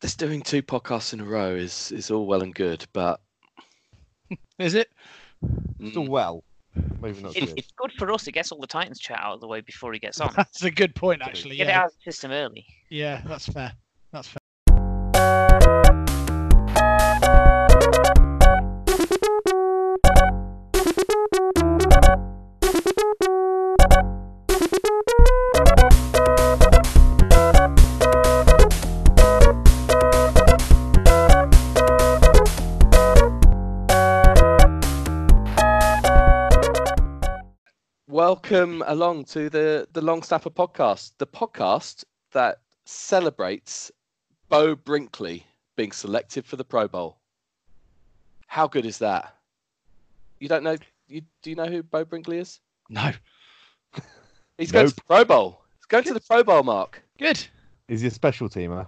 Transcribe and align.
Just 0.00 0.18
doing 0.18 0.42
two 0.42 0.62
podcasts 0.62 1.12
in 1.12 1.20
a 1.20 1.24
row 1.24 1.54
is 1.54 1.90
is 1.92 2.10
all 2.10 2.26
well 2.26 2.42
and 2.42 2.54
good, 2.54 2.86
but 2.92 3.20
Is 4.58 4.74
it? 4.74 4.88
Still 5.90 6.04
mm, 6.04 6.08
well. 6.08 6.44
Maybe 7.00 7.20
not 7.22 7.36
It, 7.36 7.46
good. 7.46 7.54
it's 7.56 7.72
good 7.76 7.92
for 7.98 8.12
us. 8.12 8.26
It 8.26 8.32
gets 8.32 8.52
all 8.52 8.60
the 8.60 8.66
Titans 8.66 9.00
chat 9.00 9.18
out 9.20 9.34
of 9.34 9.40
the 9.40 9.48
way 9.48 9.60
before 9.60 9.92
he 9.92 9.98
gets 9.98 10.20
on. 10.20 10.32
That's 10.36 10.62
a 10.64 10.70
good 10.70 10.94
point, 10.94 11.22
actually. 11.22 11.56
Get 11.56 11.68
it 11.68 11.72
out 11.72 11.86
of 11.86 11.92
the 11.92 12.12
system 12.12 12.30
early. 12.30 12.66
yeah, 12.90 13.22
that's 13.26 13.46
fair. 13.46 13.72
That's 14.12 14.28
fair. 14.28 14.37
Welcome 38.50 38.82
along 38.86 39.26
to 39.26 39.50
the 39.50 39.86
the 39.92 40.00
Long 40.00 40.22
Snapper 40.22 40.48
podcast, 40.48 41.12
the 41.18 41.26
podcast 41.26 42.04
that 42.32 42.60
celebrates 42.86 43.92
Beau 44.48 44.74
Brinkley 44.74 45.44
being 45.76 45.92
selected 45.92 46.46
for 46.46 46.56
the 46.56 46.64
Pro 46.64 46.88
Bowl. 46.88 47.18
How 48.46 48.66
good 48.66 48.86
is 48.86 48.96
that? 48.98 49.34
You 50.40 50.48
don't 50.48 50.62
know? 50.62 50.76
You 51.08 51.20
do 51.42 51.50
you 51.50 51.56
know 51.56 51.66
who 51.66 51.82
Beau 51.82 52.06
Brinkley 52.06 52.38
is? 52.38 52.60
No, 52.88 53.10
He's 54.56 54.72
going 54.72 54.88
to 54.88 54.94
the 54.94 55.02
Pro 55.02 55.26
Bowl. 55.26 55.60
He's 55.76 55.84
going 55.84 56.04
to 56.04 56.14
the 56.14 56.20
Pro 56.20 56.42
Bowl, 56.42 56.62
Mark. 56.62 57.02
good. 57.18 57.46
Is 57.88 58.00
he 58.00 58.06
a 58.06 58.10
special 58.10 58.48
teamer? 58.48 58.86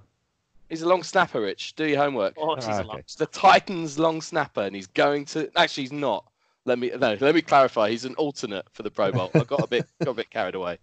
He's 0.71 0.81
a 0.81 0.89
long 0.89 1.03
snapper, 1.03 1.43
Rich. 1.43 1.75
Do 1.75 1.85
your 1.87 1.99
homework. 1.99 2.33
Or 2.39 2.57
he's 2.57 2.65
Ah, 2.65 2.79
a 2.79 2.81
okay. 2.81 2.89
lot. 2.89 2.99
It's 3.01 3.15
the 3.17 3.27
Titans 3.27 3.99
long 3.99 4.23
snapper, 4.23 4.63
and 4.63 4.75
he's 4.75 4.87
going 4.87 5.27
to. 5.27 5.51
Actually, 5.55 5.83
he's 5.83 5.93
not. 5.93 6.25
Let 6.71 6.79
me 6.79 6.93
no. 6.97 7.17
Let 7.21 7.35
me 7.35 7.43
clarify. 7.43 7.91
He's 7.91 8.05
an 8.05 8.15
alternate 8.15 8.65
for 8.73 8.85
the 8.85 8.93
Pro 8.93 9.11
Bowl. 9.11 9.29
I 9.35 9.43
got 9.43 9.65
a 9.65 9.67
bit 9.67 9.89
got 10.05 10.13
a 10.13 10.15
bit 10.15 10.31
carried 10.31 10.55
away. 10.55 10.79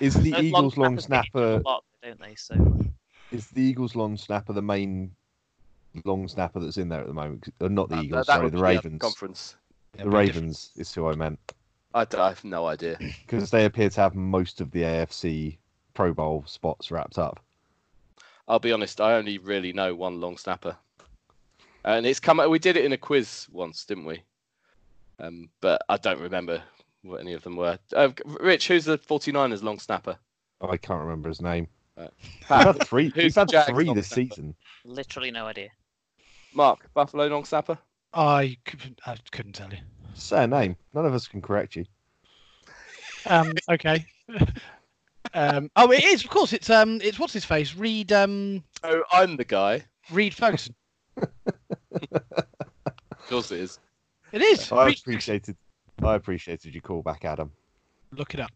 Is 0.00 0.12
the 0.12 0.32
Those 0.32 0.42
Eagles 0.42 0.76
long 0.76 0.98
snappers 1.00 1.04
snapper? 1.06 1.54
a 1.54 1.60
lot, 1.60 1.84
don't 2.02 2.20
they? 2.20 2.34
So 2.34 2.76
Is 3.30 3.46
the 3.48 3.62
Eagles 3.62 3.96
long 3.96 4.18
snapper 4.18 4.52
the 4.52 4.60
main 4.60 5.12
long 6.04 6.28
snapper 6.28 6.60
that's 6.60 6.76
in 6.76 6.90
there 6.90 7.00
at 7.00 7.06
the 7.06 7.14
moment? 7.14 7.48
Uh, 7.58 7.68
Not 7.68 7.88
the 7.88 7.94
Uh, 7.96 8.02
Eagles, 8.02 8.26
that 8.26 8.34
sorry, 8.34 8.44
would 8.44 8.52
the 8.52 8.58
Ravens. 8.58 9.00
conference. 9.00 9.56
The 9.94 10.10
Ravens 10.10 10.72
is 10.76 10.92
who 10.94 11.08
I 11.08 11.14
meant 11.14 11.38
I 11.94 12.00
have 12.10 12.44
no 12.44 12.66
idea. 12.66 12.98
because 13.26 13.50
they 13.50 13.64
appear 13.64 13.88
to 13.88 14.00
have 14.02 14.14
most 14.14 14.60
of 14.60 14.72
the 14.72 14.82
AFC 14.82 15.56
Pro 15.94 16.12
Bowl 16.12 16.44
spots 16.46 16.90
wrapped 16.90 17.16
up. 17.16 17.40
I'll 18.46 18.58
be 18.58 18.72
honest. 18.72 19.00
I 19.00 19.14
only 19.14 19.38
really 19.38 19.72
know 19.72 19.94
one 19.94 20.20
long 20.20 20.36
snapper, 20.36 20.76
and 21.82 22.04
it's 22.04 22.20
come. 22.20 22.46
We 22.50 22.58
did 22.58 22.76
it 22.76 22.84
in 22.84 22.92
a 22.92 22.98
quiz 22.98 23.46
once, 23.50 23.86
didn't 23.86 24.04
we? 24.04 24.22
Um, 25.22 25.48
but 25.60 25.80
I 25.88 25.96
don't 25.96 26.20
remember 26.20 26.62
what 27.02 27.20
any 27.20 27.32
of 27.32 27.42
them 27.42 27.56
were. 27.56 27.78
Uh, 27.94 28.10
Rich, 28.24 28.68
who's 28.68 28.84
the 28.84 28.98
49ers 28.98 29.62
long 29.62 29.78
snapper? 29.78 30.18
I 30.60 30.76
can't 30.76 31.00
remember 31.00 31.28
his 31.28 31.40
name. 31.40 31.68
Pat, 31.96 32.12
We've 32.66 32.76
had 32.76 32.86
three. 32.86 33.12
Who's 33.14 33.36
had 33.36 33.48
Jags 33.48 33.68
three 33.70 33.92
this 33.94 34.08
snapper? 34.08 34.28
season. 34.30 34.54
literally 34.84 35.30
no 35.30 35.46
idea. 35.46 35.68
Mark, 36.54 36.92
Buffalo 36.92 37.26
long 37.28 37.44
snapper. 37.44 37.78
I 38.12 38.56
couldn't, 38.64 39.00
I 39.06 39.16
couldn't 39.30 39.52
tell 39.52 39.70
you. 39.70 39.78
Say 40.14 40.44
a 40.44 40.46
name. 40.46 40.76
None 40.92 41.06
of 41.06 41.14
us 41.14 41.26
can 41.26 41.40
correct 41.40 41.76
you. 41.76 41.84
Um, 43.26 43.52
okay. 43.70 44.04
um, 45.34 45.70
oh, 45.76 45.90
it 45.92 46.04
is. 46.04 46.24
Of 46.24 46.30
course, 46.30 46.52
it's 46.52 46.68
um, 46.68 47.00
it's 47.02 47.18
what's 47.18 47.32
his 47.32 47.44
face? 47.44 47.74
Reid 47.74 48.12
um, 48.12 48.64
Oh, 48.82 49.02
I'm 49.12 49.36
the 49.36 49.44
guy. 49.44 49.84
Reid 50.10 50.34
Ferguson. 50.34 50.74
Of 51.94 53.28
course 53.28 53.52
it 53.52 53.60
is. 53.60 53.78
It 54.32 54.42
is. 54.42 54.72
I 54.72 54.88
appreciated. 54.90 55.56
I 56.02 56.14
appreciated 56.14 56.74
your 56.74 56.80
call 56.82 57.02
back, 57.02 57.24
Adam. 57.24 57.52
Look 58.12 58.34
it 58.34 58.40
up. 58.40 58.50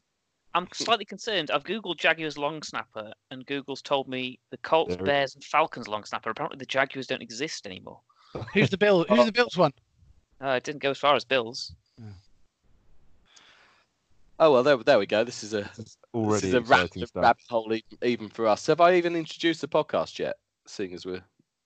I'm 0.55 0.67
slightly 0.73 1.05
concerned. 1.05 1.51
I've 1.51 1.65
googled 1.65 1.99
Jaguars 1.99 2.39
long 2.39 2.63
snapper, 2.63 3.13
and 3.31 3.45
Google's 3.45 3.83
told 3.83 4.09
me 4.09 4.39
the 4.51 4.57
Colts, 4.59 4.97
There- 4.97 5.05
Bears, 5.05 5.35
and 5.35 5.45
Falcons 5.45 5.87
long 5.87 6.05
snapper. 6.05 6.31
Apparently, 6.31 6.59
the 6.59 6.65
Jaguars 6.67 7.07
don't 7.07 7.23
exist 7.23 7.67
anymore. 7.67 8.01
Who's 8.55 8.71
the 8.71 8.79
Bill? 8.79 9.05
Who's 9.09 9.27
the 9.27 9.33
Bills 9.33 9.57
one? 9.57 9.73
Uh, 10.43 10.49
it 10.51 10.65
didn't 10.65 10.83
go 10.83 10.91
as 10.91 10.99
far 10.99 11.15
as 11.15 11.25
Bills. 11.25 11.75
Oh 14.39 14.53
well, 14.53 14.63
there, 14.63 14.77
there 14.77 14.99
we 14.99 15.07
go. 15.07 15.25
This 15.25 15.43
is 15.43 15.55
a 15.55 15.71
this 15.77 15.97
Already 16.13 16.49
is 16.49 16.55
a 16.55 16.59
exciting 16.59 17.01
rabbit, 17.01 17.09
stuff. 17.09 17.23
rabbit 17.23 17.45
hole 17.49 17.73
even, 17.73 17.99
even 18.03 18.29
for 18.29 18.47
us. 18.47 18.67
Have 18.67 18.81
I 18.83 18.95
even 18.97 19.17
introduced 19.17 19.63
the 19.63 19.69
podcast 19.69 20.19
yet? 20.19 20.37
Seeing 20.67 20.93
as 20.93 21.07
we're 21.07 21.23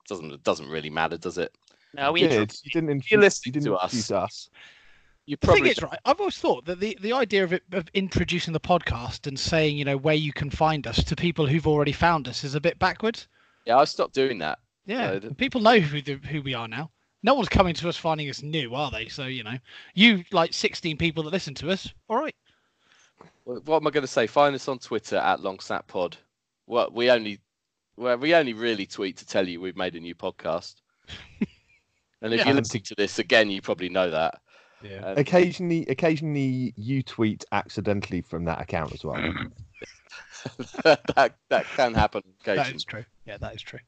doesn't 0.08 0.42
doesn't 0.44 0.68
really 0.68 0.90
matter, 0.90 1.16
does 1.16 1.38
it? 1.38 1.56
No, 1.94 2.12
we 2.12 2.22
You 2.22 2.28
did. 2.28 2.54
You 2.62 2.70
didn't 2.70 2.90
introduce, 2.90 3.10
You're 3.10 3.20
listening 3.20 3.54
you 3.54 3.60
didn't 3.60 3.72
to 3.72 3.76
us. 3.76 3.92
introduce 3.94 4.10
us. 4.10 4.50
You 5.26 5.36
The 5.40 5.46
thing 5.46 5.54
probably 5.56 5.70
is, 5.70 5.82
right, 5.82 5.98
I've 6.04 6.18
always 6.20 6.38
thought 6.38 6.64
that 6.66 6.80
the, 6.80 6.96
the 7.00 7.12
idea 7.12 7.44
of 7.44 7.52
it 7.52 7.62
of 7.72 7.88
introducing 7.94 8.52
the 8.52 8.60
podcast 8.60 9.26
and 9.26 9.38
saying, 9.38 9.76
you 9.76 9.84
know, 9.84 9.96
where 9.96 10.14
you 10.14 10.32
can 10.32 10.50
find 10.50 10.86
us 10.86 11.04
to 11.04 11.14
people 11.16 11.46
who've 11.46 11.66
already 11.66 11.92
found 11.92 12.26
us 12.28 12.42
is 12.44 12.54
a 12.54 12.60
bit 12.60 12.78
backwards. 12.78 13.28
yeah. 13.66 13.76
I 13.78 13.84
stopped 13.84 14.14
doing 14.14 14.38
that. 14.38 14.58
Yeah, 14.86 15.18
No, 15.22 15.30
people 15.30 15.60
know 15.60 15.78
who 15.78 16.00
the, 16.02 16.14
who 16.14 16.42
we 16.42 16.54
are 16.54 16.66
now. 16.66 16.90
No 17.22 17.34
one's 17.34 17.48
coming 17.50 17.74
to 17.74 17.88
us 17.88 17.96
finding 17.96 18.28
us 18.30 18.42
new, 18.42 18.74
are 18.74 18.90
they? 18.90 19.06
So 19.08 19.26
you 19.26 19.44
know, 19.44 19.58
you 19.94 20.24
like 20.32 20.54
16 20.54 20.96
people 20.96 21.22
that 21.24 21.30
listen 21.32 21.54
to 21.56 21.70
us. 21.70 21.92
All 22.08 22.16
right. 22.16 22.34
What 23.44 23.64
what 23.66 23.76
am 23.76 23.86
I 23.86 23.90
going 23.90 24.02
to 24.02 24.08
say? 24.08 24.26
Find 24.26 24.54
us 24.54 24.68
on 24.68 24.78
Twitter 24.78 25.16
at 25.16 25.40
LongSnapPod. 25.40 26.14
What 26.64 26.92
we 26.94 27.10
only, 27.10 27.40
well, 27.96 28.16
we 28.16 28.34
only 28.34 28.54
really 28.54 28.86
tweet 28.86 29.18
to 29.18 29.26
tell 29.26 29.46
you 29.46 29.60
we've 29.60 29.76
made 29.76 29.94
a 29.96 30.00
new 30.00 30.14
podcast. 30.14 30.76
and 32.22 32.32
if 32.34 32.38
Yeah. 32.40 32.46
you're 32.46 32.54
listening 32.56 32.82
to 32.84 32.94
this 32.94 33.18
again, 33.18 33.50
you 33.50 33.60
probably 33.62 33.88
know 33.88 34.10
that. 34.10 34.40
Yeah. 34.82 34.98
Um, 35.04 35.18
Occasionally, 35.18 35.86
occasionally 35.86 36.72
you 36.76 37.02
tweet 37.02 37.44
accidentally 37.52 38.22
from 38.22 38.44
that 38.46 38.60
account 38.60 38.92
as 38.94 39.04
well. 39.04 39.16
that 40.84 41.34
that 41.48 41.64
can 41.76 41.92
happen 41.94 42.22
That 42.44 42.52
occasionally. 42.52 42.76
is 42.76 42.84
true. 42.84 43.04
Yeah, 43.26 43.36
that 43.38 43.54
is 43.54 43.62
true. 43.62 43.78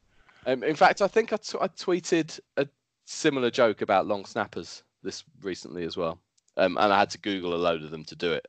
Um, 0.46 0.62
in 0.62 0.74
fact, 0.76 1.00
I 1.02 1.08
think 1.08 1.32
I, 1.32 1.36
t- 1.36 1.58
I 1.60 1.68
tweeted 1.68 2.38
a 2.56 2.66
similar 3.04 3.50
joke 3.50 3.80
about 3.80 4.06
long 4.06 4.24
snappers 4.24 4.82
this 5.02 5.24
recently 5.40 5.84
as 5.84 5.96
well, 5.96 6.18
um, 6.56 6.76
and 6.78 6.92
I 6.92 6.98
had 6.98 7.10
to 7.10 7.18
Google 7.18 7.54
a 7.54 7.56
load 7.56 7.82
of 7.82 7.90
them 7.90 8.04
to 8.04 8.16
do 8.16 8.32
it. 8.32 8.46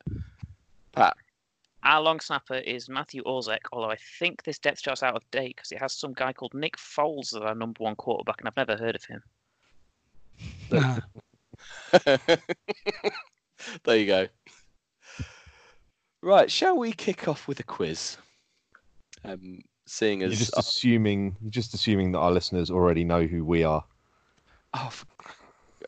Pat, 0.92 1.16
Our 1.84 2.02
long 2.02 2.20
snapper 2.20 2.56
is 2.56 2.90
Matthew 2.90 3.24
Orzech, 3.24 3.66
although 3.72 3.90
I 3.92 3.98
think 4.20 4.44
this 4.44 4.60
depth 4.60 4.82
chart's 4.82 5.04
out 5.04 5.16
of 5.16 5.24
date 5.32 5.56
because 5.56 5.72
it 5.72 5.80
has 5.80 5.94
some 5.94 6.14
guy 6.14 6.34
called 6.34 6.54
Nick 6.54 6.78
Foles 6.78 7.36
as 7.36 7.42
our 7.42 7.56
number 7.56 7.84
one 7.84 7.96
quarterback, 7.96 8.40
and 8.40 8.48
I've 8.48 8.58
never 8.68 8.76
heard 8.76 8.96
of 8.96 9.04
him. 9.06 9.22
Uh, 10.72 11.00
there 13.84 13.98
you 13.98 14.06
go. 14.06 14.28
Right, 16.22 16.50
shall 16.50 16.78
we 16.78 16.94
kick 16.94 17.28
off 17.28 17.48
with 17.48 17.60
a 17.60 17.64
quiz? 17.64 18.18
Um, 19.26 19.62
seeing 19.86 20.22
You're 20.22 20.32
as 20.32 20.40
just 20.40 20.58
assuming, 20.58 21.36
you're 21.42 21.52
just 21.52 21.74
assuming 21.74 22.12
that 22.14 22.20
our 22.20 22.32
listeners 22.32 22.72
already 22.72 23.04
know 23.04 23.26
who 23.26 23.44
we 23.44 23.64
are. 23.64 23.84
oh, 24.74 24.88
f- 24.88 25.06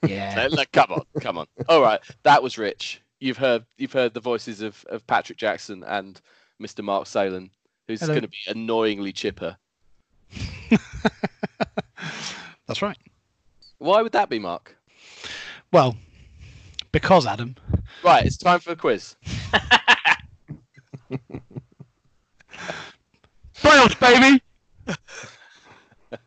yeah. 0.07 0.47
no, 0.51 0.57
no, 0.57 0.63
come 0.73 0.91
on, 0.91 1.03
come 1.21 1.37
on. 1.37 1.47
All 1.69 1.81
right, 1.81 1.99
that 2.23 2.43
was 2.43 2.57
Rich. 2.57 3.01
You've 3.19 3.37
heard 3.37 3.65
you've 3.77 3.93
heard 3.93 4.13
the 4.13 4.19
voices 4.19 4.61
of, 4.61 4.85
of 4.89 5.07
Patrick 5.07 5.37
Jackson 5.37 5.83
and 5.83 6.19
Mr. 6.61 6.83
Mark 6.83 7.07
Salen, 7.07 7.49
who's 7.87 8.01
going 8.01 8.21
to 8.21 8.27
be 8.27 8.37
annoyingly 8.47 9.13
chipper. 9.13 9.57
That's 12.67 12.81
right. 12.81 12.97
Why 13.77 14.01
would 14.01 14.13
that 14.13 14.29
be, 14.29 14.39
Mark? 14.39 14.75
Well, 15.71 15.97
because 16.91 17.25
Adam, 17.25 17.55
Right, 18.05 18.25
it's 18.25 18.37
time 18.37 18.59
for 18.59 18.71
a 18.71 18.75
quiz. 18.75 19.15
playoffs, 23.55 23.99
baby. 23.99 24.39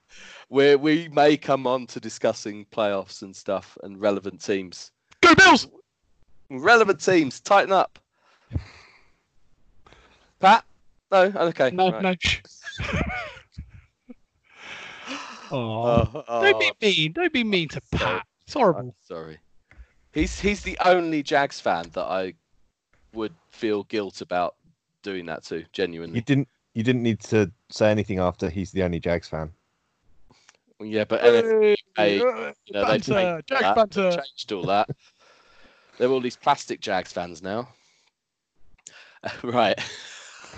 Where 0.48 0.76
we 0.76 1.08
may 1.08 1.36
come 1.36 1.68
on 1.68 1.86
to 1.86 2.00
discussing 2.00 2.66
playoffs 2.72 3.22
and 3.22 3.36
stuff 3.36 3.78
and 3.84 4.00
relevant 4.00 4.42
teams. 4.42 4.90
Go 5.20 5.36
Bills. 5.36 5.68
Relevant 6.50 7.00
teams, 7.00 7.38
tighten 7.38 7.70
up. 7.70 8.00
Pat? 10.40 10.64
No? 11.12 11.32
Okay. 11.36 11.70
No, 11.70 11.92
right. 11.92 12.02
no. 12.02 12.14
shh. 15.48 15.52
oh, 15.52 16.24
Oh, 16.28 16.42
don't 16.52 16.78
be 16.80 16.86
mean. 16.86 17.12
Don't 17.12 17.32
be 17.32 17.44
mean 17.44 17.68
to 17.68 17.80
sorry. 17.92 18.02
Pat. 18.04 18.26
It's 18.44 18.54
horrible. 18.54 18.80
I'm 18.80 18.92
sorry. 19.00 19.38
He's 20.12 20.38
he's 20.40 20.62
the 20.62 20.78
only 20.84 21.22
Jags 21.22 21.60
fan 21.60 21.90
that 21.92 22.04
I 22.04 22.34
would 23.12 23.34
feel 23.50 23.84
guilt 23.84 24.20
about 24.20 24.56
doing 25.02 25.26
that 25.26 25.44
to, 25.44 25.64
Genuinely, 25.72 26.16
You 26.16 26.22
didn't, 26.22 26.48
you 26.74 26.82
didn't 26.82 27.02
need 27.02 27.20
to 27.20 27.50
say 27.70 27.90
anything 27.90 28.18
after 28.18 28.50
he's 28.50 28.70
the 28.72 28.82
only 28.82 29.00
Jags 29.00 29.28
fan. 29.28 29.50
Yeah, 30.80 31.04
but 31.04 31.20
NFL 31.22 31.76
Hey, 31.96 32.18
you 32.18 32.24
know, 32.24 32.52
they've 32.72 33.04
banter, 33.06 33.12
changed 33.14 33.48
Jack 33.48 33.60
that. 33.60 33.76
banter. 33.76 34.10
changed 34.12 34.52
all 34.52 34.64
that. 34.66 34.88
They're 35.98 36.08
all 36.08 36.20
these 36.20 36.36
plastic 36.36 36.80
Jags 36.80 37.12
fans 37.12 37.42
now. 37.42 37.68
right. 39.42 39.78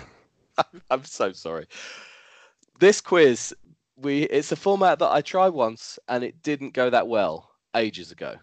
I'm 0.91 1.03
so 1.03 1.31
sorry. 1.31 1.65
This 2.79 3.01
quiz 3.01 3.55
we 4.01 4.23
it's 4.23 4.51
a 4.51 4.55
format 4.55 4.99
that 4.99 5.11
I 5.11 5.21
tried 5.21 5.49
once 5.49 5.99
and 6.07 6.23
it 6.23 6.41
didn't 6.41 6.73
go 6.73 6.89
that 6.89 7.07
well 7.07 7.51
ages 7.75 8.11
ago. 8.11 8.35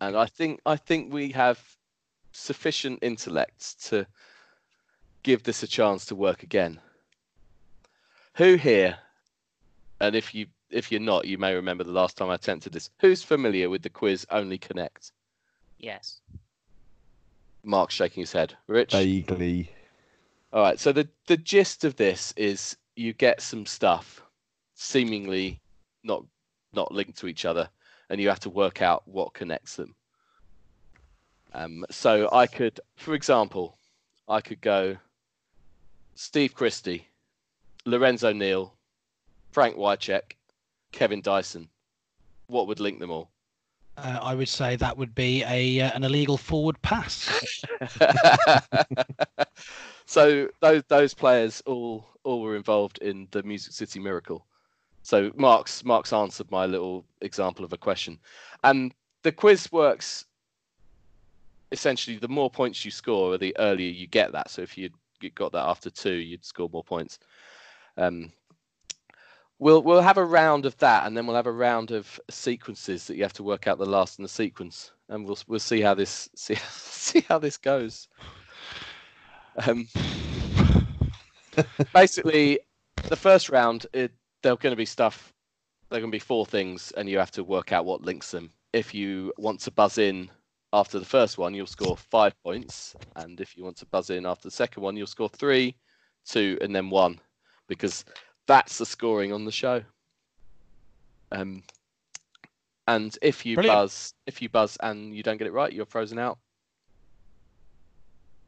And 0.00 0.16
I 0.16 0.26
think 0.26 0.60
I 0.66 0.76
think 0.76 1.12
we 1.12 1.30
have 1.32 1.60
sufficient 2.32 2.98
intellect 3.02 3.84
to 3.86 4.06
give 5.22 5.42
this 5.42 5.62
a 5.62 5.66
chance 5.66 6.06
to 6.06 6.14
work 6.14 6.42
again. 6.42 6.80
Who 8.34 8.54
here, 8.56 8.98
and 10.00 10.14
if 10.14 10.34
you 10.34 10.46
if 10.70 10.90
you're 10.90 11.00
not, 11.00 11.26
you 11.26 11.38
may 11.38 11.54
remember 11.54 11.84
the 11.84 11.92
last 11.92 12.16
time 12.16 12.30
I 12.30 12.34
attempted 12.34 12.72
this. 12.72 12.90
Who's 12.98 13.22
familiar 13.22 13.70
with 13.70 13.82
the 13.82 13.90
quiz 13.90 14.26
Only 14.30 14.58
Connect? 14.58 15.12
Yes. 15.78 16.20
Mark's 17.62 17.94
shaking 17.94 18.22
his 18.22 18.32
head. 18.32 18.56
Rich? 18.66 18.92
Vaguely. 18.92 19.70
All 20.52 20.62
right. 20.62 20.78
So 20.78 20.92
the 20.92 21.08
the 21.26 21.36
gist 21.36 21.84
of 21.84 21.96
this 21.96 22.34
is 22.36 22.76
you 22.96 23.12
get 23.12 23.40
some 23.40 23.66
stuff 23.66 24.23
seemingly 24.74 25.60
not 26.02 26.24
not 26.72 26.92
linked 26.92 27.18
to 27.18 27.28
each 27.28 27.44
other, 27.44 27.68
and 28.10 28.20
you 28.20 28.28
have 28.28 28.40
to 28.40 28.50
work 28.50 28.82
out 28.82 29.06
what 29.06 29.34
connects 29.34 29.76
them. 29.76 29.94
Um, 31.52 31.84
so 31.90 32.28
I 32.32 32.46
could, 32.46 32.80
for 32.96 33.14
example, 33.14 33.78
I 34.28 34.40
could 34.40 34.60
go 34.60 34.96
Steve 36.16 36.54
Christie, 36.54 37.06
Lorenzo 37.86 38.32
Neal, 38.32 38.74
Frank 39.52 39.76
Wycheck, 39.76 40.36
Kevin 40.90 41.22
Dyson. 41.22 41.68
What 42.48 42.66
would 42.66 42.80
link 42.80 42.98
them 42.98 43.10
all? 43.10 43.30
Uh, 43.96 44.18
I 44.20 44.34
would 44.34 44.48
say 44.48 44.74
that 44.76 44.98
would 44.98 45.14
be 45.14 45.44
a 45.44 45.80
uh, 45.80 45.92
an 45.94 46.02
illegal 46.02 46.36
forward 46.36 46.80
pass. 46.82 47.30
so 50.06 50.48
those 50.60 50.82
those 50.88 51.14
players 51.14 51.62
all 51.64 52.08
all 52.24 52.40
were 52.40 52.56
involved 52.56 52.98
in 52.98 53.28
the 53.30 53.44
Music 53.44 53.72
City 53.72 54.00
Miracle. 54.00 54.44
So 55.04 55.30
Mark's 55.36 55.84
Mark's 55.84 56.14
answered 56.14 56.50
my 56.50 56.64
little 56.64 57.04
example 57.20 57.62
of 57.62 57.74
a 57.74 57.76
question, 57.76 58.18
and 58.64 58.92
the 59.22 59.30
quiz 59.30 59.70
works. 59.70 60.24
Essentially, 61.72 62.16
the 62.16 62.28
more 62.28 62.50
points 62.50 62.84
you 62.84 62.90
score, 62.90 63.36
the 63.36 63.54
earlier 63.58 63.90
you 63.90 64.06
get 64.06 64.32
that. 64.32 64.48
So 64.48 64.62
if 64.62 64.78
you 64.78 64.88
got 65.34 65.52
that 65.52 65.66
after 65.66 65.90
two, 65.90 66.14
you'd 66.14 66.44
score 66.44 66.70
more 66.72 66.84
points. 66.84 67.18
Um, 67.98 68.32
we'll 69.58 69.82
we'll 69.82 70.00
have 70.00 70.16
a 70.16 70.24
round 70.24 70.64
of 70.64 70.76
that, 70.78 71.06
and 71.06 71.14
then 71.14 71.26
we'll 71.26 71.36
have 71.36 71.46
a 71.46 71.52
round 71.52 71.90
of 71.90 72.18
sequences 72.30 73.06
that 73.06 73.16
you 73.16 73.22
have 73.24 73.34
to 73.34 73.42
work 73.42 73.66
out 73.66 73.76
the 73.76 73.84
last 73.84 74.18
in 74.18 74.22
the 74.22 74.28
sequence, 74.28 74.90
and 75.10 75.26
we'll 75.26 75.38
we'll 75.46 75.58
see 75.58 75.82
how 75.82 75.92
this 75.92 76.30
see 76.34 76.54
see 76.54 77.20
how 77.28 77.38
this 77.38 77.58
goes. 77.58 78.08
Um, 79.66 79.86
basically, 81.92 82.60
the 83.08 83.16
first 83.16 83.50
round, 83.50 83.86
it, 83.92 84.10
they're 84.44 84.56
going 84.56 84.72
to 84.72 84.76
be 84.76 84.84
stuff. 84.84 85.32
They're 85.90 86.00
going 86.00 86.12
to 86.12 86.14
be 86.14 86.20
four 86.20 86.46
things, 86.46 86.92
and 86.96 87.08
you 87.08 87.18
have 87.18 87.30
to 87.32 87.42
work 87.42 87.72
out 87.72 87.86
what 87.86 88.02
links 88.02 88.30
them. 88.30 88.50
If 88.72 88.94
you 88.94 89.32
want 89.38 89.60
to 89.60 89.70
buzz 89.70 89.98
in 89.98 90.30
after 90.72 90.98
the 90.98 91.04
first 91.04 91.38
one, 91.38 91.54
you'll 91.54 91.66
score 91.66 91.96
five 91.96 92.34
points, 92.44 92.94
and 93.16 93.40
if 93.40 93.56
you 93.56 93.64
want 93.64 93.78
to 93.78 93.86
buzz 93.86 94.10
in 94.10 94.26
after 94.26 94.48
the 94.48 94.54
second 94.54 94.82
one, 94.82 94.96
you'll 94.96 95.06
score 95.06 95.30
three, 95.30 95.74
two, 96.26 96.58
and 96.60 96.74
then 96.74 96.90
one, 96.90 97.18
because 97.68 98.04
that's 98.46 98.78
the 98.78 98.86
scoring 98.86 99.32
on 99.32 99.44
the 99.44 99.52
show. 99.52 99.82
Um, 101.32 101.62
and 102.86 103.16
if 103.22 103.46
you 103.46 103.56
Brilliant. 103.56 103.78
buzz, 103.78 104.14
if 104.26 104.42
you 104.42 104.48
buzz 104.50 104.76
and 104.82 105.16
you 105.16 105.22
don't 105.22 105.38
get 105.38 105.46
it 105.46 105.52
right, 105.52 105.72
you're 105.72 105.86
frozen 105.86 106.18
out. 106.18 106.38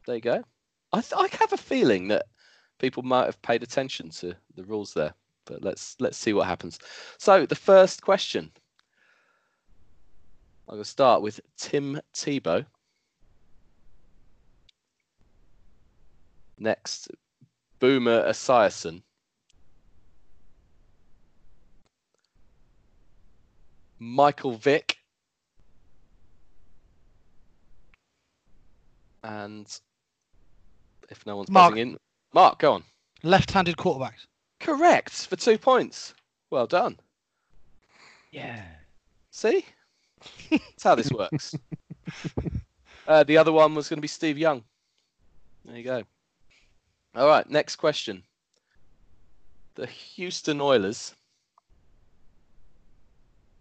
There 0.06 0.16
you 0.16 0.20
go. 0.20 0.44
I 0.92 1.00
th- 1.00 1.14
I 1.16 1.28
have 1.40 1.52
a 1.54 1.56
feeling 1.56 2.08
that 2.08 2.26
people 2.78 3.02
might 3.02 3.24
have 3.24 3.40
paid 3.40 3.62
attention 3.62 4.10
to 4.10 4.36
the 4.54 4.64
rules 4.64 4.92
there, 4.92 5.14
but 5.46 5.62
let's 5.62 5.96
let's 6.00 6.18
see 6.18 6.32
what 6.32 6.46
happens. 6.46 6.78
So 7.18 7.46
the 7.46 7.54
first 7.54 8.02
question. 8.02 8.50
I'm 10.68 10.74
going 10.74 10.82
to 10.84 10.90
start 10.90 11.22
with 11.22 11.40
Tim 11.56 12.00
Tebow. 12.12 12.66
Next, 16.58 17.08
Boomer 17.78 18.28
Esiason. 18.28 19.02
Michael 24.00 24.56
Vick. 24.56 24.96
And 29.22 29.66
if 31.08 31.24
no 31.26 31.36
one's 31.36 31.48
Mark. 31.48 31.72
buzzing 31.72 31.90
in, 31.90 31.98
Mark, 32.34 32.58
go 32.58 32.72
on. 32.72 32.84
Left-handed 33.22 33.76
quarterbacks. 33.76 34.26
Correct 34.60 35.26
for 35.26 35.36
two 35.36 35.58
points. 35.58 36.14
Well 36.50 36.66
done. 36.66 36.98
Yeah. 38.30 38.62
See? 39.30 39.64
That's 40.50 40.82
how 40.82 40.94
this 40.94 41.10
works. 41.10 41.54
uh, 43.08 43.24
the 43.24 43.36
other 43.36 43.52
one 43.52 43.74
was 43.74 43.88
going 43.88 43.98
to 43.98 44.02
be 44.02 44.08
Steve 44.08 44.38
Young. 44.38 44.62
There 45.64 45.76
you 45.76 45.84
go. 45.84 46.02
All 47.14 47.26
right, 47.26 47.48
next 47.48 47.76
question. 47.76 48.22
The 49.74 49.86
Houston 49.86 50.60
Oilers, 50.60 51.14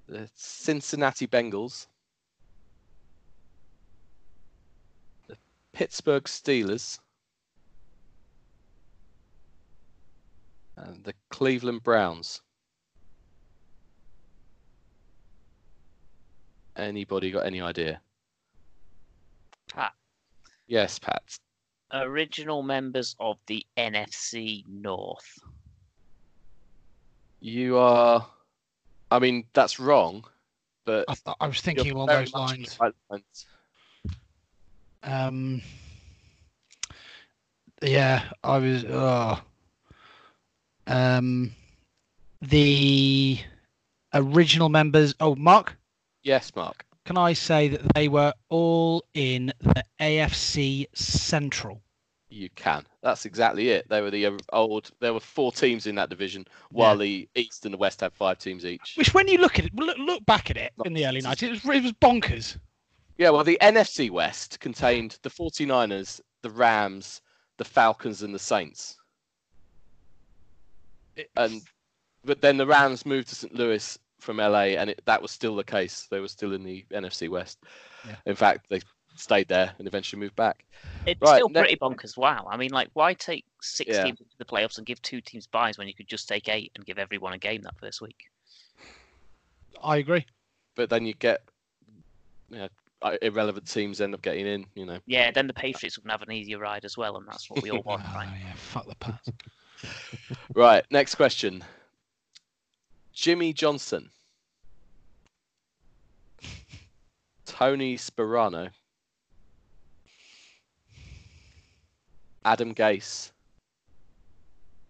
the 0.07 0.29
Cincinnati 0.35 1.27
Bengals, 1.27 1.87
the 5.27 5.37
Pittsburgh 5.73 6.23
Steelers, 6.23 6.99
and 10.77 11.03
the 11.03 11.13
Cleveland 11.29 11.83
Browns. 11.83 12.41
Anybody 16.75 17.31
got 17.31 17.45
any 17.45 17.61
idea? 17.61 18.01
Pat. 19.73 19.93
Yes, 20.67 20.99
Pat. 20.99 21.37
Original 21.93 22.63
members 22.63 23.15
of 23.19 23.37
the 23.47 23.65
NFC 23.77 24.67
North. 24.67 25.39
You 27.39 27.77
are. 27.77 28.27
I 29.11 29.19
mean, 29.19 29.45
that's 29.53 29.79
wrong, 29.79 30.25
but 30.83 31.05
I, 31.07 31.13
th- 31.13 31.37
I 31.39 31.47
was 31.47 31.61
thinking 31.61 31.91
along 31.91 32.07
those 32.07 32.33
much 32.33 32.41
on 32.41 32.47
the 32.47 32.53
lines. 32.55 32.77
right 32.81 32.93
lines. 33.09 33.45
Um, 35.03 35.61
yeah, 37.81 38.23
I 38.43 38.57
was. 38.57 38.83
Oh. 38.85 39.39
Um, 40.87 41.51
the 42.41 43.39
original 44.13 44.69
members. 44.69 45.15
Oh, 45.19 45.35
Mark, 45.35 45.77
Yes, 46.23 46.51
Mark. 46.55 46.85
can 47.05 47.17
I 47.17 47.33
say 47.33 47.67
that 47.69 47.93
they 47.93 48.07
were 48.07 48.33
all 48.49 49.03
in 49.13 49.53
the 49.59 49.83
AFC 49.99 50.87
Central? 50.93 51.81
You 52.29 52.49
can. 52.55 52.85
That's 53.01 53.25
exactly 53.25 53.69
it. 53.69 53.87
They 53.87 54.01
were 54.01 54.11
the 54.11 54.25
uh, 54.25 54.37
old. 54.51 54.91
There 54.99 55.13
were 55.13 55.19
four 55.19 55.51
teams 55.51 55.87
in 55.87 55.95
that 55.95 56.09
division, 56.09 56.45
while 56.71 56.97
the 56.97 57.29
East 57.35 57.65
and 57.65 57.73
the 57.73 57.77
West 57.77 58.01
had 58.01 58.13
five 58.13 58.39
teams 58.39 58.65
each. 58.65 58.93
Which, 58.97 59.13
when 59.13 59.27
you 59.27 59.37
look 59.37 59.59
at 59.59 59.65
it, 59.65 59.75
look, 59.75 59.97
look 59.97 60.25
back 60.25 60.49
at 60.49 60.57
it 60.57 60.73
in 60.83 60.93
the 60.93 61.05
early 61.05 61.21
nineties, 61.21 61.49
it 61.49 61.65
was, 61.65 61.77
it 61.77 61.83
was 61.83 61.93
bonkers. 61.93 62.57
Yeah, 63.17 63.29
well, 63.29 63.45
the 63.45 63.57
NFC 63.61 64.09
West 64.09 64.59
contained 64.59 65.17
the 65.21 65.29
49ers, 65.29 66.19
the 66.41 66.49
Rams, 66.49 67.21
the 67.57 67.63
Falcons, 67.63 68.23
and 68.23 68.35
the 68.35 68.39
Saints. 68.39 68.97
It- 71.15 71.29
And 71.37 71.61
but 72.23 72.41
then 72.41 72.57
the 72.57 72.65
Rams 72.65 73.05
moved 73.05 73.27
to 73.29 73.35
St. 73.35 73.53
Louis 73.53 73.99
from 74.19 74.37
LA, 74.37 74.75
and 74.79 74.89
it, 74.89 75.01
that 75.05 75.21
was 75.21 75.29
still 75.31 75.55
the 75.55 75.63
case. 75.63 76.07
They 76.09 76.19
were 76.19 76.27
still 76.27 76.53
in 76.53 76.63
the 76.63 76.83
NFC 76.91 77.29
West. 77.29 77.59
Yeah. 78.07 78.15
In 78.25 78.35
fact, 78.35 78.67
they 78.69 78.81
stayed 79.15 79.47
there 79.47 79.73
and 79.77 79.87
eventually 79.87 80.19
moved 80.19 80.35
back. 80.35 80.65
It's 81.05 81.21
Right, 81.21 81.35
still 81.37 81.49
ne- 81.49 81.59
pretty 81.61 81.75
bonkers. 81.77 82.17
Wow. 82.17 82.47
I 82.49 82.57
mean, 82.57 82.71
like, 82.71 82.89
why 82.93 83.13
take 83.13 83.45
six 83.61 83.91
Yeah. 83.91 84.03
teams 84.05 84.19
into 84.19 84.37
the 84.37 84.45
playoffs 84.45 84.77
and 84.77 84.85
give 84.87 85.01
two 85.03 85.21
teams 85.21 85.45
buys 85.47 85.77
when 85.77 85.87
you 85.87 85.93
could 85.93 86.07
just 86.07 86.27
take 86.27 86.49
eight 86.49 86.71
and 86.75 86.85
give 86.85 86.97
everyone 86.97 87.33
a 87.33 87.37
game 87.37 87.61
that 87.61 87.77
first 87.79 88.01
week? 88.01 88.25
I 89.83 89.97
agree. 89.97 90.25
But 90.75 90.89
then 90.89 91.05
you 91.05 91.13
get, 91.13 91.41
you 92.49 92.57
know, 92.57 92.69
uh, 93.01 93.17
irrelevant 93.21 93.69
teams 93.69 94.01
end 94.01 94.13
up 94.15 94.21
getting 94.21 94.47
in. 94.47 94.65
You 94.75 94.85
know. 94.85 94.99
Yeah, 95.05 95.29
then 95.31 95.47
the 95.47 95.53
Patriots 95.53 95.97
would 95.99 96.09
have 96.11 96.21
an 96.23 96.31
easier 96.31 96.57
ride 96.57 96.85
as 96.85 96.97
well, 96.97 97.17
and 97.17 97.27
that's 97.27 97.49
what 97.49 97.61
we 97.61 97.69
all 97.71 97.83
want, 97.83 98.01
Oh, 98.15 98.21
yeah, 98.21 98.53
fuck 98.55 98.87
the 98.87 98.95
Pats. 98.95 99.29
Right. 100.53 100.83
Next 100.89 101.15
question. 101.15 101.63
Jimmy 103.13 103.53
Johnson. 103.53 104.09
Tony 107.45 107.97
Sparano. 107.97 108.69
Adam 112.43 112.73
Gase. 112.73 113.31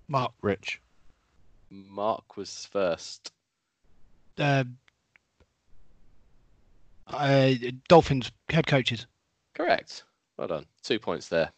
Mark, 0.08 0.34
Rich. 0.42 0.82
Mark 1.70 2.38
was 2.38 2.68
first. 2.72 3.32
uh, 4.38 4.64
uh, 7.08 7.52
Dolphins 7.88 8.32
head 8.50 8.68
coaches. 8.68 9.08
Correct. 9.54 10.04
Well 10.38 10.48
done. 10.48 10.66
Two 10.84 11.00
points 11.00 11.30
there. 11.30 11.52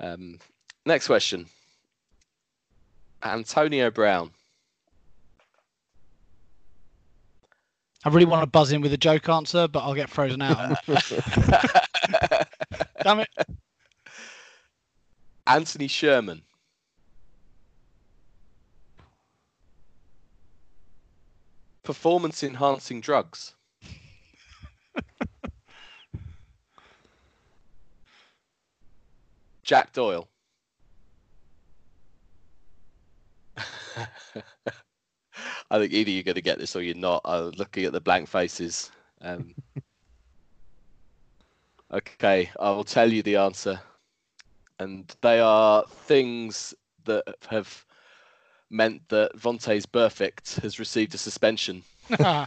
Um, 0.00 0.38
next 0.84 1.06
question. 1.06 1.46
Antonio 3.24 3.90
Brown. 3.90 4.30
I 8.04 8.08
really 8.08 8.26
want 8.26 8.42
to 8.42 8.48
buzz 8.48 8.72
in 8.72 8.80
with 8.80 8.92
a 8.92 8.96
joke 8.96 9.28
answer, 9.28 9.68
but 9.68 9.80
I'll 9.80 9.94
get 9.94 10.10
frozen 10.10 10.42
out. 10.42 10.76
Damn 13.02 13.20
it. 13.20 13.28
Anthony 15.46 15.86
Sherman. 15.86 16.42
Performance 21.84 22.42
enhancing 22.42 23.00
drugs. 23.00 23.54
Jack 29.62 29.92
Doyle. 29.92 30.28
I 35.70 35.78
think 35.78 35.92
either 35.92 36.10
you're 36.10 36.22
going 36.22 36.34
to 36.34 36.42
get 36.42 36.58
this 36.58 36.76
or 36.76 36.82
you're 36.82 36.94
not. 36.94 37.22
I'm 37.24 37.50
looking 37.52 37.84
at 37.84 37.92
the 37.92 38.00
blank 38.00 38.28
faces. 38.28 38.90
Um, 39.22 39.54
okay, 41.92 42.50
I 42.60 42.70
will 42.70 42.84
tell 42.84 43.10
you 43.10 43.22
the 43.22 43.36
answer. 43.36 43.80
And 44.78 45.14
they 45.22 45.40
are 45.40 45.84
things 45.86 46.74
that 47.04 47.24
have 47.48 47.84
meant 48.70 49.08
that 49.08 49.36
Vontaze 49.36 49.86
Burfict 49.86 50.60
has 50.62 50.78
received 50.78 51.14
a 51.14 51.18
suspension. 51.18 51.82
I 52.18 52.46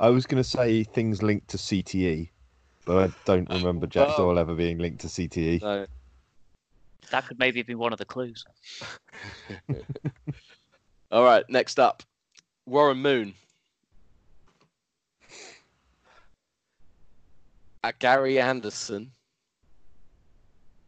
was 0.00 0.26
going 0.26 0.42
to 0.42 0.48
say 0.48 0.82
things 0.84 1.22
linked 1.22 1.48
to 1.48 1.56
CTE, 1.56 2.28
but 2.84 3.10
I 3.10 3.12
don't 3.24 3.48
remember 3.50 3.86
Jack 3.86 4.08
well- 4.08 4.16
Doyle 4.28 4.38
ever 4.38 4.54
being 4.54 4.78
linked 4.78 5.00
to. 5.02 5.06
CTE. 5.06 5.62
No. 5.62 5.86
That 7.10 7.26
could 7.26 7.38
maybe 7.38 7.62
be 7.62 7.74
one 7.74 7.92
of 7.92 7.98
the 7.98 8.04
clues. 8.04 8.44
All 11.12 11.24
right, 11.24 11.44
next 11.48 11.78
up, 11.78 12.02
Warren 12.66 12.98
Moon. 12.98 13.34
Uh, 17.84 17.92
Gary 18.00 18.40
Anderson, 18.40 19.12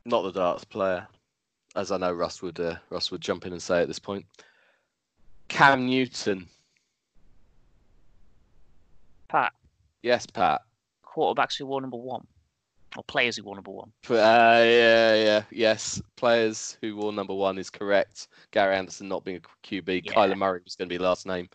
not 0.04 0.22
the 0.22 0.32
darts 0.32 0.64
player, 0.64 1.06
as 1.76 1.92
I 1.92 1.96
know 1.98 2.12
Russ 2.12 2.42
would 2.42 2.58
uh, 2.58 2.74
Russ 2.90 3.12
would 3.12 3.20
jump 3.20 3.46
in 3.46 3.52
and 3.52 3.62
say 3.62 3.80
at 3.82 3.86
this 3.86 4.00
point. 4.00 4.26
Cam 5.46 5.86
Newton, 5.86 6.48
Pat, 9.28 9.52
yes, 10.02 10.26
Pat. 10.26 10.62
quarterbacks 11.06 11.56
who 11.56 11.66
wore 11.66 11.80
number 11.80 11.96
one, 11.96 12.26
or 12.96 13.02
players 13.04 13.36
who 13.36 13.44
wore 13.44 13.54
number 13.54 13.70
one. 13.70 13.92
Uh, 14.08 14.14
yeah, 14.14 15.14
yeah, 15.14 15.42
yes. 15.50 16.00
Players 16.16 16.76
who 16.80 16.96
wore 16.96 17.12
number 17.12 17.34
one 17.34 17.58
is 17.58 17.70
correct. 17.70 18.28
Gary 18.50 18.74
Anderson 18.76 19.08
not 19.08 19.24
being 19.24 19.38
a 19.38 19.66
QB. 19.66 20.04
Yeah. 20.04 20.12
Kyler 20.12 20.36
Murray 20.36 20.60
was 20.64 20.74
going 20.74 20.88
to 20.88 20.94
be 20.94 20.98
last 20.98 21.26
name. 21.26 21.48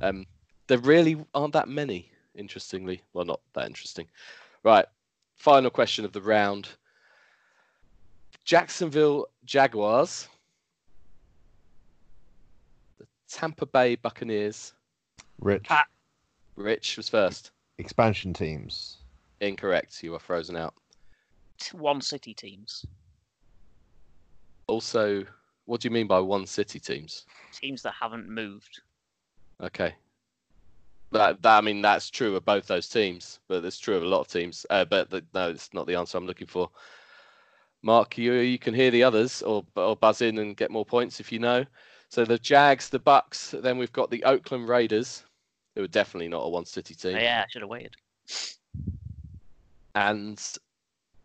Um, 0.00 0.26
there 0.68 0.78
really 0.78 1.22
aren't 1.34 1.52
that 1.54 1.68
many, 1.68 2.10
interestingly. 2.34 3.02
Well, 3.12 3.24
not 3.24 3.40
that 3.54 3.66
interesting. 3.66 4.06
Right. 4.62 4.86
Final 5.36 5.70
question 5.70 6.04
of 6.04 6.12
the 6.12 6.22
round. 6.22 6.68
Jacksonville 8.44 9.26
Jaguars, 9.44 10.28
the 12.98 13.06
Tampa 13.28 13.66
Bay 13.66 13.96
Buccaneers. 13.96 14.72
Rich, 15.40 15.64
Pat. 15.64 15.86
Rich 16.56 16.96
was 16.96 17.08
first. 17.08 17.50
expansion 17.78 18.32
teams. 18.32 18.99
Incorrect. 19.40 20.02
You 20.02 20.14
are 20.14 20.18
frozen 20.20 20.56
out. 20.56 20.74
One 21.72 22.00
city 22.00 22.32
teams, 22.32 22.86
Also, 24.66 25.24
what 25.66 25.80
do 25.80 25.86
you 25.88 25.92
mean 25.92 26.06
by 26.06 26.18
one 26.20 26.46
city 26.46 26.80
teams? 26.80 27.26
teams 27.52 27.82
that 27.82 27.94
haven't 28.00 28.28
moved. 28.28 28.80
Okay. 29.62 29.94
That, 31.12 31.42
that 31.42 31.58
I 31.58 31.60
mean 31.60 31.82
that's 31.82 32.08
true 32.08 32.36
of 32.36 32.44
both 32.44 32.66
those 32.66 32.88
teams, 32.88 33.40
but 33.48 33.64
it's 33.64 33.78
true 33.78 33.96
of 33.96 34.04
a 34.04 34.08
lot 34.08 34.20
of 34.20 34.28
teams. 34.28 34.64
Uh, 34.70 34.84
but 34.84 35.10
the, 35.10 35.24
no, 35.34 35.50
it's 35.50 35.74
not 35.74 35.86
the 35.86 35.96
answer 35.96 36.16
I'm 36.16 36.26
looking 36.26 36.46
for. 36.46 36.70
Mark, 37.82 38.16
you 38.16 38.32
you 38.34 38.58
can 38.58 38.74
hear 38.74 38.90
the 38.90 39.02
others 39.02 39.42
or 39.42 39.64
or 39.74 39.96
buzz 39.96 40.22
in 40.22 40.38
and 40.38 40.56
get 40.56 40.70
more 40.70 40.84
points 40.86 41.18
if 41.20 41.32
you 41.32 41.38
know. 41.40 41.64
So 42.08 42.24
the 42.24 42.38
Jags, 42.38 42.88
the 42.88 42.98
Bucks, 42.98 43.54
then 43.62 43.76
we've 43.78 43.92
got 43.92 44.10
the 44.10 44.22
Oakland 44.24 44.68
Raiders, 44.68 45.24
who 45.74 45.82
are 45.84 45.88
definitely 45.88 46.28
not 46.28 46.44
a 46.44 46.48
one 46.48 46.64
city 46.64 46.94
team, 46.94 47.16
Yeah, 47.16 47.44
I 47.44 47.50
should 47.50 47.62
have 47.62 47.68
waited. 47.68 47.96
And 49.94 50.40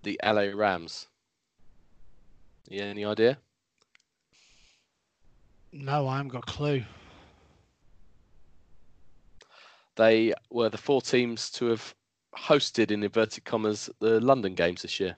the 0.04 0.20
LA 0.24 0.52
Rams. 0.54 1.08
Yeah, 2.68 2.84
any 2.86 3.06
idea? 3.06 3.38
No, 5.72 6.08
I 6.08 6.18
haven't 6.18 6.32
got 6.32 6.50
a 6.50 6.52
clue. 6.52 6.84
They 9.96 10.34
were 10.50 10.70
the 10.70 10.78
four 10.78 11.02
teams 11.02 11.50
to 11.52 11.68
have 11.68 11.94
hosted 12.38 12.92
in 12.92 13.04
inverted 13.04 13.46
commas 13.46 13.90
the 14.00 14.20
London 14.20 14.56
games 14.56 14.82
this 14.82 15.00
year. 15.00 15.18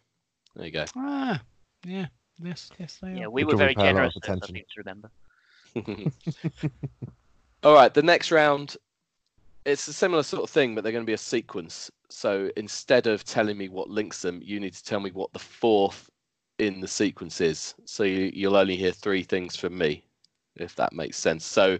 There 0.55 0.65
you 0.65 0.71
go. 0.71 0.85
Ah, 0.95 1.41
yeah. 1.85 2.07
Yes, 2.39 2.69
yes, 2.79 2.97
they 3.01 3.13
Yeah, 3.13 3.25
are. 3.25 3.31
we 3.31 3.43
We're 3.43 3.51
were 3.51 3.57
very 3.57 3.73
drawing 3.73 3.97
a 3.97 3.99
lot 4.01 4.05
generous. 4.05 4.15
of 4.15 4.23
I 4.23 4.27
attention. 4.27 4.55
to 4.55 4.63
remember. 4.77 5.11
All 7.63 7.73
right, 7.73 7.93
the 7.93 8.03
next 8.03 8.31
round, 8.31 8.77
it's 9.67 9.89
a 9.89 9.93
similar 9.93 10.23
sort 10.23 10.43
of 10.43 10.49
thing, 10.49 10.73
but 10.73 10.83
they're 10.83 10.93
going 10.93 11.03
to 11.03 11.09
be 11.09 11.13
a 11.13 11.17
sequence. 11.17 11.91
So 12.09 12.49
instead 12.55 13.05
of 13.05 13.25
telling 13.25 13.57
me 13.57 13.67
what 13.67 13.89
links 13.89 14.21
them, 14.21 14.39
you 14.41 14.61
need 14.61 14.73
to 14.73 14.83
tell 14.83 15.01
me 15.01 15.11
what 15.11 15.33
the 15.33 15.39
fourth 15.39 16.09
in 16.57 16.79
the 16.79 16.87
sequence 16.87 17.41
is. 17.41 17.75
So 17.83 18.03
you, 18.03 18.31
you'll 18.33 18.55
only 18.55 18.77
hear 18.77 18.93
three 18.93 19.23
things 19.23 19.57
from 19.57 19.77
me, 19.77 20.05
if 20.55 20.73
that 20.77 20.93
makes 20.93 21.17
sense. 21.17 21.45
So 21.45 21.77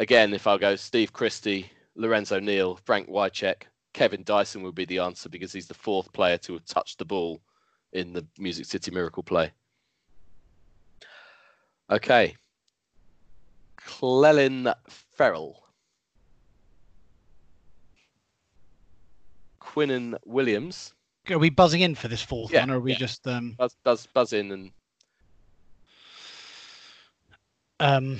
again, 0.00 0.34
if 0.34 0.48
I 0.48 0.58
go 0.58 0.74
Steve 0.74 1.12
Christie, 1.12 1.70
Lorenzo 1.94 2.40
Neal, 2.40 2.74
Frank 2.84 3.08
Wycheck, 3.08 3.62
Kevin 3.92 4.24
Dyson 4.24 4.64
would 4.64 4.74
be 4.74 4.84
the 4.84 4.98
answer 4.98 5.28
because 5.28 5.52
he's 5.52 5.68
the 5.68 5.74
fourth 5.74 6.12
player 6.12 6.36
to 6.38 6.54
have 6.54 6.64
touched 6.64 6.98
the 6.98 7.04
ball 7.04 7.40
in 7.92 8.12
the 8.12 8.26
Music 8.38 8.66
City 8.66 8.90
Miracle 8.90 9.22
play. 9.22 9.52
Okay. 11.90 12.34
Clelin 13.76 14.74
Ferrell. 14.88 15.67
Quinnen 19.72 20.16
Williams. 20.24 20.94
Are 21.30 21.38
we 21.38 21.50
buzzing 21.50 21.82
in 21.82 21.94
for 21.94 22.08
this 22.08 22.22
fourth 22.22 22.50
Yeah, 22.52 22.60
one, 22.60 22.70
or 22.70 22.76
are 22.76 22.80
we 22.80 22.92
yeah. 22.92 22.98
just 22.98 23.26
um 23.28 23.54
Buzz, 23.58 23.76
buzz, 23.84 24.06
buzz 24.14 24.32
in 24.32 24.50
and 24.52 24.70
um 27.80 28.18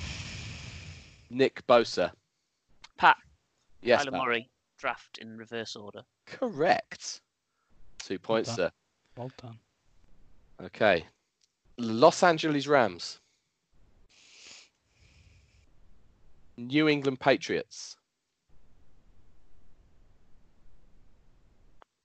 Nick 1.30 1.66
Bosa. 1.66 2.10
Pat, 2.96 3.16
Yes, 3.82 4.04
Kyler 4.04 4.12
Matt. 4.12 4.20
Murray, 4.24 4.48
draft 4.78 5.18
in 5.18 5.36
reverse 5.36 5.74
order. 5.76 6.02
correct. 6.26 7.20
Two 7.98 8.18
points 8.18 8.48
done. 8.50 8.56
there. 8.56 8.72
well 9.16 9.30
done. 9.40 9.58
Okay. 10.62 11.04
Los 11.78 12.22
Angeles 12.22 12.66
Rams. 12.66 13.20
New 16.56 16.88
England 16.88 17.20
Patriots. 17.20 17.96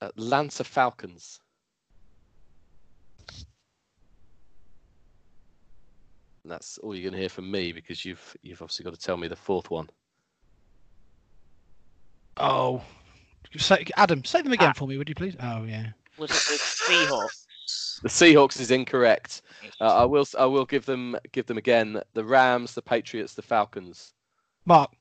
Atlanta 0.04 0.64
Falcons. 0.64 1.40
And 6.44 6.52
that's 6.52 6.78
all 6.80 6.94
you're 6.94 7.04
going 7.04 7.14
to 7.14 7.20
hear 7.20 7.30
from 7.30 7.50
me 7.50 7.72
because 7.72 8.04
you've 8.04 8.36
you've 8.42 8.62
obviously 8.62 8.84
got 8.84 8.94
to 8.94 9.00
tell 9.00 9.18
me 9.18 9.28
the 9.28 9.36
fourth 9.36 9.70
one. 9.72 9.90
Oh, 12.38 12.82
say, 13.58 13.86
Adam, 13.96 14.26
say 14.26 14.42
them 14.42 14.52
again 14.52 14.70
Ah. 14.70 14.74
for 14.74 14.88
me, 14.88 14.98
would 14.98 15.08
you 15.08 15.16
please? 15.16 15.36
Oh 15.42 15.64
yeah. 15.64 15.88
Was 16.18 16.32
it 16.32 16.34
the 16.34 16.94
Seahawks? 16.94 18.02
The 18.02 18.10
Seahawks 18.10 18.60
is 18.60 18.72
incorrect. 18.72 19.42
Uh, 19.80 20.02
I 20.02 20.04
will 20.04 20.26
I 20.38 20.46
will 20.46 20.66
give 20.66 20.86
them 20.86 21.16
give 21.32 21.46
them 21.46 21.58
again. 21.58 22.02
The 22.14 22.26
Rams, 22.26 22.74
the 22.76 22.82
Patriots, 22.82 23.34
the 23.36 23.42
Falcons. 23.42 24.14
Mark, 24.66 24.92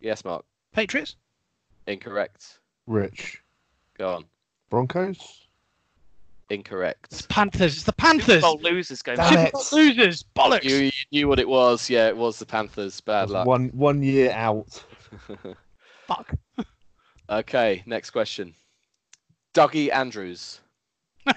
Yes, 0.00 0.24
Mark. 0.24 0.44
Patriots. 0.72 1.16
Incorrect. 1.86 2.58
Rich, 2.86 3.42
Go 3.96 4.08
on. 4.14 4.24
Broncos. 4.72 5.48
Incorrect. 6.48 7.08
It's 7.12 7.26
Panthers. 7.26 7.74
It's 7.74 7.82
the 7.82 7.92
Super 7.92 8.06
Panthers. 8.08 8.40
Bowl 8.40 8.58
losers 8.62 9.02
going 9.02 9.18
Damn. 9.18 9.28
Super 9.28 9.42
it. 9.46 9.52
Bowl 9.52 9.62
losers. 9.72 10.24
Bollocks. 10.34 10.64
You, 10.64 10.76
you 10.76 10.90
knew 11.12 11.28
what 11.28 11.38
it 11.38 11.46
was. 11.46 11.90
Yeah, 11.90 12.08
it 12.08 12.16
was 12.16 12.38
the 12.38 12.46
Panthers. 12.46 12.98
Bad 13.02 13.28
luck. 13.28 13.46
One 13.46 13.68
one 13.74 14.02
year 14.02 14.30
out. 14.30 14.82
Fuck. 16.06 16.34
okay, 17.28 17.82
next 17.84 18.12
question. 18.12 18.54
Dougie 19.52 19.92
Andrews. 19.92 20.60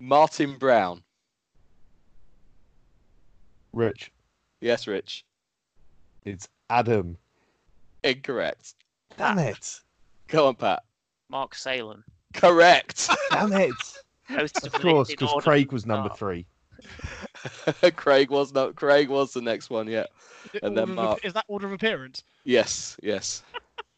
Martin 0.00 0.56
Brown. 0.58 1.04
Rich, 3.72 4.10
Yes, 4.60 4.88
Rich. 4.88 5.24
it's 6.24 6.48
Adam. 6.68 7.16
Incorrect. 8.02 8.74
Damn 9.16 9.38
it! 9.38 9.80
Go 10.30 10.46
on, 10.48 10.54
Pat. 10.54 10.82
Mark 11.28 11.54
Salem. 11.54 12.04
Correct. 12.34 13.08
Damn 13.30 13.52
it! 13.52 13.72
Hosted 14.30 14.66
Of 14.66 14.72
course, 14.74 15.08
because 15.08 15.42
Craig 15.42 15.72
was 15.72 15.86
number 15.86 16.08
three. 16.10 16.46
Craig 17.96 18.30
was 18.30 18.52
not. 18.54 18.76
Craig 18.76 19.08
was 19.08 19.32
the 19.32 19.40
next 19.40 19.70
one. 19.70 19.88
Yeah. 19.88 20.06
And 20.62 20.76
then 20.76 20.90
Order 20.90 20.92
of- 20.92 20.96
Mark. 20.96 21.24
Is 21.24 21.32
that 21.32 21.44
order 21.48 21.66
of 21.66 21.72
appearance? 21.72 22.22
Yes. 22.44 22.96
Yes. 23.02 23.42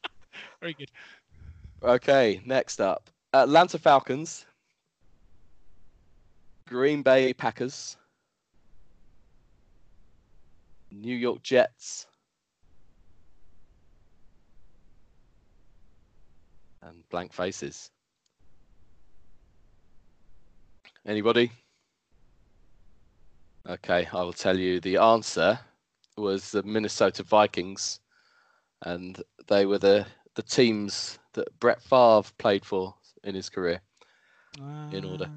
Very 0.61 0.75
good. 0.75 0.91
Okay. 1.83 2.41
Next 2.47 2.81
up, 2.81 3.11
Atlanta 3.35 3.79
Falcons, 3.79 4.47
Green 6.67 7.03
Bay 7.03 7.33
Packers, 7.35 7.97
New 10.91 11.15
York 11.15 11.43
Jets, 11.43 12.07
and 16.83 17.09
blank 17.11 17.33
faces. 17.33 17.91
Anybody? 21.07 21.51
Okay, 23.69 24.09
I 24.12 24.23
will 24.23 24.33
tell 24.33 24.59
you 24.59 24.81
the 24.81 24.97
answer 24.97 25.59
was 26.17 26.51
the 26.51 26.62
Minnesota 26.62 27.23
Vikings, 27.23 28.01
and 28.83 29.23
they 29.47 29.67
were 29.67 29.79
the 29.79 30.07
the 30.35 30.43
teams 30.43 31.19
that 31.35 31.47
Brett 31.61 31.83
Favre 31.83 32.31
played 32.39 32.65
for 32.65 32.95
in 33.25 33.35
his 33.35 33.49
career. 33.49 33.81
In 34.91 35.05
order. 35.05 35.25
Uh, 35.25 35.29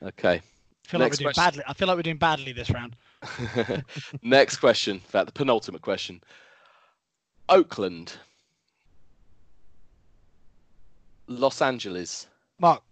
Okay. 0.00 0.34
I 0.36 0.90
feel 0.90 1.00
like 1.00 1.10
we're 1.10 1.16
Next 1.16 1.18
doing 1.18 1.26
question. 1.32 1.42
badly. 1.44 1.64
I 1.66 1.72
feel 1.74 1.88
like 1.88 1.96
we're 1.96 2.02
doing 2.02 2.16
badly 2.18 2.52
this 2.52 2.70
round. 2.70 2.96
Next 4.22 4.56
question, 4.56 4.94
in 4.96 5.00
fact, 5.00 5.26
the 5.26 5.32
penultimate 5.32 5.82
question. 5.82 6.22
Oakland, 7.48 8.14
Los 11.28 11.60
Angeles. 11.62 12.26
Mark, 12.58 12.82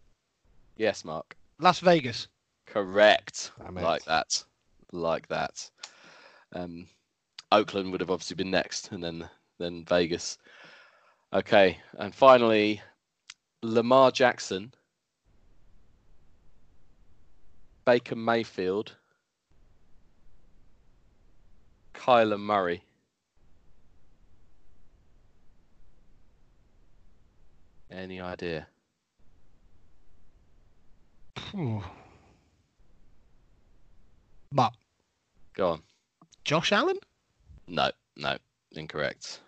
Yes, 0.76 1.04
Mark. 1.04 1.34
Las 1.58 1.80
Vegas. 1.80 2.28
Correct. 2.66 3.50
Like 3.72 4.04
that. 4.04 4.44
Like 4.92 5.26
that. 5.28 5.70
Um, 6.52 6.86
Oakland 7.50 7.90
would 7.90 8.00
have 8.00 8.10
obviously 8.10 8.36
been 8.36 8.50
next, 8.50 8.92
and 8.92 9.02
then 9.02 9.28
then 9.58 9.84
Vegas. 9.88 10.36
Okay, 11.32 11.78
and 11.98 12.14
finally, 12.14 12.82
Lamar 13.62 14.10
Jackson, 14.10 14.72
Baker 17.86 18.16
Mayfield, 18.16 18.94
Kyler 21.94 22.38
Murray. 22.38 22.82
Any 27.96 28.20
idea? 28.20 28.66
Phew. 31.50 31.82
Mark, 34.52 34.74
Go 35.54 35.70
on. 35.70 35.82
Josh 36.44 36.72
Allen. 36.72 36.98
No, 37.66 37.90
no, 38.16 38.36
incorrect. 38.72 39.40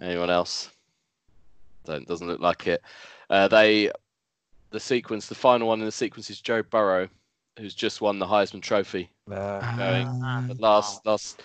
Anyone 0.00 0.30
else? 0.30 0.70
Don't 1.84 2.08
doesn't 2.08 2.26
look 2.26 2.40
like 2.40 2.66
it. 2.66 2.82
Uh, 3.28 3.48
they, 3.48 3.90
the 4.70 4.80
sequence, 4.80 5.26
the 5.26 5.34
final 5.34 5.68
one 5.68 5.80
in 5.80 5.86
the 5.86 5.92
sequence 5.92 6.30
is 6.30 6.40
Joe 6.40 6.62
Burrow, 6.62 7.08
who's 7.58 7.74
just 7.74 8.00
won 8.00 8.18
the 8.18 8.26
Heisman 8.26 8.62
Trophy. 8.62 9.10
Nah. 9.28 9.60
Going. 9.76 10.48
The 10.48 10.56
last 10.58 11.04
last 11.04 11.42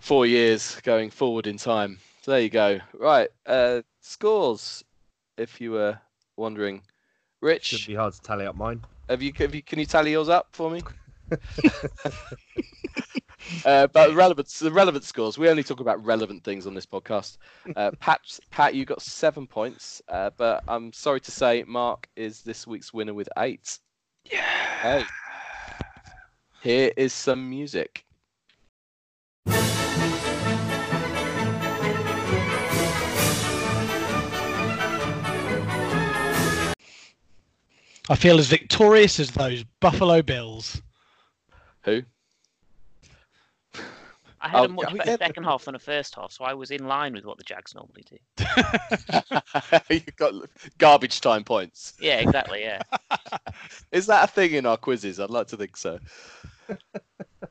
four 0.00 0.26
years 0.26 0.80
going 0.82 1.10
forward 1.10 1.46
in 1.46 1.56
time. 1.56 1.98
So 2.22 2.32
there 2.32 2.40
you 2.40 2.50
go. 2.50 2.80
Right, 2.94 3.28
uh, 3.46 3.82
scores. 4.00 4.84
If 5.38 5.60
you 5.60 5.72
were 5.72 5.98
wondering, 6.36 6.82
Rich, 7.40 7.64
Should 7.64 7.86
be 7.86 7.94
hard 7.94 8.12
to 8.12 8.20
tally 8.20 8.44
up 8.44 8.56
mine. 8.56 8.82
have 9.08 9.22
you, 9.22 9.32
have 9.38 9.54
you 9.54 9.62
can 9.62 9.78
you 9.78 9.86
tally 9.86 10.12
yours 10.12 10.28
up 10.28 10.48
for 10.52 10.70
me? 10.70 10.82
uh, 13.64 13.86
but 13.86 14.08
the 14.08 14.14
relevant 14.14 14.48
the 14.48 14.70
relevant 14.70 15.04
scores. 15.04 15.38
We 15.38 15.48
only 15.48 15.62
talk 15.62 15.80
about 15.80 16.04
relevant 16.04 16.44
things 16.44 16.66
on 16.66 16.74
this 16.74 16.84
podcast. 16.84 17.38
Uh, 17.74 17.90
Pat, 18.00 18.20
Pat, 18.50 18.74
you 18.74 18.84
got 18.84 19.00
seven 19.00 19.46
points, 19.46 20.02
uh, 20.08 20.30
but 20.36 20.62
I'm 20.68 20.92
sorry 20.92 21.20
to 21.20 21.30
say, 21.30 21.64
Mark 21.66 22.08
is 22.16 22.42
this 22.42 22.66
week's 22.66 22.92
winner 22.92 23.14
with 23.14 23.30
eight. 23.38 23.78
Yeah. 24.30 24.42
Hey, 24.82 25.04
here 26.62 26.92
is 26.98 27.14
some 27.14 27.48
music. 27.48 28.04
I 38.10 38.16
feel 38.16 38.38
as 38.38 38.48
victorious 38.48 39.18
as 39.20 39.30
those 39.30 39.62
Buffalo 39.80 40.20
Bills. 40.20 40.82
Who? 41.84 42.02
I 44.42 44.48
had 44.48 44.60
Oh, 44.60 44.64
a 44.64 44.68
much 44.68 44.86
yeah, 44.88 44.92
we 44.92 44.98
better 44.98 45.10
get- 45.12 45.20
second 45.28 45.44
half 45.44 45.64
than 45.66 45.74
the 45.74 45.78
first 45.78 46.14
half, 46.16 46.32
so 46.32 46.44
I 46.44 46.54
was 46.54 46.70
in 46.72 46.86
line 46.88 47.12
with 47.12 47.24
what 47.24 47.38
the 47.38 47.44
Jags 47.44 47.74
normally 47.74 48.04
do. 48.10 48.16
you 49.94 50.00
got 50.16 50.34
garbage 50.78 51.20
time 51.20 51.44
points. 51.44 51.94
Yeah, 52.00 52.16
exactly. 52.18 52.62
Yeah. 52.62 52.82
Is 53.92 54.06
that 54.06 54.24
a 54.24 54.26
thing 54.26 54.54
in 54.54 54.66
our 54.66 54.76
quizzes? 54.76 55.20
I'd 55.20 55.30
like 55.30 55.46
to 55.48 55.56
think 55.56 55.76
so. 55.76 56.00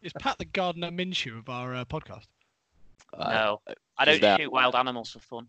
Is 0.02 0.14
Pat 0.20 0.40
the 0.40 0.46
Gardner 0.46 0.90
Minshew 0.92 1.38
of 1.40 1.48
our 1.48 1.74
uh, 1.76 1.86
podcast? 1.86 2.26
Uh, 3.18 3.32
no, 3.32 3.62
I 3.98 4.06
don't 4.06 4.20
that- 4.22 4.40
shoot 4.42 4.52
wild 4.52 4.76
animals 4.76 5.12
for 5.12 5.20
fun. 5.20 5.48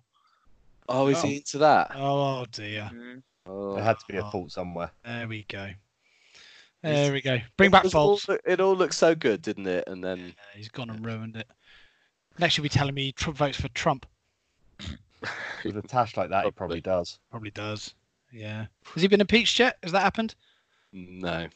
Oh, 0.89 1.07
is 1.09 1.19
Oh. 1.19 1.27
he 1.27 1.37
into 1.37 1.59
that? 1.59 1.91
Oh 1.97 2.45
dear. 2.53 2.91
Mm. 2.93 3.23
Oh. 3.51 3.75
There 3.75 3.83
had 3.85 3.99
to 3.99 4.05
be 4.09 4.17
a 4.17 4.25
Oh. 4.25 4.31
fault 4.31 4.53
somewhere. 4.53 4.91
There 5.05 5.27
we 5.29 5.45
go. 5.49 5.65
It's- 5.65 5.77
There 6.83 7.13
we 7.13 7.21
go. 7.21 7.39
Bring 7.57 7.71
back 7.71 7.85
It 7.85 7.89
was 7.89 7.95
all 7.95 8.17
Foles. 8.19 8.39
It 8.47 8.61
all 8.61 8.77
looked 8.77 8.95
so 8.95 9.15
good, 9.15 9.43
didn't 9.43 9.67
it? 9.67 9.85
And 9.87 10.03
then 10.05 10.19
Yeah, 10.29 10.33
he's 10.55 10.69
gone 10.69 10.89
and 10.91 11.05
ruined 11.05 11.37
it. 11.37 11.49
Next, 12.39 12.57
you'll 12.57 12.63
be 12.63 12.69
telling 12.69 12.95
me 12.95 13.13
Trump 13.13 13.37
votes 13.37 13.61
for 13.61 13.69
Trump. 13.71 14.07
With 15.65 15.77
a 15.77 15.83
tash 15.83 16.17
like 16.17 16.31
that, 16.31 16.45
he 16.45 16.51
Probably. 16.51 16.81
probably 16.81 16.81
does. 16.81 17.19
Probably 17.31 17.51
does. 17.51 17.95
Yeah. 18.33 18.67
Has 18.95 19.03
he 19.03 19.09
been 19.09 19.21
impeached 19.21 19.59
yet? 19.59 19.77
Has 19.83 19.93
that 19.93 20.01
happened? 20.03 20.35
no, 20.93 21.49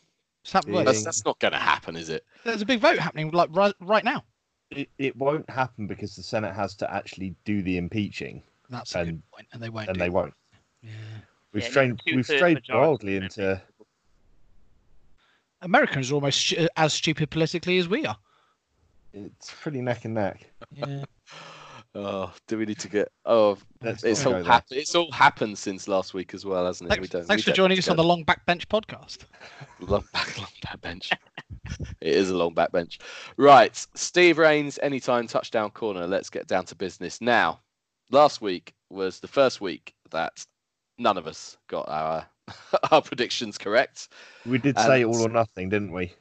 Has 0.44 0.52
that, 0.52 0.68
Yeah. 0.68 0.82
that's, 0.84 1.02
that's 1.04 1.24
not 1.24 1.38
going 1.40 1.52
to 1.52 1.58
happen, 1.58 1.96
is 1.96 2.08
it? 2.10 2.24
There's 2.44 2.62
a 2.62 2.66
big 2.66 2.80
vote 2.80 2.98
happening 2.98 3.30
like 3.30 3.48
right, 3.52 3.74
right 3.80 4.04
now. 4.04 4.24
It, 4.70 4.90
it 4.98 5.16
won't 5.16 5.48
happen 5.48 5.86
because 5.86 6.14
the 6.16 6.22
Senate 6.22 6.54
has 6.54 6.74
to 6.76 6.92
actually 6.92 7.34
do 7.44 7.62
the 7.62 7.76
impeaching, 7.78 8.42
That's 8.68 8.94
a 8.94 8.98
good 8.98 9.08
And- 9.08 9.22
point, 9.30 9.46
and 9.52 9.62
they 9.62 9.70
won't. 9.70 9.88
and 9.88 9.94
do 9.94 10.00
they 10.00 10.06
that. 10.08 10.12
won't. 10.12 10.34
Yeah. 10.82 10.90
We've 11.54 11.62
Yeah, 11.62 11.70
strayed, 11.70 11.98
two-thirds 12.06 12.28
we've 12.28 12.38
strayed 12.38 12.60
wildly 12.68 13.16
into. 13.16 13.62
Americans 15.62 16.10
are 16.10 16.16
almost 16.16 16.38
stu- 16.38 16.68
as 16.76 16.92
stupid 16.92 17.30
politically 17.30 17.78
as 17.78 17.88
we 17.88 18.04
are. 18.04 18.16
It's 19.14 19.50
pretty 19.62 19.80
neck 19.80 20.04
and 20.04 20.14
neck. 20.14 20.50
Yeah. 20.72 21.04
Oh, 21.96 22.32
do 22.48 22.58
we 22.58 22.66
need 22.66 22.80
to 22.80 22.88
get? 22.88 23.12
Oh, 23.24 23.56
Let's 23.80 24.02
it's 24.02 24.26
all 24.26 24.32
go 24.32 24.42
there. 24.42 24.52
hap- 24.52 24.64
It's 24.72 24.96
all 24.96 25.12
happened 25.12 25.56
since 25.56 25.86
last 25.86 26.12
week 26.12 26.34
as 26.34 26.44
well, 26.44 26.66
hasn't 26.66 26.90
it? 26.90 26.96
Thanks, 26.96 27.02
we 27.02 27.06
don't. 27.20 27.24
thanks 27.28 27.42
we 27.46 27.52
for 27.52 27.56
don't 27.56 27.56
joining 27.68 27.78
us 27.78 27.86
on 27.86 27.96
the 27.96 28.02
Long 28.02 28.24
Backbench 28.24 28.66
podcast. 28.66 29.18
long 29.80 30.02
back, 30.12 30.36
long 30.36 30.48
back 30.64 30.80
bench. 30.80 31.12
it 32.00 32.14
is 32.14 32.30
a 32.30 32.36
long 32.36 32.52
back 32.52 32.72
bench. 32.72 32.98
Right, 33.36 33.76
Steve 33.94 34.38
Rains, 34.38 34.76
anytime 34.82 35.28
touchdown 35.28 35.70
corner. 35.70 36.04
Let's 36.08 36.30
get 36.30 36.48
down 36.48 36.64
to 36.64 36.74
business 36.74 37.20
now. 37.20 37.60
Last 38.10 38.40
week 38.40 38.74
was 38.90 39.20
the 39.20 39.28
first 39.28 39.60
week 39.60 39.94
that 40.10 40.44
none 40.98 41.18
of 41.18 41.26
us 41.26 41.56
got 41.68 41.88
our 41.88 42.26
our 42.90 43.02
predictions 43.02 43.58
correct. 43.58 44.08
We 44.46 44.58
did 44.58 44.78
say 44.78 45.04
all 45.04 45.24
or 45.24 45.28
nothing, 45.28 45.68
didn't 45.68 45.92
we? 45.92 46.12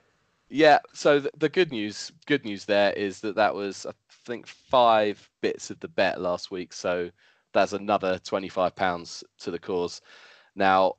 Yeah. 0.49 0.79
So 0.93 1.19
the, 1.19 1.31
the 1.37 1.49
good 1.49 1.71
news, 1.71 2.11
good 2.25 2.45
news 2.45 2.65
there 2.65 2.93
is 2.93 3.21
that 3.21 3.35
that 3.35 3.53
was 3.53 3.85
I 3.85 3.91
think 4.25 4.47
five 4.47 5.29
bits 5.41 5.69
of 5.69 5.79
the 5.79 5.87
bet 5.87 6.21
last 6.21 6.51
week. 6.51 6.73
So 6.73 7.09
that's 7.53 7.73
another 7.73 8.19
twenty 8.19 8.49
five 8.49 8.75
pounds 8.75 9.23
to 9.39 9.51
the 9.51 9.59
cause. 9.59 10.01
Now, 10.55 10.95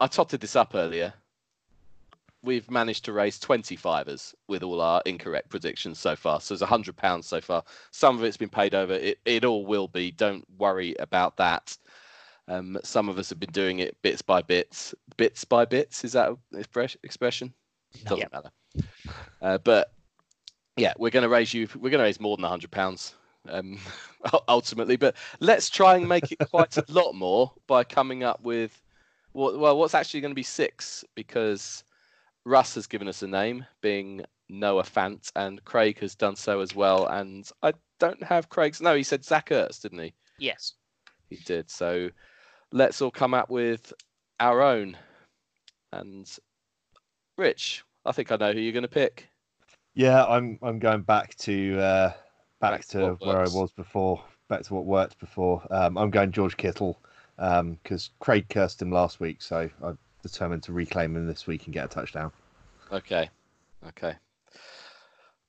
I 0.00 0.06
totted 0.06 0.40
this 0.40 0.56
up 0.56 0.74
earlier. 0.74 1.12
We've 2.42 2.70
managed 2.70 3.04
to 3.06 3.12
raise 3.12 3.38
twenty 3.38 3.76
fivers 3.76 4.34
with 4.46 4.62
all 4.62 4.80
our 4.80 5.02
incorrect 5.04 5.48
predictions 5.48 5.98
so 5.98 6.14
far. 6.16 6.40
So 6.40 6.54
it's 6.54 6.62
a 6.62 6.66
hundred 6.66 6.96
pounds 6.96 7.26
so 7.26 7.40
far. 7.40 7.64
Some 7.90 8.16
of 8.16 8.24
it's 8.24 8.36
been 8.36 8.48
paid 8.48 8.74
over. 8.74 8.94
It 8.94 9.18
it 9.24 9.44
all 9.44 9.66
will 9.66 9.88
be. 9.88 10.12
Don't 10.12 10.46
worry 10.58 10.94
about 10.98 11.36
that. 11.38 11.76
Um, 12.48 12.78
some 12.84 13.08
of 13.08 13.18
us 13.18 13.28
have 13.30 13.40
been 13.40 13.50
doing 13.52 13.80
it 13.80 13.96
bits 14.02 14.22
by 14.22 14.42
bits. 14.42 14.94
Bits 15.16 15.44
by 15.44 15.64
bits. 15.64 16.04
Is 16.04 16.12
that 16.12 16.36
expression? 17.02 17.52
Doesn't 18.04 18.32
matter. 18.32 18.50
Uh, 19.40 19.58
but 19.58 19.92
yeah, 20.76 20.92
we're 20.98 21.10
going 21.10 21.22
to 21.22 21.28
raise 21.28 21.52
you. 21.52 21.68
We're 21.74 21.90
going 21.90 21.98
to 21.98 22.04
raise 22.04 22.20
more 22.20 22.36
than 22.36 22.44
a 22.44 22.48
hundred 22.48 22.70
pounds 22.70 23.14
um, 23.48 23.78
ultimately. 24.48 24.96
But 24.96 25.16
let's 25.40 25.70
try 25.70 25.96
and 25.96 26.08
make 26.08 26.32
it 26.32 26.38
quite 26.50 26.76
a 26.76 26.84
lot 26.88 27.14
more 27.14 27.52
by 27.66 27.84
coming 27.84 28.22
up 28.22 28.42
with 28.42 28.80
what? 29.32 29.58
Well, 29.58 29.78
what's 29.78 29.94
actually 29.94 30.20
going 30.20 30.32
to 30.32 30.36
be 30.36 30.42
six 30.42 31.04
because 31.14 31.84
Russ 32.44 32.74
has 32.74 32.86
given 32.86 33.08
us 33.08 33.22
a 33.22 33.26
name, 33.26 33.64
being 33.80 34.24
Noah 34.48 34.84
Fant, 34.84 35.30
and 35.34 35.64
Craig 35.64 35.98
has 36.00 36.14
done 36.14 36.36
so 36.36 36.60
as 36.60 36.74
well. 36.74 37.06
And 37.06 37.48
I 37.62 37.72
don't 37.98 38.22
have 38.22 38.48
Craig's. 38.48 38.80
No, 38.80 38.94
he 38.94 39.02
said 39.02 39.24
Zach 39.24 39.50
Ertz, 39.50 39.80
didn't 39.80 39.98
he? 40.00 40.14
Yes. 40.38 40.74
He 41.30 41.36
did. 41.36 41.70
So 41.70 42.10
let's 42.72 43.00
all 43.00 43.10
come 43.10 43.34
up 43.34 43.50
with 43.50 43.92
our 44.40 44.62
own. 44.62 44.96
And 45.92 46.30
Rich, 47.36 47.84
I 48.04 48.12
think 48.12 48.32
I 48.32 48.36
know 48.36 48.52
who 48.52 48.60
you're 48.60 48.72
going 48.72 48.82
to 48.82 48.88
pick. 48.88 49.28
Yeah, 49.94 50.24
I'm 50.24 50.58
I'm 50.62 50.78
going 50.78 51.02
back 51.02 51.34
to 51.36 51.78
uh, 51.78 52.12
back, 52.60 52.72
Back 52.72 52.86
to 52.88 52.98
to 52.98 53.16
where 53.20 53.38
I 53.38 53.48
was 53.48 53.72
before. 53.72 54.22
Back 54.48 54.62
to 54.64 54.74
what 54.74 54.84
worked 54.84 55.18
before. 55.18 55.66
Um, 55.70 55.96
I'm 55.96 56.10
going 56.10 56.32
George 56.32 56.56
Kittle 56.56 57.00
because 57.36 58.10
Craig 58.20 58.46
cursed 58.48 58.80
him 58.80 58.90
last 58.90 59.20
week, 59.20 59.42
so 59.42 59.68
I'm 59.82 59.98
determined 60.22 60.62
to 60.64 60.72
reclaim 60.72 61.16
him 61.16 61.26
this 61.26 61.46
week 61.46 61.64
and 61.64 61.74
get 61.74 61.86
a 61.86 61.88
touchdown. 61.88 62.30
Okay. 62.92 63.28
Okay. 63.88 64.14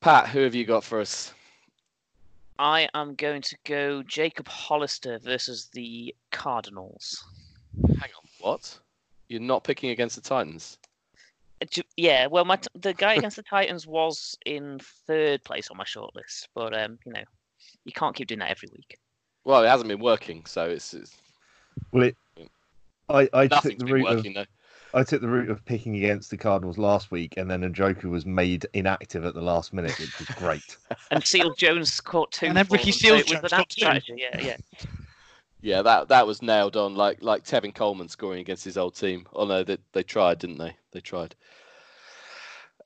Pat, 0.01 0.30
who 0.30 0.39
have 0.39 0.56
you 0.56 0.65
got 0.65 0.84
for 0.84 0.99
us? 0.99 1.34
I 2.60 2.89
am 2.93 3.15
going 3.15 3.41
to 3.43 3.58
go 3.65 4.04
Jacob 4.04 4.48
Hollister 4.48 5.20
versus 5.20 5.70
the 5.74 6.15
Cardinals. 6.32 7.24
Hang 8.00 8.10
on. 8.17 8.30
What? 8.39 8.80
You're 9.28 9.41
not 9.41 9.63
picking 9.63 9.91
against 9.91 10.15
the 10.15 10.22
Titans? 10.22 10.78
Uh, 11.62 11.82
Yeah, 11.96 12.28
well, 12.28 12.46
my 12.46 12.56
t- 12.56 12.67
the 12.76 12.93
guy 12.93 13.13
against 13.15 13.36
the 13.36 13.43
Titans 13.43 13.86
was 13.86 14.38
in 14.46 14.80
third 15.06 15.43
place 15.43 15.70
on 15.70 15.78
my 15.78 15.84
shortlist, 15.84 16.48
but 16.56 16.78
um, 16.78 16.98
you 17.06 17.13
know, 17.13 17.24
you 17.86 17.91
can't 17.91 18.15
keep 18.15 18.28
doing 18.28 18.39
that 18.39 18.52
every 18.52 18.70
week. 18.74 18.98
Well, 19.43 19.63
it 19.63 19.67
hasn't 19.67 19.88
been 19.88 20.00
working, 20.00 20.46
so 20.46 20.65
it's, 20.70 20.93
it's 20.93 21.15
Well, 21.91 22.04
it. 22.04 22.17
I, 23.10 23.30
I 23.34 23.48
took 23.48 23.63
the 23.63 23.76
been 23.86 23.93
route 23.93 24.08
of 24.08 24.17
working 24.17 24.34
though. 24.34 24.46
I 24.98 25.04
took 25.04 25.22
the 25.22 25.28
route 25.28 25.52
of 25.52 25.64
picking 25.64 25.96
against 25.96 26.32
the 26.32 26.38
Cardinals 26.38 26.80
last 26.80 27.12
week, 27.12 27.36
and 27.38 27.52
then 27.52 27.62
Njoku 27.62 28.06
was 28.06 28.26
made 28.26 28.66
inactive 28.74 29.26
at 29.26 29.36
the 29.36 29.42
last 29.42 29.72
minute, 29.72 29.98
which 30.00 30.18
was 30.18 30.28
great. 30.30 30.78
And 31.12 31.24
Seals-Jones 31.24 32.02
caught 32.02 32.32
two. 32.32 32.48
And 32.48 32.58
then 32.58 32.66
Ricky 32.72 32.90
them, 32.92 33.00
so 33.00 33.14
was 33.14 33.26
Jones 33.26 33.44
an 33.44 33.50
got 33.50 33.70
two. 33.70 33.82
strategy. 33.82 34.16
Yeah, 34.18 34.42
yeah. 34.42 34.58
Yeah, 35.62 35.82
that 35.84 36.08
that 36.10 36.26
was 36.26 36.42
nailed 36.42 36.76
on, 36.76 36.96
like 36.96 37.22
like 37.22 37.44
Tevin 37.44 37.74
Coleman 37.74 38.10
scoring 38.10 38.40
against 38.40 38.66
his 38.66 38.78
old 38.78 38.96
team. 38.96 39.28
Oh 39.34 39.46
no, 39.46 39.64
they 39.64 39.78
they 39.94 40.04
tried, 40.04 40.40
didn't 40.40 40.58
they? 40.58 40.76
They 40.92 41.00
tried. 41.00 41.36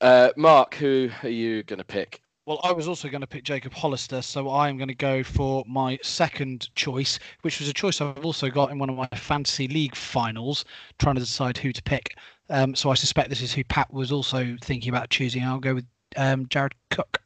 Uh, 0.01 0.31
Mark, 0.35 0.75
who 0.75 1.09
are 1.23 1.29
you 1.29 1.63
going 1.63 1.79
to 1.79 1.85
pick? 1.85 2.20
Well, 2.47 2.59
I 2.63 2.71
was 2.71 2.87
also 2.87 3.07
going 3.07 3.21
to 3.21 3.27
pick 3.27 3.43
Jacob 3.43 3.71
Hollister, 3.71 4.23
so 4.23 4.49
I'm 4.49 4.75
going 4.75 4.87
to 4.87 4.95
go 4.95 5.23
for 5.23 5.63
my 5.67 5.99
second 6.01 6.73
choice, 6.73 7.19
which 7.43 7.59
was 7.59 7.69
a 7.69 7.73
choice 7.73 8.01
I've 8.01 8.25
also 8.25 8.49
got 8.49 8.71
in 8.71 8.79
one 8.79 8.89
of 8.89 8.95
my 8.95 9.07
fantasy 9.13 9.67
league 9.67 9.95
finals, 9.95 10.65
trying 10.97 11.15
to 11.15 11.21
decide 11.21 11.59
who 11.59 11.71
to 11.71 11.83
pick. 11.83 12.15
Um, 12.49 12.73
so 12.73 12.89
I 12.89 12.95
suspect 12.95 13.29
this 13.29 13.43
is 13.43 13.53
who 13.53 13.63
Pat 13.65 13.93
was 13.93 14.11
also 14.11 14.57
thinking 14.59 14.89
about 14.89 15.11
choosing. 15.11 15.43
I'll 15.43 15.59
go 15.59 15.75
with 15.75 15.85
um, 16.17 16.47
Jared 16.47 16.73
Cook. 16.89 17.21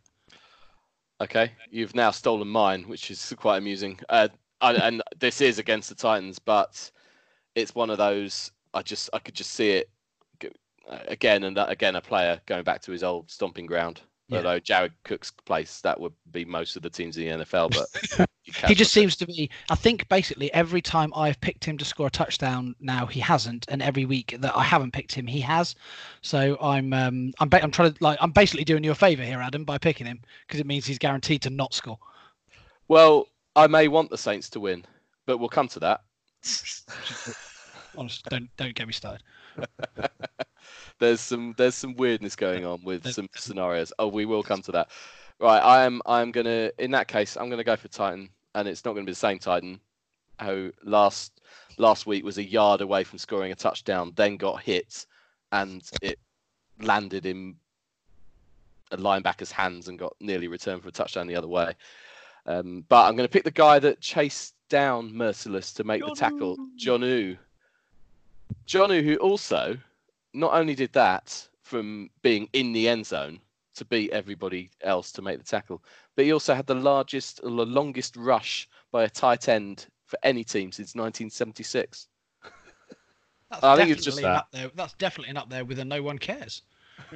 Okay, 1.22 1.54
you've 1.72 1.96
now 1.96 2.12
stolen 2.12 2.50
mine, 2.50 2.84
which 2.84 3.10
is 3.10 3.34
quite 3.38 3.58
amusing. 3.58 3.98
Uh, 4.10 4.28
I, 4.60 4.74
and 4.74 5.02
this 5.18 5.40
is 5.40 5.60
against 5.60 5.88
the 5.88 5.96
Titans, 5.96 6.40
but 6.40 6.92
it's 7.56 7.74
one 7.74 7.90
of 7.90 7.98
those. 7.98 8.52
I 8.74 8.82
just 8.82 9.10
I 9.14 9.20
could 9.20 9.34
just 9.34 9.52
see 9.52 9.72
it 9.72 9.90
uh, 10.90 11.00
again 11.08 11.46
and 11.46 11.58
again 11.58 11.96
a 11.96 12.02
player 12.02 12.42
going 12.46 12.66
back 12.66 12.82
to 12.82 12.92
his 12.92 13.02
old 13.02 13.32
stomping 13.32 13.66
ground. 13.66 14.02
Yeah. 14.28 14.38
Although 14.38 14.60
Jared 14.60 14.94
Cook's 15.04 15.32
place, 15.32 15.82
that 15.82 16.00
would 16.00 16.14
be 16.32 16.46
most 16.46 16.76
of 16.76 16.82
the 16.82 16.90
teams 16.90 17.18
in 17.18 17.40
the 17.40 17.46
NFL. 17.46 17.76
But 17.76 18.30
He 18.68 18.76
just 18.76 18.94
seems 18.94 19.16
to 19.18 19.26
be. 19.26 19.50
I 19.70 19.76
think 19.76 20.08
basically 20.08 20.54
every 20.54 20.82
time 20.82 21.12
I've 21.16 21.40
picked 21.42 21.66
him 21.66 21.78
to 21.80 21.86
score 21.86 22.08
a 22.08 22.12
touchdown, 22.12 22.76
now 22.80 23.08
he 23.08 23.20
hasn't, 23.20 23.66
and 23.70 23.82
every 23.82 24.06
week 24.06 24.36
that 24.40 24.56
I 24.56 24.64
haven't 24.64 24.92
picked 24.92 25.14
him, 25.14 25.26
he 25.26 25.40
has. 25.42 25.76
So 26.22 26.58
I'm 26.62 26.94
um 26.94 27.34
I'm 27.40 27.50
ba- 27.50 27.64
I'm 27.64 27.72
trying 27.72 27.94
to 27.94 28.04
like 28.04 28.20
I'm 28.22 28.32
basically 28.32 28.64
doing 28.64 28.84
you 28.84 28.92
a 28.92 28.96
favour 28.96 29.24
here, 29.24 29.40
Adam, 29.40 29.64
by 29.64 29.80
picking 29.80 30.06
him 30.06 30.22
because 30.48 30.60
it 30.60 30.68
means 30.68 30.86
he's 30.86 31.00
guaranteed 31.00 31.42
to 31.44 31.50
not 31.50 31.74
score. 31.74 31.98
Well, 32.88 33.28
I 33.56 33.66
may 33.66 33.88
want 33.88 34.12
the 34.12 34.18
Saints 34.18 34.50
to 34.52 34.60
win, 34.60 34.86
but 35.26 35.40
we'll 35.40 35.50
come 35.50 35.68
to 35.70 35.80
that. 35.80 36.02
Honestly, 37.98 38.30
don't 38.30 38.50
don't 38.58 38.76
get 38.76 38.86
me 38.86 38.94
started. 38.94 39.24
there's 41.00 41.22
some 41.22 41.54
there's 41.58 41.76
some 41.76 41.96
weirdness 41.96 42.36
going 42.36 42.66
on 42.66 42.84
with 42.84 43.08
some 43.12 43.30
scenarios. 43.36 43.92
Oh, 44.00 44.08
we 44.08 44.26
will 44.26 44.44
come 44.44 44.62
to 44.64 44.72
that. 44.74 44.90
Right, 45.40 45.60
I 45.60 45.86
am 45.86 46.02
I'm 46.06 46.32
gonna 46.32 46.72
in 46.78 46.92
that 46.92 47.08
case 47.08 47.36
I'm 47.36 47.50
gonna 47.50 47.64
go 47.64 47.76
for 47.76 47.88
Titan, 47.88 48.30
and 48.54 48.68
it's 48.68 48.86
not 48.86 48.94
gonna 48.94 49.06
be 49.06 49.12
the 49.12 49.16
same 49.16 49.40
Titan 49.40 49.80
who 50.42 50.72
last 50.84 51.42
last 51.78 52.06
week 52.06 52.24
was 52.24 52.38
a 52.38 52.44
yard 52.44 52.82
away 52.82 53.04
from 53.04 53.20
scoring 53.20 53.52
a 53.52 53.56
touchdown, 53.56 54.14
then 54.16 54.38
got 54.38 54.62
hit, 54.62 55.06
and 55.52 55.90
it 56.02 56.20
landed 56.82 57.26
in 57.26 57.56
a 58.92 58.98
linebacker's 58.98 59.52
hands 59.52 59.88
and 59.88 60.00
got 60.00 60.16
nearly 60.20 60.48
returned 60.48 60.82
for 60.82 60.90
a 60.90 60.92
touchdown 60.92 61.28
the 61.28 61.36
other 61.36 61.48
way. 61.48 61.74
Um, 62.46 62.86
but 62.88 63.06
I'm 63.06 63.16
going 63.16 63.28
to 63.28 63.32
pick 63.32 63.44
the 63.44 63.52
guy 63.52 63.80
that 63.80 64.02
chased 64.02 64.54
down 64.70 65.12
Mercilus 65.12 65.74
to 65.76 65.84
make 65.84 66.02
the 66.06 66.14
tackle, 66.14 66.58
Jonnu. 66.80 67.38
Jonnu, 68.68 69.04
who 69.04 69.16
also 69.18 69.78
not 70.36 70.54
only 70.54 70.76
did 70.76 70.94
that 70.94 71.48
from 71.62 72.10
being 72.22 72.48
in 72.54 72.74
the 72.74 72.88
end 72.88 73.06
zone 73.06 73.40
to 73.76 73.86
beat 73.86 74.12
everybody 74.12 74.70
else 74.82 75.12
to 75.14 75.22
make 75.22 75.38
the 75.38 75.44
tackle, 75.44 75.84
but 76.16 76.26
he 76.26 76.32
also 76.32 76.54
had 76.54 76.68
the 76.68 76.76
largest, 76.76 77.42
the 77.42 77.50
longest 77.50 78.16
rush 78.16 78.68
by 78.92 79.04
a 79.04 79.10
tight 79.10 79.50
end 79.50 79.88
for 80.06 80.18
any 80.24 80.44
team 80.44 80.72
since 80.72 80.96
1976. 80.96 82.08
That's 83.50 83.64
I 83.64 83.76
think 83.76 83.90
it's 83.90 84.04
just 84.04 84.18
definitely 84.18 84.24
that. 84.24 84.38
up 84.38 84.48
there. 84.52 84.72
That's 84.76 84.94
definitely 84.94 85.36
up 85.36 85.50
there 85.50 85.66
with 85.66 85.80
a 85.80 85.86
no 85.86 86.02
one 86.02 86.18
cares. 86.20 86.62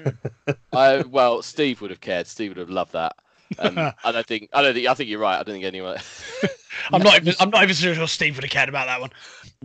I 0.74 1.04
well, 1.04 1.42
Steve 1.42 1.82
would 1.82 1.90
have 1.90 2.02
cared. 2.02 2.28
Steve 2.28 2.52
would 2.52 2.58
have 2.58 2.70
loved 2.70 2.94
that. 2.94 3.16
Um, 3.58 3.94
I 4.04 4.12
don't 4.12 4.26
think. 4.26 4.50
I 4.54 4.62
don't 4.62 4.74
think. 4.74 4.88
I 4.88 4.94
think 4.94 5.10
you're 5.10 5.20
right. 5.20 5.40
I 5.40 5.44
don't 5.44 5.56
think 5.56 5.66
anyone. 5.66 5.98
I'm 6.94 7.02
not 7.02 7.22
even. 7.22 7.34
I'm 7.40 7.50
not 7.50 7.64
even 7.64 7.76
sure 7.76 8.08
Steve 8.08 8.36
would 8.36 8.44
have 8.44 8.52
cared 8.52 8.70
about 8.70 8.88
that 8.88 9.02
one. 9.02 9.10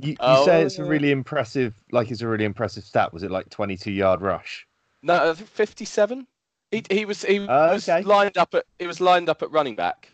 You, 0.00 0.10
you 0.10 0.16
Oh, 0.20 0.44
say 0.44 0.62
it's 0.62 0.78
a 0.78 0.84
really 0.84 1.10
impressive, 1.10 1.74
like 1.92 2.10
it's 2.10 2.20
a 2.20 2.28
really 2.28 2.44
impressive 2.44 2.84
stat. 2.84 3.12
Was 3.12 3.22
it 3.22 3.30
like 3.30 3.50
22 3.50 3.92
yard 3.92 4.20
rush? 4.20 4.66
No, 5.02 5.34
57. 5.34 6.26
He 6.70 6.82
he 6.90 7.04
was 7.04 7.22
he 7.22 7.40
Oh, 7.40 7.72
was 7.74 7.88
okay. 7.88 8.02
lined 8.02 8.36
up 8.36 8.54
at 8.54 8.64
he 8.78 8.86
was 8.86 9.00
lined 9.00 9.28
up 9.28 9.42
at 9.42 9.50
running 9.52 9.76
back, 9.76 10.08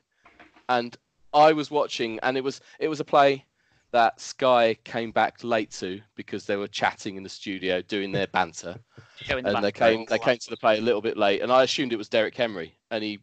and 0.68 0.96
I 1.33 1.52
was 1.52 1.70
watching, 1.70 2.18
and 2.22 2.37
it 2.37 2.44
was 2.44 2.61
it 2.78 2.88
was 2.88 3.00
a 3.00 3.04
play 3.04 3.44
that 3.92 4.20
Sky 4.20 4.76
came 4.85 5.11
back 5.11 5.42
late 5.42 5.70
to 5.72 6.00
because 6.14 6.46
they 6.46 6.56
were 6.56 6.68
chatting 6.68 7.16
in 7.16 7.22
the 7.22 7.28
studio 7.28 7.80
doing 7.83 8.12
their 8.12 8.26
banter, 8.26 8.78
Go 9.28 9.40
the 9.40 9.48
and 9.48 9.64
they 9.64 9.72
came 9.72 10.04
they 10.06 10.18
came 10.18 10.38
to 10.38 10.50
the 10.50 10.56
play 10.56 10.78
a 10.78 10.83
little 10.83 11.00
bit 11.00 11.16
late, 11.16 11.40
and 11.40 11.50
I 11.52 11.62
assumed 11.62 11.92
it 11.92 11.96
was 11.96 12.09
Derrick 12.09 12.37
Henry, 12.37 12.74
and 12.90 13.02
he 13.02 13.20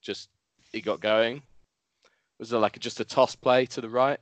just 0.00 0.28
he 0.72 0.80
got 0.80 1.00
going. 1.00 1.36
It 1.36 1.42
was 2.38 2.52
like 2.52 2.78
just 2.78 3.00
a 3.00 3.04
toss 3.04 3.34
play 3.36 3.66
to 3.66 3.80
the 3.80 3.88
right, 3.88 4.18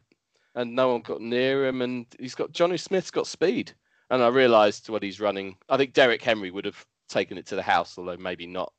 and 0.55 0.75
no 0.75 0.89
one 0.93 1.03
got 1.03 1.21
near 1.21 1.67
him, 1.67 1.83
and 1.83 2.07
he's 2.19 2.35
got 2.35 2.53
Jonnu 2.53 2.81
Smith's 2.81 3.11
got 3.11 3.27
speed, 3.27 3.73
and 4.11 4.23
I 4.23 4.29
realised 4.29 4.89
what 4.89 5.03
he's 5.03 5.21
running. 5.21 5.57
I 5.69 5.77
think 5.77 5.93
Derrick 5.93 6.23
Henry 6.23 6.51
would 6.51 6.65
have 6.65 6.85
taken 7.09 7.39
it 7.39 7.47
to 7.47 7.57
the 7.57 7.63
house, 7.63 7.97
although 7.97 8.17
maybe 8.17 8.47
not 8.47 8.73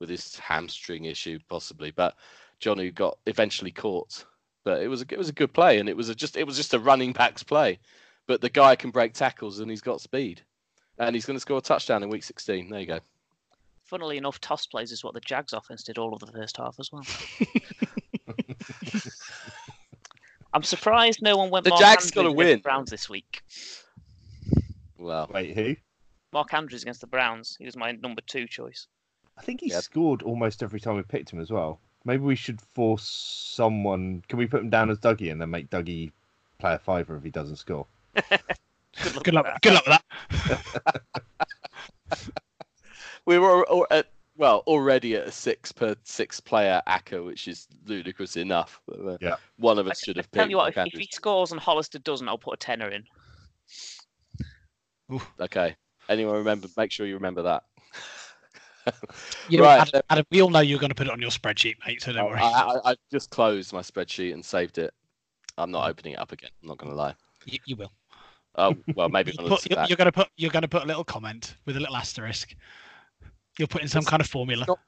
with 0.00 0.08
his 0.08 0.38
hamstring 0.38 1.06
issue 1.06 1.38
possibly, 1.48 1.90
but 1.90 2.14
Johnny 2.60 2.90
got 2.90 3.18
eventually 3.26 3.70
caught. 3.70 4.24
But 4.64 4.82
it 4.82 4.88
was 4.88 5.02
a, 5.02 5.06
it 5.10 5.18
was 5.18 5.28
a 5.28 5.34
good 5.34 5.52
play, 5.52 5.78
and 5.78 5.88
it 5.88 5.96
was 5.96 6.08
a 6.08 6.14
just 6.14 6.36
it 6.36 6.46
was 6.46 6.56
just 6.56 6.74
a 6.74 6.78
running 6.78 7.12
backs 7.12 7.42
play, 7.42 7.78
but 8.26 8.40
the 8.40 8.50
guy 8.50 8.76
can 8.76 8.90
break 8.90 9.12
tackles 9.14 9.60
and 9.60 9.70
he's 9.70 9.82
got 9.82 10.00
speed, 10.00 10.42
and 10.98 11.14
he's 11.14 11.26
going 11.26 11.36
to 11.36 11.40
score 11.40 11.58
a 11.58 11.62
touchdown 11.62 12.02
in 12.02 12.08
week 12.08 12.24
16. 12.24 12.68
There 12.68 12.80
you 12.80 12.86
go. 12.86 13.00
Funnily 13.94 14.16
enough, 14.16 14.40
toss 14.40 14.66
plays 14.66 14.90
is 14.90 15.04
what 15.04 15.14
the 15.14 15.20
Jags 15.20 15.52
offense 15.52 15.84
did 15.84 15.98
all 15.98 16.12
of 16.14 16.18
the 16.18 16.26
first 16.32 16.56
half 16.56 16.74
as 16.80 16.90
well. 16.90 17.06
I'm 20.52 20.64
surprised 20.64 21.22
no 21.22 21.36
one 21.36 21.48
went. 21.50 21.62
The 21.62 21.70
Mark 21.70 21.80
Jags 21.80 22.06
Andrews 22.06 22.10
gotta 22.10 22.28
against 22.30 22.38
the 22.48 22.54
win. 22.54 22.60
Browns 22.60 22.90
this 22.90 23.08
week. 23.08 23.42
Well, 24.98 25.30
Wait, 25.32 25.54
who? 25.54 25.76
Mark 26.32 26.52
Andrews 26.52 26.82
against 26.82 27.02
the 27.02 27.06
Browns. 27.06 27.54
He 27.56 27.66
was 27.66 27.76
my 27.76 27.92
number 27.92 28.20
two 28.26 28.48
choice. 28.48 28.88
I 29.38 29.42
think 29.42 29.60
he 29.60 29.70
Yeah. 29.70 29.78
scored 29.78 30.22
almost 30.22 30.64
every 30.64 30.80
time 30.80 30.96
we 30.96 31.02
picked 31.02 31.32
him 31.32 31.38
as 31.38 31.52
well. 31.52 31.78
Maybe 32.04 32.24
we 32.24 32.34
should 32.34 32.60
force 32.74 33.04
someone. 33.08 34.24
Can 34.28 34.40
we 34.40 34.46
put 34.48 34.60
him 34.62 34.70
down 34.70 34.90
as 34.90 34.98
Dougie 34.98 35.30
and 35.30 35.40
then 35.40 35.50
make 35.50 35.70
Dougie 35.70 36.10
play 36.58 36.74
a 36.74 36.78
fiver 36.80 37.16
if 37.16 37.22
he 37.22 37.30
doesn't 37.30 37.58
score? 37.58 37.86
Good 38.16 38.34
luck. 39.14 39.22
Good 39.22 39.26
with 39.26 39.34
luck. 39.34 39.44
that. 39.44 39.62
Good 39.62 39.72
luck 39.74 39.86
with 39.86 40.82
that. 42.10 42.42
we 43.26 43.38
were 43.38 43.68
al- 43.70 43.86
at, 43.90 44.06
well 44.36 44.62
already 44.66 45.14
at 45.16 45.26
a 45.26 45.32
six 45.32 45.70
per 45.72 45.94
six 46.02 46.40
player 46.40 46.82
ACCA, 46.88 47.24
which 47.24 47.46
is 47.48 47.68
ludicrous 47.86 48.36
enough. 48.36 48.80
But, 48.86 49.00
uh, 49.00 49.18
Yeah. 49.20 49.36
one 49.56 49.78
of 49.78 49.86
I, 49.86 49.90
us 49.90 50.00
should 50.02 50.16
I 50.16 50.20
have 50.20 50.30
tell 50.30 50.42
picked. 50.44 50.50
you 50.50 50.56
what, 50.56 50.76
if, 50.76 50.86
if 50.92 50.98
he 51.00 51.08
scores 51.12 51.52
and 51.52 51.60
Hollister 51.60 51.98
doesn't, 51.98 52.28
I'll 52.28 52.38
put 52.38 52.54
a 52.54 52.56
tenner 52.56 52.88
in. 52.88 53.04
Okay. 55.40 55.76
Anyone 56.08 56.36
remember? 56.36 56.68
Make 56.76 56.90
sure 56.90 57.06
you 57.06 57.14
remember 57.14 57.42
that. 57.42 57.62
You 59.48 59.56
know, 59.58 59.64
Right, 59.64 59.80
Adam, 59.80 60.02
Adam, 60.10 60.26
we 60.30 60.42
all 60.42 60.50
know 60.50 60.60
you're 60.60 60.78
going 60.78 60.90
to 60.90 60.94
put 60.94 61.06
it 61.06 61.12
on 61.12 61.18
your 61.18 61.30
spreadsheet, 61.30 61.76
mate. 61.86 62.02
So 62.02 62.12
don't 62.12 62.24
I, 62.26 62.26
worry. 62.26 62.40
I, 62.40 62.90
I 62.90 62.96
just 63.10 63.30
closed 63.30 63.72
my 63.72 63.80
spreadsheet 63.80 64.34
and 64.34 64.44
saved 64.44 64.76
it. 64.76 64.92
I'm 65.56 65.70
not 65.70 65.88
opening 65.88 66.12
it 66.14 66.18
up 66.18 66.32
again. 66.32 66.50
I'm 66.62 66.68
not 66.68 66.76
going 66.76 66.90
to 66.90 66.96
lie. 66.96 67.14
You, 67.46 67.58
you 67.64 67.76
will. 67.76 67.90
Oh 68.56 68.76
well, 68.94 69.08
maybe 69.08 69.32
You'll 69.32 69.44
when 69.44 69.52
I 69.54 69.56
put- 69.56 69.70
you're, 69.70 69.84
you're 69.88 69.96
going 69.96 70.04
to 70.06 70.12
put. 70.12 70.28
You're 70.36 70.50
going 70.50 70.62
to 70.62 70.68
put 70.68 70.82
a 70.82 70.86
little 70.86 71.02
comment 71.02 71.56
with 71.64 71.78
a 71.78 71.80
little 71.80 71.96
asterisk. 71.96 72.54
You'll 73.58 73.68
putting 73.68 73.88
some 73.88 74.00
It's- 74.00 74.10
kind 74.10 74.20
of 74.20 74.28
formula. 74.28 74.64
not 74.66 74.78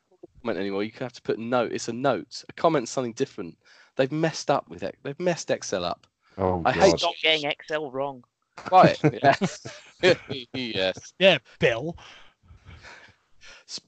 comment 0.43 0.59
anymore. 0.59 0.83
You 0.85 0.93
have 1.01 1.13
to 1.13 1.23
put 1.23 1.39
note. 1.39 1.73
It's 1.73 1.89
a 1.89 1.93
note. 1.93 2.45
A 2.49 2.53
comment's 2.53 2.91
something 2.91 3.13
different. 3.13 3.57
They've 3.97 4.11
messed 4.13 4.51
up 4.51 4.69
with 4.69 4.83
it. 4.83 4.97
They've 5.03 5.19
messed 5.21 5.51
Excel 5.51 5.85
up. 5.85 6.07
Oh, 6.39 6.63
I 6.67 6.73
God. 6.73 6.83
hate- 6.83 6.99
Stop 6.99 7.15
getting 7.23 7.51
Excel 7.51 7.91
wrong. 7.91 8.25
Right. 8.73 8.99
yes. 9.23 9.67
yes. 10.55 11.13
Yeah, 11.19 11.39
Bill. 11.59 11.97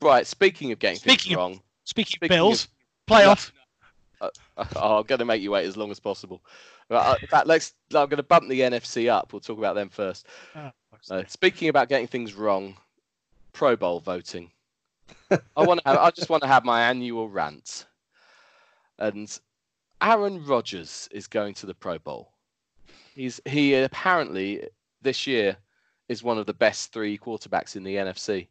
Right. 0.00 0.26
Speaking 0.26 0.72
of 0.72 0.78
getting 0.78 0.98
Speaking 0.98 1.16
things 1.18 1.32
of- 1.32 1.38
wrong, 1.38 1.60
Speaking, 1.84 2.10
Speaking 2.16 2.26
of 2.26 2.28
Bills, 2.38 2.64
of- 2.64 2.70
playoff. 3.14 3.50
oh, 4.20 4.98
I'm 4.98 5.04
going 5.04 5.18
to 5.20 5.24
make 5.24 5.40
you 5.42 5.50
wait 5.52 5.66
as 5.66 5.76
long 5.76 5.90
as 5.90 6.00
possible. 6.00 6.42
Right, 6.90 7.04
uh, 7.06 7.16
in 7.20 7.28
fact, 7.28 7.46
let's. 7.46 7.74
I'm 7.90 8.08
going 8.08 8.16
to 8.16 8.22
bump 8.22 8.48
the 8.48 8.60
NFC 8.60 9.10
up. 9.10 9.32
We'll 9.32 9.40
talk 9.40 9.58
about 9.58 9.74
them 9.74 9.88
first. 9.90 10.26
Oh, 10.56 10.70
Uh, 11.10 11.22
speaking 11.28 11.68
about 11.68 11.88
getting 11.88 12.06
things 12.06 12.32
wrong, 12.34 12.76
Pro 13.52 13.76
Bowl 13.76 14.00
voting. 14.00 14.50
I 15.30 15.62
want 15.66 15.80
to. 15.84 16.00
I 16.00 16.10
just 16.10 16.30
want 16.30 16.42
to 16.42 16.48
have 16.48 16.64
my 16.64 16.82
annual 16.88 17.28
rant. 17.28 17.86
And 18.98 19.38
Aaron 20.02 20.44
Rodgers 20.44 21.08
is 21.12 21.26
going 21.26 21.54
to 21.54 21.66
the 21.66 21.74
Pro 21.74 21.98
Bowl. 21.98 22.32
He's 23.14 23.40
he 23.46 23.74
apparently 23.74 24.68
this 25.02 25.26
year 25.26 25.56
is 26.08 26.22
one 26.22 26.38
of 26.38 26.46
the 26.46 26.54
best 26.54 26.92
three 26.92 27.18
quarterbacks 27.18 27.76
in 27.76 27.84
the 27.84 27.96
NFC. 27.96 28.48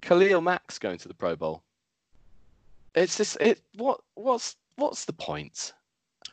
Khalil 0.00 0.40
Mack's 0.40 0.78
going 0.78 0.98
to 0.98 1.08
the 1.08 1.14
Pro 1.14 1.34
Bowl. 1.34 1.62
It's 2.94 3.16
just 3.16 3.36
it. 3.40 3.60
What 3.76 4.00
what's 4.14 4.56
what's 4.76 5.04
the 5.04 5.12
point? 5.12 5.72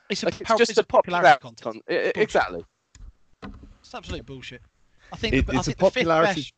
It's 0.10 0.22
a, 0.24 0.28
Like, 0.28 0.42
it's 0.42 0.56
just 0.58 0.70
it's 0.72 0.80
a 0.80 0.84
popularity 0.84 1.40
contest. 1.42 1.64
con- 1.64 1.82
I- 1.90 1.94
I- 1.94 2.12
exactly. 2.16 2.64
It's 3.82 3.94
absolute 3.94 4.26
bullshit. 4.26 4.62
I 5.12 5.16
think. 5.18 5.34
It- 5.34 5.48
the, 5.48 5.54
I 5.54 5.58
it's 5.58 5.68
a 5.68 5.72
think 5.72 5.78
the 5.80 5.86
fifth 5.86 5.94
popularity- 6.04 6.42
best- 6.42 6.54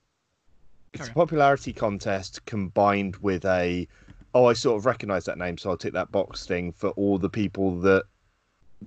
It's 0.99 1.09
a 1.09 1.13
popularity 1.13 1.73
contest 1.73 2.45
combined 2.45 3.17
with 3.17 3.45
a 3.45 3.87
oh 4.33 4.45
I 4.45 4.53
sort 4.53 4.77
of 4.77 4.85
recognise 4.85 5.25
that 5.25 5.37
name, 5.37 5.57
so 5.57 5.69
I'll 5.69 5.77
tick 5.77 5.93
that 5.93 6.11
box 6.11 6.45
thing 6.45 6.71
for 6.71 6.89
all 6.91 7.17
the 7.17 7.29
people 7.29 7.79
that 7.81 8.03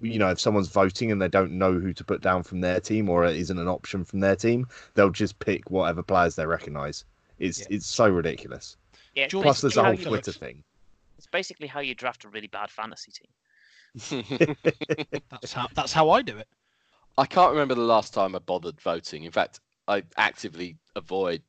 you 0.00 0.18
know, 0.20 0.28
if 0.30 0.38
someone's 0.38 0.68
voting 0.68 1.10
and 1.10 1.20
they 1.20 1.26
don't 1.28 1.50
know 1.50 1.72
who 1.72 1.92
to 1.92 2.04
put 2.04 2.20
down 2.20 2.44
from 2.44 2.60
their 2.60 2.78
team 2.78 3.08
or 3.08 3.24
it 3.24 3.36
isn't 3.36 3.58
an 3.58 3.66
option 3.66 4.04
from 4.04 4.20
their 4.20 4.36
team, 4.36 4.68
they'll 4.94 5.10
just 5.10 5.36
pick 5.40 5.68
whatever 5.68 6.00
players 6.00 6.36
they 6.36 6.46
recognise. 6.46 7.04
It's 7.40 7.60
Yeah. 7.60 7.66
it's 7.70 7.86
so 7.86 8.08
ridiculous. 8.08 8.76
Yeah, 9.16 9.24
it's 9.24 9.34
Plus, 9.34 9.60
there's 9.60 9.74
basically 9.74 9.82
a 9.82 9.84
whole 9.86 9.98
you- 10.00 10.06
Twitter 10.06 10.32
thing. 10.32 10.62
It's 11.18 11.26
basically 11.26 11.66
how 11.66 11.80
you 11.80 11.94
draft 11.94 12.24
a 12.24 12.28
really 12.28 12.46
bad 12.46 12.70
fantasy 12.70 13.12
team. 13.12 13.30
That's 15.30 15.52
how. 15.52 15.66
That's 15.74 15.92
how 15.92 16.10
I 16.10 16.22
do 16.22 16.38
it. 16.38 16.48
I 17.18 17.26
can't 17.26 17.50
remember 17.50 17.74
the 17.74 17.80
last 17.82 18.14
time 18.14 18.34
I 18.34 18.38
bothered 18.38 18.80
voting. 18.80 19.24
In 19.24 19.32
fact, 19.32 19.60
I 19.88 20.02
actively 20.16 20.76
avoid 20.94 21.42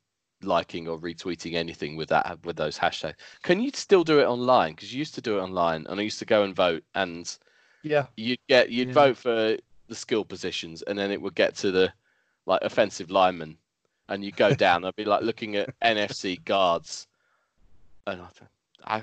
liking 0.44 0.88
or 0.88 0.98
retweeting 0.98 1.54
anything 1.54 1.96
with 1.96 2.08
that 2.10 2.38
with 2.44 2.56
those 2.56 2.78
hashtags. 2.78 3.14
Can 3.42 3.60
you 3.60 3.70
still 3.74 4.04
do 4.04 4.20
it 4.20 4.24
online? 4.24 4.72
Because 4.74 4.92
you 4.92 4.98
used 4.98 5.14
to 5.14 5.20
do 5.20 5.38
it 5.38 5.42
online, 5.42 5.86
and 5.88 6.00
I 6.00 6.02
used 6.02 6.18
to 6.20 6.24
go 6.24 6.42
and 6.44 6.54
vote, 6.54 6.84
and 6.94 7.34
Yeah. 7.82 8.06
you'd 8.16 8.38
get 8.48 8.70
you'd 8.70 8.88
Yeah. 8.88 8.94
vote 8.94 9.16
for 9.16 9.56
the 9.88 9.94
skill 9.94 10.24
positions, 10.24 10.82
and 10.82 10.98
then 10.98 11.10
it 11.10 11.20
would 11.20 11.34
get 11.34 11.54
to 11.56 11.70
the 11.70 11.92
like 12.46 12.62
offensive 12.62 13.10
lineman, 13.10 13.56
and 14.08 14.24
you 14.24 14.32
go 14.32 14.54
down. 14.54 14.84
I'd 14.84 14.96
be 14.96 15.04
like 15.04 15.22
looking 15.22 15.56
at 15.56 15.68
NFC 15.82 16.42
guards, 16.44 17.06
and 18.06 18.20
I, 18.22 18.96
I, 18.96 19.02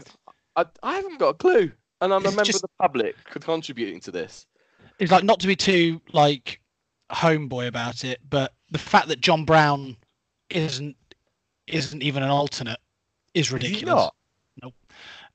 I, 0.55 0.65
I 0.83 0.95
haven't 0.95 1.19
got 1.19 1.29
a 1.29 1.33
clue, 1.35 1.71
and 2.01 2.13
I'm 2.13 2.21
a 2.25 2.31
member 2.31 2.43
just- 2.43 2.63
of 2.63 2.69
the 2.69 2.75
public 2.79 3.15
contributing 3.25 3.99
to 4.01 4.11
this. 4.11 4.45
It's 4.99 5.11
like 5.11 5.23
not 5.23 5.39
to 5.39 5.47
be 5.47 5.55
too 5.55 6.01
like 6.11 6.59
homeboy 7.11 7.67
about 7.67 8.03
it, 8.03 8.19
but 8.29 8.53
the 8.71 8.77
fact 8.77 9.07
that 9.07 9.21
John 9.21 9.45
Brown 9.45 9.95
isn't 10.49 10.95
isn't 11.73 12.01
even 12.03 12.23
an 12.23 12.29
alternate 12.29 12.79
is 13.33 13.45
Is 13.45 13.49
he 13.49 13.53
ridiculous. 13.55 14.09
not? 14.61 14.73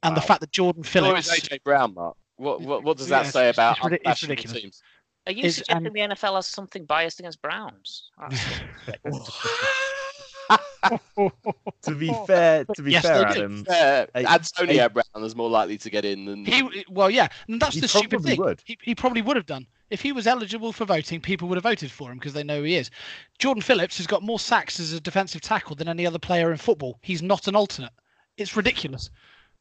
And 0.02 0.14
the 0.16 0.20
fact 0.20 0.40
that 0.40 0.50
Jordan 0.50 0.82
So 0.84 0.88
is 0.88 0.92
Phillips 0.92 1.30
AJ 1.30 1.62
Brown, 1.64 1.94
Mark. 1.94 2.16
What 2.36 2.60
what, 2.60 2.82
what 2.82 2.96
does 2.98 3.08
Yeah, 3.08 3.22
that 3.22 3.32
say 3.32 3.48
it's- 3.48 3.54
about 3.56 3.92
it's 3.92 4.02
it's 4.04 4.22
ridiculous. 4.22 4.60
teams? 4.60 4.82
Are 5.26 5.32
you 5.32 5.44
Is- 5.44 5.56
suggesting 5.56 5.86
and- 5.86 5.96
the 5.96 6.00
NFL 6.14 6.34
has 6.36 6.46
something 6.46 6.84
biased 6.84 7.20
against 7.20 7.40
Browns? 7.40 8.10
That's 10.48 11.02
To 11.82 11.94
be 11.94 12.12
fair, 12.26 12.64
to 12.64 12.82
be 12.82 12.92
Yes, 12.92 13.02
fair, 13.04 13.24
they 13.24 13.34
do. 13.34 13.40
Adam, 13.40 13.64
Uh, 13.68 14.06
Hey, 14.14 14.26
Antonio 14.26 14.82
hey. 14.82 14.88
Brown 14.88 15.24
is 15.24 15.34
more 15.36 15.50
likely 15.50 15.78
to 15.78 15.90
get 15.90 16.04
in 16.04 16.24
than 16.26 16.44
he 16.44 16.84
well, 16.90 17.10
yeah, 17.10 17.28
and 17.48 17.60
that's 17.60 17.80
the 17.80 17.88
stupid 17.88 18.22
thing. 18.22 18.38
would. 18.38 18.62
He, 18.64 18.78
he 18.82 18.94
probably 18.94 19.22
would 19.22 19.36
have 19.36 19.46
done 19.46 19.66
if 19.90 20.00
he 20.00 20.12
was 20.12 20.26
eligible 20.26 20.72
for 20.72 20.84
voting. 20.84 21.20
People 21.20 21.48
would 21.48 21.56
have 21.56 21.62
voted 21.62 21.90
for 21.90 22.10
him 22.10 22.18
because 22.18 22.32
they 22.32 22.42
know 22.42 22.58
who 22.58 22.64
he 22.64 22.76
is. 22.76 22.90
Jordan 23.38 23.62
Phillips 23.62 23.96
has 23.98 24.06
got 24.06 24.22
more 24.22 24.38
sacks 24.38 24.80
as 24.80 24.92
a 24.92 25.00
defensive 25.00 25.40
tackle 25.40 25.76
than 25.76 25.88
any 25.88 26.06
other 26.06 26.18
player 26.18 26.50
in 26.50 26.58
football. 26.58 26.98
He's 27.02 27.22
not 27.22 27.48
an 27.48 27.56
alternate. 27.56 27.92
It's 28.36 28.56
ridiculous. 28.56 29.10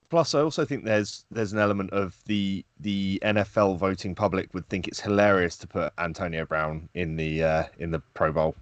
Plus, 0.09 0.35
I 0.35 0.41
also 0.41 0.63
think 0.65 0.83
there's 0.83 1.25
there's 1.31 1.53
an 1.53 1.59
element 1.59 1.91
of 1.91 2.15
the 2.25 2.63
the 2.79 3.19
NFL 3.23 3.77
voting 3.77 4.13
public 4.13 4.53
would 4.53 4.67
think 4.69 4.87
it's 4.87 4.99
hilarious 4.99 5.57
to 5.57 5.67
put 5.67 5.91
Antonio 5.97 6.45
Brown 6.45 6.87
in 6.93 7.15
the 7.15 7.43
uh, 7.43 7.63
in 7.79 7.89
the 7.91 7.99
Pro 8.13 8.31
Bowl. 8.31 8.55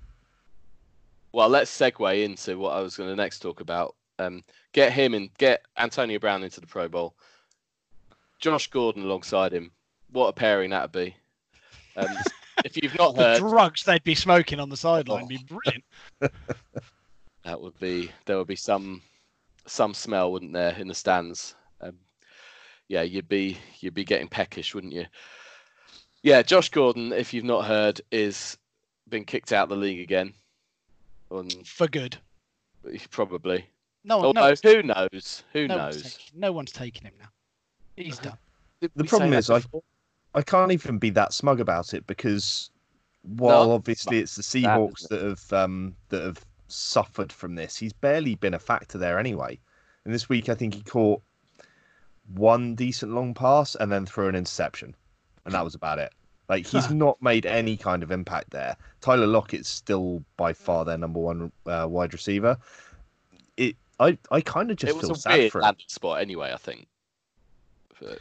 Well, 1.33 1.49
let's 1.49 1.75
segue 1.75 2.23
into 2.23 2.57
what 2.57 2.75
I 2.75 2.81
was 2.81 2.97
going 2.97 3.09
to 3.09 3.15
next 3.15 3.39
talk 3.39 3.61
about. 3.61 3.95
Um, 4.19 4.43
get 4.73 4.91
him 4.91 5.13
and 5.13 5.29
get 5.37 5.65
Antonio 5.77 6.19
Brown 6.19 6.43
into 6.43 6.61
the 6.61 6.67
Pro 6.67 6.87
Bowl. 6.87 7.15
Josh 8.39 8.67
Gordon 8.67 9.03
alongside 9.03 9.53
him. 9.53 9.71
What 10.11 10.27
a 10.27 10.33
pairing 10.33 10.71
that'd 10.71 10.91
be. 10.91 11.15
Um, 11.95 12.07
if 12.65 12.75
you've 12.75 12.97
not 12.97 13.15
The 13.15 13.21
heard, 13.21 13.39
drugs 13.39 13.83
they'd 13.83 14.03
be 14.03 14.15
smoking 14.15 14.59
on 14.59 14.69
the 14.69 14.77
sideline 14.77 15.21
would 15.21 15.29
be 15.29 15.45
brilliant. 15.47 15.83
that 17.43 17.61
would 17.61 17.77
be 17.79 18.11
there 18.25 18.37
would 18.37 18.47
be 18.47 18.55
some 18.55 19.01
some 19.67 19.93
smell, 19.93 20.31
wouldn't 20.31 20.53
there, 20.53 20.75
in 20.77 20.87
the 20.87 20.93
stands? 20.93 21.55
Um, 21.79 21.97
yeah, 22.87 23.03
you'd 23.03 23.29
be 23.29 23.57
you'd 23.79 23.93
be 23.93 24.03
getting 24.03 24.27
peckish, 24.27 24.75
wouldn't 24.75 24.93
you? 24.93 25.05
Yeah, 26.23 26.41
Josh 26.41 26.69
Gordon, 26.69 27.13
if 27.13 27.33
you've 27.33 27.45
not 27.45 27.65
heard, 27.65 28.01
is 28.11 28.57
been 29.09 29.25
kicked 29.25 29.51
out 29.51 29.63
of 29.63 29.69
the 29.69 29.75
league 29.75 30.01
again. 30.01 30.33
Um, 31.31 31.49
For 31.65 31.87
good. 31.87 32.17
probably. 33.09 33.65
No, 34.03 34.17
one- 34.17 34.25
Although, 34.27 34.53
no, 34.63 34.71
who 34.71 34.83
knows? 34.83 35.43
Who 35.53 35.67
no, 35.67 35.77
one's 35.77 35.95
knows? 35.95 36.03
taking, 36.17 36.39
no 36.39 36.51
one's 36.51 36.71
taking 36.71 37.03
him 37.03 37.13
now. 37.19 37.29
He's 37.95 38.17
done. 38.19 38.37
Did 38.81 38.91
The 38.95 39.03
we 39.03 39.09
problem 39.09 39.33
is, 39.33 39.49
I- 39.49 39.59
before? 39.59 39.83
I 40.33 40.41
can't 40.41 40.71
even 40.71 40.97
be 40.97 41.09
that 41.11 41.33
smug 41.33 41.59
about 41.59 41.93
it 41.93 42.07
because 42.07 42.71
while 43.23 43.67
No, 43.67 43.73
obviously 43.73 44.19
it's 44.19 44.35
the 44.35 44.41
Seahawks 44.41 45.03
isn't 45.05 45.09
that 45.09 45.21
have 45.29 45.53
um, 45.53 45.95
that 46.09 46.23
have 46.23 46.43
suffered 46.67 47.31
from 47.33 47.55
this, 47.55 47.75
he's 47.77 47.93
barely 47.93 48.35
been 48.35 48.53
a 48.53 48.59
factor 48.59 48.97
there 48.97 49.19
anyway. 49.19 49.59
And 50.05 50.13
this 50.13 50.29
week, 50.29 50.47
I 50.49 50.55
think 50.55 50.73
he 50.73 50.81
caught 50.81 51.21
one 52.33 52.75
decent 52.75 53.11
long 53.11 53.33
pass 53.33 53.75
and 53.75 53.91
then 53.91 54.05
threw 54.05 54.27
an 54.29 54.35
interception, 54.35 54.95
and 55.45 55.53
that 55.53 55.63
was 55.63 55.75
about 55.75 55.99
it. 55.99 56.13
Like 56.49 56.65
he's 56.65 56.89
not 56.91 57.21
made 57.21 57.45
any 57.45 57.77
kind 57.77 58.03
of 58.03 58.11
impact 58.11 58.49
there. 58.49 58.75
Tyler 58.99 59.27
Lockett's 59.27 59.69
still 59.69 60.23
by 60.35 60.51
far 60.51 60.83
their 60.83 60.97
number 60.97 61.19
one 61.19 61.51
uh, 61.65 61.87
wide 61.89 62.13
receiver. 62.13 62.57
It, 63.55 63.77
I, 63.99 64.17
I 64.31 64.41
kind 64.41 64.69
of 64.69 64.77
just 64.77 64.91
it 64.91 64.95
was 64.97 65.05
feel 65.05 65.15
a 65.15 65.19
sad 65.19 65.37
weird 65.39 65.51
for 65.51 65.61
him. 65.61 65.75
spot 65.87 66.21
anyway. 66.21 66.51
I 66.53 66.57
think. 66.57 66.87
But 68.01 68.19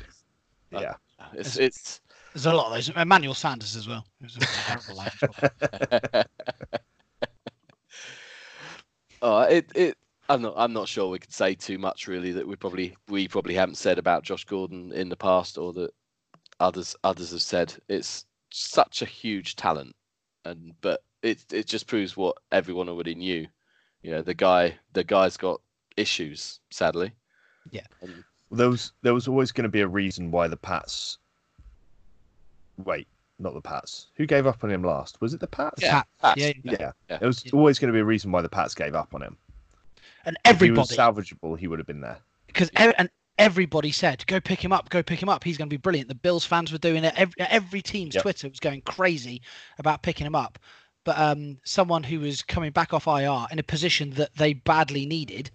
Yeah, 0.71 0.95
it's 1.35 1.57
it's. 1.57 2.01
There's 2.33 2.47
a 2.47 2.53
lot 2.53 2.67
of 2.67 2.75
those. 2.75 2.89
Emmanuel 2.91 3.35
Sanders 3.35 3.75
as 3.75 3.89
well. 3.89 4.05
It 4.21 4.25
was 4.25 4.37
a 4.37 4.41
terrible 4.41 4.97
line 4.97 5.11
as 5.21 5.29
well. 6.13 6.25
oh, 9.23 9.41
it 9.41 9.73
it. 9.75 9.97
I'm 10.29 10.43
not. 10.43 10.55
I'm 10.57 10.73
not 10.73 10.87
sure 10.87 11.09
we 11.09 11.19
could 11.19 11.33
say 11.33 11.55
too 11.55 11.79
much 11.79 12.07
really 12.07 12.31
that 12.31 12.47
we 12.47 12.55
probably 12.55 12.97
we 13.09 13.27
probably 13.27 13.55
haven't 13.55 13.75
said 13.77 13.99
about 13.99 14.23
Josh 14.23 14.45
Gordon 14.45 14.93
in 14.93 15.09
the 15.09 15.17
past 15.17 15.59
or 15.59 15.73
that 15.73 15.91
others 16.61 16.95
others 17.03 17.33
have 17.33 17.43
said. 17.43 17.75
It's 17.89 18.25
such 18.51 19.03
a 19.03 19.07
huge 19.07 19.57
talent, 19.57 19.95
and 20.45 20.73
but 20.81 21.03
it 21.23 21.45
it 21.53 21.67
just 21.67 21.87
proves 21.87 22.17
what 22.17 22.37
everyone 22.53 22.89
already 22.89 23.15
knew. 23.15 23.47
You 24.03 24.13
know, 24.13 24.23
the 24.23 24.35
guy 24.35 24.77
the 24.93 25.05
guy's 25.05 25.37
got 25.37 25.61
issues. 25.97 26.61
Sadly. 26.71 27.13
Yeah. 27.71 27.87
And 28.01 28.25
there 28.51 28.71
was 28.71 28.93
there 29.03 29.15
was 29.15 29.29
always 29.29 29.53
going 29.53 29.65
to 29.65 29.69
be 29.69 29.81
a 29.83 29.89
reason 29.89 30.31
why 30.31 30.49
the 30.49 30.57
Pats. 30.57 31.19
Wait, 32.85 33.07
not 33.39 33.55
the 33.55 33.61
Pats. 33.61 34.07
Who 34.17 34.27
gave 34.27 34.47
up 34.47 34.65
on 34.65 34.71
him 34.71 34.83
last? 34.83 35.21
Was 35.21 35.35
it 35.35 35.41
the 35.41 35.47
Pats? 35.47 35.83
Yeah, 35.83 35.93
Pat, 35.93 36.07
Pats. 36.23 36.41
yeah, 36.41 36.53
Yeah, 36.65 36.93
Yeah. 37.11 37.19
there 37.19 37.29
was 37.29 37.45
Yeah. 37.45 37.53
always 37.55 37.79
going 37.79 37.89
to 37.89 37.93
be 37.97 38.01
a 38.01 38.05
reason 38.05 38.33
why 38.33 38.41
the 38.43 38.49
Pats 38.49 38.75
gave 38.75 38.95
up 38.95 39.15
on 39.15 39.23
him. 39.23 39.37
and 40.25 40.37
If 40.45 40.61
he 40.61 40.71
was 40.71 40.91
everybody, 40.93 41.23
salvageable, 41.33 41.59
he 41.59 41.67
would 41.67 41.79
have 41.79 41.87
been 41.87 42.01
there. 42.01 42.19
because 42.47 42.71
and 42.77 43.11
everybody 43.41 43.91
said, 43.91 44.25
"Go 44.27 44.41
pick 44.41 44.65
him 44.65 44.73
up, 44.73 44.91
go 44.91 45.03
pick 45.03 45.23
him 45.23 45.29
up. 45.29 45.43
He's 45.43 45.57
going 45.59 45.69
to 45.69 45.75
be 45.75 45.79
brilliant." 45.79 46.09
The 46.09 46.15
Bills 46.15 46.45
fans 46.45 46.71
were 46.73 46.79
doing 46.79 47.05
it. 47.05 47.15
Every, 47.17 47.35
every 47.41 47.83
team's 47.83 48.15
Yep. 48.15 48.23
Twitter 48.23 48.49
was 48.49 48.61
going 48.61 48.83
crazy 48.83 49.43
about 49.79 50.03
picking 50.03 50.27
him 50.27 50.35
up. 50.35 50.59
But 51.05 51.19
um, 51.19 51.59
someone 51.65 52.03
who 52.03 52.21
was 52.21 52.43
coming 52.43 52.71
back 52.73 52.93
off 52.93 53.07
IR 53.07 53.47
in 53.51 53.59
a 53.59 53.63
position 53.63 54.11
that 54.11 54.35
they 54.37 54.53
badly 54.53 55.07
needed, 55.07 55.51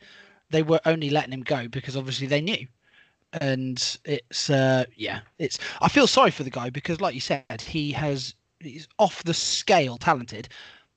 they 0.49 0.63
were 0.63 0.81
only 0.85 1.09
letting 1.09 1.33
him 1.33 1.43
go 1.43 1.67
because 1.67 1.95
obviously 1.95 2.27
they 2.27 2.41
knew. 2.41 2.67
And 3.33 3.97
it's 4.05 4.49
uh, 4.49 4.85
yeah, 4.95 5.19
it's. 5.39 5.59
I 5.81 5.89
feel 5.89 6.07
sorry 6.07 6.31
for 6.31 6.43
the 6.43 6.49
guy 6.49 6.69
because, 6.69 7.01
like 7.01 7.13
you 7.13 7.21
said, 7.21 7.61
he 7.61 7.91
has 7.91 8.33
he's 8.59 8.87
off 8.97 9.23
the 9.23 9.33
scale 9.33 9.97
talented, 9.97 10.49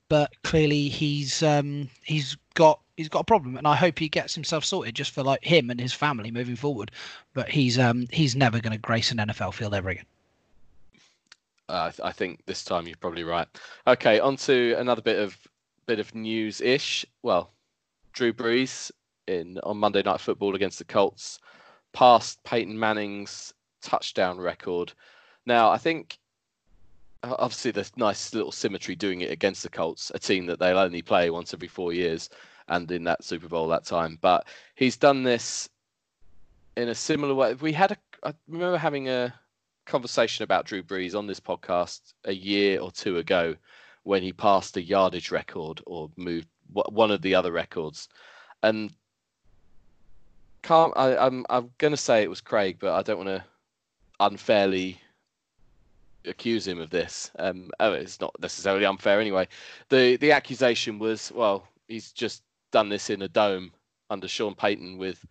but 0.09 0.33
clearly 0.43 0.89
he's 0.89 1.41
um, 1.41 1.89
he's 2.03 2.35
got 2.55 2.81
he's 2.97 3.09
got 3.09 3.21
a 3.21 3.23
problem, 3.23 3.55
and 3.55 3.65
I 3.67 3.75
hope 3.75 3.97
he 3.97 4.09
gets 4.09 4.35
himself 4.35 4.65
sorted 4.65 4.95
just 4.95 5.11
for 5.11 5.23
like 5.23 5.43
him 5.43 5.69
and 5.69 5.79
his 5.79 5.93
family 5.93 6.31
moving 6.31 6.55
forward. 6.55 6.91
But 7.33 7.49
he's 7.49 7.79
um, 7.79 8.07
he's 8.11 8.35
never 8.35 8.59
going 8.59 8.73
to 8.73 8.79
grace 8.79 9.11
an 9.11 9.17
NFL 9.17 9.53
field 9.53 9.73
ever 9.73 9.89
again. 9.89 10.05
Uh, 11.69 11.83
I 11.83 11.89
th- 11.91 11.99
I 12.03 12.11
think 12.11 12.45
this 12.45 12.63
time 12.63 12.87
you're 12.87 12.97
probably 12.97 13.23
right. 13.23 13.47
Okay, 13.87 14.19
on 14.19 14.35
to 14.37 14.75
another 14.77 15.01
bit 15.01 15.19
of 15.19 15.37
bit 15.85 15.99
of 15.99 16.13
news 16.13 16.59
ish. 16.59 17.05
Well, 17.21 17.51
Drew 18.11 18.33
Brees 18.33 18.91
in 19.27 19.59
on 19.63 19.77
Monday 19.77 20.01
Night 20.01 20.19
Football 20.19 20.55
against 20.55 20.79
the 20.79 20.85
Colts, 20.85 21.39
passed 21.93 22.43
Peyton 22.43 22.77
Manning's 22.77 23.53
touchdown 23.81 24.39
record. 24.39 24.91
Now, 25.45 25.69
I 25.69 25.77
think 25.77 26.19
obviously 27.23 27.71
there's 27.71 27.95
nice 27.97 28.33
little 28.33 28.51
symmetry 28.51 28.95
doing 28.95 29.21
it 29.21 29.31
against 29.31 29.63
the 29.63 29.69
Colts, 29.69 30.11
a 30.13 30.19
team 30.19 30.45
that 30.47 30.59
they'll 30.59 30.77
only 30.77 31.01
play 31.01 31.29
once 31.29 31.53
every 31.53 31.67
four 31.67 31.93
years, 31.93 32.29
and 32.67 32.89
in 32.91 33.03
that 33.05 33.23
Super 33.23 33.47
Bowl 33.47 33.67
that 33.69 33.85
time. 33.85 34.17
But 34.21 34.47
he's 34.75 34.97
done 34.97 35.23
this 35.23 35.69
in 36.77 36.89
a 36.89 36.95
similar 36.95 37.33
way. 37.33 37.53
We 37.55 37.73
had 37.73 37.91
a, 37.91 37.97
I 38.23 38.33
remember 38.47 38.77
having 38.77 39.09
a 39.09 39.33
conversation 39.85 40.43
about 40.43 40.65
Drew 40.65 40.83
Brees 40.83 41.15
on 41.15 41.27
this 41.27 41.39
podcast 41.39 42.13
a 42.25 42.33
year 42.33 42.79
or 42.79 42.91
two 42.91 43.17
ago 43.17 43.55
when 44.03 44.23
he 44.23 44.31
passed 44.31 44.77
a 44.77 44.81
yardage 44.81 45.31
record 45.31 45.81
or 45.85 46.09
moved 46.15 46.47
one 46.71 47.11
of 47.11 47.21
the 47.21 47.35
other 47.35 47.51
records, 47.51 48.07
and 48.63 48.93
can't 50.61 50.93
I, 50.95 51.17
I'm 51.17 51.45
I'm 51.49 51.71
going 51.79 51.91
to 51.91 51.97
say 51.97 52.21
it 52.21 52.29
was 52.29 52.41
Craig, 52.41 52.77
but 52.79 52.93
I 52.93 53.01
don't 53.01 53.17
want 53.17 53.29
to 53.29 53.43
unfairly 54.19 55.01
accuse 56.25 56.67
him 56.67 56.79
of 56.79 56.89
this. 56.89 57.31
Um, 57.39 57.69
oh, 57.79 57.93
it's 57.93 58.19
not 58.19 58.35
necessarily 58.41 58.85
unfair 58.85 59.19
anyway. 59.19 59.47
The 59.89 60.17
the 60.17 60.31
accusation 60.31 60.99
was, 60.99 61.31
well, 61.33 61.67
he's 61.87 62.11
just 62.11 62.43
done 62.71 62.89
this 62.89 63.09
in 63.09 63.21
a 63.21 63.27
dome 63.27 63.71
under 64.09 64.27
Sean 64.27 64.55
Payton 64.55 64.97
with 64.97 65.25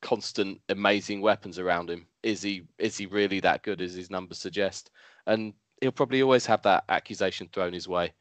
constant 0.00 0.60
amazing 0.68 1.20
weapons 1.20 1.58
around 1.58 1.90
him. 1.90 2.06
Is 2.22 2.42
he 2.42 2.62
is 2.78 2.96
he 2.96 3.06
really 3.06 3.40
that 3.40 3.62
good 3.62 3.80
as 3.80 3.94
his 3.94 4.10
numbers 4.10 4.38
suggest? 4.38 4.90
And 5.26 5.52
he'll 5.80 5.92
probably 5.92 6.22
always 6.22 6.46
have 6.46 6.62
that 6.62 6.84
accusation 6.88 7.48
thrown 7.52 7.72
his 7.72 7.88
way. 7.88 8.12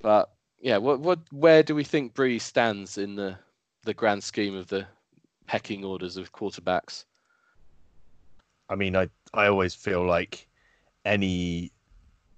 But 0.00 0.30
yeah, 0.60 0.78
what 0.78 1.00
what 1.00 1.20
where 1.32 1.62
do 1.62 1.74
we 1.74 1.84
think 1.84 2.14
Brees 2.14 2.42
stands 2.42 2.98
in 2.98 3.16
the 3.16 3.38
the 3.84 3.94
grand 3.94 4.24
scheme 4.24 4.56
of 4.56 4.68
the 4.68 4.86
pecking 5.46 5.84
orders 5.84 6.16
of 6.16 6.32
quarterbacks? 6.32 7.04
I 8.68 8.76
mean, 8.76 8.96
I 8.96 9.08
I 9.32 9.46
always 9.46 9.74
feel 9.74 10.04
like 10.06 10.48
any 11.04 11.72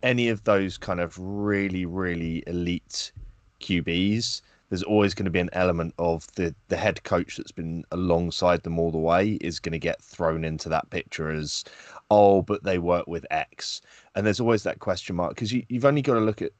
any 0.03 0.29
of 0.29 0.45
those 0.45 0.79
kind 0.79 1.01
of 1.01 1.19
really 1.19 1.87
really 1.87 2.43
elite 2.47 3.12
QBs, 3.61 4.43
there's 4.69 4.83
always 4.83 5.15
going 5.15 5.27
to 5.27 5.31
be 5.31 5.39
an 5.41 5.51
element 5.53 5.95
of 5.99 6.27
the 6.35 6.55
the 6.69 6.77
head 6.77 7.03
coach 7.05 7.37
that's 7.37 7.53
been 7.53 7.85
alongside 7.93 8.62
them 8.62 8.79
all 8.79 8.91
the 8.91 8.99
way 8.99 9.35
is 9.41 9.61
going 9.61 9.73
to 9.73 9.79
get 9.79 10.03
thrown 10.03 10.45
into 10.45 10.69
that 10.69 10.91
picture 10.91 11.31
as 11.31 11.65
oh, 12.11 12.43
but 12.43 12.65
they 12.65 12.79
work 12.79 13.07
with 13.07 13.27
X, 13.31 13.81
and 14.15 14.27
there's 14.27 14.41
always 14.41 14.65
that 14.65 14.81
question 14.81 15.17
mark 15.17 15.35
because 15.35 15.53
you, 15.53 15.65
you've 15.69 15.85
only 15.85 16.03
got 16.03 16.15
to 16.15 16.21
look 16.21 16.43
at 16.43 16.53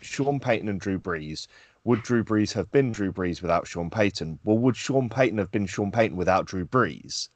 Sean 0.00 0.40
Payton 0.40 0.68
and 0.68 0.80
Drew 0.80 0.98
Brees. 0.98 1.46
Would 1.84 2.02
Drew 2.02 2.24
Brees 2.24 2.52
have 2.52 2.70
been 2.72 2.92
Drew 2.92 3.12
Brees 3.12 3.42
without 3.42 3.66
Sean 3.66 3.90
Payton? 3.90 4.38
Well, 4.44 4.58
would 4.58 4.76
Sean 4.76 5.08
Payton 5.08 5.38
have 5.38 5.50
been 5.50 5.66
Sean 5.66 5.92
Payton 5.92 6.16
without 6.16 6.46
Drew 6.46 6.66
Brees? 6.66 7.28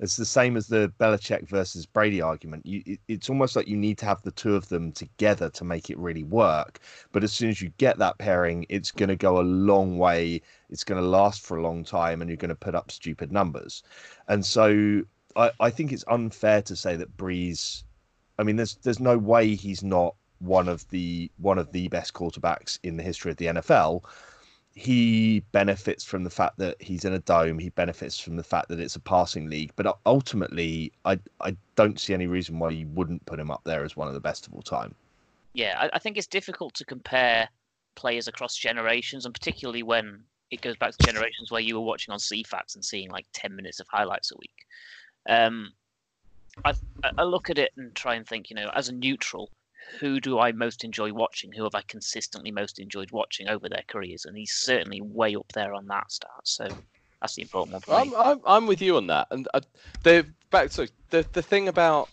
It's 0.00 0.16
the 0.16 0.24
same 0.24 0.56
as 0.56 0.66
the 0.66 0.92
Belichick 0.98 1.48
versus 1.48 1.86
Brady 1.86 2.20
argument. 2.20 2.66
You, 2.66 2.82
it, 2.84 3.00
it's 3.08 3.30
almost 3.30 3.56
like 3.56 3.68
you 3.68 3.76
need 3.76 3.98
to 3.98 4.06
have 4.06 4.22
the 4.22 4.30
two 4.32 4.54
of 4.54 4.68
them 4.68 4.92
together 4.92 5.50
to 5.50 5.64
make 5.64 5.90
it 5.90 5.98
really 5.98 6.24
work. 6.24 6.80
But 7.12 7.24
as 7.24 7.32
soon 7.32 7.50
as 7.50 7.60
you 7.60 7.70
get 7.78 7.98
that 7.98 8.18
pairing, 8.18 8.66
it's 8.68 8.90
going 8.90 9.08
to 9.08 9.16
go 9.16 9.40
a 9.40 9.42
long 9.42 9.98
way. 9.98 10.42
It's 10.70 10.84
going 10.84 11.00
to 11.00 11.08
last 11.08 11.42
for 11.42 11.56
a 11.56 11.62
long 11.62 11.84
time, 11.84 12.20
and 12.20 12.28
you're 12.28 12.36
going 12.36 12.48
to 12.48 12.54
put 12.54 12.74
up 12.74 12.90
stupid 12.90 13.32
numbers. 13.32 13.82
And 14.28 14.44
so 14.44 15.02
I, 15.36 15.50
I 15.60 15.70
think 15.70 15.92
it's 15.92 16.04
unfair 16.08 16.62
to 16.62 16.76
say 16.76 16.96
that 16.96 17.16
Brees. 17.16 17.84
I 18.38 18.42
mean, 18.42 18.56
there's 18.56 18.76
there's 18.82 19.00
no 19.00 19.16
way 19.16 19.54
he's 19.54 19.82
not 19.82 20.16
one 20.40 20.68
of 20.68 20.88
the 20.90 21.30
one 21.38 21.58
of 21.58 21.70
the 21.72 21.88
best 21.88 22.12
quarterbacks 22.14 22.78
in 22.82 22.96
the 22.96 23.02
history 23.02 23.30
of 23.30 23.36
the 23.36 23.46
NFL 23.46 24.02
he 24.74 25.40
benefits 25.52 26.04
from 26.04 26.24
the 26.24 26.30
fact 26.30 26.58
that 26.58 26.80
he's 26.82 27.04
in 27.04 27.12
a 27.12 27.20
dome. 27.20 27.58
He 27.58 27.70
benefits 27.70 28.18
from 28.18 28.36
the 28.36 28.42
fact 28.42 28.68
that 28.68 28.80
it's 28.80 28.96
a 28.96 29.00
passing 29.00 29.48
league. 29.48 29.72
But 29.76 29.98
ultimately, 30.04 30.92
I 31.04 31.18
I 31.40 31.56
don't 31.76 32.00
see 32.00 32.14
any 32.14 32.26
reason 32.26 32.58
why 32.58 32.70
you 32.70 32.88
wouldn't 32.88 33.24
put 33.26 33.38
him 33.38 33.50
up 33.50 33.62
there 33.64 33.84
as 33.84 33.96
one 33.96 34.08
of 34.08 34.14
the 34.14 34.20
best 34.20 34.46
of 34.46 34.54
all 34.54 34.62
time. 34.62 34.94
Yeah, 35.52 35.76
I, 35.78 35.90
I 35.94 35.98
think 36.00 36.16
it's 36.18 36.26
difficult 36.26 36.74
to 36.74 36.84
compare 36.84 37.48
players 37.94 38.26
across 38.26 38.56
generations, 38.56 39.24
and 39.24 39.34
particularly 39.34 39.84
when 39.84 40.24
it 40.50 40.60
goes 40.60 40.76
back 40.76 40.92
to 40.92 40.98
generations 40.98 41.50
where 41.50 41.60
you 41.60 41.76
were 41.76 41.80
watching 41.86 42.12
on 42.12 42.18
Ceefax 42.18 42.74
and 42.74 42.84
seeing 42.84 43.10
like 43.10 43.26
ten 43.32 43.54
minutes 43.54 43.80
of 43.80 43.86
highlights 43.90 44.32
a 44.32 44.36
week. 44.38 44.66
Um, 45.28 45.72
I 46.64 46.74
I 47.16 47.22
look 47.24 47.50
at 47.50 47.58
it 47.58 47.72
and 47.76 47.94
try 47.94 48.14
and 48.16 48.26
think, 48.26 48.50
you 48.50 48.56
know, 48.56 48.70
as 48.74 48.88
a 48.88 48.92
neutral, 48.92 49.52
who 50.00 50.20
do 50.20 50.38
I 50.38 50.52
most 50.52 50.84
enjoy 50.84 51.12
watching? 51.12 51.52
Who 51.52 51.64
have 51.64 51.74
I 51.74 51.82
consistently 51.82 52.50
most 52.50 52.78
enjoyed 52.78 53.10
watching 53.10 53.48
over 53.48 53.68
their 53.68 53.84
careers? 53.88 54.24
And 54.24 54.36
he's 54.36 54.52
certainly 54.52 55.00
way 55.00 55.34
up 55.36 55.52
there 55.54 55.74
on 55.74 55.86
that 55.86 56.10
start. 56.10 56.46
So 56.46 56.68
that's 57.20 57.36
the 57.36 57.42
important 57.42 57.86
one 57.86 58.08
I'm. 58.08 58.14
I'm, 58.16 58.40
I'm 58.46 58.66
with 58.66 58.82
you 58.82 58.96
on 58.96 59.06
that. 59.08 59.28
And 59.30 59.48
uh, 59.54 59.60
the 60.02 60.26
back 60.50 60.70
so 60.72 60.86
the 61.10 61.26
the 61.32 61.42
thing 61.42 61.68
about 61.68 62.08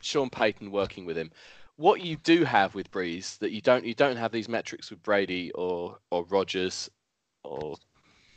Sean 0.00 0.30
Payton 0.30 0.70
working 0.70 1.06
with 1.06 1.16
him, 1.16 1.30
what 1.76 2.02
you 2.02 2.16
do 2.16 2.44
have 2.44 2.74
with 2.74 2.90
Brees 2.90 3.38
that 3.38 3.52
you 3.52 3.60
don't 3.60 3.84
you 3.84 3.94
don't 3.94 4.16
have 4.16 4.32
these 4.32 4.48
metrics 4.48 4.90
with 4.90 5.02
Brady 5.02 5.50
or 5.52 5.98
or 6.10 6.24
Rodgers 6.24 6.90
or 7.44 7.76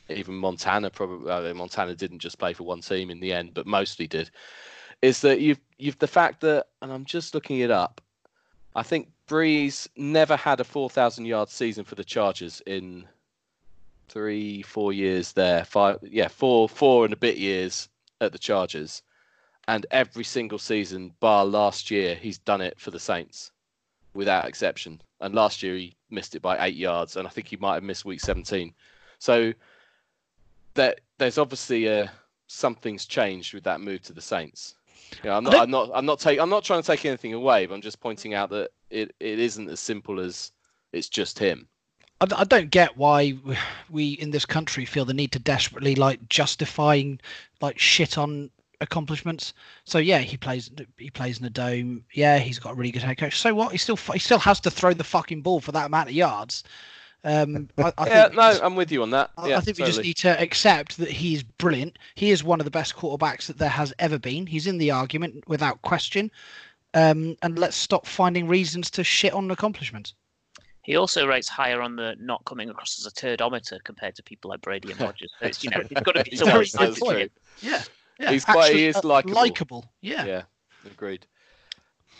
even 0.09 0.35
Montana. 0.35 0.89
Probably 0.89 1.53
Montana 1.53 1.95
didn't 1.95 2.19
just 2.19 2.39
play 2.39 2.53
for 2.53 2.63
one 2.63 2.81
team 2.81 3.09
in 3.09 3.19
the 3.19 3.33
end, 3.33 3.53
but 3.53 3.67
mostly 3.67 4.07
did 4.07 4.31
is 5.03 5.19
that 5.19 5.41
you've 5.41 5.59
you've 5.77 5.99
the 5.99 6.07
fact 6.07 6.39
that, 6.41 6.67
and 6.81 6.91
I'm 6.91 7.03
just 7.03 7.35
looking 7.35 7.59
it 7.59 7.69
up. 7.69 7.99
I 8.73 8.83
think 8.83 9.11
Brees 9.27 9.87
never 9.97 10.37
had 10.37 10.61
a 10.61 10.63
4,000 10.63 11.25
yard 11.25 11.49
season 11.49 11.83
for 11.83 11.95
the 11.95 12.05
Chargers 12.05 12.61
in 12.65 13.05
three, 14.07 14.61
four 14.61 14.93
years 14.93 15.33
there. 15.33 15.65
Five, 15.65 15.99
yeah, 16.03 16.29
four, 16.29 16.69
four 16.69 17.03
and 17.03 17.13
a 17.13 17.17
bit 17.17 17.37
years 17.37 17.89
at 18.21 18.31
the 18.31 18.39
Chargers, 18.39 19.03
and 19.67 19.85
every 19.91 20.23
single 20.23 20.57
season, 20.57 21.13
bar 21.19 21.45
last 21.45 21.91
year, 21.91 22.15
he's 22.15 22.37
done 22.37 22.61
it 22.61 22.79
for 22.79 22.91
the 22.91 22.99
Saints, 22.99 23.51
without 24.13 24.47
exception. 24.47 25.01
And 25.19 25.35
last 25.35 25.61
year 25.61 25.75
he 25.75 25.97
missed 26.09 26.33
it 26.33 26.41
by 26.41 26.65
eight 26.65 26.75
yards, 26.75 27.17
and 27.17 27.27
I 27.27 27.29
think 27.29 27.49
he 27.49 27.57
might 27.57 27.75
have 27.75 27.83
missed 27.83 28.05
Week 28.05 28.21
17. 28.21 28.73
So 29.19 29.51
that 30.75 31.01
there's 31.17 31.37
obviously 31.37 31.87
a 31.87 32.09
something's 32.47 33.05
changed 33.05 33.53
with 33.53 33.63
that 33.65 33.81
move 33.81 34.01
to 34.03 34.13
the 34.13 34.21
Saints. 34.21 34.75
Yeah, 35.23 35.37
I'm 35.37 35.43
not. 35.43 35.55
I'm 35.55 35.71
not. 35.71 35.91
I'm 35.93 36.05
not 36.05 36.19
taking. 36.19 36.41
I'm 36.41 36.49
not 36.49 36.63
trying 36.63 36.81
to 36.81 36.87
take 36.87 37.05
anything 37.05 37.33
away, 37.33 37.65
but 37.65 37.75
I'm 37.75 37.81
just 37.81 37.99
pointing 37.99 38.33
out 38.33 38.49
that 38.51 38.71
it, 38.89 39.15
it 39.19 39.39
isn't 39.39 39.69
as 39.69 39.79
simple 39.79 40.19
as 40.19 40.51
it's 40.91 41.09
just 41.09 41.39
him. 41.39 41.67
I, 42.21 42.27
I 42.37 42.43
don't 42.43 42.71
get 42.71 42.97
why 42.97 43.37
we 43.89 44.13
in 44.13 44.31
this 44.31 44.45
country 44.45 44.85
feel 44.85 45.05
the 45.05 45.13
need 45.13 45.31
to 45.33 45.39
desperately 45.39 45.95
like 45.95 46.27
justifying 46.29 47.19
like 47.61 47.79
shit 47.79 48.17
on 48.17 48.49
accomplishments. 48.81 49.53
So 49.85 49.97
yeah, 49.97 50.19
he 50.19 50.37
plays 50.37 50.69
he 50.97 51.09
plays 51.09 51.37
in 51.37 51.43
the 51.43 51.49
dome. 51.49 52.05
Yeah, 52.13 52.37
he's 52.37 52.59
got 52.59 52.71
a 52.71 52.75
really 52.75 52.91
good 52.91 53.03
head 53.03 53.17
coach. 53.17 53.39
So 53.39 53.53
what? 53.53 53.71
He 53.71 53.77
still 53.77 53.97
he 53.97 54.19
still 54.19 54.39
has 54.39 54.59
to 54.61 54.71
throw 54.71 54.93
the 54.93 55.03
fucking 55.03 55.41
ball 55.41 55.59
for 55.59 55.71
that 55.71 55.87
amount 55.87 56.09
of 56.09 56.15
yards. 56.15 56.63
Um, 57.25 57.69
I, 57.77 57.93
I 57.97 58.07
yeah, 58.07 58.29
no, 58.33 58.59
I'm 58.61 58.75
with 58.75 58.91
you 58.91 59.01
on 59.01 59.11
that. 59.11 59.31
I, 59.37 59.47
yeah, 59.49 59.57
I 59.57 59.61
think 59.61 59.77
totally. 59.77 59.85
we 59.85 59.93
just 59.93 60.03
need 60.03 60.17
to 60.17 60.41
accept 60.41 60.97
that 60.97 61.09
he's 61.09 61.41
brilliant. 61.43 61.97
He 62.15 62.31
is 62.31 62.43
one 62.43 62.59
of 62.59 62.65
the 62.65 62.71
best 62.71 62.95
quarterbacks 62.95 63.47
that 63.47 63.57
there 63.57 63.69
has 63.69 63.93
ever 63.99 64.19
been. 64.19 64.45
He's 64.45 64.67
in 64.67 64.77
the 64.77 64.91
argument 64.91 65.47
without 65.47 65.81
question. 65.83 66.31
Um, 66.93 67.37
and 67.41 67.57
let's 67.57 67.75
stop 67.75 68.05
finding 68.05 68.47
reasons 68.47 68.91
to 68.91 69.03
shit 69.03 69.33
on 69.33 69.49
accomplishments. 69.51 70.13
He 70.83 70.97
also 70.97 71.25
rates 71.25 71.47
higher 71.47 71.81
on 71.81 71.95
the 71.95 72.15
not 72.19 72.43
coming 72.45 72.69
across 72.69 72.99
as 72.99 73.05
a 73.05 73.11
turdometer 73.11 73.81
compared 73.83 74.15
to 74.15 74.23
people 74.23 74.49
like 74.49 74.61
Brady 74.61 74.91
and 74.91 74.99
Rodgers. 74.99 75.31
So 75.39 75.45
it's, 75.47 75.63
you 75.63 75.69
know, 75.69 75.79
it's 75.79 76.01
got 76.01 76.15
to 76.15 76.23
be 76.23 76.31
He's 76.31 76.39
someone 76.39 76.65
very 76.65 76.89
who's 76.89 76.99
good. 76.99 77.31
Yeah, 77.61 77.83
yeah. 78.19 78.31
He's 78.31 78.43
quite- 78.43 78.55
he 78.55 78.59
Actually, 78.69 78.85
is 78.87 78.95
uh, 78.97 79.01
likeable. 79.03 79.33
Likeable. 79.35 79.85
Yeah. 80.01 80.25
Yeah, 80.25 80.41
agreed. 80.85 81.25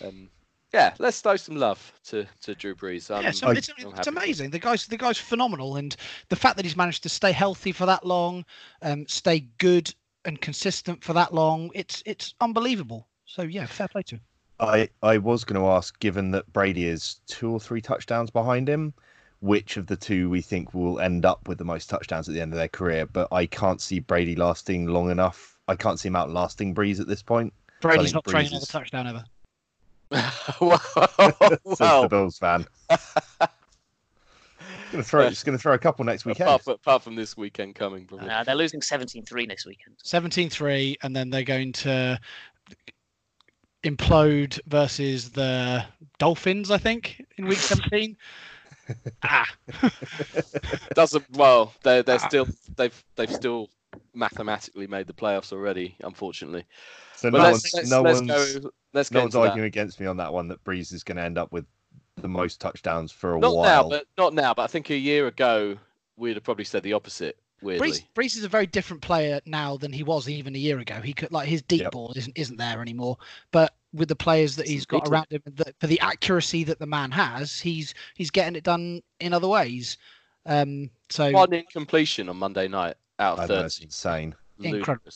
Um, 0.04 0.30
yeah, 0.74 0.94
let's 0.98 1.22
throw 1.22 1.36
some 1.36 1.56
love 1.56 1.94
to, 2.06 2.26
to 2.42 2.56
Drew 2.56 2.74
Brees. 2.76 3.16
I'm, 3.16 3.24
yeah, 3.24 3.32
so 3.32 3.50
it's, 3.50 3.70
it's 3.78 4.08
amazing. 4.08 4.50
The 4.50 4.60
guy's 4.60 4.88
the 4.88 4.98
guy's 4.98 5.20
phenomenal, 5.20 5.76
and 5.76 5.96
the 6.30 6.36
fact 6.36 6.56
that 6.58 6.66
he's 6.66 6.76
managed 6.76 7.04
to 7.04 7.10
stay 7.10 7.32
healthy 7.32 7.72
for 7.72 7.86
that 7.86 8.06
long, 8.06 8.44
um, 8.82 9.08
stay 9.08 9.42
good 9.60 9.94
and 10.26 10.42
consistent 10.42 11.04
for 11.04 11.14
that 11.14 11.34
long, 11.34 11.70
it's 11.76 12.02
it's 12.06 12.34
unbelievable. 12.42 13.08
So 13.26 13.44
yeah, 13.44 13.68
fair 13.68 13.88
play 13.88 14.02
to 14.04 14.16
him. 14.16 14.22
I 14.60 14.90
I 15.04 15.20
was 15.20 15.44
going 15.44 15.62
to 15.62 15.68
ask, 15.68 16.00
given 16.00 16.32
that 16.32 16.52
Brady 16.52 16.86
is 16.86 17.20
two 17.28 17.52
or 17.52 17.60
three 17.60 17.82
touchdowns 17.82 18.32
behind 18.32 18.68
him, 18.68 18.94
which 19.42 19.78
of 19.78 19.86
the 19.86 19.96
two 19.96 20.28
we 20.30 20.42
think 20.42 20.74
will 20.74 21.00
end 21.00 21.24
up 21.24 21.48
with 21.48 21.60
the 21.60 21.66
most 21.66 21.88
touchdowns 21.88 22.28
at 22.28 22.34
the 22.34 22.42
end 22.42 22.52
of 22.52 22.58
their 22.58 22.68
career? 22.68 23.06
But 23.06 23.28
I 23.32 23.46
can't 23.46 23.80
see 23.80 24.00
Brady 24.00 24.36
lasting 24.36 24.88
long 24.88 25.12
enough. 25.12 25.60
I 25.68 25.76
can't 25.76 26.00
see 26.00 26.08
him 26.08 26.16
outlasting 26.16 26.74
Brees 26.74 27.00
at 27.00 27.08
this 27.08 27.22
point. 27.22 27.54
Brady's 27.82 28.06
think 28.06 28.16
not 28.16 28.26
throwing 28.26 28.46
Brees 28.46 28.50
another 28.50 28.64
is- 28.64 28.70
touchdown 28.70 29.08
ever. 29.08 29.24
Well, 30.62 30.80
Says 30.80 31.80
well, 31.80 32.02
the 32.04 32.08
Bills 32.10 32.38
fan. 32.38 32.66
Gonna 34.92 35.04
throw. 35.04 35.22
It's 35.26 35.44
going 35.44 35.58
to 35.58 35.62
throw 35.62 35.74
a 35.74 35.78
couple 35.80 36.06
next 36.06 36.24
weekend. 36.24 36.48
apart, 36.48 36.68
apart 36.68 37.02
from 37.04 37.16
this 37.16 37.36
weekend 37.36 37.74
coming, 37.74 38.06
probably. 38.06 38.30
Uh, 38.30 38.44
they're 38.44 38.54
losing 38.54 38.80
17-3 38.80 39.48
next 39.48 39.66
weekend. 39.66 39.96
17-3, 40.06 40.98
and 41.02 41.16
then 41.16 41.32
they're 41.32 41.42
going 41.44 41.72
to 41.72 42.20
implode 43.84 44.60
versus 44.68 45.30
the 45.32 45.84
Dolphins, 46.20 46.70
I 46.70 46.78
think, 46.78 47.26
in 47.38 47.48
week 47.48 47.58
17. 47.58 48.16
ah, 49.24 49.48
Doesn't 50.94 51.26
well. 51.32 51.74
They're 51.84 52.04
they're 52.04 52.20
Ah. 52.22 52.28
still 52.28 52.48
they've 52.76 53.04
they've 53.16 53.32
still 53.32 53.70
mathematically 54.14 54.88
made 54.88 55.08
the 55.08 55.14
playoffs 55.14 55.52
already. 55.52 55.96
Unfortunately, 56.04 56.66
So 57.16 57.30
but 57.30 57.38
no 57.38 57.44
let's 57.44 57.64
one's 57.64 57.74
let's, 57.74 57.92
no 57.92 58.04
let's 58.04 58.20
one's 58.20 58.62
go. 58.62 58.72
Let's 58.94 59.12
no 59.12 59.20
one's 59.22 59.36
into 59.36 59.46
that. 59.46 59.50
arguing 59.50 59.68
against 59.68 60.00
me 60.00 60.06
on 60.06 60.18
that 60.18 60.34
one 60.34 60.48
that 60.50 60.64
Brees 60.64 60.94
is 60.94 61.04
going 61.04 61.18
to 61.18 61.24
end 61.24 61.38
up 61.38 61.52
with 61.52 61.66
the 62.18 62.28
most 62.28 62.62
touchdowns 62.62 63.12
for 63.12 63.34
a 63.34 63.40
Not 63.40 63.56
while. 63.56 63.66
now, 63.66 63.90
but 63.90 64.06
not 64.18 64.34
now. 64.34 64.54
But 64.54 64.64
I 64.64 64.68
think 64.68 64.90
a 64.90 64.96
year 64.96 65.28
ago 65.28 65.78
we'd 66.18 66.36
have 66.36 66.44
probably 66.44 66.66
said 66.66 66.84
the 66.84 66.94
opposite. 66.94 67.38
Weirdly, 67.62 67.92
Brees, 67.92 68.04
Brees 68.14 68.38
is 68.38 68.44
a 68.44 68.50
very 68.50 68.68
different 68.68 69.02
player 69.02 69.40
now 69.46 69.78
than 69.78 69.94
he 69.94 70.04
was 70.04 70.28
even 70.28 70.56
a 70.56 70.60
year 70.60 70.80
ago. 70.80 71.00
He 71.02 71.14
could 71.14 71.32
like 71.32 71.48
his 71.48 71.62
deep 71.62 71.82
Yep. 71.82 71.92
ball 71.94 72.14
isn't 72.16 72.38
isn't 72.38 72.58
there 72.58 72.82
anymore. 72.82 73.18
But 73.52 73.74
with 73.94 74.10
the 74.10 74.16
players 74.16 74.56
that 74.58 74.64
It's 74.64 74.72
he's 74.72 74.86
got 74.86 75.02
beaten. 75.02 75.14
around 75.14 75.28
him, 75.30 75.42
the, 75.46 75.74
for 75.80 75.88
the 75.88 76.00
accuracy 76.02 76.64
that 76.66 76.80
the 76.80 76.86
man 76.86 77.12
has, 77.12 77.60
he's 77.60 77.94
he's 78.16 78.32
getting 78.32 78.56
it 78.56 78.64
done 78.64 79.02
in 79.20 79.34
other 79.34 79.48
ways. 79.48 79.98
Um, 80.46 80.90
so 81.10 81.32
one 81.32 81.54
incompletion 81.54 82.28
on 82.28 82.38
Monday 82.38 82.68
night 82.68 82.96
out 83.20 83.40
I 83.40 83.44
of 83.44 83.50
know, 83.50 83.66
it's 83.66 83.76
thirty. 83.78 83.86
insane. 83.86 84.36
Incredible. 84.62 85.12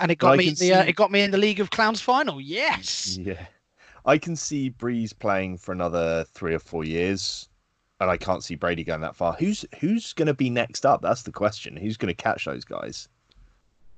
And 0.00 0.10
it 0.10 0.16
got 0.18 0.32
I 0.32 0.36
me 0.36 0.44
can 0.44 0.52
in 0.54 0.58
the 0.58 0.72
uh, 0.74 0.82
it 0.84 0.96
got 0.96 1.10
me 1.12 1.22
in 1.22 1.30
the 1.30 1.38
League 1.38 1.60
of 1.60 1.70
Clowns 1.70 2.00
final. 2.00 2.40
Yes. 2.40 3.16
Yeah, 3.16 3.46
I 4.06 4.18
can 4.18 4.34
see 4.36 4.70
Brees 4.70 5.16
playing 5.16 5.58
for 5.58 5.72
another 5.72 6.24
three 6.34 6.54
or 6.54 6.58
four 6.58 6.84
years, 6.84 7.48
and 8.00 8.10
I 8.10 8.16
can't 8.16 8.42
see 8.42 8.54
Brady 8.56 8.82
going 8.84 9.02
that 9.02 9.14
far. 9.16 9.34
Who's 9.34 9.64
who's 9.80 10.12
going 10.12 10.26
to 10.26 10.34
be 10.34 10.50
next 10.50 10.84
up? 10.84 11.00
That's 11.02 11.22
the 11.22 11.32
question. 11.32 11.76
Who's 11.76 11.96
going 11.96 12.14
to 12.14 12.22
catch 12.22 12.44
those 12.46 12.64
guys? 12.64 13.08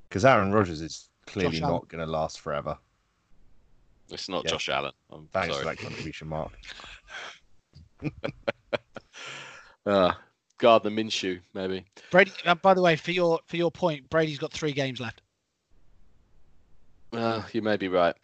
Because 0.08 0.24
Aaron 0.24 0.52
Rodgers 0.52 0.80
is 0.82 1.08
clearly 1.26 1.52
Josh 1.58 1.62
Allen. 1.62 1.74
not 1.74 1.88
going 1.88 2.04
to 2.04 2.10
last 2.10 2.40
forever. 2.40 2.76
It's 4.10 4.28
not 4.28 4.44
Yeah. 4.44 4.50
Josh 4.52 4.68
Allen. 4.68 4.92
I'm 5.10 5.28
Thanks 5.32 5.54
sorry. 5.54 5.64
for 5.64 5.70
that 5.70 5.78
contribution, 5.82 6.28
Mark. 6.28 6.52
Uh, 9.86 10.12
Gardner 10.58 10.90
Minshew, 10.90 11.40
maybe. 11.54 11.84
Brady. 12.10 12.32
Uh, 12.44 12.54
by 12.54 12.74
the 12.74 12.82
way, 12.82 12.96
for 12.96 13.10
your 13.10 13.40
for 13.46 13.56
your 13.56 13.70
point, 13.70 14.08
Brady's 14.10 14.38
got 14.38 14.52
three 14.52 14.72
games 14.72 15.00
left. 15.00 15.22
Uh, 17.12 17.42
you 17.52 17.62
may 17.62 17.76
be 17.76 17.88
right. 17.88 18.14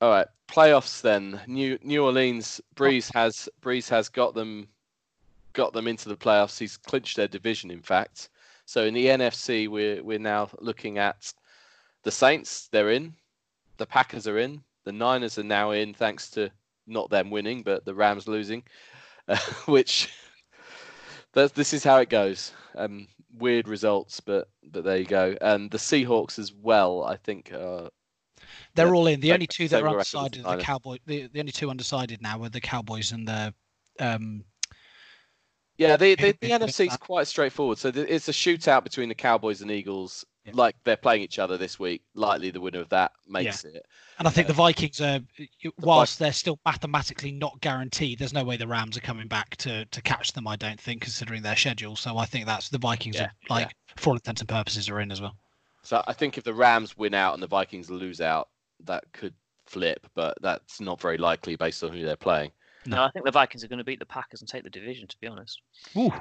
All 0.00 0.10
right, 0.10 0.26
playoffs 0.48 1.00
then. 1.00 1.40
New 1.46 1.78
New 1.82 2.04
Orleans 2.04 2.60
Brees 2.74 3.12
has 3.14 3.48
Brees 3.62 3.88
has 3.88 4.08
got 4.08 4.34
them 4.34 4.68
got 5.52 5.72
them 5.72 5.86
into 5.86 6.08
the 6.08 6.16
playoffs. 6.16 6.58
He's 6.58 6.76
clinched 6.76 7.16
their 7.16 7.28
division, 7.28 7.70
in 7.70 7.82
fact. 7.82 8.28
So 8.66 8.84
in 8.84 8.94
the 8.94 9.06
NFC, 9.06 9.68
we're 9.68 10.02
we're 10.02 10.18
now 10.18 10.50
looking 10.60 10.98
at 10.98 11.32
the 12.02 12.10
Saints. 12.10 12.68
They're 12.72 12.90
in. 12.90 13.14
The 13.76 13.86
Packers 13.86 14.26
are 14.26 14.38
in. 14.38 14.62
The 14.84 14.92
Niners 14.92 15.38
are 15.38 15.44
now 15.44 15.70
in, 15.70 15.94
thanks 15.94 16.28
to 16.30 16.50
not 16.86 17.08
them 17.10 17.30
winning, 17.30 17.62
but 17.62 17.84
the 17.84 17.94
Rams 17.94 18.28
losing, 18.28 18.62
uh, 19.28 19.36
which 19.66 20.12
that's, 21.34 21.52
this 21.52 21.72
is 21.72 21.84
how 21.84 21.98
it 21.98 22.08
goes. 22.08 22.52
Um, 22.76 23.06
weird 23.38 23.68
results, 23.68 24.20
but 24.20 24.48
but 24.64 24.84
there 24.84 24.98
you 24.98 25.04
go. 25.04 25.36
And 25.40 25.70
the 25.70 25.78
Seahawks 25.78 26.38
as 26.38 26.52
well. 26.52 27.04
I 27.04 27.16
think 27.16 27.52
uh, 27.52 27.88
They're 28.74 28.86
Yeah, 28.86 28.92
all 28.92 29.06
in. 29.06 29.20
The 29.20 29.32
only 29.32 29.46
two 29.46 29.68
that 29.68 29.82
are 29.82 29.84
the 29.84 29.90
undecided 29.90 30.40
are 30.40 30.42
the 30.42 30.48
Niners. 30.50 30.64
Cowboy. 30.64 30.96
The, 31.06 31.26
the 31.28 31.40
only 31.40 31.52
two 31.52 31.70
undecided 31.70 32.22
now 32.22 32.42
are 32.42 32.48
the 32.48 32.60
Cowboys 32.60 33.12
and 33.12 33.28
the 33.28 33.54
um, 34.00 34.44
Yeah, 35.78 35.96
the, 35.96 36.14
the, 36.14 36.36
the 36.40 36.50
NFC 36.50 36.88
is 36.88 36.96
quite 36.96 37.26
straightforward. 37.26 37.78
So 37.78 37.88
it's 37.94 38.28
a 38.28 38.32
shootout 38.32 38.84
between 38.84 39.08
the 39.08 39.14
Cowboys 39.14 39.62
and 39.62 39.70
Eagles. 39.70 40.24
Yeah. 40.44 40.52
Like 40.54 40.76
they're 40.84 40.96
playing 40.96 41.22
each 41.22 41.38
other 41.38 41.56
this 41.56 41.78
week. 41.78 42.02
Likely 42.14 42.50
the 42.50 42.60
winner 42.60 42.80
of 42.80 42.90
that 42.90 43.12
makes 43.26 43.64
it. 43.64 43.86
And 44.18 44.28
I 44.28 44.30
think 44.30 44.46
Yeah. 44.46 44.54
the 44.54 44.62
um, 44.62 44.66
Vikings 44.66 45.00
are, 45.00 45.20
whilst 45.80 46.18
they're 46.18 46.32
still 46.32 46.58
mathematically 46.66 47.32
not 47.32 47.60
guaranteed, 47.60 48.18
there's 48.18 48.34
no 48.34 48.44
way 48.44 48.56
the 48.56 48.66
Rams 48.66 48.96
are 48.96 49.00
coming 49.00 49.26
back 49.26 49.56
to 49.58 49.86
to 49.86 50.02
catch 50.02 50.32
them. 50.32 50.46
I 50.46 50.56
don't 50.56 50.78
think, 50.78 51.00
considering 51.02 51.42
their 51.42 51.56
schedule. 51.56 51.96
So 51.96 52.18
I 52.18 52.26
think 52.26 52.44
that's 52.44 52.68
the 52.68 52.78
Vikings 52.78 53.16
Yeah, 53.16 53.24
are 53.24 53.32
like, 53.48 53.74
for 53.96 54.10
all 54.10 54.16
intents 54.16 54.42
and 54.42 54.48
purposes, 54.48 54.88
are 54.90 55.00
in 55.00 55.10
as 55.10 55.20
well. 55.20 55.34
So 55.82 56.02
I 56.06 56.12
think 56.12 56.36
if 56.36 56.44
the 56.44 56.54
Rams 56.54 56.96
win 56.96 57.14
out 57.14 57.34
and 57.34 57.42
the 57.42 57.46
Vikings 57.46 57.90
lose 57.90 58.20
out, 58.20 58.48
that 58.84 59.04
could 59.12 59.34
flip, 59.66 60.06
but 60.14 60.36
that's 60.42 60.80
not 60.80 61.00
very 61.00 61.16
likely 61.16 61.56
based 61.56 61.82
on 61.82 61.92
who 61.92 62.04
they're 62.04 62.16
playing. 62.16 62.50
No. 62.86 62.96
No, 62.96 63.04
I 63.04 63.10
think 63.10 63.24
the 63.24 63.30
Vikings 63.30 63.64
are 63.64 63.68
going 63.68 63.78
to 63.78 63.84
beat 63.84 63.98
the 63.98 64.04
Packers 64.04 64.42
and 64.42 64.48
take 64.48 64.62
the 64.62 64.70
division. 64.70 65.08
To 65.08 65.16
be 65.20 65.26
honest, 65.26 65.62
Ooh, 65.96 66.12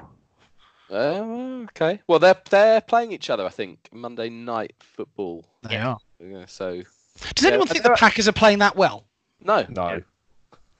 Uh, 0.94 1.64
okay. 1.70 2.00
Well, 2.08 2.20
they're 2.20 2.40
they're 2.50 2.82
playing 2.82 3.12
each 3.12 3.30
other. 3.30 3.46
I 3.46 3.50
think 3.50 3.90
Monday 3.92 4.30
night 4.30 4.74
football. 4.80 5.46
they 5.64 5.74
Yeah. 5.76 5.88
are. 5.94 5.98
Yeah, 6.20 6.46
so 6.46 6.84
Does 7.36 7.44
Yeah, 7.44 7.50
anyone 7.50 7.68
but 7.68 7.74
think 7.74 7.84
the 7.84 7.92
are- 7.92 7.98
Packers 7.98 8.28
are 8.28 8.32
playing 8.34 8.60
that 8.60 8.76
well? 8.76 9.06
no, 9.42 9.66
No, 9.70 10.02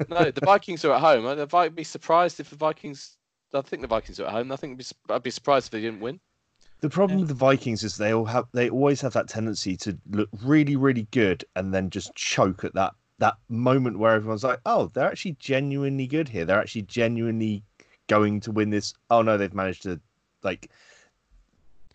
no. 0.08 0.32
The 0.32 0.42
Vikings 0.46 0.86
are 0.86 0.94
at 0.94 1.02
home. 1.02 1.26
I'd 1.28 1.54
I'd 1.54 1.76
be 1.76 1.84
surprised 1.84 2.40
if 2.40 2.50
the 2.50 2.56
Vikings. 2.56 3.18
I 3.54 3.62
think 3.62 3.82
the 3.82 3.88
Vikings 3.88 4.20
are 4.20 4.26
at 4.26 4.32
home. 4.32 4.52
I 4.52 4.56
think 4.56 4.72
I'd 4.74 4.78
be, 4.80 5.14
I'd 5.14 5.24
be 5.24 5.30
surprised 5.32 5.68
if 5.68 5.72
they 5.72 5.82
didn't 5.82 6.00
win. 6.00 6.20
the 6.82 6.90
problem 6.90 7.20
with 7.20 7.28
the 7.30 7.34
Vikings 7.36 7.84
is 7.84 7.98
they 7.98 8.14
all 8.14 8.26
have 8.26 8.46
they 8.54 8.70
always 8.70 9.02
have 9.02 9.14
that 9.14 9.28
tendency 9.28 9.76
to 9.78 9.98
look 10.12 10.30
really 10.44 10.76
really 10.76 11.08
good 11.12 11.46
and 11.56 11.74
then 11.74 11.90
just 11.90 12.14
choke 12.16 12.64
at 12.64 12.74
that 12.76 12.94
that 13.20 13.36
moment 13.50 14.00
where 14.00 14.14
everyone's 14.16 14.44
like, 14.44 14.60
oh, 14.66 14.90
they're 14.94 15.08
actually 15.12 15.38
genuinely 15.40 16.08
good 16.08 16.28
here. 16.28 16.46
They're 16.46 16.60
actually 16.60 16.82
genuinely 16.84 17.64
going 18.08 18.40
to 18.42 18.52
win 18.52 18.70
this. 18.70 18.94
Oh 19.10 19.22
no, 19.22 19.38
they've 19.38 19.54
managed 19.54 19.84
to 19.84 20.00
like. 20.44 20.70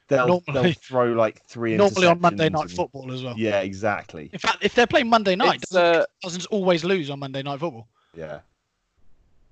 They'll, 0.09 0.43
they'll 0.55 0.73
throw 0.73 1.13
like 1.13 1.45
three. 1.47 1.77
Normally 1.77 2.07
on 2.07 2.19
Monday 2.21 2.49
Night 2.49 2.63
and- 2.63 2.71
Football 2.71 3.13
as 3.13 3.23
well. 3.23 3.35
Yeah, 3.37 3.61
exactly. 3.61 4.31
In 4.33 4.39
fact, 4.39 4.59
if 4.63 4.75
they're 4.75 4.87
playing 4.87 5.11
Monday 5.11 5.37
night, 5.37 5.57
It's, 5.63 5.71
doesn't, 5.71 6.01
uh, 6.03 6.07
doesn't 6.23 6.47
always 6.47 6.83
lose 6.83 7.11
on 7.11 7.19
Monday 7.19 7.43
Night 7.43 7.61
Football. 7.61 7.87
Yeah. 8.17 8.41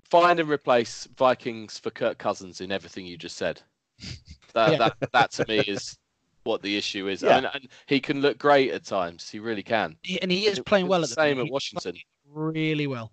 find 0.04 0.40
and 0.40 0.48
replace 0.48 1.06
Vikings 1.18 1.78
for 1.78 1.90
Kirk 1.90 2.16
Cousins 2.16 2.62
in 2.62 2.72
everything 2.72 3.04
you 3.04 3.16
just 3.18 3.36
said. 3.36 3.60
That 4.54 4.72
Yeah. 4.72 4.78
that, 5.00 5.12
that 5.12 5.30
to 5.32 5.44
me 5.46 5.58
is 5.58 5.98
what 6.44 6.62
the 6.62 6.78
issue 6.78 7.08
is. 7.08 7.20
Yeah. 7.22 7.32
I 7.32 7.34
mean, 7.42 7.50
and 7.52 7.68
he 7.84 8.00
can 8.00 8.22
look 8.22 8.38
great 8.38 8.70
at 8.70 8.84
times. 8.86 9.28
He 9.28 9.38
really 9.38 9.62
can. 9.62 9.94
He- 10.04 10.22
And 10.22 10.30
he 10.30 10.46
is 10.46 10.58
playing 10.60 10.86
it's 10.86 10.90
well 10.90 11.02
at 11.02 11.08
the 11.10 11.14
same 11.14 11.36
minute. 11.36 11.48
at 11.48 11.52
Washington. 11.52 11.96
Really 12.32 12.86
well. 12.86 13.12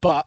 But 0.00 0.26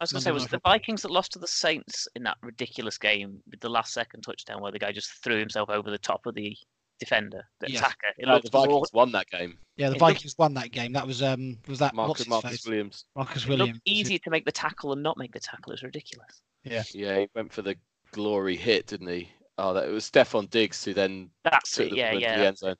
I 0.00 0.04
was 0.04 0.12
going 0.12 0.22
to 0.22 0.28
Monday 0.30 0.40
say, 0.40 0.44
was 0.44 0.44
it 0.44 0.50
the 0.52 0.60
Vikings 0.64 1.02
that 1.02 1.10
lost 1.10 1.32
to 1.32 1.38
the 1.38 1.46
Saints 1.46 2.08
in 2.16 2.22
that 2.22 2.38
ridiculous 2.42 2.96
game 2.96 3.42
with 3.50 3.60
the 3.60 3.68
last 3.68 3.92
second 3.92 4.22
touchdown 4.22 4.62
where 4.62 4.72
the 4.72 4.78
guy 4.78 4.92
just 4.92 5.10
threw 5.22 5.38
himself 5.38 5.68
over 5.68 5.90
the 5.90 5.98
top 5.98 6.24
of 6.24 6.34
the 6.34 6.56
defender, 6.98 7.42
the 7.60 7.70
Yeah. 7.70 7.80
attacker? 7.80 8.08
It 8.18 8.26
No, 8.26 8.32
looked 8.34 8.46
the 8.46 8.50
Vikings 8.50 8.88
raw- 8.94 9.00
won 9.02 9.12
that 9.12 9.28
game. 9.28 9.58
yeah, 9.76 9.88
the 9.90 9.96
It 9.96 10.00
looked- 10.00 10.14
Vikings 10.14 10.34
won 10.38 10.54
that 10.54 10.70
game. 10.70 10.92
That 10.92 11.06
was 11.06 11.22
um 11.22 11.58
was 11.68 11.78
that 11.80 11.94
what's 11.94 11.96
Marcus, 11.96 12.18
his 12.20 12.28
Marcus 12.28 12.50
face? 12.50 12.66
Williams. 12.66 13.04
Marcus 13.14 13.42
it 13.44 13.48
Williams. 13.48 13.74
looked 13.74 13.82
easier 13.88 14.18
to 14.18 14.30
make 14.30 14.44
the 14.46 14.52
tackle 14.52 14.92
and 14.92 15.02
not 15.02 15.18
make 15.18 15.32
the 15.32 15.40
tackle. 15.40 15.72
It's 15.74 15.82
ridiculous. 15.82 16.40
Yeah, 16.64 16.82
Yeah, 16.94 17.18
he 17.20 17.28
went 17.34 17.52
for 17.52 17.60
the 17.62 17.76
glory 18.12 18.56
hit, 18.56 18.86
didn't 18.86 19.08
he? 19.08 19.30
Oh, 19.58 19.74
that 19.74 19.86
it 19.86 19.92
was 19.92 20.10
Stefon 20.10 20.48
Diggs 20.48 20.82
who 20.82 20.94
then 20.94 21.30
That's 21.44 21.72
took 21.72 21.88
it. 21.88 21.90
the 21.90 21.96
Yeah, 21.96 22.10
ball 22.12 22.16
into 22.22 22.28
the 22.28 22.40
yeah. 22.42 22.48
end 22.48 22.58
zone. 22.58 22.76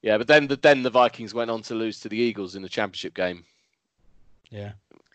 Yeah, 0.00 0.18
but 0.18 0.26
then 0.28 0.46
the 0.46 0.56
then 0.56 0.82
the 0.82 0.90
Vikings 0.90 1.34
went 1.34 1.50
on 1.50 1.60
to 1.62 1.74
lose 1.74 2.00
to 2.00 2.08
the 2.08 2.16
Eagles 2.18 2.54
in 2.56 2.62
the 2.62 2.68
championship 2.70 3.12
game. 3.14 3.44
Yeah. 4.50 4.72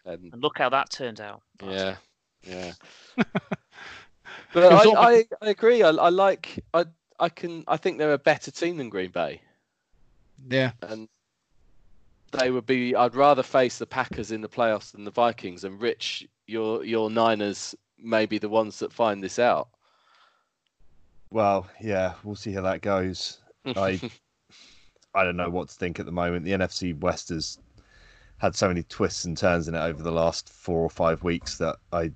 And 0.07 0.31
And 0.33 0.41
look 0.41 0.57
how 0.57 0.69
that 0.69 0.89
turned 0.89 1.19
out. 1.21 1.41
yeah, 1.63 1.95
yeah. 2.43 2.73
But 4.53 4.71
I, 4.73 4.85
all- 4.85 4.97
I, 4.97 5.25
I 5.41 5.49
agree. 5.49 5.83
I, 5.83 5.89
I 5.89 6.09
like 6.09 6.63
I 6.73 6.85
I 7.19 7.29
can 7.29 7.63
I 7.67 7.77
think 7.77 7.97
they're 7.97 8.13
a 8.13 8.17
better 8.17 8.49
team 8.51 8.77
than 8.77 8.89
Green 8.89 9.11
Bay, 9.11 9.41
Yeah. 10.49 10.71
and 10.81 11.07
they 12.31 12.51
would 12.51 12.65
be. 12.65 12.95
I'd 12.95 13.15
rather 13.15 13.43
face 13.43 13.77
the 13.77 13.85
Packers 13.85 14.31
in 14.31 14.41
the 14.41 14.49
playoffs 14.49 14.91
than 14.91 15.03
the 15.03 15.11
Vikings. 15.11 15.63
And 15.63 15.79
Rich, 15.81 16.27
your 16.45 16.83
your 16.83 17.09
Niners 17.09 17.75
may 17.99 18.25
be 18.25 18.37
the 18.37 18.49
ones 18.49 18.79
that 18.79 18.93
find 18.93 19.23
this 19.23 19.39
out. 19.39 19.69
Well, 21.29 21.67
yeah, 21.81 22.13
we'll 22.23 22.35
see 22.35 22.53
how 22.53 22.61
that 22.61 22.81
goes. 22.81 23.39
I 23.65 23.99
I 25.13 25.23
don't 25.23 25.37
know 25.37 25.49
what 25.49 25.69
to 25.69 25.75
think 25.75 25.99
at 25.99 26.05
the 26.05 26.11
moment. 26.11 26.45
The 26.45 26.51
NFC 26.51 26.97
West 26.99 27.29
has 27.29 27.57
had 28.37 28.55
so 28.55 28.67
many 28.67 28.83
twists 28.83 29.25
and 29.25 29.37
turns 29.37 29.67
in 29.67 29.75
it 29.75 29.79
over 29.79 30.03
the 30.03 30.11
last 30.11 30.49
four 30.49 30.79
or 30.79 30.89
five 30.89 31.23
weeks 31.23 31.57
that 31.57 31.77
I 31.91 32.11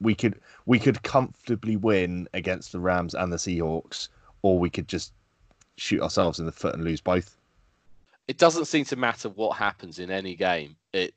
we 0.00 0.14
could 0.14 0.40
we 0.64 0.78
could 0.78 1.02
comfortably 1.02 1.76
win 1.76 2.28
against 2.34 2.72
the 2.72 2.80
Rams 2.80 3.14
and 3.14 3.32
the 3.32 3.36
Seahawks, 3.36 4.08
or 4.42 4.58
we 4.58 4.70
could 4.70 4.88
just 4.88 5.12
shoot 5.76 6.00
ourselves 6.00 6.38
in 6.38 6.46
the 6.46 6.52
foot 6.52 6.74
and 6.74 6.84
lose 6.84 7.00
both. 7.00 7.36
it 8.28 8.38
doesn't 8.38 8.64
seem 8.64 8.84
to 8.86 8.96
matter 8.96 9.28
what 9.28 9.56
happens 9.56 9.98
in 9.98 10.10
any 10.10 10.34
game. 10.34 10.76
It 10.92 11.14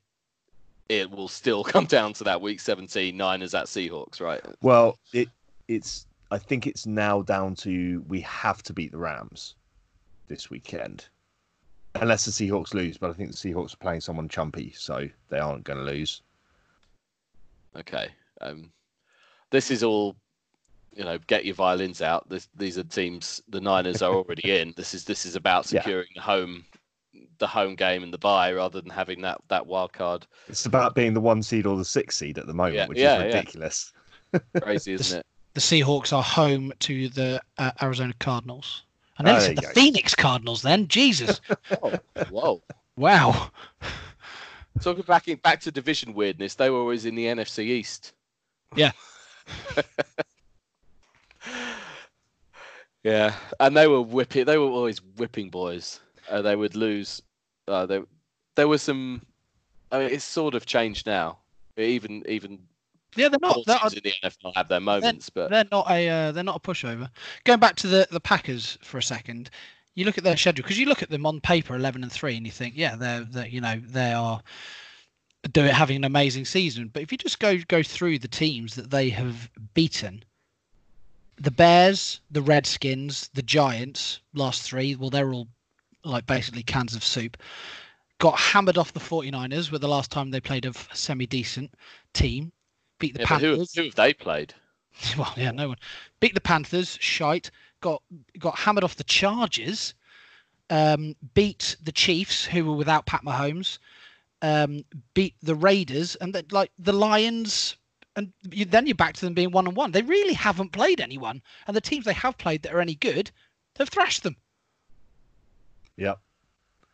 it 0.90 1.10
will 1.10 1.28
still 1.28 1.64
come 1.74 1.86
down 1.86 2.14
to 2.14 2.24
that 2.26 2.42
week 2.42 2.60
17 2.60 3.16
Niners 3.16 3.54
at 3.54 3.66
Seahawks, 3.66 4.20
right? 4.20 4.42
Well, 4.62 4.98
it 5.14 5.30
it's 5.68 6.06
I 6.32 6.38
think 6.38 6.68
it's 6.68 6.86
now 6.86 7.22
down 7.22 7.56
to 7.56 8.04
we 8.08 8.22
have 8.22 8.62
to 8.64 8.74
beat 8.74 8.92
the 8.92 8.98
Rams 8.98 9.56
this 10.28 10.50
weekend. 10.50 11.08
Unless 11.96 12.26
the 12.26 12.32
Seahawks 12.32 12.74
lose, 12.74 12.98
but 12.98 13.10
I 13.10 13.14
think 13.14 13.32
the 13.32 13.38
Seahawks 13.38 13.74
are 13.74 13.78
playing 13.78 14.02
someone 14.02 14.30
chumpy, 14.30 14.78
so 14.78 15.08
they 15.30 15.40
aren't 15.40 15.64
going 15.64 15.80
to 15.80 15.86
lose. 15.86 16.22
Okay. 17.76 18.10
Um, 18.42 18.72
this 19.50 19.72
is 19.72 19.84
all, 19.84 20.16
you 20.96 21.04
know, 21.04 21.18
get 21.28 21.46
your 21.46 21.56
violins 21.56 22.02
out. 22.02 22.30
This, 22.30 22.48
these 22.56 22.78
are 22.78 22.84
teams. 22.84 23.42
The 23.50 23.60
Niners 23.60 24.02
are 24.02 24.14
already 24.14 24.52
in. 24.60 24.74
This 24.78 24.94
is 24.94 25.04
this 25.04 25.26
is 25.26 25.36
about 25.36 25.66
securing 25.66 26.08
the 26.16 26.22
home 26.22 26.66
the 27.40 27.48
home 27.48 27.76
game 27.76 28.04
and 28.04 28.14
the 28.14 28.18
bye 28.18 28.54
rather 28.54 28.82
than 28.82 28.90
having 28.90 29.22
that 29.22 29.40
that 29.48 29.66
wild 29.66 29.94
card. 29.94 30.28
It's 30.48 30.66
about 30.66 30.96
being 30.96 31.14
the 31.14 31.22
one 31.22 31.42
seed 31.42 31.66
or 31.66 31.76
the 31.78 31.86
six 31.86 32.18
seed 32.18 32.38
at 32.38 32.48
the 32.48 32.54
moment, 32.54 32.76
Yeah, 32.76 32.88
which 32.88 32.98
yeah, 32.98 33.16
is 33.16 33.20
yeah. 33.20 33.26
ridiculous. 33.40 33.94
Crazy, 34.62 34.94
isn't 34.94 35.20
it? 35.20 35.26
The 35.56 35.62
Seahawks 35.62 36.14
are 36.14 36.24
home 36.24 36.72
to 36.80 37.10
the 37.10 37.42
uh, 37.58 37.72
Arizona 37.82 38.14
Cardinals. 38.20 38.84
And 39.20 39.28
Oh, 39.28 39.32
then 39.34 39.40
there 39.40 39.48
said 39.48 39.50
you 39.52 39.56
the 39.58 39.62
go. 39.68 39.74
Phoenix 39.74 40.16
Cardinals. 40.16 40.62
Then 40.64 40.88
Jesus, 40.88 41.40
Oh, 41.84 41.94
whoa. 42.30 42.62
wow. 42.98 43.52
Talking 44.82 45.04
back 45.04 45.28
in, 45.28 45.38
back 45.38 45.60
to 45.62 45.72
division 45.72 46.14
weirdness, 46.14 46.56
they 46.56 46.70
were 46.70 46.80
always 46.80 47.06
in 47.06 47.16
the 47.16 47.26
NFC 47.26 47.66
East. 47.66 48.14
Yeah. 48.76 48.92
yeah, 53.04 53.34
and 53.60 53.76
they 53.76 53.88
were 53.88 54.02
whipping. 54.02 54.46
They 54.46 54.58
were 54.58 54.66
always 54.70 55.02
whipping 55.02 55.50
boys. 55.50 56.00
Uh, 56.30 56.42
they 56.42 56.56
would 56.56 56.76
lose. 56.76 57.22
Uh, 57.68 57.86
there, 57.86 58.04
there 58.56 58.68
was 58.68 58.82
some. 58.82 59.22
I 59.92 60.00
mean, 60.00 60.10
it's 60.12 60.24
sort 60.24 60.56
of 60.56 60.66
changed 60.66 61.06
now. 61.06 61.40
Even 61.78 62.24
even 62.28 62.60
Yeah, 63.16 63.30
they're 63.30 63.40
not. 63.42 63.58
They're, 63.66 63.80
in 63.96 64.02
the 64.04 64.14
NFL 64.24 64.56
have 64.56 64.68
their 64.68 64.80
moments, 64.80 65.30
but 65.30 65.50
they're 65.50 65.66
not 65.72 65.90
a 65.90 66.10
uh, 66.10 66.32
they're 66.32 66.44
not 66.44 66.58
a 66.58 66.60
pushover. 66.60 67.10
Going 67.44 67.60
back 67.60 67.76
to 67.78 67.88
the 67.88 68.08
the 68.12 68.20
Packers 68.20 68.78
for 68.84 68.98
a 68.98 69.04
second, 69.04 69.50
you 69.96 70.06
look 70.06 70.18
at 70.18 70.24
their 70.24 70.38
schedule 70.38 70.64
because 70.64 70.80
you 70.80 70.86
look 70.86 71.02
at 71.02 71.10
them 71.10 71.26
on 71.26 71.42
paper, 71.42 71.76
eleven 71.76 72.04
and 72.04 72.12
three, 72.12 72.38
and 72.38 72.46
you 72.46 72.52
think, 72.52 72.76
yeah, 72.78 72.96
they're 72.96 73.24
they 73.24 73.50
you 73.50 73.62
know 73.62 73.82
they 73.84 74.14
are 74.14 74.42
do 75.52 75.64
it 75.64 75.74
having 75.74 75.98
an 75.98 76.04
amazing 76.04 76.46
season. 76.46 76.90
But 76.92 77.02
if 77.02 77.12
you 77.12 77.18
just 77.18 77.40
go 77.40 77.58
go 77.68 77.82
through 77.82 78.20
the 78.20 78.28
teams 78.28 78.76
that 78.76 78.92
they 78.92 79.10
have 79.10 79.50
beaten, 79.74 80.24
the 81.38 81.52
Bears, 81.52 82.22
the 82.30 82.42
Redskins, 82.42 83.30
the 83.34 83.42
Giants, 83.42 84.20
last 84.34 84.62
three, 84.62 84.96
well, 84.96 85.10
they're 85.10 85.34
all 85.34 85.48
like 86.04 86.26
basically 86.26 86.64
cans 86.64 86.96
of 86.96 87.04
soup. 87.04 87.38
Got 88.20 88.38
hammered 88.38 88.78
off 88.78 88.94
the 88.94 89.00
49ers 89.00 89.72
with 89.72 89.82
the 89.82 89.88
last 89.88 90.12
time 90.12 90.30
they 90.30 90.42
played 90.42 90.66
a 90.66 90.74
semi 90.94 91.26
decent 91.26 91.74
team. 92.14 92.52
Beat 93.00 93.14
the 93.14 93.22
yeah, 93.22 93.26
but 93.30 93.42
who, 93.42 93.48
Panthers. 93.50 93.74
who 93.74 93.84
have 93.86 93.96
they 93.96 94.14
played? 94.14 94.54
Well, 95.18 95.34
yeah, 95.38 95.52
no 95.52 95.70
one 95.70 95.78
beat 96.20 96.34
the 96.34 96.42
Panthers. 96.42 96.98
Shite. 97.00 97.52
Got 97.82 98.04
got 98.38 98.60
hammered 98.60 98.84
off 98.84 98.98
the 98.98 99.04
Chargers. 99.06 99.94
Um, 100.70 101.16
beat 101.34 101.78
the 101.82 101.92
Chiefs, 101.92 102.46
who 102.46 102.66
were 102.66 102.76
without 102.76 103.06
Pat 103.06 103.24
Mahomes. 103.24 103.80
Um, 104.42 104.84
beat 105.14 105.36
the 105.42 105.56
Raiders, 105.56 106.16
and 106.18 106.34
then, 106.34 106.46
like 106.52 106.72
the 106.78 106.94
Lions. 106.94 107.76
And 108.16 108.34
you, 108.52 108.66
then 108.66 108.86
you're 108.86 108.96
back 108.96 109.14
to 109.16 109.26
them 109.26 109.34
being 109.34 109.52
one 109.52 109.68
on 109.68 109.76
one. 109.76 109.92
They 109.92 110.02
really 110.02 110.34
haven't 110.34 110.74
played 110.74 111.00
anyone, 111.00 111.42
and 111.66 111.76
the 111.76 111.82
teams 111.82 112.06
they 112.06 112.14
have 112.14 112.38
played 112.38 112.64
that 112.64 112.74
are 112.74 112.82
any 112.82 112.96
good, 112.96 113.32
they've 113.76 113.88
thrashed 113.88 114.24
them. 114.24 114.36
Yep. 115.96 116.20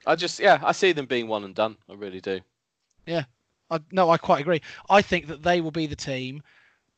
I 0.05 0.15
just 0.15 0.39
yeah, 0.39 0.59
I 0.63 0.71
see 0.71 0.91
them 0.91 1.07
being 1.07 1.27
one 1.27 1.43
and 1.43 1.55
done. 1.55 1.77
I 1.89 1.93
really 1.93 2.21
do. 2.21 2.41
I, 3.70 3.80
no, 3.91 4.09
I 4.09 4.18
quite 4.18 4.41
agree. 4.41 4.61
I 4.89 5.01
think 5.01 5.28
that 5.28 5.43
they 5.43 5.61
will 5.61 5.72
be 5.72 5.88
the 5.88 5.95
team, 5.95 6.43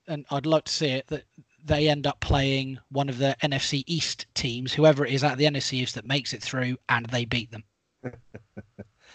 and 0.08 0.26
I'd 0.32 0.46
like 0.46 0.66
to 0.66 0.72
see 0.72 0.90
it 0.90 1.08
that 1.08 1.24
they 1.64 1.90
end 1.90 2.08
up 2.08 2.20
playing 2.20 2.80
one 2.90 3.10
of 3.10 3.18
the 3.18 3.36
NFC 3.42 3.84
East 3.88 4.26
teams, 4.34 4.74
whoever 4.74 5.06
it 5.06 5.14
is 5.14 5.24
at 5.24 5.38
the 5.38 5.46
NFC 5.46 5.74
East 5.74 5.96
that 5.96 6.06
makes 6.06 6.34
it 6.34 6.42
through, 6.42 6.78
and 6.90 7.06
they 7.08 7.26
beat 7.26 7.52
them. 7.52 7.64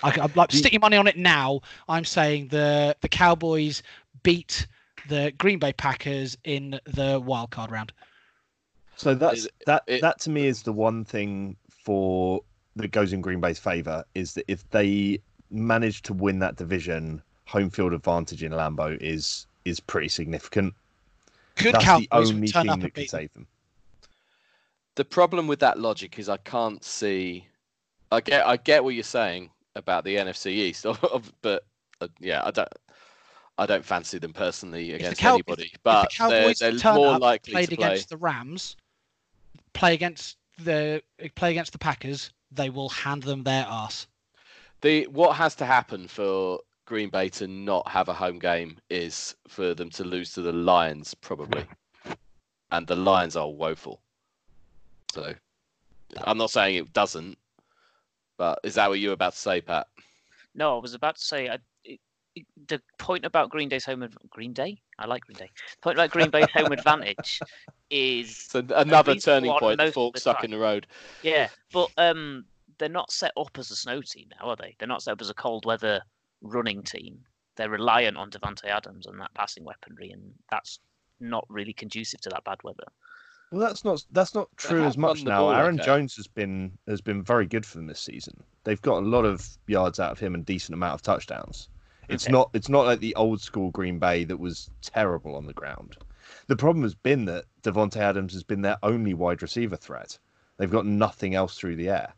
I, 0.02 0.20
would 0.20 0.36
like 0.36 0.48
to 0.50 0.56
stick 0.56 0.72
your 0.72 0.80
money 0.80 0.96
on 0.96 1.06
it 1.06 1.16
now. 1.16 1.60
I'm 1.88 2.04
saying 2.04 2.48
the 2.48 2.96
the 3.00 3.08
Cowboys 3.08 3.82
beat 4.22 4.66
the 5.08 5.32
Green 5.38 5.58
Bay 5.58 5.72
Packers 5.72 6.36
in 6.44 6.80
the 6.84 7.20
wild 7.20 7.50
card 7.50 7.70
round. 7.70 7.92
So 8.96 9.14
that's 9.14 9.40
Is- 9.40 9.48
that 9.66 9.84
it- 9.86 10.00
that 10.00 10.20
to 10.20 10.30
me 10.30 10.46
is 10.46 10.62
the 10.62 10.72
one 10.72 11.04
thing 11.04 11.56
for 11.70 12.40
that 12.76 12.88
goes 12.88 13.12
in 13.12 13.20
Green 13.20 13.40
Bay's 13.40 13.58
favour 13.58 14.04
is 14.14 14.34
that 14.34 14.44
if 14.48 14.68
they 14.70 15.20
manage 15.50 16.02
to 16.02 16.14
win 16.14 16.38
that 16.38 16.56
division, 16.56 17.22
home 17.52 17.68
field 17.68 17.92
advantage 17.92 18.42
in 18.42 18.52
Lambeau 18.52 18.96
is 19.00 19.46
is 19.64 19.78
pretty 19.78 20.08
significant. 20.08 20.74
Good 21.56 21.74
That's 21.74 21.84
Cowboys 21.84 22.08
the 22.08 22.34
only 22.34 22.48
turn 22.48 22.62
team 22.62 22.66
that 22.68 22.84
and 22.84 22.94
could 22.94 23.10
save 23.10 23.32
them. 23.34 23.46
The 24.94 25.04
problem 25.04 25.46
with 25.46 25.60
that 25.60 25.78
logic 25.78 26.18
is 26.18 26.28
I 26.28 26.38
can't 26.38 26.82
see. 26.82 27.46
I 28.10 28.20
get 28.20 28.46
I 28.46 28.56
get 28.56 28.82
what 28.82 28.94
you're 28.94 29.04
saying 29.04 29.50
about 29.76 30.04
the 30.04 30.16
NFC 30.16 30.46
East, 30.52 30.86
but 31.42 31.64
uh, 32.00 32.08
yeah, 32.18 32.42
I 32.44 32.50
don't. 32.50 32.68
I 33.58 33.66
don't 33.66 33.84
fancy 33.84 34.18
them 34.18 34.32
personally 34.32 34.92
against 34.92 35.20
Cow- 35.20 35.34
anybody, 35.34 35.70
If 35.74 35.82
but 35.82 36.08
the 36.08 36.16
Cowboys 36.16 36.58
they're, 36.58 36.72
they're 36.72 36.94
more 36.94 37.14
up, 37.14 37.20
likely 37.20 37.52
played 37.52 37.68
to 37.68 37.76
play. 37.76 37.86
against 37.86 38.08
the 38.08 38.16
Rams, 38.16 38.76
play 39.74 39.92
against 39.92 40.38
the 40.58 41.02
play 41.34 41.50
against 41.50 41.72
the 41.72 41.78
Packers, 41.78 42.30
they 42.50 42.70
will 42.70 42.88
hand 42.88 43.24
them 43.24 43.44
their 43.44 43.66
ass. 43.68 44.06
The 44.80 45.06
what 45.08 45.36
has 45.36 45.54
to 45.56 45.66
happen 45.66 46.08
for 46.08 46.60
Green 46.92 47.08
Bay 47.08 47.30
to 47.30 47.46
not 47.46 47.88
have 47.88 48.10
a 48.10 48.12
home 48.12 48.38
game 48.38 48.76
is 48.90 49.34
for 49.48 49.72
them 49.72 49.88
to 49.88 50.04
lose 50.04 50.34
to 50.34 50.42
the 50.42 50.52
Lions, 50.52 51.14
probably, 51.14 51.64
and 52.70 52.86
the 52.86 52.94
Lions 52.94 53.34
are 53.34 53.48
woeful. 53.48 54.02
So, 55.10 55.32
I'm 56.18 56.36
not 56.36 56.50
saying 56.50 56.76
it 56.76 56.92
doesn't, 56.92 57.38
but 58.36 58.58
is 58.62 58.74
that 58.74 58.90
what 58.90 59.00
you 59.00 59.08
were 59.08 59.14
about 59.14 59.32
to 59.32 59.38
say, 59.38 59.62
Pat? 59.62 59.86
No, 60.54 60.76
I 60.76 60.82
was 60.82 60.92
about 60.92 61.16
to 61.16 61.22
say 61.22 61.48
I, 61.48 61.60
it, 61.82 61.98
it, 62.36 62.44
the 62.68 62.78
point 62.98 63.24
about 63.24 63.48
Green 63.48 63.70
Day's 63.70 63.86
home 63.86 64.02
adv- 64.02 64.18
Green 64.28 64.52
Day. 64.52 64.76
I 64.98 65.06
like 65.06 65.22
Green 65.22 65.38
Day. 65.38 65.48
The 65.54 65.76
point 65.80 65.96
about 65.96 66.10
Green 66.10 66.28
Bay's 66.28 66.50
home 66.50 66.72
advantage 66.72 67.40
is 67.88 68.36
So 68.50 68.62
another 68.76 69.14
turning 69.14 69.54
point, 69.58 69.80
fork 69.94 70.18
stuck 70.18 70.40
time. 70.40 70.44
in 70.44 70.50
the 70.50 70.58
road. 70.58 70.86
yeah, 71.22 71.48
but 71.72 71.88
um, 71.96 72.44
they're 72.78 72.90
not 72.90 73.10
set 73.10 73.32
up 73.38 73.56
as 73.56 73.70
a 73.70 73.76
snow 73.76 74.02
team 74.02 74.26
now, 74.38 74.50
are 74.50 74.56
they? 74.56 74.76
They're 74.78 74.86
not 74.86 75.02
set 75.02 75.12
up 75.12 75.22
as 75.22 75.30
a 75.30 75.34
cold 75.34 75.64
weather 75.64 76.02
running 76.42 76.82
team. 76.82 77.24
They're 77.56 77.70
reliant 77.70 78.16
on 78.16 78.30
Davante 78.30 78.64
Adams 78.66 79.06
and 79.06 79.20
that 79.20 79.34
passing 79.34 79.64
weaponry, 79.64 80.10
and 80.10 80.34
that's 80.50 80.80
not 81.20 81.44
really 81.48 81.72
conducive 81.72 82.20
to 82.22 82.30
that 82.30 82.44
bad 82.44 82.58
weather. 82.64 82.84
Well, 83.50 83.60
that's 83.60 83.84
not 83.84 84.02
that's 84.10 84.34
not 84.34 84.48
true 84.56 84.82
as 84.84 84.96
much 84.96 85.24
now. 85.24 85.42
ball 85.42 85.52
Aaron 85.52 85.74
okay. 85.74 85.84
Jones 85.84 86.16
has 86.16 86.26
been 86.26 86.78
has 86.86 87.00
been 87.02 87.22
very 87.22 87.46
good 87.46 87.66
for 87.66 87.76
them 87.76 87.86
this 87.86 88.00
season. 88.00 88.42
They've 88.64 88.80
got 88.80 89.02
a 89.02 89.06
lot 89.06 89.24
of 89.26 89.58
yards 89.66 90.00
out 90.00 90.12
of 90.12 90.18
him 90.18 90.34
and 90.34 90.44
decent 90.46 90.74
amount 90.74 90.94
of 90.94 91.02
touchdowns. 91.02 91.68
It's 92.08 92.24
Okay. 92.24 92.32
not 92.32 92.50
it's 92.54 92.70
not 92.70 92.86
like 92.86 93.00
the 93.00 93.14
old 93.14 93.40
school 93.42 93.70
Green 93.70 93.98
Bay 93.98 94.24
that 94.24 94.38
was 94.38 94.70
terrible 94.80 95.34
on 95.34 95.46
the 95.46 95.52
ground. 95.52 95.98
The 96.46 96.56
problem 96.56 96.82
has 96.82 96.94
been 96.94 97.26
that 97.26 97.44
Davante 97.62 97.96
Adams 97.98 98.32
has 98.32 98.42
been 98.42 98.62
their 98.62 98.78
only 98.82 99.12
wide 99.12 99.42
receiver 99.42 99.76
threat. 99.76 100.18
They've 100.56 100.70
got 100.70 100.86
nothing 100.86 101.34
else 101.34 101.56
through 101.58 101.76
the 101.76 101.90
air. 101.90 102.14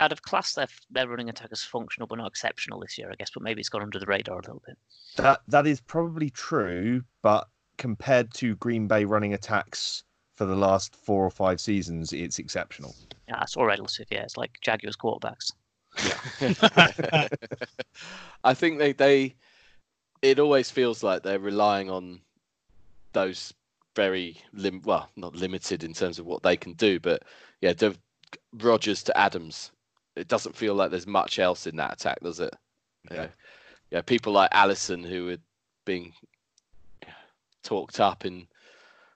Out 0.00 0.12
of 0.12 0.22
class, 0.22 0.54
their 0.54 0.68
their 0.90 1.08
running 1.08 1.28
attack 1.28 1.48
is 1.50 1.62
functional 1.62 2.06
but 2.06 2.18
not 2.18 2.28
exceptional 2.28 2.80
this 2.80 2.96
year, 2.98 3.10
I 3.10 3.16
guess. 3.16 3.30
But 3.32 3.42
maybe 3.42 3.60
it's 3.60 3.68
gone 3.68 3.82
under 3.82 3.98
the 3.98 4.06
radar 4.06 4.36
a 4.36 4.40
little 4.40 4.62
bit. 4.66 4.76
That 5.16 5.40
that 5.48 5.66
is 5.66 5.80
probably 5.80 6.30
true, 6.30 7.02
but 7.22 7.48
compared 7.78 8.32
to 8.34 8.56
Green 8.56 8.86
Bay 8.86 9.04
running 9.04 9.34
attacks 9.34 10.04
for 10.36 10.44
the 10.44 10.54
last 10.54 10.94
four 10.94 11.24
or 11.24 11.30
five 11.30 11.60
seasons, 11.60 12.12
it's 12.12 12.38
exceptional. 12.38 12.94
Yeah, 13.26 13.42
it's 13.42 13.56
all 13.56 13.66
relative. 13.66 14.06
Yeah, 14.10 14.22
it's 14.22 14.36
like 14.36 14.58
Jaguars 14.60 14.96
quarterbacks. 14.96 15.52
Yeah. 16.04 17.28
I 18.44 18.54
think 18.54 18.78
they 18.78 18.92
they 18.92 19.34
it 20.22 20.38
always 20.38 20.70
feels 20.70 21.02
like 21.02 21.22
they're 21.22 21.38
relying 21.38 21.90
on 21.90 22.20
those 23.12 23.52
very 23.96 24.36
lim 24.52 24.80
well 24.84 25.10
not 25.16 25.34
limited 25.34 25.82
in 25.82 25.92
terms 25.92 26.18
of 26.20 26.26
what 26.26 26.42
they 26.42 26.56
can 26.56 26.74
do, 26.74 27.00
but 27.00 27.24
yeah, 27.60 27.72
the 27.72 27.96
Rodgers 28.52 29.02
to 29.04 29.16
Adams. 29.16 29.72
It 30.18 30.28
doesn't 30.28 30.56
feel 30.56 30.74
like 30.74 30.90
there's 30.90 31.06
much 31.06 31.38
else 31.38 31.66
in 31.66 31.76
that 31.76 31.94
attack, 31.94 32.18
does 32.20 32.40
it? 32.40 32.54
Yeah, 33.10 33.28
yeah. 33.90 34.02
People 34.02 34.32
like 34.32 34.50
Allison 34.52 35.02
who 35.04 35.30
are 35.30 35.38
being 35.84 36.12
talked 37.62 38.00
up 38.00 38.26
in 38.26 38.46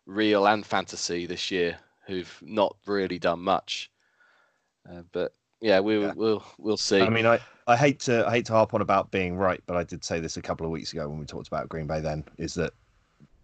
real 0.07 0.47
and 0.47 0.65
fantasy 0.65 1.27
this 1.27 1.51
year, 1.51 1.77
who've 2.07 2.33
not 2.43 2.77
really 2.87 3.19
done 3.19 3.41
much. 3.41 3.91
Uh, 4.89 5.03
but 5.13 5.33
yeah, 5.61 5.81
we 5.81 6.01
Yeah. 6.01 6.13
we'll 6.15 6.45
we'll 6.59 6.77
see. 6.77 7.01
I 7.01 7.09
mean, 7.09 7.27
I, 7.27 7.39
I 7.67 7.77
hate 7.77 8.01
to 8.01 8.27
I 8.27 8.31
hate 8.31 8.47
to 8.47 8.53
harp 8.53 8.75
on 8.75 8.81
about 8.81 9.11
being 9.11 9.37
right, 9.37 9.63
but 9.67 9.77
I 9.77 9.85
did 9.85 10.05
say 10.05 10.21
this 10.21 10.37
a 10.37 10.43
couple 10.43 10.67
of 10.67 10.73
weeks 10.73 10.93
ago 10.93 11.09
when 11.09 11.19
we 11.19 11.27
talked 11.27 11.49
about 11.49 11.69
Green 11.69 11.87
Bay. 11.87 12.01
Then 12.01 12.25
is 12.39 12.55
that 12.55 12.73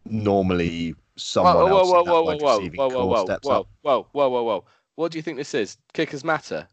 normally 0.05 0.95
someone 1.17 1.55
whoa, 1.55 1.67
whoa, 1.67 1.79
else 1.79 1.91
whoa, 1.91 2.03
whoa, 2.03 2.23
whoa, 2.23 2.37
whoa, 2.37 2.61
whoa, 2.61 2.91
core 2.91 3.09
whoa, 3.09 3.25
steps 3.25 3.47
whoa, 3.47 3.61
up. 3.61 3.69
whoa, 3.83 4.07
whoa, 4.13 4.29
whoa, 4.29 4.43
whoa. 4.43 4.65
What 4.95 5.13
do 5.13 5.19
you 5.19 5.23
think 5.23 5.37
this 5.37 5.55
is? 5.55 5.77
Kickers 5.93 6.25
matter. 6.25 6.67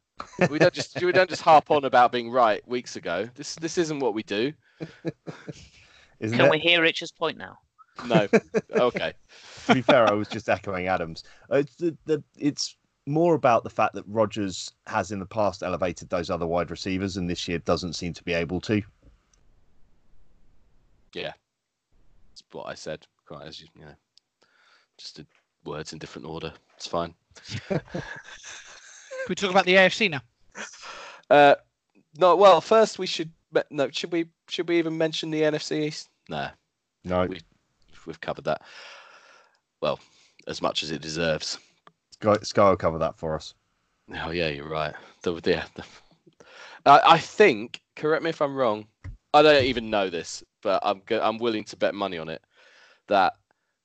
We 0.50 0.60
don't 0.60 0.74
just 0.74 1.02
we 1.02 1.12
don't 1.12 1.30
just 1.30 1.42
harp 1.42 1.72
on 1.72 1.86
about 1.86 2.12
being 2.12 2.32
right 2.32 2.66
weeks 2.68 2.96
ago. 2.96 3.30
This 3.36 3.56
this 3.56 3.78
isn't 3.78 4.00
what 4.00 4.14
we 4.14 4.24
do. 4.24 4.54
Isn't 6.20 6.38
Can 6.38 6.48
it? 6.48 6.52
we 6.52 6.60
hear 6.60 6.82
Richard's 6.82 7.12
point 7.12 7.38
now? 7.38 7.58
No. 8.06 8.28
Okay. 8.72 9.14
to 9.68 9.74
be 9.74 9.82
fair, 9.82 10.08
I 10.08 10.14
was 10.14 10.28
just 10.28 10.50
echoing 10.50 10.88
Adams. 10.88 11.24
Uh, 11.52 11.58
It's, 11.58 11.76
the, 11.76 11.98
the, 12.06 12.24
it's 12.38 12.76
more 13.06 13.36
about 13.36 13.64
the 13.64 13.70
fact 13.70 13.94
that 13.96 14.04
Rodgers 14.08 14.72
has 14.88 15.12
in 15.12 15.20
the 15.20 15.26
past 15.26 15.64
elevated 15.64 16.10
those 16.10 16.30
other 16.30 16.48
wide 16.48 16.72
receivers, 16.72 17.18
and 17.18 17.30
this 17.30 17.48
year 17.48 17.60
doesn't 17.60 17.94
seem 17.94 18.14
to 18.14 18.24
be 18.24 18.34
able 18.34 18.60
to. 18.62 18.82
Yeah, 21.14 21.34
that's 22.32 22.44
what 22.52 22.68
I 22.68 22.74
said. 22.74 23.06
Quite 23.26 23.48
as 23.48 23.62
you, 23.62 23.68
you 23.78 23.86
know, 23.86 23.96
just 24.98 25.16
did 25.18 25.28
words 25.64 25.94
in 25.94 26.00
different 26.00 26.28
order. 26.28 26.54
It's 26.76 26.88
fine. 26.88 27.14
Can 29.26 29.32
we 29.32 29.36
talk 29.36 29.50
about 29.50 29.66
the 29.66 29.74
AFC 29.76 30.10
now? 30.10 30.22
Uh, 31.30 31.56
No, 32.18 32.36
well, 32.36 32.62
first 32.62 33.00
we 33.00 33.08
should 33.08 33.32
no. 33.72 33.90
Should 33.90 34.12
we 34.12 34.28
should 34.48 34.68
we 34.70 34.78
even 34.78 34.98
mention 34.98 35.32
the 35.32 35.42
NFC 35.42 35.88
East? 35.88 36.10
No, 36.30 36.50
No, 37.04 37.26
We- 37.26 37.42
we've 38.06 38.22
covered 38.22 38.46
that. 38.46 38.62
Well, 39.82 40.00
as 40.48 40.62
much 40.62 40.84
as 40.84 40.92
it 40.92 41.02
deserves. 41.02 41.58
Sky, 42.12 42.38
Sky 42.44 42.70
will 42.70 42.78
cover 42.78 43.00
that 43.00 43.18
for 43.18 43.36
us. 43.36 43.56
Oh 44.14 44.30
yeah, 44.32 44.50
you're 44.50 44.70
right. 44.70 44.94
The, 45.24 45.42
yeah, 45.44 45.66
the, 45.74 45.84
I, 46.86 47.14
I 47.14 47.18
think. 47.18 47.82
Correct 47.96 48.24
me 48.24 48.30
if 48.30 48.42
I'm 48.42 48.56
wrong. 48.56 48.86
I 49.34 49.42
don't 49.42 49.64
even 49.66 49.90
know 49.90 50.10
this, 50.10 50.44
but 50.62 50.80
I'm 50.84 51.02
go- 51.06 51.22
I'm 51.22 51.40
willing 51.40 51.64
to 51.66 51.76
bet 51.76 51.96
money 51.96 52.18
on 52.20 52.30
it 52.30 52.42
that 53.08 53.34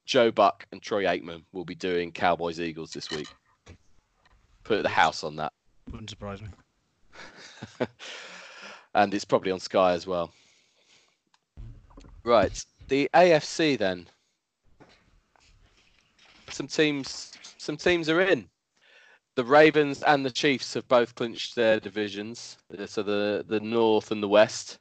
Joe 0.04 0.30
Buck 0.30 0.66
and 0.72 0.82
Troy 0.82 1.04
Aikman 1.04 1.44
will 1.52 1.64
be 1.64 1.74
doing 1.74 2.12
Cowboys 2.12 2.60
Eagles 2.60 2.90
this 2.92 3.10
week. 3.10 3.28
Put 4.70 4.84
the 4.84 4.88
house 4.88 5.24
on 5.24 5.34
that, 5.34 5.52
Wouldn't 5.90 6.10
surprise 6.10 6.40
me. 6.40 6.46
and 8.94 9.12
it's 9.12 9.24
probably 9.24 9.50
on 9.50 9.58
Sky 9.58 9.94
as 9.94 10.06
well. 10.06 10.30
Right, 12.22 12.64
the 12.86 13.10
AFC 13.12 13.76
then. 13.76 14.06
Some 16.50 16.68
teams, 16.68 17.32
some 17.58 17.76
teams 17.76 18.08
are 18.08 18.20
in. 18.20 18.48
The 19.34 19.42
Ravens 19.42 20.04
and 20.04 20.24
the 20.24 20.30
Chiefs 20.30 20.74
have 20.74 20.86
both 20.86 21.16
clinched 21.16 21.56
their 21.56 21.80
divisions. 21.80 22.56
So 22.86 23.02
the 23.02 23.44
the 23.48 23.58
North 23.58 24.12
and 24.12 24.22
the 24.22 24.28
West. 24.28 24.78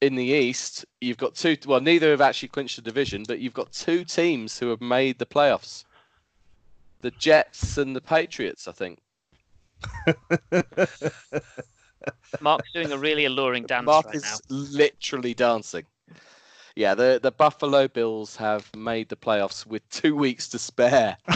In 0.00 0.14
the 0.14 0.22
East, 0.22 0.84
you've 1.00 1.18
got 1.18 1.34
two. 1.34 1.56
Well, 1.66 1.80
neither 1.80 2.12
have 2.12 2.20
actually 2.20 2.50
clinched 2.50 2.76
the 2.76 2.82
division, 2.82 3.24
but 3.26 3.40
you've 3.40 3.54
got 3.54 3.72
two 3.72 4.04
teams 4.04 4.56
who 4.60 4.68
have 4.68 4.80
made 4.80 5.18
the 5.18 5.26
playoffs. 5.26 5.82
The 7.00 7.10
Jets 7.12 7.78
and 7.78 7.96
the 7.96 8.00
Patriots, 8.00 8.68
I 8.68 8.72
think. 8.72 8.98
Mark's 12.40 12.70
doing 12.72 12.92
a 12.92 12.98
really 12.98 13.24
alluring 13.24 13.64
dance 13.64 13.86
Mark 13.86 14.06
right 14.06 14.14
is 14.14 14.22
now. 14.22 14.36
literally 14.48 15.34
dancing. 15.34 15.84
Yeah, 16.76 16.94
the 16.94 17.18
the 17.22 17.32
Buffalo 17.32 17.88
Bills 17.88 18.36
have 18.36 18.70
made 18.76 19.08
the 19.08 19.16
playoffs 19.16 19.66
with 19.66 19.88
two 19.90 20.14
weeks 20.14 20.48
to 20.50 20.58
spare. 20.58 21.16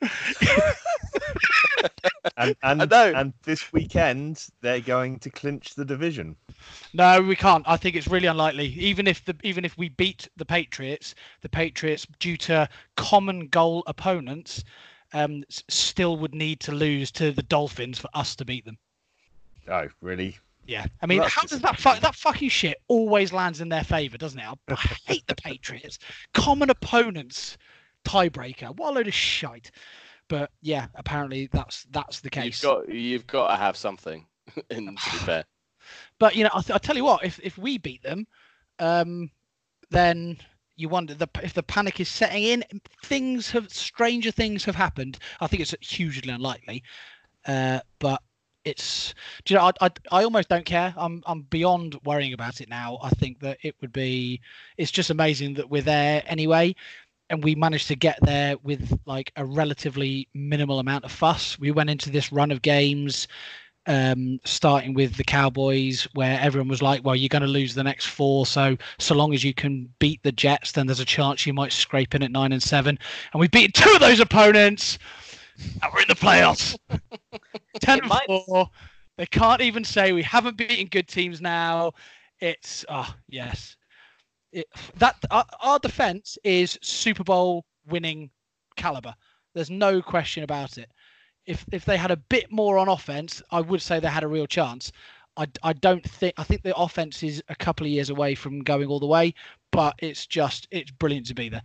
I 2.36 2.54
And 2.62 2.80
and, 2.82 2.90
know. 2.90 3.12
and 3.14 3.32
this 3.44 3.72
weekend 3.72 4.46
they're 4.60 4.80
going 4.80 5.18
to 5.20 5.30
clinch 5.30 5.74
the 5.74 5.84
division. 5.84 6.36
no, 6.92 7.20
we 7.22 7.36
can't. 7.36 7.64
I 7.66 7.76
think 7.76 7.96
it's 7.96 8.08
really 8.08 8.26
unlikely. 8.26 8.66
Even 8.66 9.06
if 9.06 9.24
the 9.24 9.36
even 9.42 9.64
if 9.64 9.76
we 9.78 9.88
beat 9.90 10.28
the 10.36 10.44
Patriots, 10.44 11.14
the 11.42 11.48
Patriots, 11.48 12.06
due 12.18 12.36
to 12.38 12.68
common 12.96 13.48
goal 13.48 13.82
opponents, 13.86 14.64
um, 15.12 15.44
still 15.68 16.16
would 16.18 16.34
need 16.34 16.60
to 16.60 16.72
lose 16.72 17.10
to 17.12 17.32
the 17.32 17.42
Dolphins 17.42 17.98
for 17.98 18.08
us 18.14 18.34
to 18.36 18.44
beat 18.44 18.64
them. 18.64 18.78
Oh, 19.68 19.88
really? 20.00 20.38
Yeah, 20.66 20.86
I 21.00 21.06
mean, 21.06 21.20
that's 21.20 21.32
how 21.32 21.42
does 21.42 21.60
that 21.60 21.78
fu- 21.78 22.00
that 22.00 22.14
fucking 22.16 22.48
shit 22.48 22.78
always 22.88 23.32
lands 23.32 23.60
in 23.60 23.68
their 23.68 23.84
favour, 23.84 24.18
doesn't 24.18 24.40
it? 24.40 24.44
I, 24.46 24.54
I 24.72 24.74
hate 25.06 25.26
the 25.28 25.34
Patriots. 25.42 25.98
Common 26.34 26.70
opponents, 26.70 27.56
tiebreaker. 28.04 28.74
What 28.76 28.90
a 28.90 28.94
load 28.94 29.06
of 29.06 29.14
shite. 29.14 29.70
But 30.28 30.50
yeah, 30.60 30.86
apparently 30.94 31.48
that's 31.52 31.86
that's 31.90 32.20
the 32.20 32.30
case. 32.30 32.62
You've 32.62 32.72
got 32.72 32.88
you've 32.88 33.26
got 33.26 33.48
to 33.48 33.56
have 33.56 33.76
something. 33.76 34.26
In 34.70 34.86
to 34.86 34.92
be 34.92 35.18
fair, 35.18 35.44
But 36.18 36.36
you 36.36 36.44
know, 36.44 36.50
I, 36.54 36.60
th- 36.62 36.74
I 36.74 36.78
tell 36.78 36.96
you 36.96 37.04
what, 37.04 37.24
if 37.24 37.38
if 37.42 37.58
we 37.58 37.78
beat 37.78 38.02
them, 38.02 38.26
um, 38.78 39.30
then 39.90 40.38
you 40.76 40.88
wonder 40.88 41.14
the 41.14 41.28
if 41.42 41.54
the 41.54 41.62
panic 41.62 42.00
is 42.00 42.08
setting 42.08 42.42
in. 42.42 42.64
Things 43.04 43.50
have 43.50 43.70
stranger 43.70 44.30
things 44.30 44.64
have 44.64 44.76
happened. 44.76 45.18
I 45.40 45.46
think 45.46 45.62
it's 45.62 45.74
hugely 45.80 46.32
unlikely, 46.32 46.82
uh, 47.46 47.80
but 47.98 48.22
it's. 48.64 49.14
Do 49.44 49.54
you 49.54 49.60
know? 49.60 49.66
I, 49.80 49.86
I 49.86 49.90
I 50.10 50.24
almost 50.24 50.48
don't 50.48 50.66
care. 50.66 50.94
I'm 50.96 51.22
I'm 51.26 51.42
beyond 51.42 51.98
worrying 52.04 52.32
about 52.32 52.60
it 52.60 52.68
now. 52.68 52.98
I 53.02 53.10
think 53.10 53.40
that 53.40 53.58
it 53.62 53.76
would 53.80 53.92
be. 53.92 54.40
It's 54.76 54.90
just 54.90 55.10
amazing 55.10 55.54
that 55.54 55.70
we're 55.70 55.82
there 55.82 56.22
anyway. 56.26 56.74
And 57.28 57.42
we 57.42 57.54
managed 57.54 57.88
to 57.88 57.96
get 57.96 58.18
there 58.22 58.56
with 58.62 58.98
like 59.04 59.32
a 59.36 59.44
relatively 59.44 60.28
minimal 60.34 60.78
amount 60.78 61.04
of 61.04 61.10
fuss. 61.10 61.58
We 61.58 61.72
went 61.72 61.90
into 61.90 62.10
this 62.10 62.30
run 62.32 62.52
of 62.52 62.62
games 62.62 63.26
um, 63.86 64.40
starting 64.44 64.94
with 64.94 65.16
the 65.16 65.24
Cowboys, 65.24 66.08
where 66.14 66.38
everyone 66.40 66.68
was 66.68 66.82
like, 66.82 67.04
"Well, 67.04 67.14
you're 67.14 67.28
going 67.28 67.42
to 67.42 67.48
lose 67.48 67.74
the 67.74 67.84
next 67.84 68.06
four, 68.06 68.46
so 68.46 68.76
so 68.98 69.14
long 69.14 69.32
as 69.32 69.44
you 69.44 69.54
can 69.54 69.88
beat 69.98 70.22
the 70.22 70.32
Jets, 70.32 70.72
then 70.72 70.86
there's 70.86 71.00
a 71.00 71.04
chance 71.04 71.46
you 71.46 71.54
might 71.54 71.72
scrape 71.72 72.14
in 72.14 72.22
at 72.22 72.32
nine 72.32 72.52
and 72.52 72.62
seven." 72.62 72.98
And 73.32 73.40
we 73.40 73.48
beat 73.48 73.74
two 73.74 73.92
of 73.94 74.00
those 74.00 74.20
opponents, 74.20 74.98
and 75.58 75.92
we're 75.92 76.02
in 76.02 76.08
the 76.08 76.14
playoffs. 76.14 76.76
Ten 77.80 78.00
and 78.00 78.08
might. 78.08 78.26
four. 78.26 78.70
They 79.18 79.26
can't 79.26 79.62
even 79.62 79.84
say 79.84 80.12
we 80.12 80.22
haven't 80.22 80.56
beaten 80.56 80.86
good 80.86 81.08
teams 81.08 81.40
now. 81.40 81.92
It's 82.40 82.84
oh 82.88 83.14
yes, 83.28 83.76
that 84.98 85.16
our, 85.30 85.44
our 85.60 85.78
defense 85.78 86.38
is 86.44 86.78
Super 86.82 87.24
Bowl 87.24 87.64
winning 87.86 88.30
caliber. 88.76 89.14
There's 89.54 89.70
no 89.70 90.02
question 90.02 90.42
about 90.42 90.78
it 90.78 90.90
if 91.46 91.64
if 91.72 91.84
they 91.84 91.96
had 91.96 92.10
a 92.10 92.16
bit 92.16 92.50
more 92.50 92.76
on 92.78 92.88
offense, 92.88 93.42
I 93.50 93.60
would 93.60 93.80
say 93.80 94.00
they 94.00 94.08
had 94.08 94.24
a 94.24 94.28
real 94.28 94.46
chance. 94.46 94.92
I, 95.36 95.46
I 95.62 95.72
don't 95.74 96.04
think 96.04 96.34
I 96.36 96.44
think 96.44 96.62
the 96.62 96.76
offense 96.76 97.22
is 97.22 97.42
a 97.48 97.54
couple 97.54 97.86
of 97.86 97.92
years 97.92 98.10
away 98.10 98.34
from 98.34 98.60
going 98.60 98.88
all 98.88 99.00
the 99.00 99.06
way, 99.06 99.34
but 99.70 99.94
it's 99.98 100.26
just 100.26 100.66
it's 100.70 100.90
brilliant 100.90 101.26
to 101.28 101.34
be 101.34 101.48
there. 101.48 101.62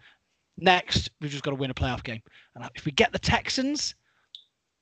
Next, 0.58 1.10
we've 1.20 1.32
just 1.32 1.44
got 1.44 1.52
to 1.52 1.56
win 1.56 1.72
a 1.72 1.74
playoff 1.74 2.04
game, 2.04 2.22
and 2.56 2.70
if 2.76 2.86
we 2.86 2.92
get 2.92 3.12
the 3.12 3.20
Texans, 3.20 3.96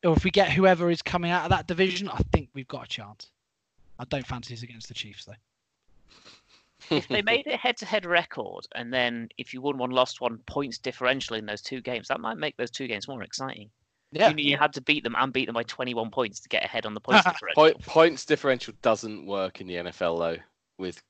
or 0.03 0.15
if 0.15 0.23
we 0.23 0.31
get 0.31 0.51
whoever 0.51 0.89
is 0.89 1.01
coming 1.01 1.31
out 1.31 1.43
of 1.43 1.49
that 1.51 1.67
division, 1.67 2.09
I 2.09 2.19
think 2.33 2.49
we've 2.53 2.67
got 2.67 2.85
a 2.85 2.87
chance. 2.87 3.31
I 3.97 4.05
don't 4.05 4.25
fancy 4.25 4.53
us 4.53 4.63
against 4.63 4.87
the 4.87 4.93
Chiefs 4.93 5.25
though. 5.25 5.33
If 6.91 7.07
they 7.07 7.21
made 7.21 7.47
a 7.47 7.57
head-to-head 7.57 8.05
record, 8.05 8.65
and 8.75 8.93
then 8.93 9.29
if 9.37 9.53
you 9.53 9.61
won 9.61 9.77
one, 9.77 9.91
lost 9.91 10.21
one, 10.21 10.37
points 10.45 10.77
differential 10.77 11.35
in 11.35 11.45
those 11.45 11.61
two 11.61 11.81
games, 11.81 12.07
that 12.07 12.19
might 12.19 12.37
make 12.37 12.57
those 12.57 12.71
two 12.71 12.87
games 12.87 13.07
more 13.07 13.23
exciting. 13.23 13.69
Yeah, 14.11 14.29
You 14.29 14.35
knew 14.35 14.43
you 14.43 14.57
had 14.57 14.73
to 14.73 14.81
beat 14.81 15.03
them 15.03 15.15
and 15.17 15.31
beat 15.31 15.45
them 15.45 15.53
by 15.53 15.63
21 15.63 16.09
points 16.09 16.39
to 16.39 16.49
get 16.49 16.63
ahead 16.65 16.85
on 16.85 16.93
the 16.93 16.99
points 16.99 17.23
differential. 17.25 17.61
Point, 17.63 17.81
points 17.85 18.25
differential 18.25 18.73
doesn't 18.81 19.25
work 19.25 19.61
in 19.61 19.67
the 19.67 19.75
NFL 19.75 20.17
though, 20.19 20.37
with 20.79 21.01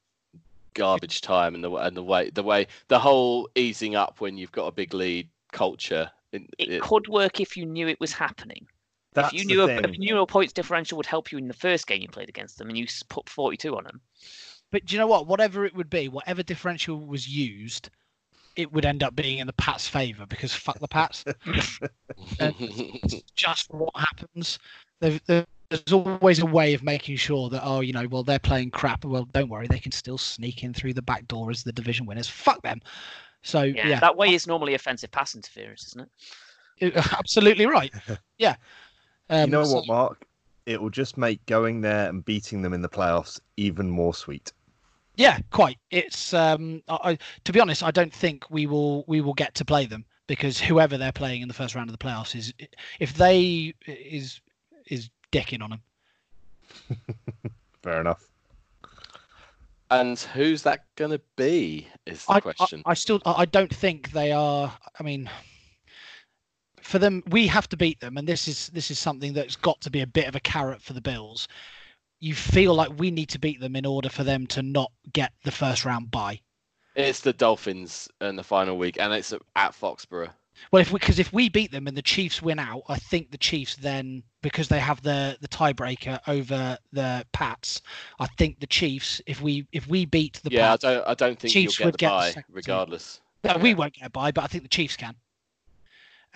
garbage 0.75 1.21
time 1.21 1.55
and 1.55 1.63
the 1.63 1.71
and 1.71 1.97
the 1.97 2.03
way 2.03 2.29
the 2.29 2.43
way 2.43 2.67
the 2.89 2.99
whole 2.99 3.49
easing 3.55 3.95
up 3.95 4.21
when 4.21 4.37
you've 4.37 4.51
got 4.51 4.67
a 4.67 4.71
big 4.71 4.93
lead 4.93 5.27
culture. 5.51 6.11
It, 6.31 6.43
It 6.57 6.69
it- 6.73 6.81
could 6.81 7.07
work 7.07 7.39
if 7.39 7.55
you 7.57 7.65
knew 7.65 7.87
it 7.87 7.99
was 7.99 8.11
happening. 8.13 8.67
That's 9.13 9.33
if 9.33 9.39
you 9.39 9.45
knew 9.47 9.63
a, 9.63 9.67
thing. 9.67 9.83
if 9.83 9.93
you 9.97 9.99
knew 9.99 10.19
a 10.19 10.27
points 10.27 10.53
differential 10.53 10.95
would 10.97 11.05
help 11.07 11.31
you 11.31 11.37
in 11.39 11.47
the 11.47 11.53
first 11.53 11.87
game 11.87 12.01
you 12.01 12.07
played 12.07 12.29
against 12.29 12.57
them, 12.57 12.67
and 12.69 12.77
you 12.77 12.85
put 13.07 13.27
42 13.27 13.75
on 13.75 13.83
them. 13.85 14.01
But 14.71 14.85
do 14.85 14.95
you 14.95 14.99
know 14.99 15.07
what? 15.07 15.27
Whatever 15.27 15.65
it 15.65 15.75
would 15.75 15.89
be, 15.89 16.07
whatever 16.07 16.43
differential 16.43 16.97
was 17.05 17.27
used, 17.27 17.89
it 18.55 18.71
would 18.71 18.85
end 18.85 19.03
up 19.03 19.15
being 19.15 19.39
in 19.39 19.47
the 19.47 19.53
Pats' 19.53 19.87
favour 19.87 20.25
because 20.25 20.53
fuck 20.53 20.79
the 20.79 20.87
Pats. 20.87 21.23
just 23.35 23.73
what 23.73 23.95
happens. 23.95 24.59
There- 24.99 25.19
there- 25.25 25.45
There's 25.69 25.93
always 25.93 26.39
a 26.39 26.47
way 26.47 26.73
of 26.73 26.81
making 26.81 27.17
sure 27.17 27.47
that 27.51 27.61
oh, 27.63 27.81
you 27.81 27.93
know, 27.93 28.07
well 28.07 28.23
they're 28.23 28.39
playing 28.39 28.71
crap. 28.71 29.05
Well, 29.05 29.25
don't 29.25 29.49
worry, 29.49 29.67
they 29.67 29.77
can 29.77 29.91
still 29.91 30.17
sneak 30.17 30.63
in 30.63 30.73
through 30.73 30.93
the 30.95 31.01
back 31.03 31.27
door 31.27 31.51
as 31.51 31.61
the 31.63 31.71
division 31.71 32.07
winners. 32.07 32.27
Fuck 32.27 32.63
them. 32.63 32.81
So 33.43 33.61
Yeah, 33.61 33.87
yeah, 33.87 33.99
that 33.99 34.17
way 34.17 34.33
is 34.33 34.47
normally 34.47 34.73
offensive 34.73 35.11
pass 35.11 35.35
interference, 35.35 35.85
isn't 35.87 36.01
it? 36.01 36.09
it- 36.95 37.13
absolutely 37.13 37.67
right. 37.67 37.93
Yeah. 38.39 38.55
Um, 39.29 39.45
you 39.45 39.51
know 39.51 39.63
so- 39.63 39.75
what, 39.75 39.87
Mark? 39.87 40.25
It 40.65 40.81
will 40.81 40.89
just 40.91 41.17
make 41.17 41.43
going 41.47 41.81
there 41.81 42.09
and 42.09 42.23
beating 42.25 42.61
them 42.63 42.73
in 42.73 42.81
the 42.81 42.89
playoffs 42.89 43.39
even 43.57 43.89
more 43.89 44.13
sweet. 44.13 44.51
Yeah, 45.19 45.39
quite. 45.51 45.77
It's 45.91 46.33
um, 46.33 46.81
I, 46.87 46.99
I, 47.03 47.17
to 47.43 47.51
be 47.51 47.59
honest, 47.59 47.83
I 47.83 47.91
don't 47.91 48.13
think 48.13 48.49
we 48.49 48.65
will 48.67 49.03
we 49.05 49.19
will 49.19 49.33
get 49.33 49.53
to 49.55 49.65
play 49.65 49.85
them 49.85 50.05
because 50.27 50.57
whoever 50.57 50.97
they're 50.97 51.11
playing 51.11 51.41
in 51.41 51.49
the 51.49 51.53
first 51.53 51.75
round 51.75 51.89
of 51.89 51.97
the 51.97 52.03
playoffs 52.03 52.37
is 52.37 52.53
if 53.01 53.13
they 53.15 53.73
is 53.85 54.39
is 54.87 55.09
dicking 55.33 55.61
on 55.61 55.71
them. 55.71 55.81
Fair 57.83 57.99
enough. 57.99 58.29
and 59.91 60.17
who's 60.19 60.63
that 60.63 60.85
gonna 60.95 61.19
be? 61.35 61.89
Is 62.05 62.25
the 62.25 62.31
I, 62.31 62.35
I, 62.37 62.39
question. 62.39 62.81
I 62.85 62.93
still 62.93 63.21
I 63.25 63.41
I 63.41 63.45
don't 63.45 63.75
think 63.75 64.13
they 64.13 64.31
are. 64.31 64.71
I 64.97 65.03
mean, 65.03 65.29
for 66.81 66.97
them, 66.97 67.23
we 67.27 67.45
have 67.47 67.67
to 67.69 67.75
beat 67.75 67.99
them, 67.99 68.17
and 68.17 68.25
this 68.25 68.47
is 68.47 68.69
this 68.69 68.89
is 68.89 68.97
something 68.97 69.33
that's 69.33 69.57
got 69.57 69.81
to 69.81 69.89
be 69.89 69.99
a 69.99 70.07
bit 70.07 70.29
of 70.29 70.35
a 70.37 70.39
carrot 70.39 70.81
for 70.81 70.93
the 70.93 71.01
Bills. 71.01 71.49
You 72.19 72.33
feel 72.35 72.73
like 72.73 72.91
we 72.97 73.11
need 73.11 73.29
to 73.29 73.39
beat 73.39 73.59
them 73.59 73.75
in 73.75 73.85
order 73.85 74.09
for 74.09 74.23
them 74.23 74.45
to 74.47 74.61
not 74.61 74.91
get 75.13 75.31
the 75.43 75.51
first 75.51 75.85
round 75.85 76.11
bye. 76.11 76.41
It's 76.95 77.21
the 77.21 77.33
Dolphins 77.33 78.09
in 78.19 78.35
the 78.35 78.43
final 78.43 78.77
week, 78.77 78.97
and 78.99 79.13
it's 79.13 79.31
at 79.31 79.73
Foxborough. 79.73 80.31
Well, 80.71 80.81
if 80.81 80.91
because 80.91 81.19
if 81.19 81.31
we 81.31 81.47
beat 81.47 81.71
them 81.71 81.87
and 81.87 81.95
the 81.95 82.01
Chiefs 82.01 82.41
win 82.41 82.59
out, 82.59 82.83
I 82.89 82.97
think 82.97 83.31
the 83.31 83.37
Chiefs 83.37 83.75
then 83.77 84.23
because 84.41 84.67
they 84.67 84.79
have 84.79 85.01
the 85.01 85.37
the 85.39 85.47
tiebreaker 85.47 86.19
over 86.27 86.77
the 86.91 87.25
Pats. 87.31 87.81
I 88.19 88.27
think 88.37 88.59
the 88.59 88.67
Chiefs, 88.67 89.21
if 89.25 89.41
we 89.41 89.65
if 89.71 89.87
we 89.87 90.05
beat 90.05 90.41
the 90.43 90.51
yeah, 90.51 90.73
I 90.73 90.77
Pats, 90.77 90.81
don't. 90.83 91.07
I 91.07 91.13
don't 91.13 91.39
think 91.39 91.53
Chiefs 91.53 91.79
you'll 91.79 91.85
would 91.85 91.97
get 91.97 91.97
the 91.97 91.97
get 91.97 92.17
the 92.17 92.17
bye, 92.17 92.31
second 92.31 92.57
seed. 92.65 92.67
regardless. 92.67 93.21
no, 93.45 93.57
we 93.57 93.73
won't 93.73 93.93
get 93.93 94.11
by, 94.11 94.31
but 94.31 94.43
I 94.43 94.47
think 94.47 94.63
the 94.63 94.69
Chiefs 94.69 94.97
can, 94.97 95.15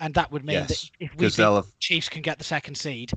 and 0.00 0.14
that 0.14 0.32
would 0.32 0.44
mean 0.44 0.66
Yes, 0.66 0.68
that 0.68 0.90
if 1.00 1.14
we 1.16 1.26
beat 1.26 1.32
Because 1.32 1.36
they'll 1.36 1.56
have 1.56 1.78
Chiefs 1.78 2.08
can 2.08 2.22
get 2.22 2.38
the 2.38 2.44
second 2.44 2.76
seed, 2.76 3.12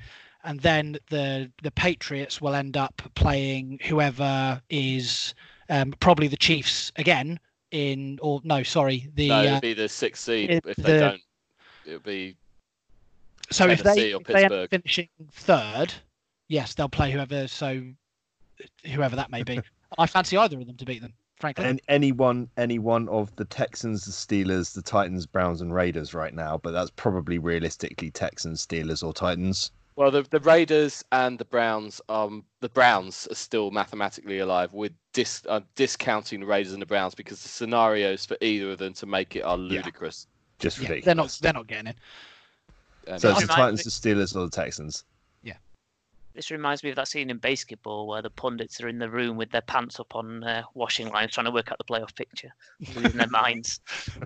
and 0.47 0.61
then 0.61 0.97
the 1.09 1.51
the 1.61 1.71
Patriots 1.71 2.41
will 2.41 2.55
end 2.55 2.77
up 2.77 3.01
playing 3.15 3.79
whoever 3.85 4.61
is 4.69 5.35
um, 5.69 5.93
probably 5.99 6.27
the 6.29 6.37
Chiefs 6.37 6.91
again 6.95 7.37
in 7.71 8.17
or 8.21 8.39
no, 8.45 8.63
sorry, 8.63 9.11
the 9.13 9.27
no, 9.27 9.39
uh, 9.39 9.43
it'd 9.43 9.61
be 9.61 9.73
the 9.73 9.89
sixth 9.89 10.23
seed 10.23 10.49
it- 10.49 10.65
if 10.65 10.77
they 10.77 10.93
the- 10.93 10.99
don't. 10.99 11.21
It'll 11.85 11.99
be 11.99 12.35
so 13.51 13.67
if 13.67 13.83
they 13.83 14.13
or 14.13 14.21
if 14.21 14.27
they 14.27 14.45
end 14.45 14.53
up 14.53 14.69
finishing 14.69 15.09
third, 15.31 15.93
yes, 16.47 16.73
they'll 16.73 16.89
play 16.89 17.11
whoever. 17.11 17.47
So 17.47 17.81
whoever 18.85 19.15
that 19.17 19.29
may 19.29 19.43
be, 19.43 19.59
I 19.97 20.07
fancy 20.07 20.37
either 20.37 20.59
of 20.59 20.65
them 20.65 20.77
to 20.77 20.85
beat 20.85 21.01
them. 21.01 21.13
Frankly, 21.39 21.65
And 21.65 21.79
anyone, 21.87 22.49
any 22.57 22.79
one 22.79 23.07
of 23.09 23.33
the 23.35 23.45
Texans, 23.45 24.05
the 24.05 24.11
Steelers, 24.11 24.73
the 24.73 24.81
Titans, 24.81 25.27
Browns, 25.27 25.61
and 25.61 25.71
Raiders 25.73 26.15
right 26.15 26.33
now, 26.33 26.57
but 26.57 26.71
that's 26.71 26.89
probably 26.89 27.37
realistically 27.37 28.09
Texans, 28.09 28.65
Steelers, 28.65 29.03
or 29.03 29.13
Titans. 29.13 29.71
Well, 29.97 30.11
the 30.11 30.21
the 30.21 30.39
Raiders 30.39 31.03
and 31.11 31.37
the 31.39 31.45
Browns. 31.45 31.99
Um, 32.07 32.45
the 32.61 32.69
Browns 32.69 33.27
are 33.31 33.35
still 33.35 33.71
mathematically 33.71 34.37
alive. 34.39 34.71
We're 34.71 34.91
dis, 35.11 35.43
uh, 35.49 35.61
discounting 35.75 36.39
the 36.39 36.45
Raiders 36.45 36.71
and 36.73 36.81
the 36.81 36.85
Browns 36.85 37.15
because 37.15 37.41
the 37.41 37.49
scenarios 37.49 38.23
for 38.25 38.37
either 38.39 38.71
of 38.71 38.77
them 38.77 38.93
to 38.93 39.07
make 39.07 39.35
it 39.35 39.41
are 39.41 39.57
Yeah. 39.57 39.63
ludicrous. 39.81 40.27
Just 40.59 40.77
yeah, 40.77 40.89
ridiculous. 40.89 41.05
they're 41.05 41.15
not 41.15 41.39
they're 41.41 41.59
not 41.61 41.67
getting 41.67 41.87
it. 41.87 41.95
And 43.07 43.19
So 43.19 43.31
it's 43.31 43.39
the 43.41 43.47
reminds 43.47 43.83
Titans, 43.83 44.01
the 44.01 44.09
Steelers, 44.09 44.35
or 44.35 44.45
the 44.45 44.51
Texans. 44.51 45.03
Yeah. 45.41 45.57
This 46.35 46.51
reminds 46.51 46.83
me 46.83 46.91
of 46.91 46.95
that 46.97 47.07
scene 47.07 47.31
in 47.31 47.37
basketball 47.37 48.05
where 48.07 48.21
the 48.21 48.29
pundits 48.29 48.79
are 48.81 48.89
in 48.89 48.99
the 48.99 49.09
room 49.09 49.35
with 49.35 49.49
their 49.49 49.61
pants 49.61 49.99
up 49.99 50.15
on 50.15 50.43
uh, 50.43 50.61
washing 50.75 51.09
lines 51.09 51.31
trying 51.33 51.45
to 51.45 51.51
work 51.51 51.71
out 51.71 51.79
the 51.79 51.83
playoff 51.83 52.15
picture, 52.15 52.53
losing 52.95 53.17
their 53.17 53.27
minds. 53.31 53.79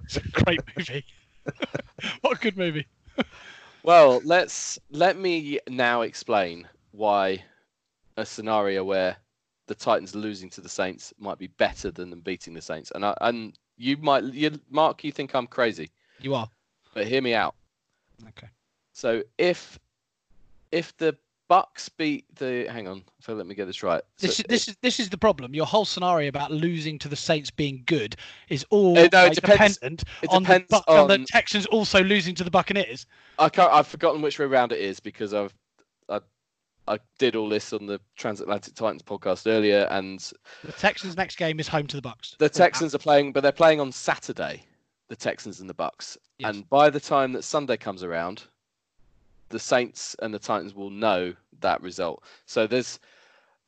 It's 0.03 0.17
a 0.17 0.21
great 0.43 0.59
movie. 0.75 1.05
what 2.21 2.37
a 2.37 2.41
good 2.41 2.57
movie. 2.57 2.87
Well, 3.83 4.21
let's 4.23 4.79
let 4.91 5.17
me 5.17 5.59
now 5.67 6.01
explain 6.01 6.67
why 6.91 7.43
a 8.17 8.25
scenario 8.25 8.83
where 8.83 9.17
the 9.67 9.75
Titans 9.75 10.13
losing 10.15 10.49
to 10.51 10.61
the 10.61 10.69
Saints 10.69 11.13
might 11.17 11.37
be 11.37 11.47
better 11.47 11.91
than 11.91 12.09
them 12.09 12.21
beating 12.21 12.53
the 12.53 12.61
Saints. 12.61 12.91
And 12.93 13.05
I, 13.05 13.15
and 13.21 13.57
you 13.77 13.97
might, 13.97 14.23
you, 14.25 14.59
Mark, 14.69 15.03
you 15.03 15.11
think 15.11 15.33
I'm 15.33 15.47
crazy, 15.47 15.89
You 16.19 16.35
are 16.35 16.49
but 16.93 17.07
hear 17.07 17.21
me 17.21 17.33
out. 17.33 17.55
okay. 18.29 18.47
So 18.93 19.23
if 19.37 19.79
if 20.71 20.95
the 20.97 21.17
Bucs 21.51 21.89
beat 21.97 22.23
the, 22.37 22.65
hang 22.71 22.87
on, 22.87 23.03
so 23.19 23.33
let 23.33 23.45
me 23.45 23.53
get 23.53 23.65
this 23.65 23.83
right. 23.83 24.01
So 24.15 24.27
This 24.27 24.39
is 24.39 24.45
this 24.47 24.67
is 24.69 24.77
this 24.81 24.99
is 25.01 25.09
the 25.09 25.17
problem. 25.17 25.53
Your 25.53 25.65
whole 25.65 25.83
scenario 25.83 26.29
about 26.29 26.49
losing 26.49 26.97
to 26.99 27.09
the 27.09 27.15
Saints 27.17 27.51
being 27.51 27.83
good 27.87 28.15
is 28.47 28.65
all 28.69 28.97
Uh, 28.97 29.09
no, 29.11 29.25
it 29.25 29.33
depends- 29.35 29.75
dependent 29.77 30.03
it 30.21 30.29
on, 30.29 30.43
the, 30.43 30.47
depends 30.59 30.71
Buc- 30.71 30.83
on 30.87 31.07
the 31.09 31.17
Texans 31.25 31.65
also 31.65 32.01
losing 32.01 32.33
to 32.35 32.45
the 32.45 32.51
Buccaneers. 32.51 33.05
I 33.37 33.49
can't, 33.49 33.69
I've 33.73 33.87
forgotten 33.87 34.21
which 34.21 34.39
way 34.39 34.45
round 34.45 34.71
it 34.71 34.79
is 34.79 35.01
because 35.01 35.33
I've 35.33 35.53
I 36.07 36.21
I 36.87 36.99
did 37.19 37.35
all 37.35 37.49
this 37.49 37.73
on 37.73 37.85
the 37.85 37.99
Transatlantic 38.15 38.73
Titans 38.73 39.03
podcast 39.03 39.45
earlier, 39.45 39.87
and 39.91 40.19
The 40.63 40.71
Texans' 40.71 41.17
next 41.17 41.35
game 41.35 41.59
is 41.59 41.67
home 41.67 41.85
to 41.87 41.99
the 41.99 42.01
Bucs. 42.01 42.37
the 42.37 42.47
Texans 42.49 42.95
are 42.95 42.99
playing, 42.99 43.33
but 43.33 43.41
they're 43.41 43.51
playing 43.51 43.81
on 43.81 43.91
Saturday. 43.91 44.63
The 45.09 45.15
Texans 45.17 45.59
and 45.59 45.69
the 45.69 45.73
Bucs, 45.73 46.15
Yes. 46.37 46.55
and 46.55 46.69
by 46.69 46.89
the 46.89 47.01
time 47.01 47.33
that 47.33 47.43
Sunday 47.43 47.75
comes 47.75 48.01
around, 48.03 48.43
the 49.49 49.59
Saints 49.59 50.15
and 50.21 50.33
the 50.33 50.39
Titans 50.39 50.73
will 50.73 50.89
know 50.89 51.33
that 51.61 51.81
result. 51.81 52.23
So 52.45 52.67
there's 52.67 52.99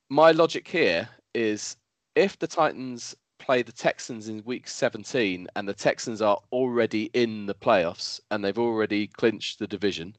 my 0.10 0.32
logic 0.32 0.68
here 0.68 1.10
is 1.34 1.78
if 2.16 2.38
the 2.38 2.48
Titans 2.48 3.16
play 3.40 3.62
the 3.62 3.72
Texans 3.72 4.30
in 4.30 4.44
week 4.46 4.68
17 4.68 5.48
and 5.56 5.68
the 5.68 5.74
Texans 5.74 6.22
are 6.22 6.40
already 6.52 7.10
in 7.14 7.46
the 7.46 7.56
playoffs 7.56 8.20
and 8.32 8.44
they've 8.44 8.60
already 8.60 9.08
clinched 9.08 9.60
the 9.60 9.68
division, 9.68 10.16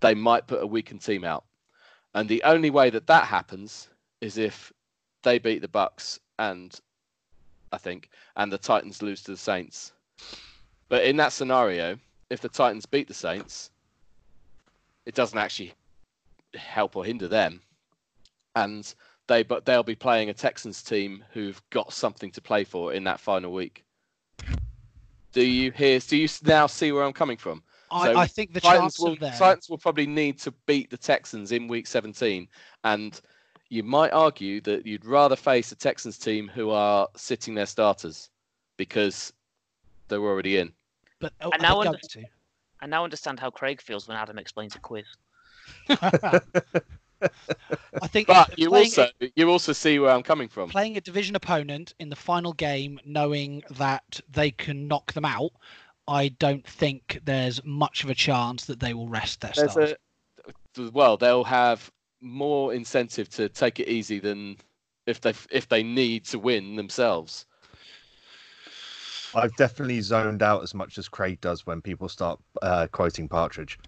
they 0.00 0.14
might 0.14 0.46
put 0.46 0.62
a 0.62 0.66
weakened 0.66 1.02
team 1.02 1.24
out. 1.24 1.44
And 2.14 2.28
the 2.28 2.42
only 2.42 2.70
way 2.70 2.90
that 2.90 3.06
that 3.06 3.24
happens 3.24 3.88
is 4.20 4.38
if 4.38 4.72
they 5.22 5.38
beat 5.38 5.60
the 5.60 5.68
Bucs 5.68 6.18
and 6.38 6.78
I 7.72 7.78
think 7.78 8.10
and 8.36 8.52
the 8.52 8.58
Titans 8.58 9.02
lose 9.02 9.22
to 9.22 9.32
the 9.32 9.36
Saints. 9.36 9.92
But 10.88 11.04
in 11.04 11.16
that 11.16 11.32
scenario, 11.32 11.98
if 12.30 12.40
the 12.40 12.48
Titans 12.48 12.86
beat 12.86 13.08
the 13.08 13.14
Saints, 13.14 13.70
it 15.06 15.14
doesn't 15.14 15.38
actually 15.38 15.74
help 16.54 16.96
or 16.96 17.04
hinder 17.04 17.28
them. 17.28 17.60
And 18.56 18.92
they 19.26 19.42
but 19.42 19.64
they'll 19.64 19.82
be 19.82 19.94
playing 19.94 20.30
a 20.30 20.34
Texans 20.34 20.82
team 20.82 21.24
who've 21.32 21.60
got 21.70 21.92
something 21.92 22.30
to 22.32 22.40
play 22.40 22.64
for 22.64 22.92
in 22.92 23.04
that 23.04 23.20
final 23.20 23.52
week. 23.52 23.84
Do 25.32 25.42
you 25.42 25.70
hear 25.70 25.98
do 26.00 26.16
you 26.16 26.28
now 26.42 26.66
see 26.66 26.92
where 26.92 27.04
I'm 27.04 27.12
coming 27.12 27.36
from? 27.36 27.62
I, 27.90 28.06
So 28.06 28.18
I 28.18 28.26
think 28.26 28.52
the 28.52 28.60
Titans 28.60 28.80
chance 28.96 28.98
will, 28.98 29.12
of 29.12 29.20
them. 29.20 29.34
Titans 29.38 29.68
will 29.68 29.78
probably 29.78 30.06
need 30.06 30.38
to 30.40 30.50
beat 30.66 30.90
the 30.90 30.96
Texans 30.96 31.52
in 31.52 31.68
week 31.68 31.86
17. 31.86 32.48
And 32.84 33.20
you 33.70 33.82
might 33.82 34.12
argue 34.12 34.60
that 34.62 34.86
you'd 34.86 35.04
rather 35.04 35.36
face 35.36 35.72
a 35.72 35.76
Texans 35.76 36.18
team 36.18 36.48
who 36.48 36.70
are 36.70 37.08
sitting 37.16 37.54
their 37.54 37.66
starters 37.66 38.30
because 38.76 39.32
they're 40.08 40.20
already 40.20 40.58
in. 40.58 40.72
but 41.20 41.32
oh, 41.40 41.50
And 41.50 41.62
are 41.62 41.68
now 41.68 41.80
under- 41.80 41.98
going 42.14 42.26
I 42.80 42.86
now 42.86 43.04
understand 43.04 43.40
how 43.40 43.50
Craig 43.50 43.82
feels 43.82 44.06
when 44.06 44.16
Adam 44.16 44.38
explains 44.38 44.76
a 44.76 44.78
quiz. 44.78 45.04
To? 45.88 46.42
I 48.00 48.06
think 48.06 48.28
But 48.28 48.58
you 48.58 48.68
playing, 48.68 48.90
also 48.90 49.08
you 49.34 49.50
also 49.50 49.72
see 49.72 49.98
where 49.98 50.10
I'm 50.10 50.22
coming 50.22 50.48
from. 50.48 50.68
playing 50.70 50.96
a 50.96 51.00
division 51.00 51.34
opponent 51.36 51.94
in 51.98 52.08
the 52.08 52.16
final 52.16 52.52
game, 52.52 53.00
knowing 53.04 53.62
that 53.70 54.20
they 54.30 54.50
can 54.50 54.86
knock 54.88 55.12
them 55.12 55.24
out. 55.24 55.50
I 56.06 56.28
don't 56.28 56.66
think 56.66 57.20
there's 57.24 57.62
much 57.64 58.04
of 58.04 58.10
a 58.10 58.14
chance 58.14 58.64
that 58.66 58.80
they 58.80 58.94
will 58.94 59.08
rest 59.08 59.40
their 59.40 59.52
There's 59.54 59.72
stars. 59.72 59.94
a 60.76 60.90
well, 60.92 61.16
they'll 61.16 61.44
have 61.44 61.90
more 62.20 62.72
incentive 62.72 63.28
to 63.30 63.48
take 63.48 63.80
it 63.80 63.88
easy 63.88 64.18
than 64.18 64.56
if 65.06 65.20
they 65.20 65.34
if 65.50 65.68
they 65.68 65.82
need 65.82 66.24
to 66.26 66.38
win 66.38 66.76
themselves. 66.76 67.46
I've 69.34 69.54
definitely 69.56 70.00
zoned 70.00 70.42
out 70.42 70.62
as 70.62 70.74
much 70.74 70.96
as 70.96 71.08
Craig 71.08 71.40
does 71.40 71.66
when 71.66 71.82
people 71.82 72.08
start 72.08 72.40
uh, 72.62 72.86
quoting 72.90 73.28
Partridge. 73.28 73.78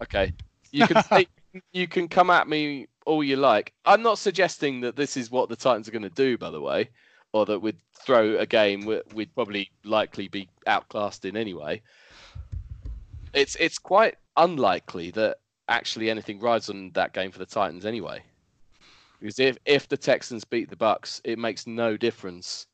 Okay. 0.00 0.32
You 0.72 0.86
can 0.86 1.02
say, 1.10 1.28
you 1.72 1.86
can 1.86 2.08
come 2.08 2.30
at 2.30 2.48
me 2.48 2.88
all 3.06 3.22
you 3.22 3.36
like. 3.36 3.72
I'm 3.84 4.02
not 4.02 4.18
suggesting 4.18 4.80
that 4.80 4.96
this 4.96 5.16
is 5.16 5.30
what 5.30 5.48
the 5.48 5.56
Titans 5.56 5.88
are 5.88 5.92
going 5.92 6.02
to 6.02 6.10
do, 6.10 6.36
by 6.36 6.50
the 6.50 6.60
way, 6.60 6.88
or 7.32 7.46
that 7.46 7.60
we'd 7.60 7.76
throw 7.94 8.36
a 8.38 8.46
game 8.46 8.84
we'd 9.14 9.34
probably 9.34 9.70
likely 9.84 10.28
be 10.28 10.48
outclassed 10.66 11.24
in 11.24 11.36
anyway. 11.36 11.80
It's 13.32 13.56
it's 13.56 13.78
quite 13.78 14.16
unlikely 14.36 15.10
that 15.12 15.38
actually 15.68 16.10
anything 16.10 16.40
rides 16.40 16.68
on 16.68 16.90
that 16.94 17.12
game 17.12 17.30
for 17.30 17.38
the 17.38 17.46
Titans 17.46 17.86
anyway. 17.86 18.22
Because 19.20 19.38
if 19.38 19.56
if 19.64 19.88
the 19.88 19.96
Texans 19.96 20.44
beat 20.44 20.68
the 20.68 20.76
Bucs, 20.76 21.20
it 21.24 21.38
makes 21.38 21.66
no 21.66 21.96
difference 21.96 22.66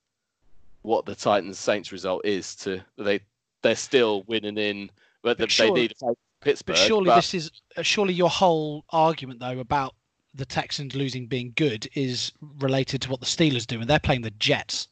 what 0.83 1.05
the 1.05 1.15
Titans 1.15 1.59
Saints 1.59 1.93
result 1.93 2.25
is 2.25 2.57
to 2.57 2.81
they 2.97 3.21
they're 3.63 3.77
still 3.77 4.23
winning 4.23 4.57
in 4.57 4.91
but, 5.23 5.39
But 5.39 5.51
they 5.51 5.71
need 5.71 5.95
Pittsburgh. 6.41 6.77
But 6.77 6.87
surely 6.87 7.07
but- 7.07 7.17
this 7.17 7.35
is 7.35 7.51
uh, 7.77 7.83
surely 7.83 8.15
your 8.15 8.31
whole 8.31 8.85
argument 8.91 9.41
though 9.41 9.59
about 9.59 9.95
the 10.35 10.47
Texans 10.47 10.95
losing 10.95 11.27
being 11.27 11.53
good 11.57 11.89
is 11.95 12.33
related 12.61 13.03
to 13.03 13.11
what 13.11 13.21
the 13.21 13.27
Steelers 13.27 13.67
do, 13.67 13.81
and 13.81 13.89
they're 13.89 13.99
playing 13.99 14.23
the 14.23 14.31
Jets. 14.33 14.89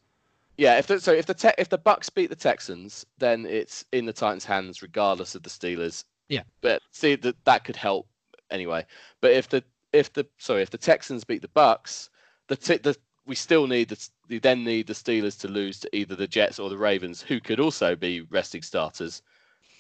Yeah, 0.57 0.79
if 0.79 0.87
the, 0.87 1.01
so 1.01 1.13
if 1.13 1.27
the 1.27 1.35
te- 1.35 1.51
if 1.59 1.69
the 1.69 1.79
Bucs 1.79 2.13
beat 2.13 2.31
the 2.31 2.37
Texans, 2.37 3.05
then 3.19 3.45
it's 3.45 3.85
in 3.93 4.07
the 4.07 4.13
Titans' 4.13 4.45
hands, 4.45 4.83
regardless 4.83 5.35
of 5.35 5.43
the 5.43 5.51
Steelers. 5.51 6.05
Yeah. 6.29 6.43
But 6.63 6.83
see 6.91 7.15
that 7.17 7.45
that 7.45 7.65
could 7.65 7.77
help 7.77 8.09
anyway. 8.51 8.87
But 9.21 9.33
if 9.33 9.49
the 9.49 9.63
if 9.93 10.13
the 10.13 10.27
sorry 10.39 10.63
if 10.63 10.71
the 10.71 10.79
Texans 10.79 11.25
beat 11.25 11.43
the 11.43 11.49
Bucs, 11.49 12.09
the 12.49 12.57
t- 12.57 12.79
the 12.79 12.97
we 13.27 13.35
still 13.35 13.67
need 13.67 13.89
the 13.89 14.39
then 14.39 14.65
need 14.65 14.87
the 14.87 14.95
Steelers 14.95 15.39
to 15.41 15.49
lose 15.49 15.79
to 15.81 15.97
either 15.97 16.17
the 16.17 16.27
Jets 16.27 16.59
or 16.59 16.71
the 16.71 16.79
Ravens, 16.79 17.21
who 17.21 17.39
could 17.41 17.61
also 17.61 17.95
be 17.95 18.23
resting 18.23 18.63
starters. 18.63 19.23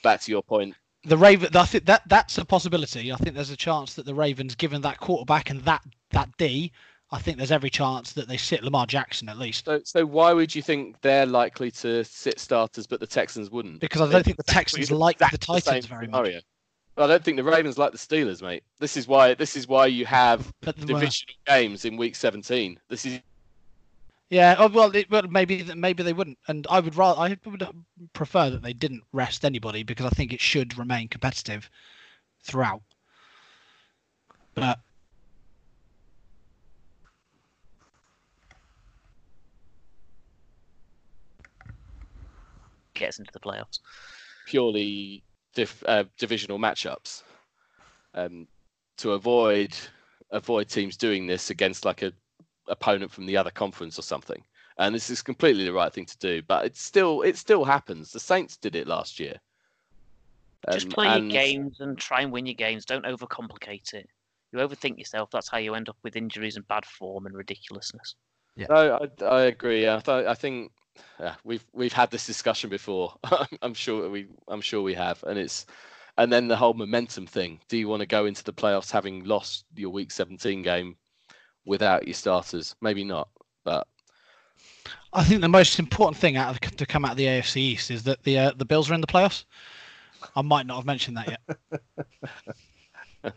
Back 0.02 0.20
to 0.22 0.30
your 0.30 0.42
point, 0.42 0.74
The 1.06 1.16
Raven, 1.16 1.56
I 1.56 1.64
think 1.64 1.86
that 1.86 2.02
that's 2.08 2.36
a 2.36 2.44
possibility. 2.44 3.12
I 3.12 3.16
think 3.16 3.36
there's 3.36 3.50
a 3.50 3.56
chance 3.56 3.94
that 3.94 4.06
the 4.06 4.14
Ravens, 4.14 4.56
given 4.56 4.80
that 4.82 4.98
quarterback 4.98 5.50
and 5.50 5.60
that 5.62 5.82
that 6.10 6.36
D, 6.36 6.72
I 7.12 7.20
think 7.20 7.36
there's 7.36 7.52
every 7.52 7.70
chance 7.70 8.12
that 8.14 8.26
they 8.26 8.36
sit 8.36 8.64
Lamar 8.64 8.86
Jackson 8.86 9.28
at 9.28 9.38
least. 9.38 9.66
so 9.66 9.80
so 9.84 10.04
why 10.04 10.32
would 10.32 10.52
you 10.52 10.62
think 10.62 11.00
they're 11.02 11.26
likely 11.26 11.70
to 11.70 12.02
sit 12.04 12.40
starters, 12.40 12.88
but 12.88 12.98
the 12.98 13.06
Texans 13.06 13.50
wouldn't? 13.50 13.80
Because 13.80 14.00
I 14.02 14.10
don't 14.10 14.24
think 14.24 14.36
the 14.36 14.42
Texans 14.42 14.90
like 14.90 15.18
the 15.18 15.38
Titans 15.38 15.86
very 15.86 16.08
much. 16.08 16.26
scenario. 16.26 16.40
I 16.98 17.06
don't 17.06 17.22
think 17.22 17.36
the 17.36 17.44
Ravens 17.44 17.78
like 17.78 17.92
the 17.92 17.98
Steelers, 17.98 18.42
mate. 18.42 18.64
This 18.80 18.96
is 18.96 19.06
why 19.06 19.34
this 19.34 19.54
is 19.54 19.68
why 19.68 19.86
you 19.86 20.06
have 20.06 20.52
the- 20.62 20.70
uh, 20.70 20.72
divisional 20.72 21.34
games 21.46 21.84
in 21.84 21.96
week 21.96 22.16
17. 22.16 22.80
This 22.88 23.06
is 23.06 23.20
Yeah, 24.28 24.56
oh, 24.58 24.68
well, 24.68 24.94
it, 24.94 25.08
well, 25.10 25.22
maybe 25.28 25.62
maybe 25.74 26.02
they 26.02 26.12
wouldn't, 26.12 26.38
and 26.48 26.66
I 26.68 26.80
would 26.80 26.96
rather 26.96 27.20
I 27.20 27.36
would 27.44 27.64
prefer 28.12 28.50
that 28.50 28.62
they 28.62 28.72
didn't 28.72 29.04
rest 29.12 29.44
anybody 29.44 29.84
because 29.84 30.06
I 30.06 30.10
think 30.10 30.32
it 30.32 30.40
should 30.40 30.76
remain 30.76 31.08
competitive 31.08 31.70
throughout. 32.42 32.82
But 34.54 34.80
Gets 42.94 43.18
into 43.18 43.30
the 43.32 43.40
playoffs. 43.40 43.78
purely 44.46 45.22
diff, 45.54 45.82
uh, 45.86 46.04
divisional 46.18 46.58
matchups. 46.58 47.22
Um, 48.14 48.48
to 48.98 49.12
avoid 49.12 49.76
avoid 50.30 50.68
teams 50.68 50.96
doing 50.96 51.26
this 51.26 51.50
against 51.50 51.84
like 51.84 52.02
a 52.02 52.12
opponent 52.68 53.10
from 53.10 53.26
the 53.26 53.36
other 53.36 53.50
conference 53.50 53.98
or 53.98 54.02
something. 54.02 54.42
And 54.78 54.94
this 54.94 55.08
is 55.08 55.22
completely 55.22 55.64
the 55.64 55.72
right 55.72 55.92
thing 55.92 56.04
to 56.06 56.18
do, 56.18 56.42
but 56.42 56.66
it 56.66 56.76
still 56.76 57.22
it 57.22 57.36
still 57.38 57.64
happens. 57.64 58.12
The 58.12 58.20
Saints 58.20 58.56
did 58.56 58.76
it 58.76 58.86
last 58.86 59.18
year. 59.18 59.40
Just 60.70 60.86
Um, 60.86 60.92
play 60.92 61.06
and- 61.08 61.32
your 61.32 61.42
games 61.42 61.80
and 61.80 61.96
try 61.98 62.22
and 62.22 62.32
win 62.32 62.46
your 62.46 62.54
games. 62.54 62.84
Don't 62.84 63.04
overcomplicate 63.04 63.94
it. 63.94 64.08
You 64.52 64.58
overthink 64.60 64.98
yourself. 64.98 65.30
That's 65.30 65.48
how 65.48 65.58
you 65.58 65.74
end 65.74 65.88
up 65.88 65.96
with 66.02 66.16
injuries 66.16 66.56
and 66.56 66.66
bad 66.68 66.84
form 66.86 67.26
and 67.26 67.34
ridiculousness. 67.34 68.14
No, 68.56 68.98
I, 69.20 69.24
I 69.24 69.40
agree. 69.42 69.88
I, 69.88 69.98
th- 70.00 70.26
I 70.26 70.34
think 70.34 70.72
yeah, 71.20 71.34
we've 71.44 71.64
we've 71.72 71.92
had 71.92 72.10
this 72.10 72.26
discussion 72.26 72.70
before. 72.70 73.14
I'm 73.62 73.74
sure 73.74 74.08
we 74.08 74.28
I'm 74.48 74.62
sure 74.62 74.82
we 74.82 74.94
have, 74.94 75.22
and 75.24 75.38
it's 75.38 75.66
and 76.18 76.32
then 76.32 76.48
the 76.48 76.56
whole 76.56 76.72
momentum 76.74 77.26
thing. 77.26 77.60
Do 77.68 77.76
you 77.76 77.88
want 77.88 78.00
to 78.00 78.06
go 78.06 78.24
into 78.26 78.42
the 78.44 78.52
playoffs 78.52 78.90
having 78.90 79.24
lost 79.24 79.66
your 79.74 79.90
Week 79.90 80.10
17 80.10 80.62
game 80.62 80.96
without 81.66 82.06
your 82.06 82.14
starters? 82.14 82.74
Maybe 82.80 83.04
not, 83.04 83.28
but 83.64 83.86
I 85.12 85.24
think 85.24 85.40
the 85.40 85.48
most 85.48 85.78
important 85.78 86.16
thing 86.16 86.36
out 86.36 86.50
of 86.50 86.60
to 86.76 86.86
come 86.86 87.04
out 87.04 87.12
of 87.12 87.16
the 87.16 87.26
AFC 87.26 87.56
East 87.56 87.90
is 87.90 88.04
that 88.04 88.22
the 88.22 88.38
uh, 88.38 88.52
the 88.56 88.64
Bills 88.64 88.90
are 88.90 88.94
in 88.94 89.00
the 89.00 89.06
playoffs. 89.06 89.44
I 90.34 90.42
might 90.42 90.66
not 90.66 90.76
have 90.76 90.86
mentioned 90.86 91.16
that 91.16 91.38
yet. 93.22 93.32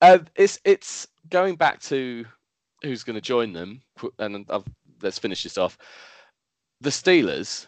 uh, 0.00 0.18
it's 0.36 0.60
it's 0.64 1.08
going 1.30 1.56
back 1.56 1.80
to 1.82 2.24
who's 2.82 3.04
going 3.04 3.14
to 3.14 3.20
join 3.20 3.52
them, 3.52 3.80
and 4.18 4.46
I've, 4.50 4.64
let's 5.02 5.18
finish 5.18 5.42
this 5.42 5.58
off. 5.58 5.78
The 6.80 6.90
Steelers, 6.90 7.66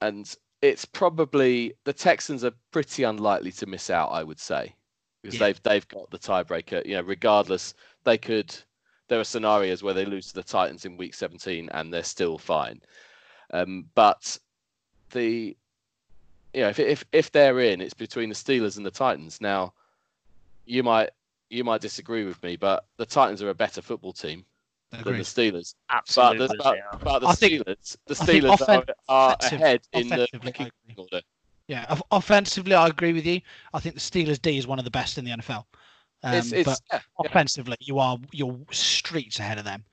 and 0.00 0.34
it's 0.62 0.84
probably 0.84 1.74
the 1.84 1.92
Texans 1.92 2.44
are 2.44 2.52
pretty 2.70 3.02
unlikely 3.02 3.52
to 3.52 3.66
miss 3.66 3.90
out. 3.90 4.10
I 4.10 4.22
would 4.22 4.38
say 4.40 4.74
because 5.22 5.38
Yeah. 5.38 5.46
they've 5.46 5.62
they've 5.62 5.88
got 5.88 6.10
the 6.10 6.18
tiebreaker. 6.18 6.84
You 6.86 6.96
know, 6.96 7.02
regardless, 7.02 7.74
they 8.04 8.18
could. 8.18 8.54
There 9.08 9.20
are 9.20 9.24
scenarios 9.24 9.82
where 9.82 9.94
they 9.94 10.04
lose 10.04 10.28
to 10.28 10.34
the 10.34 10.42
Titans 10.42 10.84
in 10.84 10.96
Week 10.96 11.12
17 11.14 11.68
and 11.72 11.92
they're 11.92 12.02
still 12.02 12.38
fine. 12.38 12.80
Um, 13.52 13.84
but 13.94 14.38
the 15.10 15.54
you 16.54 16.60
know 16.62 16.68
if 16.68 16.78
if 16.78 17.04
if 17.12 17.30
they're 17.32 17.60
in, 17.60 17.80
it's 17.80 17.94
between 17.94 18.28
the 18.28 18.34
Steelers 18.34 18.76
and 18.76 18.86
the 18.86 18.90
Titans. 18.90 19.40
Now, 19.40 19.74
you 20.64 20.82
might 20.82 21.10
you 21.50 21.64
might 21.64 21.80
disagree 21.82 22.24
with 22.24 22.42
me, 22.42 22.56
but 22.56 22.86
the 22.96 23.04
Titans 23.06 23.42
are 23.42 23.50
a 23.50 23.54
better 23.54 23.82
football 23.82 24.12
team 24.14 24.44
than 24.90 25.02
the 25.02 25.10
Agreed. 25.10 25.22
Steelers. 25.24 25.74
But 25.88 25.96
Absolutely. 25.96 26.46
the, 26.48 26.54
but, 26.58 26.66
are. 26.78 26.98
but 27.02 27.18
the 27.20 27.26
I 27.28 27.34
think- 27.34 27.62
Steelers, 27.66 27.96
the 28.06 28.14
Steelers 28.14 28.50
offen- 28.50 28.84
are, 29.08 29.30
are 29.30 29.36
ahead 29.42 29.82
in 29.92 30.08
the 30.08 30.14
offensively, 30.24 30.40
I 30.40 30.44
pecking 30.52 30.70
agree. 30.90 31.04
order. 31.04 31.20
Yeah, 31.68 31.98
offensively, 32.10 32.74
I 32.74 32.88
agree 32.88 33.12
with 33.12 33.24
you. 33.24 33.40
I 33.72 33.80
think 33.80 33.94
the 33.94 34.00
Steelers 34.00 34.40
D 34.40 34.58
is 34.58 34.66
one 34.66 34.78
of 34.78 34.84
the 34.84 34.90
best 34.90 35.16
in 35.18 35.24
the 35.24 35.30
NFL. 35.30 35.64
Um, 36.24 36.34
it's 36.34 36.52
it's 36.52 36.64
but 36.64 36.80
yeah, 36.92 37.00
yeah. 37.22 37.28
offensively, 37.28 37.76
you 37.80 37.98
are 37.98 38.18
you're 38.32 38.58
streets 38.70 39.38
ahead 39.38 39.58
of 39.58 39.64
them. 39.64 39.84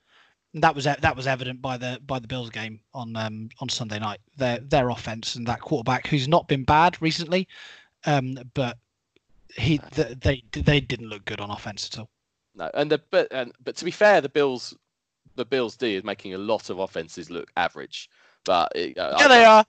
And 0.54 0.64
that 0.64 0.74
was 0.76 0.86
that 0.86 1.16
was 1.16 1.28
evident 1.28 1.62
by 1.62 1.78
the 1.78 2.00
by 2.06 2.20
the 2.20 2.28
Bills 2.28 2.50
game 2.50 2.80
on 2.94 3.16
um, 3.16 3.50
on 3.60 3.70
Sunday 3.70 4.00
night. 4.00 4.20
Their 4.38 4.60
their 4.60 4.90
offense 4.90 5.36
and 5.36 5.46
that 5.48 5.62
quarterback 5.62 6.08
who's 6.08 6.28
not 6.28 6.48
been 6.48 6.64
bad 6.64 7.00
recently, 7.02 7.48
um, 8.06 8.38
but 8.54 8.78
he 9.56 9.78
th- 9.78 10.18
they 10.20 10.44
they 10.52 10.80
didn't 10.80 11.10
look 11.10 11.26
good 11.26 11.40
on 11.42 11.52
offense 11.52 11.90
at 11.92 12.00
all. 12.00 12.10
no, 12.56 12.70
and 12.74 12.92
the 12.92 13.02
but 13.12 13.28
and 13.32 13.52
but 13.64 13.76
to 13.78 13.86
be 13.86 13.92
fair, 13.92 14.22
the 14.22 14.30
Bills 14.30 14.76
the 15.36 15.46
Bills 15.46 15.78
D 15.78 15.96
is 15.96 16.04
making 16.04 16.34
a 16.34 16.38
lot 16.38 16.70
of 16.70 16.80
offenses 16.80 17.30
look 17.30 17.52
average. 17.56 18.10
But 18.44 18.72
it, 18.76 18.98
uh, 18.98 19.16
Yeah, 19.20 19.26
I- 19.26 19.28
they 19.28 19.46
are. 19.46 19.66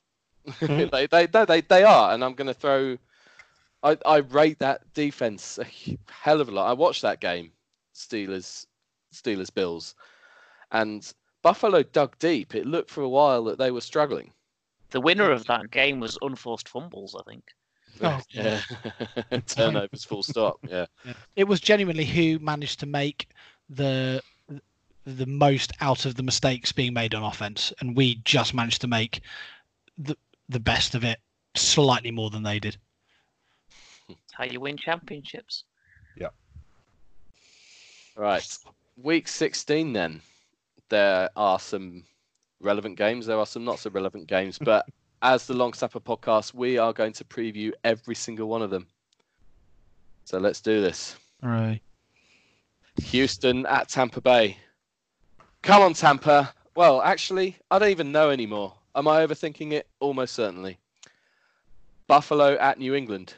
they, 0.91 1.07
they, 1.07 1.27
they, 1.27 1.61
they 1.61 1.85
are, 1.85 2.13
and 2.15 2.25
I'm 2.25 2.35
going 2.35 2.49
to 2.49 2.55
throw. 2.55 2.97
I, 3.83 3.97
I 4.05 4.19
rate 4.19 4.59
that 4.59 4.93
defense 4.95 5.59
a 5.59 5.67
hell 6.11 6.41
of 6.41 6.49
a 6.49 6.53
lot. 6.53 6.69
I 6.69 6.73
watched 6.75 7.03
that 7.03 7.21
game, 7.21 7.53
Steelers, 7.95 8.67
Steelers 9.15 9.53
Bills, 9.53 9.95
and 10.71 11.13
Buffalo 11.43 11.83
dug 11.83 12.19
deep. 12.19 12.55
It 12.55 12.67
looked 12.67 12.91
for 12.91 13.03
a 13.03 13.09
while 13.09 13.45
that 13.45 13.59
they 13.59 13.71
were 13.71 13.81
struggling. 13.81 14.33
The 14.91 15.01
winner 15.01 15.31
of 15.31 15.47
that 15.47 15.71
game 15.71 16.01
was 16.01 16.19
unforced 16.21 16.69
fumbles, 16.69 17.15
I 17.19 17.23
think. 17.31 17.45
Oh, 18.03 18.21
yeah, 18.31 18.61
turnovers, 19.47 20.05
full 20.05 20.23
stop. 20.23 20.59
Yeah, 20.67 20.87
It 21.37 21.45
was 21.45 21.61
genuinely 21.61 22.05
who 22.05 22.39
managed 22.39 22.81
to 22.81 22.87
make 22.87 23.29
the 23.69 24.23
the 25.07 25.27
most 25.27 25.73
out 25.81 26.05
of 26.05 26.15
the 26.15 26.23
mistakes 26.23 26.73
being 26.73 26.93
made 26.93 27.15
on 27.15 27.23
offense, 27.23 27.73
and 27.81 27.97
we 27.97 28.17
just 28.25 28.55
managed 28.55 28.81
to 28.83 28.87
make 28.87 29.21
the 29.99 30.17
the 30.49 30.61
best 30.61 30.95
of 30.95 31.05
it 31.05 31.21
slightly 31.55 32.11
more 32.11 32.31
than 32.31 32.43
they 32.43 32.59
did. 32.59 32.77
It's 34.31 34.37
how 34.37 34.45
you 34.45 34.61
win 34.61 34.77
championships. 34.77 35.65
Yeah. 36.17 36.29
Right. 38.17 38.47
Week 38.97 39.27
16, 39.27 39.93
then 39.93 40.21
there 40.89 41.31
are 41.35 41.59
some 41.59 42.05
relevant 42.61 42.97
games. 42.97 43.27
There 43.27 43.39
are 43.39 43.47
some 43.47 43.65
not 43.65 43.81
so 43.81 43.91
relevant 43.91 44.29
games, 44.29 44.57
but 44.63 44.87
as 45.23 45.47
the 45.47 45.55
Long 45.55 45.73
Snapper 45.73 45.99
podcast, 45.99 46.55
we 46.55 46.79
are 46.79 46.93
going 46.93 47.13
to 47.15 47.25
preview 47.25 47.73
every 47.83 48.15
single 48.15 48.49
one 48.49 48.63
of 48.63 48.71
them. 48.71 48.87
So 50.27 50.39
let's 50.39 50.61
do 50.61 50.81
this. 50.81 51.17
All 51.43 51.51
right. 51.51 51.81
Houston 53.03 53.67
at 53.67 53.89
Tampa 53.89 54.21
Bay. 54.21 54.59
Come 55.63 55.83
on, 55.83 55.95
Tampa. 55.95 56.55
Well, 56.77 57.03
actually, 57.03 57.57
I 57.69 57.81
don't 57.81 57.91
even 57.91 58.13
know 58.13 58.31
anymore. 58.31 58.75
Am 58.95 59.09
I 59.09 59.27
overthinking 59.27 59.73
it? 59.73 59.89
Almost 59.99 60.35
certainly. 60.35 60.79
Buffalo 62.07 62.55
at 62.59 62.79
New 62.79 62.95
England. 62.95 63.35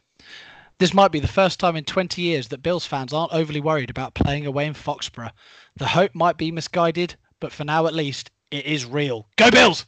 This 0.82 0.92
might 0.92 1.12
be 1.12 1.20
the 1.20 1.28
first 1.28 1.60
time 1.60 1.76
in 1.76 1.84
20 1.84 2.20
years 2.20 2.48
that 2.48 2.64
Bills 2.64 2.84
fans 2.84 3.12
aren't 3.12 3.32
overly 3.32 3.60
worried 3.60 3.88
about 3.88 4.14
playing 4.14 4.46
away 4.46 4.66
in 4.66 4.74
Foxborough. 4.74 5.30
The 5.76 5.86
hope 5.86 6.12
might 6.12 6.36
be 6.36 6.50
misguided, 6.50 7.14
but 7.38 7.52
for 7.52 7.62
now 7.62 7.86
at 7.86 7.94
least, 7.94 8.32
it 8.50 8.66
is 8.66 8.84
real. 8.84 9.28
Go 9.36 9.52
Bills! 9.52 9.86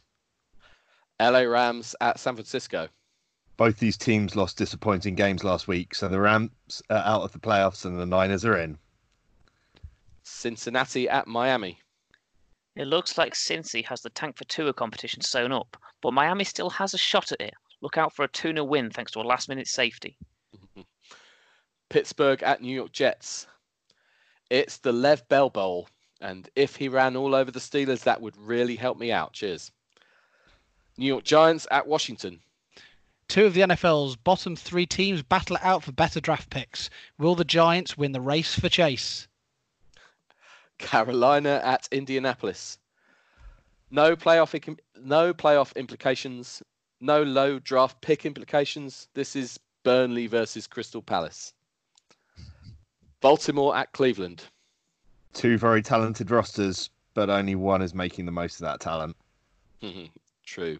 LA 1.19 1.39
Rams 1.39 1.97
at 1.99 2.17
San 2.17 2.35
Francisco. 2.35 2.87
Both 3.57 3.77
these 3.77 3.97
teams 3.97 4.37
lost 4.37 4.57
disappointing 4.57 5.15
games 5.15 5.43
last 5.43 5.67
week, 5.67 5.93
so 5.93 6.07
the 6.07 6.21
Rams 6.21 6.81
are 6.89 7.03
out 7.03 7.23
of 7.23 7.33
the 7.33 7.39
playoffs 7.39 7.83
and 7.83 7.99
the 7.99 8.05
Niners 8.05 8.45
are 8.45 8.57
in. 8.57 8.77
Cincinnati 10.23 11.09
at 11.09 11.27
Miami. 11.27 11.81
It 12.77 12.87
looks 12.87 13.17
like 13.17 13.33
Cincy 13.33 13.85
has 13.87 13.99
the 13.99 14.11
tank 14.11 14.37
for 14.37 14.45
Tua 14.45 14.71
competition 14.71 15.19
sewn 15.19 15.51
up, 15.51 15.75
but 15.99 16.13
Miami 16.13 16.45
still 16.45 16.69
has 16.69 16.93
a 16.93 16.97
shot 16.97 17.33
at 17.33 17.41
it. 17.41 17.53
Look 17.81 17.97
out 17.97 18.15
for 18.15 18.23
a 18.23 18.29
2 18.29 18.53
0 18.53 18.63
win 18.63 18.91
thanks 18.91 19.11
to 19.11 19.19
a 19.19 19.23
last 19.23 19.49
minute 19.49 19.67
safety. 19.67 20.17
Pittsburgh 21.89 22.41
at 22.43 22.61
New 22.61 22.73
York 22.73 22.91
Jets. 22.91 23.47
It's 24.49 24.77
the 24.77 24.91
Lev 24.91 25.27
Bell 25.27 25.49
Bowl, 25.49 25.89
and 26.21 26.49
if 26.55 26.75
he 26.75 26.87
ran 26.87 27.15
all 27.15 27.33
over 27.33 27.51
the 27.51 27.59
Steelers, 27.59 28.03
that 28.03 28.21
would 28.21 28.37
really 28.37 28.75
help 28.75 28.97
me 28.97 29.11
out. 29.11 29.33
Cheers. 29.33 29.71
New 30.97 31.07
York 31.07 31.23
Giants 31.23 31.67
at 31.71 31.87
Washington. 31.87 32.41
Two 33.27 33.45
of 33.45 33.53
the 33.53 33.61
NFL's 33.61 34.15
bottom 34.15 34.55
three 34.55 34.85
teams 34.85 35.23
battle 35.23 35.55
it 35.55 35.63
out 35.63 35.83
for 35.83 35.91
better 35.91 36.19
draft 36.19 36.49
picks. 36.49 36.89
Will 37.17 37.35
the 37.35 37.43
Giants 37.43 37.97
win 37.97 38.11
the 38.11 38.21
race 38.21 38.57
for 38.57 38.69
Chase? 38.69 39.27
Carolina 40.77 41.61
at 41.63 41.87
Indianapolis. 41.91 42.77
No 43.89 44.15
playoff 44.15 44.77
no 44.95 45.33
playoff 45.33 45.75
implications, 45.75 46.61
no 46.99 47.23
low 47.23 47.59
draft 47.59 48.01
pick 48.01 48.25
implications. 48.25 49.07
This 49.13 49.35
is 49.35 49.59
Burnley 49.85 50.25
versus 50.25 50.65
Crystal 50.65 51.01
Palace. 51.01 51.53
Baltimore 53.21 53.77
at 53.77 53.93
Cleveland. 53.93 54.43
Two 55.33 55.59
very 55.59 55.83
talented 55.83 56.31
rosters, 56.31 56.89
but 57.13 57.29
only 57.29 57.53
one 57.53 57.83
is 57.83 57.93
making 57.93 58.25
the 58.25 58.31
most 58.31 58.55
of 58.55 58.61
that 58.61 58.79
talent. 58.81 59.15
True. 60.43 60.79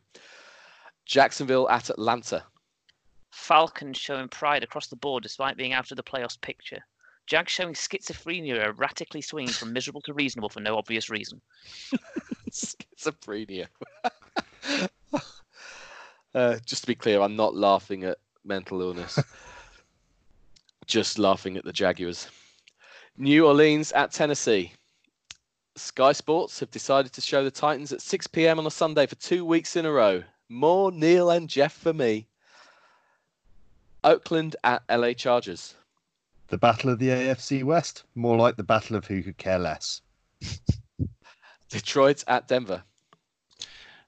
Jacksonville 1.05 1.69
at 1.69 1.91
Atlanta. 1.91 2.43
Falcons 3.31 3.97
showing 3.97 4.27
pride 4.27 4.63
across 4.63 4.87
the 4.87 4.95
board 4.95 5.21
despite 5.21 5.55
being 5.55 5.73
out 5.73 5.91
of 5.91 5.97
the 5.97 6.03
playoffs 6.03 6.41
picture. 6.41 6.83
Jags 7.27 7.51
showing 7.51 7.75
schizophrenia 7.75 8.63
erratically 8.63 9.21
swinging 9.21 9.53
from 9.53 9.71
miserable 9.71 10.01
to 10.01 10.13
reasonable 10.13 10.49
for 10.49 10.61
no 10.61 10.77
obvious 10.77 11.11
reason. 11.11 11.39
Schizophrenia. 12.49 13.67
uh, 16.33 16.57
just 16.65 16.81
to 16.81 16.87
be 16.87 16.95
clear, 16.95 17.21
I'm 17.21 17.35
not 17.35 17.55
laughing 17.55 18.03
at 18.03 18.17
mental 18.45 18.81
illness. 18.81 19.19
just 20.85 21.17
laughing 21.17 21.57
at 21.57 21.65
the 21.65 21.73
Jaguars. 21.73 22.27
New 23.17 23.47
Orleans 23.47 23.91
at 23.93 24.11
Tennessee. 24.11 24.73
Sky 25.75 26.13
Sports 26.13 26.59
have 26.59 26.71
decided 26.71 27.11
to 27.13 27.21
show 27.21 27.43
the 27.43 27.51
Titans 27.51 27.91
at 27.91 28.01
6 28.01 28.27
p.m. 28.27 28.59
on 28.59 28.67
a 28.67 28.71
Sunday 28.71 29.05
for 29.05 29.15
two 29.15 29.43
weeks 29.43 29.75
in 29.75 29.85
a 29.85 29.91
row. 29.91 30.23
More 30.47 30.91
Neil 30.91 31.29
and 31.29 31.49
Jeff 31.49 31.73
for 31.73 31.93
me. 31.93 32.27
Oakland 34.03 34.55
at 34.63 34.83
LA 34.89 35.13
Chargers. 35.13 35.75
The 36.47 36.57
battle 36.57 36.91
of 36.91 36.99
the 36.99 37.09
AFC 37.09 37.63
West, 37.63 38.03
more 38.13 38.37
like 38.37 38.55
the 38.55 38.63
battle 38.63 38.95
of 38.95 39.07
who 39.07 39.23
could 39.23 39.37
care 39.37 39.57
less. 39.57 40.01
Detroit 41.69 42.23
at 42.27 42.47
Denver. 42.47 42.83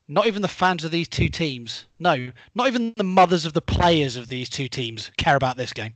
Not 0.07 0.27
even 0.27 0.41
the 0.41 0.47
fans 0.47 0.85
of 0.85 0.91
these 0.91 1.09
two 1.09 1.27
teams, 1.27 1.85
no, 1.99 2.31
not 2.55 2.67
even 2.67 2.93
the 2.95 3.03
mothers 3.03 3.45
of 3.45 3.53
the 3.53 3.61
players 3.61 4.15
of 4.15 4.29
these 4.29 4.49
two 4.49 4.69
teams 4.69 5.11
care 5.17 5.35
about 5.35 5.57
this 5.57 5.73
game. 5.73 5.95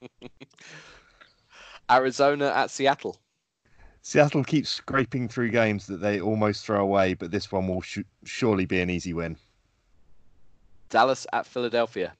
Arizona 1.90 2.46
at 2.48 2.70
Seattle. 2.70 3.20
Seattle 4.02 4.44
keeps 4.44 4.70
scraping 4.70 5.28
through 5.28 5.50
games 5.50 5.86
that 5.86 5.96
they 5.96 6.20
almost 6.20 6.64
throw 6.64 6.80
away, 6.80 7.14
but 7.14 7.32
this 7.32 7.50
one 7.50 7.66
will 7.66 7.80
sh- 7.80 7.98
surely 8.24 8.64
be 8.64 8.80
an 8.80 8.90
easy 8.90 9.12
win. 9.12 9.36
Dallas 10.88 11.26
at 11.32 11.46
Philadelphia. 11.46 12.14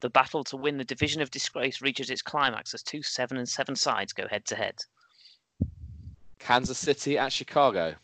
The 0.00 0.10
battle 0.10 0.44
to 0.44 0.56
win 0.56 0.78
the 0.78 0.84
Division 0.84 1.20
of 1.22 1.30
Disgrace 1.30 1.82
reaches 1.82 2.10
its 2.10 2.22
climax 2.22 2.74
as 2.74 2.82
two 2.82 3.02
seven 3.02 3.36
and 3.36 3.48
seven 3.48 3.76
sides 3.76 4.12
go 4.12 4.26
head 4.28 4.44
to 4.46 4.56
head. 4.56 4.76
Kansas 6.38 6.78
City 6.78 7.16
at 7.18 7.32
Chicago. 7.32 7.94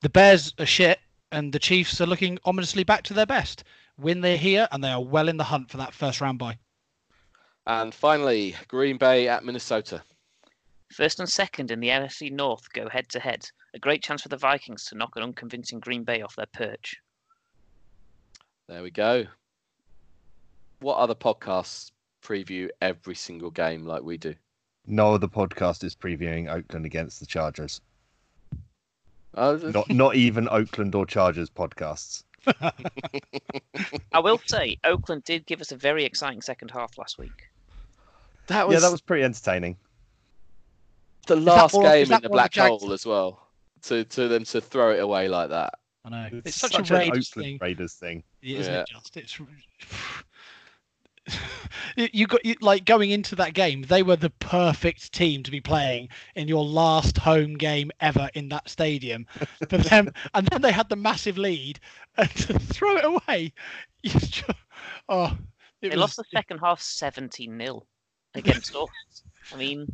The 0.00 0.08
Bears 0.08 0.54
are 0.60 0.66
shit, 0.66 1.00
and 1.32 1.52
the 1.52 1.58
Chiefs 1.58 2.00
are 2.00 2.06
looking 2.06 2.38
ominously 2.44 2.84
back 2.84 3.02
to 3.04 3.14
their 3.14 3.26
best. 3.26 3.64
Win 3.98 4.20
they're 4.20 4.36
here, 4.36 4.68
and 4.70 4.82
they 4.82 4.90
are 4.90 5.02
well 5.02 5.28
in 5.28 5.38
the 5.38 5.44
hunt 5.44 5.70
for 5.70 5.76
that 5.78 5.92
first 5.92 6.20
round 6.20 6.38
bye. 6.38 6.58
And 7.66 7.92
finally, 7.92 8.54
Green 8.68 8.96
Bay 8.96 9.26
at 9.28 9.44
Minnesota. 9.44 10.02
First 10.92 11.18
and 11.18 11.28
second 11.28 11.70
in 11.70 11.80
the 11.80 11.88
NFC 11.88 12.30
North 12.30 12.72
go 12.72 12.88
head 12.88 13.08
to 13.10 13.20
head. 13.20 13.50
A 13.74 13.78
great 13.78 14.02
chance 14.02 14.22
for 14.22 14.28
the 14.28 14.36
Vikings 14.36 14.84
to 14.86 14.94
knock 14.94 15.16
an 15.16 15.22
unconvincing 15.22 15.80
Green 15.80 16.04
Bay 16.04 16.22
off 16.22 16.36
their 16.36 16.46
perch. 16.46 16.96
There 18.68 18.82
we 18.82 18.90
go. 18.90 19.24
What 20.78 20.96
other 20.96 21.14
podcasts 21.14 21.90
preview 22.22 22.68
every 22.80 23.16
single 23.16 23.50
game 23.50 23.84
like 23.84 24.02
we 24.02 24.16
do? 24.16 24.34
No 24.86 25.12
other 25.14 25.28
podcast 25.28 25.82
is 25.82 25.96
previewing 25.96 26.48
Oakland 26.48 26.86
against 26.86 27.20
the 27.20 27.26
Chargers. 27.26 27.80
Not 29.38 29.88
not 29.90 30.14
even 30.16 30.48
Oakland 30.48 30.94
or 30.94 31.06
Chargers 31.06 31.48
podcasts. 31.50 32.24
I 34.12 34.20
will 34.20 34.40
say, 34.46 34.78
Oakland 34.84 35.24
did 35.24 35.44
give 35.46 35.60
us 35.60 35.72
a 35.72 35.76
very 35.76 36.04
exciting 36.04 36.40
second 36.40 36.70
half 36.70 36.96
last 36.98 37.18
week. 37.18 37.48
that 38.46 38.66
was, 38.66 38.74
yeah, 38.74 38.80
that 38.80 38.90
was 38.92 39.00
pretty 39.00 39.22
entertaining. 39.24 39.76
the 41.26 41.36
last 41.36 41.74
more- 41.74 41.84
is 41.84 41.90
game 41.90 42.02
in 42.02 42.08
the 42.08 42.12
more 42.14 42.20
the 42.20 42.28
black 42.30 42.54
hole 42.54 42.92
as 42.92 43.04
well. 43.04 43.46
To 43.82 44.04
to 44.04 44.28
them 44.28 44.44
to 44.44 44.60
throw 44.60 44.92
it 44.92 44.98
away 45.00 45.28
like 45.28 45.50
that. 45.50 45.74
I 46.04 46.08
know 46.10 46.28
it's, 46.32 46.46
It's, 46.48 46.56
such, 46.56 46.72
such 46.72 46.90
a 46.90 46.94
an 46.94 47.00
Raiders 47.00 47.30
Oakland 47.30 47.44
thing, 47.46 47.58
Raiders 47.60 47.92
thing. 47.94 48.22
isn't 48.42 48.72
Yeah. 48.72 48.80
it? 48.80 48.88
Just 48.88 49.16
it's. 49.16 49.38
You- 51.96 52.08
you 52.12 52.26
got 52.26 52.44
you, 52.44 52.54
like 52.60 52.84
going 52.84 53.10
into 53.10 53.36
that 53.36 53.54
game. 53.54 53.82
They 53.82 54.02
were 54.02 54.16
the 54.16 54.30
perfect 54.30 55.12
team 55.12 55.42
to 55.42 55.50
be 55.50 55.60
playing 55.60 56.08
in 56.34 56.48
your 56.48 56.64
last 56.64 57.18
home 57.18 57.54
game 57.54 57.90
ever 58.00 58.30
in 58.34 58.48
that 58.50 58.68
stadium. 58.68 59.26
For 59.68 59.78
them, 59.78 60.12
and 60.34 60.46
then 60.48 60.62
they 60.62 60.72
had 60.72 60.88
the 60.88 60.96
massive 60.96 61.38
lead, 61.38 61.80
and 62.16 62.30
to 62.30 62.58
throw 62.58 62.96
it 62.96 63.04
away. 63.04 63.52
You 64.02 64.10
just, 64.10 64.44
oh, 65.08 65.36
it 65.82 65.90
They 65.90 65.96
was, 65.96 65.98
lost 65.98 66.16
the 66.16 66.24
second 66.32 66.58
half 66.58 66.80
17 66.80 67.58
0 67.58 67.86
against 68.34 68.74
us. 68.74 68.88
I 69.52 69.56
mean, 69.56 69.86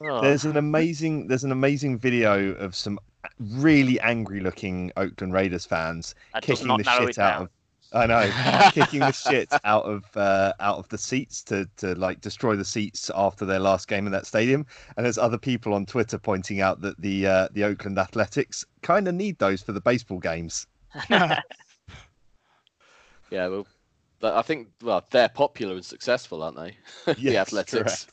oh, 0.00 0.20
There's 0.20 0.44
an 0.44 0.56
amazing 0.56 1.28
there's 1.28 1.44
an 1.44 1.52
amazing 1.52 1.98
video 1.98 2.52
of 2.54 2.74
some 2.74 2.98
really 3.38 4.00
angry 4.00 4.40
looking 4.40 4.90
Oakland 4.96 5.32
Raiders 5.32 5.64
fans 5.66 6.14
that 6.32 6.42
kicking 6.42 6.76
the 6.76 6.84
shit 6.84 7.18
out 7.18 7.36
down. 7.36 7.42
of 7.42 7.50
I 7.92 8.06
know 8.06 8.70
kicking 8.72 9.00
the 9.00 9.12
shit 9.12 9.52
out 9.64 9.84
of 9.84 10.04
uh, 10.16 10.52
out 10.60 10.78
of 10.78 10.88
the 10.88 10.98
seats 10.98 11.42
to 11.44 11.68
to 11.78 11.94
like 11.94 12.20
destroy 12.20 12.56
the 12.56 12.64
seats 12.64 13.10
after 13.14 13.44
their 13.44 13.58
last 13.58 13.88
game 13.88 14.06
in 14.06 14.12
that 14.12 14.26
stadium. 14.26 14.66
And 14.96 15.04
there's 15.04 15.18
other 15.18 15.38
people 15.38 15.74
on 15.74 15.86
Twitter 15.86 16.18
pointing 16.18 16.60
out 16.60 16.80
that 16.82 17.00
the 17.00 17.26
uh, 17.26 17.48
the 17.52 17.64
Oakland 17.64 17.98
Athletics 17.98 18.64
kind 18.82 19.08
of 19.08 19.14
need 19.14 19.38
those 19.38 19.62
for 19.62 19.72
the 19.72 19.80
baseball 19.80 20.18
games. 20.18 20.66
Yeah, 23.30 23.46
well, 23.46 23.66
but 24.18 24.34
I 24.34 24.42
think 24.42 24.68
well 24.82 25.04
they're 25.10 25.28
popular 25.28 25.74
and 25.74 25.84
successful, 25.84 26.42
aren't 26.42 26.56
they? 26.56 26.76
the 27.14 27.38
Athletics. 27.38 28.06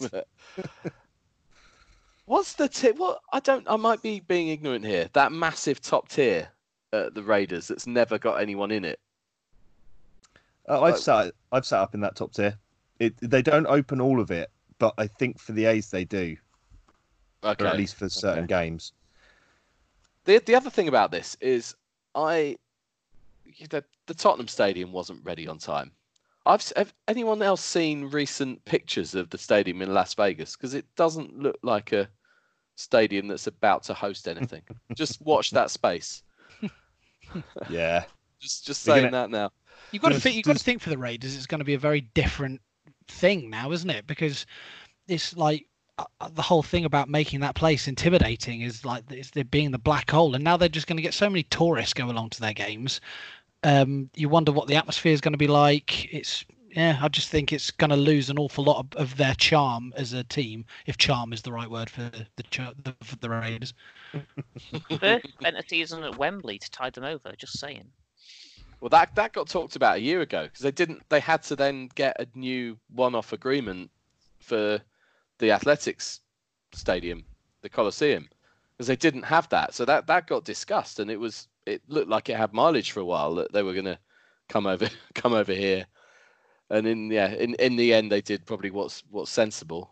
What's 2.26 2.54
the 2.54 2.68
tip? 2.68 2.98
What 2.98 3.22
I 3.34 3.40
don't. 3.40 3.66
I 3.68 3.76
might 3.78 4.02
be 4.02 4.20
being 4.20 4.50
ignorant 4.50 4.86
here. 4.86 5.10
That 5.14 5.32
massive 5.32 5.82
top 5.82 6.10
tier, 6.10 6.50
uh, 6.94 7.10
the 7.10 7.24
Raiders, 7.24 7.68
that's 7.68 7.88
never 7.88 8.18
got 8.18 8.42
anyone 8.42 8.72
in 8.72 8.86
it. 8.86 9.00
Uh, 10.68 10.82
I've 10.82 10.98
sat 10.98 11.34
I've 11.52 11.66
sat 11.66 11.80
up 11.80 11.94
in 11.94 12.02
that 12.02 12.16
top 12.16 12.34
tier. 12.34 12.58
It 13.00 13.16
they 13.22 13.42
don't 13.42 13.68
open 13.68 14.02
all 14.02 14.20
of 14.20 14.32
it, 14.32 14.50
but 14.80 14.94
I 14.98 15.08
think 15.08 15.40
for 15.40 15.52
the 15.54 15.66
A's 15.66 15.90
they 15.92 16.04
do, 16.06 16.36
Okay. 17.44 17.64
or 17.64 17.68
at 17.68 17.78
least 17.78 17.96
for 17.96 18.10
certain 18.10 18.46
okay. 18.46 18.48
games. 18.66 18.92
The 20.26 20.40
the 20.46 20.56
other 20.56 20.70
thing 20.70 20.88
about 20.88 21.12
this 21.12 21.38
is 21.40 21.76
I 22.16 22.58
the, 23.70 23.84
the 24.08 24.14
Tottenham 24.14 24.48
Stadium 24.48 24.92
wasn't 24.92 25.24
ready 25.24 25.48
on 25.48 25.58
time. 25.58 25.92
I've 26.46 26.64
have 26.76 26.94
anyone 27.08 27.42
else 27.42 27.64
seen 27.64 28.06
recent 28.10 28.64
pictures 28.66 29.16
of 29.16 29.30
the 29.30 29.38
stadium 29.38 29.82
in 29.82 29.94
Las 29.94 30.14
Vegas 30.16 30.56
because 30.56 30.74
it 30.74 30.86
doesn't 30.96 31.38
look 31.38 31.58
like 31.64 31.92
a 31.94 32.08
stadium 32.76 33.28
that's 33.28 33.48
about 33.48 33.84
to 33.84 33.94
host 33.94 34.28
anything. 34.28 34.62
just 34.96 35.22
watch 35.22 35.52
that 35.52 35.72
space. 35.72 36.24
Yeah, 37.70 38.06
Just 38.40 38.66
just 38.66 38.82
saying 38.84 39.06
gonna- 39.06 39.12
that 39.12 39.30
now. 39.30 39.52
You've 39.92 40.02
got 40.02 40.10
to 40.10 40.20
think. 40.20 40.36
You've 40.36 40.46
got 40.46 40.58
to 40.58 40.64
think 40.64 40.82
for 40.82 40.90
the 40.90 40.98
Raiders. 40.98 41.36
It's 41.36 41.48
going 41.48 41.60
to 41.60 41.66
be 41.66 41.74
a 41.74 41.80
very 41.80 42.02
different 42.02 42.62
thing 43.08 43.50
now, 43.50 43.72
isn't 43.72 43.90
it? 43.90 44.08
Because 44.08 44.46
it's 45.08 45.36
like 45.36 45.66
uh, 45.98 46.06
uh, 46.22 46.30
the 46.30 46.42
whole 46.42 46.64
thing 46.64 46.86
about 46.86 47.10
making 47.10 47.40
that 47.40 47.56
place 47.56 47.88
intimidating 47.88 48.62
is 48.62 48.86
like 48.86 49.04
it's 49.10 49.32
there 49.32 49.44
being 49.44 49.72
the 49.72 49.78
black 49.78 50.12
hole, 50.12 50.36
and 50.36 50.44
now 50.44 50.58
they're 50.58 50.70
just 50.70 50.88
going 50.88 50.98
to 50.98 51.04
get 51.04 51.14
so 51.14 51.30
many 51.30 51.44
tourists 51.44 51.94
go 51.94 52.10
along 52.10 52.30
to 52.32 52.42
their 52.42 52.54
games. 52.54 53.02
Um, 53.64 54.10
you 54.16 54.30
wonder 54.30 54.52
what 54.52 54.68
the 54.68 54.76
atmosphere 54.76 55.14
is 55.14 55.22
going 55.22 55.34
to 55.34 55.38
be 55.38 55.48
like. 55.48 56.14
It's 56.14 56.46
yeah, 56.78 57.00
I 57.02 57.08
just 57.08 57.30
think 57.30 57.52
it's 57.52 57.72
going 57.72 57.90
to 57.90 57.96
lose 57.96 58.30
an 58.30 58.38
awful 58.38 58.64
lot 58.64 58.80
of, 58.80 59.02
of 59.02 59.18
their 59.18 59.34
charm 59.34 59.94
as 59.96 60.14
a 60.14 60.24
team, 60.24 60.66
if 60.86 60.98
charm 60.98 61.34
is 61.34 61.42
the 61.42 61.52
right 61.52 61.70
word 61.70 61.90
for 61.90 62.12
the 62.36 62.44
Char- 62.52 62.74
the, 62.84 62.94
for 63.02 63.16
the 63.16 63.30
Raiders. 63.30 63.74
First 65.00 65.28
spent 65.30 65.58
a 65.58 65.64
season 65.68 66.04
at 66.04 66.18
Wembley 66.18 66.60
to 66.60 66.70
tide 66.70 66.94
them 66.94 67.04
over. 67.04 67.34
Just 67.36 67.60
saying. 67.60 67.86
Well, 68.80 68.90
that 68.90 69.16
that 69.16 69.34
got 69.34 69.50
talked 69.50 69.76
about 69.76 69.98
a 69.98 70.02
year 70.02 70.22
ago 70.22 70.44
because 70.44 70.62
they 70.62 70.72
didn't. 70.72 71.04
They 71.10 71.20
had 71.20 71.42
to 71.44 71.56
then 71.56 71.90
get 71.96 72.20
a 72.20 72.28
new 72.36 72.78
one-off 72.94 73.34
agreement 73.34 73.90
for 74.40 74.80
the 75.40 75.52
athletics 75.52 76.22
stadium, 76.74 77.26
the 77.62 77.70
Coliseum, 77.70 78.30
because 78.76 78.88
they 78.88 78.96
didn't 78.96 79.24
have 79.24 79.50
that. 79.50 79.74
So 79.74 79.84
that 79.86 80.06
that 80.08 80.28
got 80.28 80.46
discussed, 80.46 81.00
and 81.00 81.10
it 81.10 81.20
was 81.20 81.48
it 81.66 81.82
looked 81.88 82.10
like 82.10 82.30
it 82.30 82.38
had 82.38 82.54
mileage 82.54 82.92
for 82.92 83.00
a 83.00 83.06
while 83.06 83.36
that 83.36 83.52
they 83.52 83.64
were 83.64 83.74
going 83.74 83.86
to 83.86 84.00
come 84.48 84.68
over 84.68 84.90
come 85.16 85.34
over 85.34 85.54
here, 85.54 85.88
and 86.70 86.86
in 86.86 87.10
yeah 87.12 87.34
in 87.34 87.56
in 87.56 87.78
the 87.78 87.94
end 87.94 88.12
they 88.12 88.22
did 88.22 88.46
probably 88.46 88.70
what's 88.70 89.04
what's 89.10 89.32
sensible, 89.32 89.90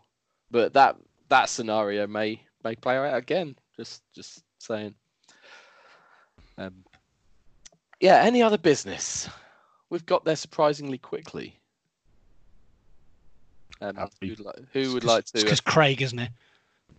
but 0.50 0.72
that 0.74 0.96
that 1.28 1.48
scenario 1.48 2.06
may 2.06 2.40
may 2.62 2.76
play 2.76 2.96
out 2.96 3.16
again. 3.16 3.56
Just 3.76 4.02
just 4.14 4.44
saying. 4.58 4.94
Um, 6.58 6.84
yeah, 8.00 8.22
any 8.22 8.42
other 8.42 8.58
business? 8.58 9.28
We've 9.90 10.06
got 10.06 10.24
there 10.24 10.36
surprisingly 10.36 10.98
quickly. 10.98 11.58
Um, 13.80 13.96
who'd 14.20 14.40
like, 14.40 14.56
who 14.72 14.94
would 14.94 15.04
like 15.04 15.26
to? 15.26 15.38
uh, 15.38 15.42
Because 15.42 15.60
Craig, 15.60 16.02
isn't 16.02 16.18
it? 16.18 16.30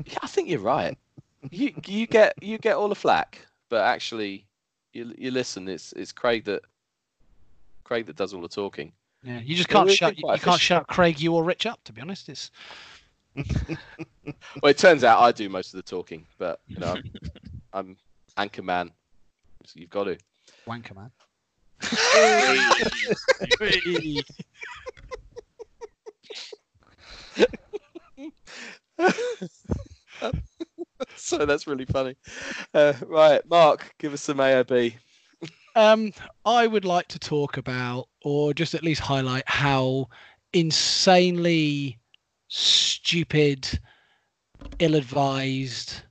yeah, 0.05 0.19
I 0.21 0.27
think 0.27 0.47
you're 0.47 0.59
right. 0.59 0.97
You 1.49 1.73
you 1.85 2.07
get 2.07 2.33
you 2.41 2.57
get 2.57 2.75
all 2.75 2.89
the 2.89 2.95
flack, 2.95 3.45
but 3.69 3.81
actually, 3.81 4.45
you 4.93 5.13
you 5.17 5.31
listen. 5.31 5.67
It's 5.67 5.91
it's 5.93 6.11
Craig 6.11 6.45
that 6.45 6.61
Craig 7.83 8.05
that 8.07 8.15
does 8.15 8.33
all 8.33 8.41
the 8.41 8.47
talking. 8.47 8.91
Yeah, 9.23 9.39
you 9.39 9.55
just 9.55 9.69
can't 9.69 9.87
we've 9.87 9.97
shut 9.97 10.17
you, 10.17 10.31
you 10.31 10.39
can't 10.39 10.61
shut 10.61 10.87
Craig 10.87 11.19
you 11.19 11.33
or 11.33 11.43
Rich 11.43 11.65
up. 11.65 11.83
To 11.85 11.93
be 11.93 12.01
honest, 12.01 12.29
it's 12.29 12.51
Well, 14.61 14.69
it 14.69 14.77
turns 14.77 15.03
out 15.03 15.21
I 15.21 15.31
do 15.31 15.49
most 15.49 15.73
of 15.73 15.77
the 15.77 15.89
talking, 15.89 16.25
but 16.37 16.59
you 16.67 16.77
know, 16.79 16.93
I'm, 17.73 17.89
I'm 17.89 17.97
anchor 18.37 18.61
man. 18.63 18.91
So 19.65 19.79
you've 19.79 19.89
got 19.89 20.05
to. 20.05 20.17
Wanker 20.68 20.95
man. 20.95 21.11
so 31.15 31.45
that's 31.45 31.68
really 31.68 31.86
funny. 31.86 32.15
Uh, 32.74 32.93
right, 33.05 33.41
Mark, 33.47 33.93
give 33.99 34.13
us 34.13 34.22
some 34.22 34.38
AOB. 34.38 34.95
Um, 35.76 36.11
I 36.43 36.65
would 36.65 36.86
like 36.86 37.07
to 37.09 37.20
talk 37.20 37.57
about, 37.57 38.07
or 38.24 38.53
just 38.53 38.74
at 38.74 38.84
least 38.84 39.01
highlight, 39.01 39.43
how 39.45 40.07
insanely 40.53 41.99
stupid, 42.47 43.80
ill-advised, 44.80 46.01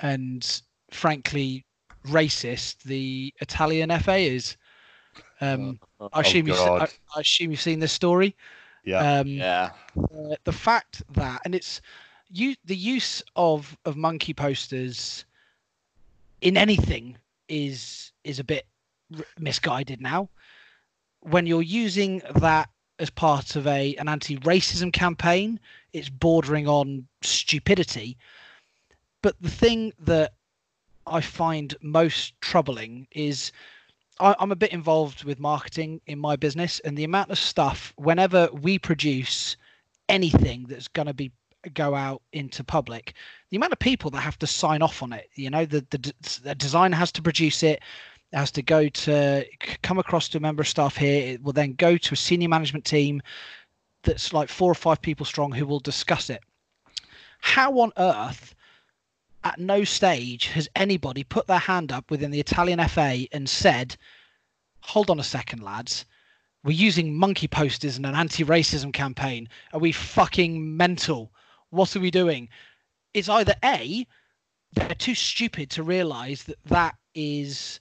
and 0.00 0.60
frankly 0.90 1.64
racist 2.08 2.82
the 2.82 3.32
Italian 3.40 3.90
FA 4.00 4.16
is. 4.16 4.56
Um, 5.40 5.78
Oh, 5.98 6.10
I 6.12 6.20
assume 6.20 6.46
you 6.46 6.54
I, 6.54 6.88
I, 7.16 7.20
assume 7.20 7.50
you've 7.50 7.60
seen 7.60 7.78
this 7.78 7.92
story. 7.92 8.36
yeah. 8.84 8.98
Um, 9.20 9.28
yeah, 9.28 9.70
uh, 9.96 10.36
the 10.44 10.52
fact 10.52 11.02
that 11.14 11.40
and 11.44 11.54
it's 11.54 11.80
you 12.28 12.54
the 12.66 12.76
use 12.76 13.22
of 13.34 13.76
of 13.86 13.96
monkey 13.96 14.34
posters 14.34 15.24
in 16.42 16.56
anything 16.56 17.16
is 17.48 18.12
is 18.24 18.38
a 18.38 18.44
bit 18.44 18.66
r- 19.16 19.24
misguided 19.38 20.00
now 20.02 20.28
when 21.20 21.46
you're 21.46 21.62
using 21.62 22.22
that 22.34 22.68
as 22.98 23.10
part 23.10 23.56
of 23.56 23.66
a 23.66 23.94
an 23.96 24.08
anti-racism 24.08 24.92
campaign. 24.92 25.58
It's 25.92 26.08
bordering 26.10 26.68
on 26.68 27.06
stupidity. 27.22 28.18
But 29.22 29.36
the 29.40 29.50
thing 29.50 29.92
that 30.00 30.34
I 31.06 31.20
find 31.20 31.74
most 31.82 32.40
troubling 32.40 33.06
is 33.12 33.52
I, 34.20 34.34
I'm 34.38 34.52
a 34.52 34.56
bit 34.56 34.72
involved 34.72 35.24
with 35.24 35.38
marketing 35.38 36.00
in 36.06 36.18
my 36.18 36.36
business, 36.36 36.80
and 36.80 36.96
the 36.96 37.04
amount 37.04 37.30
of 37.30 37.38
stuff 37.38 37.92
whenever 37.96 38.48
we 38.52 38.78
produce 38.78 39.56
anything 40.08 40.66
that's 40.68 40.88
going 40.88 41.06
to 41.06 41.14
be 41.14 41.32
go 41.74 41.94
out 41.94 42.22
into 42.32 42.62
public, 42.62 43.14
the 43.50 43.56
amount 43.56 43.72
of 43.72 43.78
people 43.78 44.08
that 44.10 44.20
have 44.20 44.38
to 44.38 44.46
sign 44.46 44.82
off 44.82 45.02
on 45.02 45.12
it. 45.12 45.28
You 45.34 45.50
know, 45.50 45.64
the 45.64 45.86
the, 45.90 46.12
the 46.42 46.54
designer 46.54 46.96
has 46.96 47.12
to 47.12 47.22
produce 47.22 47.62
it, 47.62 47.82
it 48.32 48.36
has 48.36 48.50
to 48.52 48.62
go 48.62 48.88
to 48.88 49.44
come 49.82 49.98
across 49.98 50.28
to 50.30 50.38
a 50.38 50.40
member 50.40 50.62
of 50.62 50.68
staff 50.68 50.96
here. 50.96 51.34
It 51.34 51.42
will 51.42 51.52
then 51.52 51.74
go 51.74 51.96
to 51.96 52.14
a 52.14 52.16
senior 52.16 52.48
management 52.48 52.84
team 52.84 53.22
that's 54.02 54.32
like 54.32 54.48
four 54.48 54.70
or 54.70 54.74
five 54.74 55.00
people 55.00 55.26
strong 55.26 55.52
who 55.52 55.66
will 55.66 55.80
discuss 55.80 56.30
it. 56.30 56.42
How 57.40 57.78
on 57.78 57.92
earth? 57.96 58.55
At 59.46 59.60
no 59.60 59.84
stage 59.84 60.48
has 60.48 60.68
anybody 60.74 61.22
put 61.22 61.46
their 61.46 61.60
hand 61.60 61.92
up 61.92 62.10
within 62.10 62.32
the 62.32 62.40
Italian 62.40 62.80
FA 62.88 63.28
and 63.30 63.48
said, 63.48 63.96
"Hold 64.80 65.08
on 65.08 65.20
a 65.20 65.22
second, 65.22 65.62
lads 65.62 66.04
we're 66.64 66.72
using 66.72 67.14
monkey 67.16 67.46
posters 67.46 67.96
in 67.96 68.04
an 68.04 68.16
anti-racism 68.16 68.92
campaign. 68.92 69.48
Are 69.72 69.78
we 69.78 69.92
fucking 69.92 70.76
mental? 70.76 71.32
What 71.70 71.94
are 71.94 72.00
we 72.00 72.10
doing? 72.10 72.48
It's 73.14 73.28
either 73.28 73.54
A, 73.64 74.04
they're 74.72 74.96
too 74.96 75.14
stupid 75.14 75.70
to 75.70 75.84
realize 75.84 76.42
that 76.42 76.58
that 76.64 76.96
is 77.14 77.78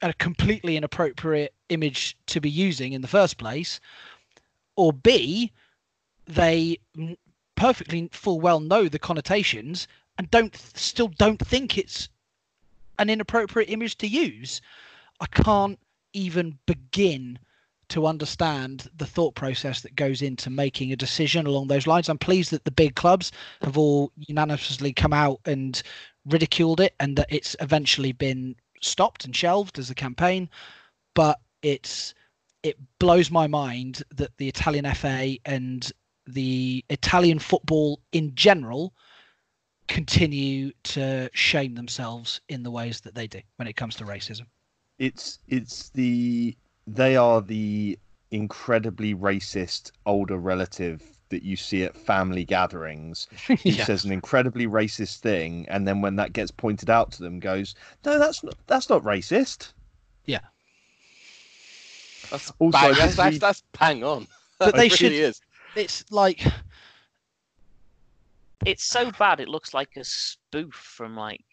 a 0.00 0.14
completely 0.14 0.78
inappropriate 0.78 1.54
image 1.68 2.16
to 2.28 2.40
be 2.40 2.48
using 2.48 2.94
in 2.94 3.02
the 3.02 3.06
first 3.06 3.36
place, 3.36 3.80
or 4.76 4.94
B, 4.94 5.52
they 6.24 6.78
perfectly 7.54 8.08
full 8.12 8.40
well 8.40 8.60
know 8.60 8.88
the 8.88 8.98
connotations 8.98 9.86
and 10.20 10.30
don't 10.30 10.54
still 10.74 11.08
don't 11.08 11.40
think 11.40 11.78
it's 11.78 12.10
an 12.98 13.08
inappropriate 13.08 13.70
image 13.70 13.96
to 13.96 14.06
use. 14.06 14.60
I 15.18 15.24
can't 15.24 15.78
even 16.12 16.58
begin 16.66 17.38
to 17.88 18.06
understand 18.06 18.90
the 18.94 19.06
thought 19.06 19.34
process 19.34 19.80
that 19.80 19.96
goes 19.96 20.20
into 20.20 20.50
making 20.50 20.92
a 20.92 20.96
decision 20.96 21.46
along 21.46 21.68
those 21.68 21.86
lines. 21.86 22.10
I'm 22.10 22.18
pleased 22.18 22.50
that 22.50 22.66
the 22.66 22.70
big 22.70 22.96
clubs 22.96 23.32
have 23.62 23.78
all 23.78 24.12
unanimously 24.16 24.92
come 24.92 25.14
out 25.14 25.40
and 25.46 25.82
ridiculed 26.26 26.80
it 26.80 26.94
and 27.00 27.16
that 27.16 27.28
it's 27.30 27.56
eventually 27.58 28.12
been 28.12 28.56
stopped 28.82 29.24
and 29.24 29.34
shelved 29.34 29.78
as 29.78 29.88
a 29.88 29.94
campaign. 29.94 30.50
But 31.14 31.40
it's 31.62 32.12
it 32.62 32.76
blows 32.98 33.30
my 33.30 33.46
mind 33.46 34.02
that 34.16 34.36
the 34.36 34.48
Italian 34.48 34.84
FA 34.94 35.36
and 35.46 35.90
the 36.26 36.84
Italian 36.90 37.38
football 37.38 38.02
in 38.12 38.34
general 38.34 38.92
continue 39.90 40.72
to 40.84 41.28
shame 41.34 41.74
themselves 41.74 42.40
in 42.48 42.62
the 42.62 42.70
ways 42.70 43.00
that 43.02 43.14
they 43.14 43.26
do 43.26 43.40
when 43.56 43.68
it 43.68 43.74
comes 43.74 43.94
to 43.96 44.04
racism. 44.04 44.46
It's 44.98 45.38
it's 45.48 45.90
the 45.90 46.56
they 46.86 47.16
are 47.16 47.42
the 47.42 47.98
incredibly 48.30 49.14
racist 49.14 49.90
older 50.06 50.36
relative 50.38 51.02
that 51.30 51.42
you 51.42 51.56
see 51.56 51.82
at 51.84 51.96
family 51.96 52.44
gatherings 52.44 53.26
who 53.46 53.56
yeah. 53.64 53.84
says 53.84 54.04
an 54.04 54.12
incredibly 54.12 54.66
racist 54.66 55.18
thing 55.18 55.66
and 55.68 55.86
then 55.86 56.00
when 56.00 56.16
that 56.16 56.32
gets 56.32 56.50
pointed 56.50 56.88
out 56.90 57.10
to 57.12 57.22
them 57.22 57.40
goes 57.40 57.74
no 58.04 58.18
that's 58.18 58.42
not 58.44 58.54
that's 58.68 58.88
not 58.88 59.02
racist 59.02 59.72
Yeah. 60.26 60.40
That's 62.30 62.52
Also, 62.60 62.78
bang, 62.78 62.94
that's, 62.94 62.98
did 62.98 63.16
that's, 63.18 63.32
read- 63.34 63.40
that's 63.40 63.62
bang 63.78 64.04
on. 64.04 64.26
But 64.58 64.68
It 64.70 64.72
they 64.76 64.82
really 64.84 64.96
should- 64.96 65.12
is. 65.12 65.40
It's 65.76 66.04
like 66.10 66.44
It's 68.66 68.84
so 68.84 69.10
bad 69.12 69.40
it 69.40 69.48
looks 69.48 69.72
like 69.74 69.96
a 69.96 70.04
spoof 70.04 70.74
from 70.74 71.16
like. 71.16 71.44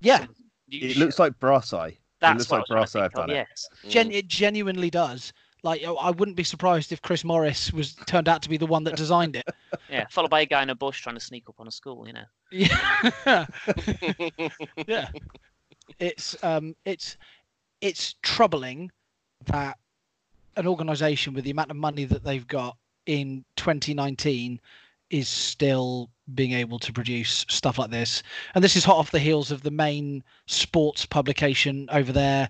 yeah, 0.00 0.26
it 0.70 0.92
show. 0.92 1.00
looks 1.00 1.18
like 1.18 1.38
brass 1.40 1.72
eye 1.72 1.96
That's 2.20 2.38
looks 2.38 2.50
what 2.50 2.58
like 2.70 2.78
I 2.78 2.80
was 2.80 2.92
trying 2.92 3.04
Brasso 3.04 3.10
to 3.10 3.14
think 3.16 3.18
of, 3.18 3.26
done 3.28 3.30
it. 3.30 3.34
Yes. 3.50 3.68
gen- 3.90 4.10
Mm. 4.10 4.14
it 4.14 4.28
genuinely 4.28 4.90
does. 4.90 5.32
Like 5.62 5.82
oh, 5.84 5.96
I 5.96 6.10
wouldn't 6.10 6.36
be 6.36 6.44
surprised 6.44 6.92
if 6.92 7.02
Chris 7.02 7.24
Morris 7.24 7.72
was 7.72 7.94
turned 8.06 8.28
out 8.28 8.42
to 8.42 8.48
be 8.48 8.56
the 8.56 8.66
one 8.66 8.84
that 8.84 8.96
designed 8.96 9.36
it. 9.36 9.44
Yeah. 9.90 10.06
Followed 10.10 10.30
by 10.30 10.40
a 10.40 10.46
guy 10.46 10.62
in 10.62 10.70
a 10.70 10.74
bush 10.74 11.00
trying 11.02 11.16
to 11.16 11.20
sneak 11.20 11.48
up 11.48 11.56
on 11.58 11.66
a 11.68 11.70
school. 11.70 12.06
You 12.06 12.12
know. 12.14 12.24
Yeah. 12.52 13.46
yeah. 14.86 15.08
It's 15.98 16.36
um 16.44 16.74
it's 16.84 17.16
it's 17.80 18.14
troubling 18.22 18.90
that 19.46 19.78
an 20.56 20.66
organization 20.66 21.34
with 21.34 21.44
the 21.44 21.50
amount 21.50 21.70
of 21.70 21.76
money 21.76 22.04
that 22.04 22.24
they've 22.24 22.46
got 22.46 22.76
in 23.06 23.44
2019 23.56 24.60
is 25.10 25.28
still 25.28 26.10
being 26.34 26.52
able 26.52 26.78
to 26.80 26.92
produce 26.92 27.44
stuff 27.48 27.78
like 27.78 27.90
this. 27.90 28.22
And 28.54 28.64
this 28.64 28.76
is 28.76 28.84
hot 28.84 28.96
off 28.96 29.10
the 29.10 29.18
heels 29.18 29.50
of 29.50 29.62
the 29.62 29.70
main 29.70 30.24
sports 30.46 31.06
publication 31.06 31.88
over 31.92 32.12
there 32.12 32.48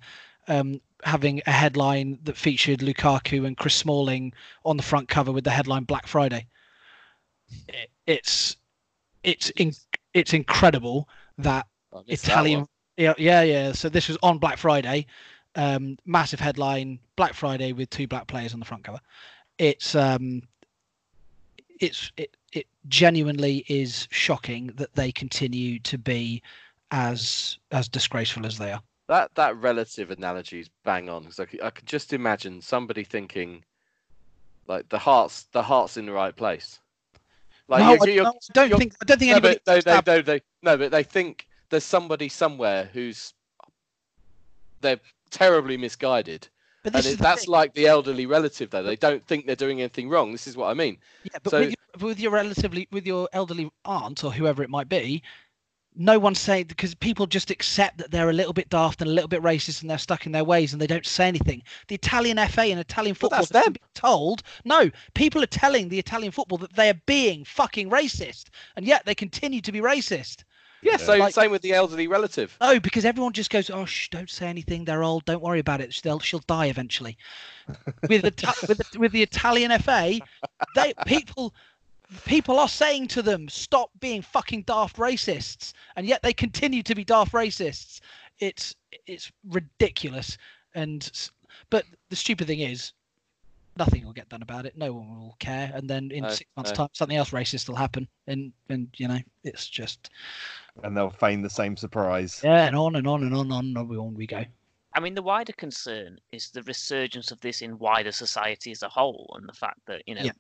um, 0.49 0.81
having 1.03 1.43
a 1.47 1.53
headline 1.53 2.19
that 2.25 2.37
featured 2.37 2.81
Lukaku 2.81 3.47
and 3.47 3.57
Chris 3.57 3.75
Smalling 3.75 4.33
on 4.65 4.77
the 4.77 4.83
front 4.83 5.09
cover 5.09 5.33
with 5.33 5.45
the 5.45 5.51
headline 5.51 5.85
Black 5.85 6.07
Friday. 6.07 6.47
It, 7.69 7.91
it's 8.07 8.57
it's 9.23 9.51
in, 9.51 9.73
it's 10.15 10.33
incredible 10.33 11.09
that 11.39 11.67
Italian. 12.07 12.67
Yeah, 12.97 13.15
yeah, 13.19 13.43
yeah. 13.43 13.73
So 13.73 13.89
this 13.89 14.09
was 14.09 14.17
on 14.23 14.39
Black 14.39 14.59
Friday. 14.59 15.07
Um, 15.55 15.99
massive 16.07 16.41
headline: 16.41 16.99
Black 17.17 17.35
Friday 17.35 17.73
with 17.73 17.91
two 17.91 18.07
black 18.07 18.27
players 18.27 18.55
on 18.55 18.61
the 18.61 18.67
front 18.67 18.85
cover. 18.85 19.01
It's 19.59 19.95
um, 19.95 20.43
it's 21.81 22.13
it 22.17 22.37
it 22.57 22.67
genuinely 22.89 23.65
is 23.69 24.09
shocking 24.11 24.69
that 24.77 24.95
they 24.95 25.13
continue 25.13 25.79
to 25.81 25.99
be 25.99 26.43
as 26.91 27.59
as 27.71 27.89
disgraceful 27.89 28.47
as 28.47 28.59
they 28.59 28.73
are. 28.73 28.81
That 29.09 29.35
that 29.35 29.57
relative 29.57 30.11
analogy 30.11 30.61
is 30.61 30.71
bang 30.85 31.09
on 31.09 31.23
because 31.25 31.41
I, 31.41 31.47
I 31.63 31.71
could 31.71 31.87
just 31.87 32.13
imagine 32.13 32.61
somebody 32.61 33.05
thinking, 33.05 33.65
like 34.67 34.89
the 34.89 34.99
heart's 34.99 35.45
the 35.53 35.63
heart's 35.63 35.97
in 35.97 36.07
the 36.07 36.13
right 36.13 36.35
place. 36.35 36.81
Like 37.69 37.81
no, 37.81 37.91
you're- 37.95 38.11
I, 38.11 38.15
you're- 38.15 38.25
no, 38.25 38.31
I 38.31 38.69
don't 38.69 38.79
think 38.79 38.95
I 39.01 39.05
don't 39.05 39.19
think 39.19 39.31
no, 39.31 39.37
anybody. 39.37 39.61
but 39.65 39.85
they, 39.85 40.01
they, 40.01 40.23
they, 40.23 40.41
no, 40.63 40.77
but 40.77 40.91
they 40.91 41.03
think 41.03 41.47
there's 41.71 41.85
somebody 41.85 42.29
somewhere 42.29 42.89
who's 42.93 43.35
they're 44.81 45.01
terribly 45.31 45.77
misguided, 45.77 46.49
but 46.93 47.05
and 47.05 47.07
is 47.07 47.19
that's 47.19 47.45
thing. 47.45 47.53
like 47.53 47.75
the 47.75 47.87
elderly 47.87 48.27
relative 48.27 48.71
though. 48.71 48.83
They 48.83 48.97
don't 48.97 49.25
think 49.27 49.47
they're 49.47 49.57
doing 49.57 49.81
anything 49.81 50.09
wrong. 50.09 50.33
This 50.33 50.47
is 50.47 50.57
what 50.57 50.71
I 50.71 50.75
mean. 50.75 50.99
Yeah, 51.25 51.39
but 51.43 51.51
So- 51.51 51.61
with, 51.61 51.69
your, 51.71 52.09
with 52.09 52.21
your 52.21 52.31
relatively 52.33 52.89
with 52.91 53.07
your 53.07 53.29
elderly 53.33 53.71
aunt 53.85 54.25
or 54.25 54.33
whoever 54.33 54.63
it 54.63 54.71
might 54.71 54.89
be, 54.89 55.23
no 55.99 56.19
one's 56.19 56.39
saying 56.39 56.65
because 56.67 56.95
people 56.95 57.27
just 57.27 57.51
accept 57.51 57.99
that 57.99 58.11
they're 58.11 58.29
a 58.31 58.35
little 58.35 58.53
bit 58.53 58.69
daft 58.69 59.01
and 59.01 59.11
a 59.11 59.13
little 59.15 59.29
bit 59.29 59.43
racist 59.43 59.81
and 59.81 59.91
they're 59.91 59.99
stuck 59.99 60.27
in 60.27 60.33
their 60.33 60.45
ways 60.45 60.73
and 60.73 60.81
they 60.81 60.87
don't 60.87 61.07
say 61.07 61.27
anything. 61.27 61.63
The 61.89 61.95
Italian 61.95 62.37
FA 62.49 62.63
and 62.63 62.79
Italian 62.79 63.15
football 63.15 63.41
that's 63.41 63.65
have 63.65 63.75
them. 63.75 63.77
told 63.95 64.43
no. 64.65 64.91
People 65.15 65.43
are 65.43 65.47
telling 65.47 65.89
the 65.89 65.99
Italian 65.99 66.33
football 66.33 66.59
that 66.59 66.75
they 66.77 66.91
are 66.91 67.01
being 67.07 67.45
fucking 67.45 67.91
racist, 67.91 68.51
and 68.77 68.87
yet 68.87 69.05
they 69.07 69.15
continue 69.15 69.61
to 69.63 69.73
be 69.73 69.81
racist. 69.81 70.45
Yeah. 70.83 70.93
Yeah. 70.93 70.97
So 70.99 71.17
Like- 71.17 71.35
same 71.35 71.51
with 71.51 71.63
the 71.63 71.73
elderly 71.73 72.07
relative. 72.07 72.57
Oh, 72.61 72.79
because 72.81 73.05
everyone 73.05 73.33
just 73.33 73.51
goes, 73.51 73.71
"Oh, 73.71 73.85
shh, 73.85 74.09
don't 74.09 74.31
say 74.31 74.47
anything. 74.47 74.85
They're 74.85 75.03
old. 75.03 75.25
Don't 75.25 75.43
worry 75.43 75.59
about 75.59 75.81
it. 75.81 75.93
She'll 75.95 76.21
she'll 76.21 76.41
die 76.41 76.67
eventually." 76.67 77.17
with 78.09 78.23
the 78.23 78.65
with 78.69 78.79
the, 78.79 78.99
with 78.99 79.13
the 79.13 79.23
Italian 79.23 79.71
FA, 79.81 80.21
they 80.75 80.95
people 81.07 81.55
people 82.25 82.59
are 82.59 82.69
saying 82.69 83.09
to 83.09 83.23
them, 83.23 83.49
"Stop 83.49 83.91
being 84.01 84.23
fucking 84.23 84.63
daft 84.63 84.97
racists," 84.97 85.73
and 85.97 86.07
yet 86.07 86.23
they 86.23 86.33
continue 86.33 86.83
to 86.83 86.95
be 86.95 87.05
daft 87.05 87.33
racists. 87.33 88.01
It's 88.39 88.75
it's 89.07 89.33
ridiculous. 89.49 90.37
And 90.75 91.11
but 91.71 91.85
the 92.11 92.17
stupid 92.17 92.47
thing 92.47 92.61
is, 92.61 92.93
nothing 93.77 94.05
will 94.05 94.13
get 94.13 94.29
done 94.29 94.43
about 94.43 94.67
it. 94.67 94.77
No 94.77 94.93
one 94.93 95.19
will 95.19 95.37
care. 95.39 95.71
And 95.75 95.89
then 95.89 96.11
in 96.11 96.23
No, 96.25 96.29
six 96.31 96.51
months' 96.57 96.71
no. 96.71 96.77
time, 96.77 96.89
something 96.93 97.17
else 97.17 97.31
racist 97.31 97.69
will 97.69 97.77
happen. 97.77 98.09
And 98.27 98.53
and 98.69 98.89
you 98.97 99.09
know, 99.09 99.19
it's 99.45 99.67
just 99.69 100.11
and 100.83 100.97
they'll 100.97 101.11
feign 101.11 101.43
the 101.43 101.51
same 101.51 101.77
surprise 101.77 102.41
yeah, 102.45 102.67
and 102.67 102.77
on 102.77 102.97
and 102.97 103.07
on 103.07 103.23
and 103.23 103.35
on 103.35 103.47
and 103.47 103.53
on 103.53 103.65
and 103.67 103.99
on 103.99 104.15
we 104.15 104.27
go. 104.27 104.45
I 104.95 105.01
mean, 105.01 105.15
the 105.15 105.23
wider 105.23 105.53
concern 105.53 106.19
is 106.33 106.51
the 106.51 106.63
resurgence 106.63 107.31
of 107.31 107.41
this 107.41 107.61
in 107.61 107.79
wider 107.79 108.13
society 108.13 108.71
as 108.71 108.83
a 108.83 108.89
whole, 108.89 109.35
and 109.39 109.49
the 109.49 109.53
fact 109.53 109.81
that 109.87 110.03
you 110.07 110.15
know 110.15 110.23
Yeah. 110.23 110.33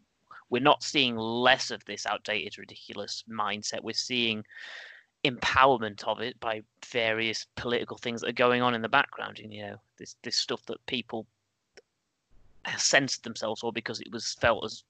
we're 0.50 0.62
not 0.62 0.82
seeing 0.82 1.16
less 1.16 1.70
of 1.70 1.84
this 1.84 2.06
outdated, 2.06 2.58
ridiculous 2.58 3.22
mindset. 3.28 3.82
We're 3.82 3.92
seeing 3.94 4.44
empowerment 5.24 6.04
of 6.04 6.20
it 6.20 6.38
by 6.40 6.62
various 6.86 7.46
political 7.56 7.98
things 7.98 8.20
that 8.20 8.28
are 8.30 8.32
going 8.32 8.62
on 8.62 8.74
in 8.74 8.82
the 8.82 8.88
background. 8.88 9.40
And, 9.40 9.52
you 9.52 9.62
know, 9.66 9.76
this 9.98 10.16
this 10.22 10.36
stuff 10.36 10.64
that 10.66 10.84
people 10.86 11.26
censored 12.76 13.22
themselves 13.22 13.62
or 13.62 13.72
because 13.72 14.00
it 14.00 14.10
was 14.10 14.34
felt 14.40 14.64
as 14.64 14.82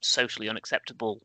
socially 0.00 0.48
unacceptable 0.48 1.20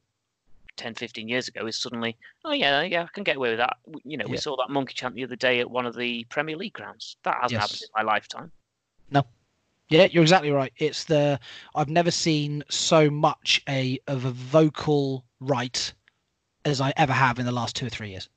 10 0.77 0.95
15 0.95 1.27
years 1.27 1.47
ago 1.47 1.67
is 1.67 1.77
suddenly 1.79 2.17
oh 2.45 2.53
yeah 2.53 2.81
yeah 2.81 3.03
i 3.03 3.07
can 3.13 3.23
get 3.23 3.35
away 3.35 3.49
with 3.49 3.59
that 3.59 3.77
you 4.03 4.17
know 4.17 4.25
we 4.25 4.33
Yeah. 4.33 4.39
saw 4.39 4.55
that 4.55 4.69
monkey 4.71 4.93
chant 4.93 5.13
the 5.13 5.23
other 5.23 5.35
day 5.35 5.59
at 5.59 5.69
one 5.69 5.85
of 5.85 5.95
the 5.95 6.23
premier 6.29 6.55
league 6.55 6.73
grounds 6.73 7.17
that 7.23 7.37
hasn't 7.41 7.59
happened 7.59 7.81
in 7.81 7.89
my 7.95 8.01
lifetime 8.03 8.51
No. 9.11 9.25
Yeah, 9.89 10.07
you're 10.09 10.23
exactly 10.23 10.51
right. 10.51 10.71
It's 10.77 11.03
the 11.03 11.37
I've 11.75 11.89
never 11.89 12.11
seen 12.11 12.63
so 12.69 13.09
much 13.09 13.61
a 13.67 13.99
of 14.07 14.23
a 14.23 14.31
vocal 14.31 15.25
right 15.41 15.93
as 16.63 16.79
I 16.79 16.93
ever 16.95 17.11
have 17.11 17.39
in 17.39 17.45
the 17.45 17.51
last 17.51 17.75
two 17.75 17.87
or 17.87 17.89
three 17.89 18.11
years. 18.11 18.29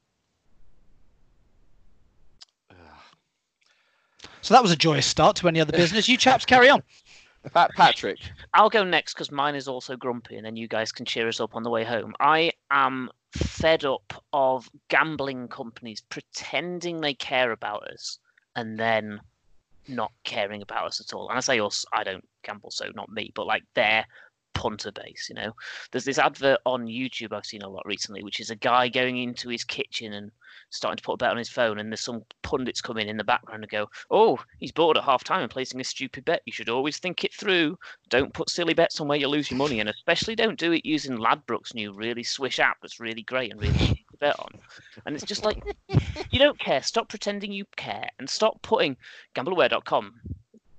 So 4.41 4.53
that 4.53 4.63
was 4.63 4.73
a 4.73 4.77
joyous 4.77 5.07
start 5.07 5.37
to 5.37 5.49
any 5.49 5.61
other 5.61 5.73
business. 5.73 6.07
You 6.07 6.19
chaps 6.19 6.45
carry 6.45 6.69
on. 6.69 6.83
Pat 7.53 7.73
Patrick. 7.77 8.19
I'll 8.53 8.71
go 8.71 8.85
next 8.85 9.15
because 9.15 9.31
mine 9.31 9.55
is 9.55 9.69
also 9.69 9.97
grumpy, 9.97 10.37
and 10.37 10.45
then 10.45 10.57
you 10.57 10.69
guys 10.69 10.93
can 10.93 11.07
cheer 11.07 11.29
us 11.29 11.41
up 11.41 11.55
on 11.55 11.63
the 11.63 11.71
way 11.71 11.85
home. 11.85 12.15
I 12.21 12.53
am 12.71 13.11
fed 13.33 13.85
up 13.85 14.25
of 14.33 14.71
gambling 14.89 15.49
companies 15.49 16.03
pretending 16.09 17.01
they 17.01 17.15
care 17.15 17.53
about 17.53 17.89
us 17.89 18.19
and 18.57 18.79
then 18.79 19.21
not 19.89 20.13
caring 20.23 20.63
about 20.63 20.87
us 20.87 21.01
at 21.01 21.13
all. 21.15 21.29
And 21.29 21.37
I 21.37 21.41
say 21.41 21.61
us, 21.61 21.85
I 21.93 22.05
don't 22.05 22.27
gamble, 22.43 22.71
so 22.71 22.87
not 22.95 23.11
me, 23.11 23.33
but 23.35 23.47
like 23.47 23.65
their 23.75 24.07
punter 24.55 24.93
base, 24.93 25.27
you 25.29 25.35
know. 25.35 25.55
There's 25.91 26.05
this 26.05 26.19
advert 26.19 26.61
on 26.65 26.87
YouTube 26.87 27.33
I've 27.33 27.47
seen 27.47 27.63
a 27.63 27.69
lot 27.69 27.85
recently, 27.85 28.23
which 28.23 28.41
is 28.41 28.51
a 28.51 28.57
guy 28.57 28.89
going 28.89 29.19
into 29.19 29.49
his 29.49 29.65
kitchen 29.65 30.13
and 30.13 30.31
starting 30.71 30.97
to 30.97 31.03
put 31.03 31.15
a 31.15 31.17
bet 31.19 31.31
on 31.31 31.37
his 31.37 31.49
phone, 31.49 31.79
and 31.79 31.91
there's 31.91 32.01
some 32.01 32.23
pundits 32.43 32.81
come 32.81 32.99
in 32.99 33.09
in 33.09 33.17
the 33.17 33.25
background 33.25 33.63
and 33.63 33.71
go, 33.71 33.91
"Oh, 34.11 34.39
he's 34.59 34.73
bored 34.73 34.97
at 34.97 35.05
half 35.05 35.25
time 35.25 35.43
and 35.43 35.51
placing 35.51 35.81
a 35.81 35.85
stupid 35.85 36.25
bet. 36.25 36.43
You 36.47 36.53
should 36.53 36.69
always 36.69 36.99
think 36.99 37.25
it 37.25 37.35
through. 37.35 37.79
Don't 38.09 38.33
put 38.33 38.51
silly 38.51 38.75
bets 38.75 39.01
on 39.01 39.09
where 39.09 39.19
you 39.19 39.29
lose 39.29 39.51
your 39.51 39.59
money, 39.59 39.81
and 39.81 39.89
especially 39.89 40.35
don't 40.35 40.59
do 40.59 40.73
it 40.73 40.87
using 40.87 41.19
Ladbrokes' 41.19 41.75
new 41.75 41.93
really 41.93 42.23
swish 42.23 42.59
app 42.59 42.79
that's 42.81 43.01
really 43.01 43.23
great 43.23 43.53
and 43.53 43.61
really 43.61 44.05
bet 44.21 44.39
on." 44.39 44.61
And 45.07 45.15
it's 45.15 45.25
just 45.25 45.45
like, 45.45 45.63
you 46.31 46.39
don't 46.39 46.59
care. 46.59 46.83
Stop 46.83 47.09
pretending 47.09 47.53
you 47.53 47.65
care, 47.77 48.09
and 48.19 48.29
stop 48.29 48.63
putting 48.63 48.97
gambleaware.com. 49.35 50.21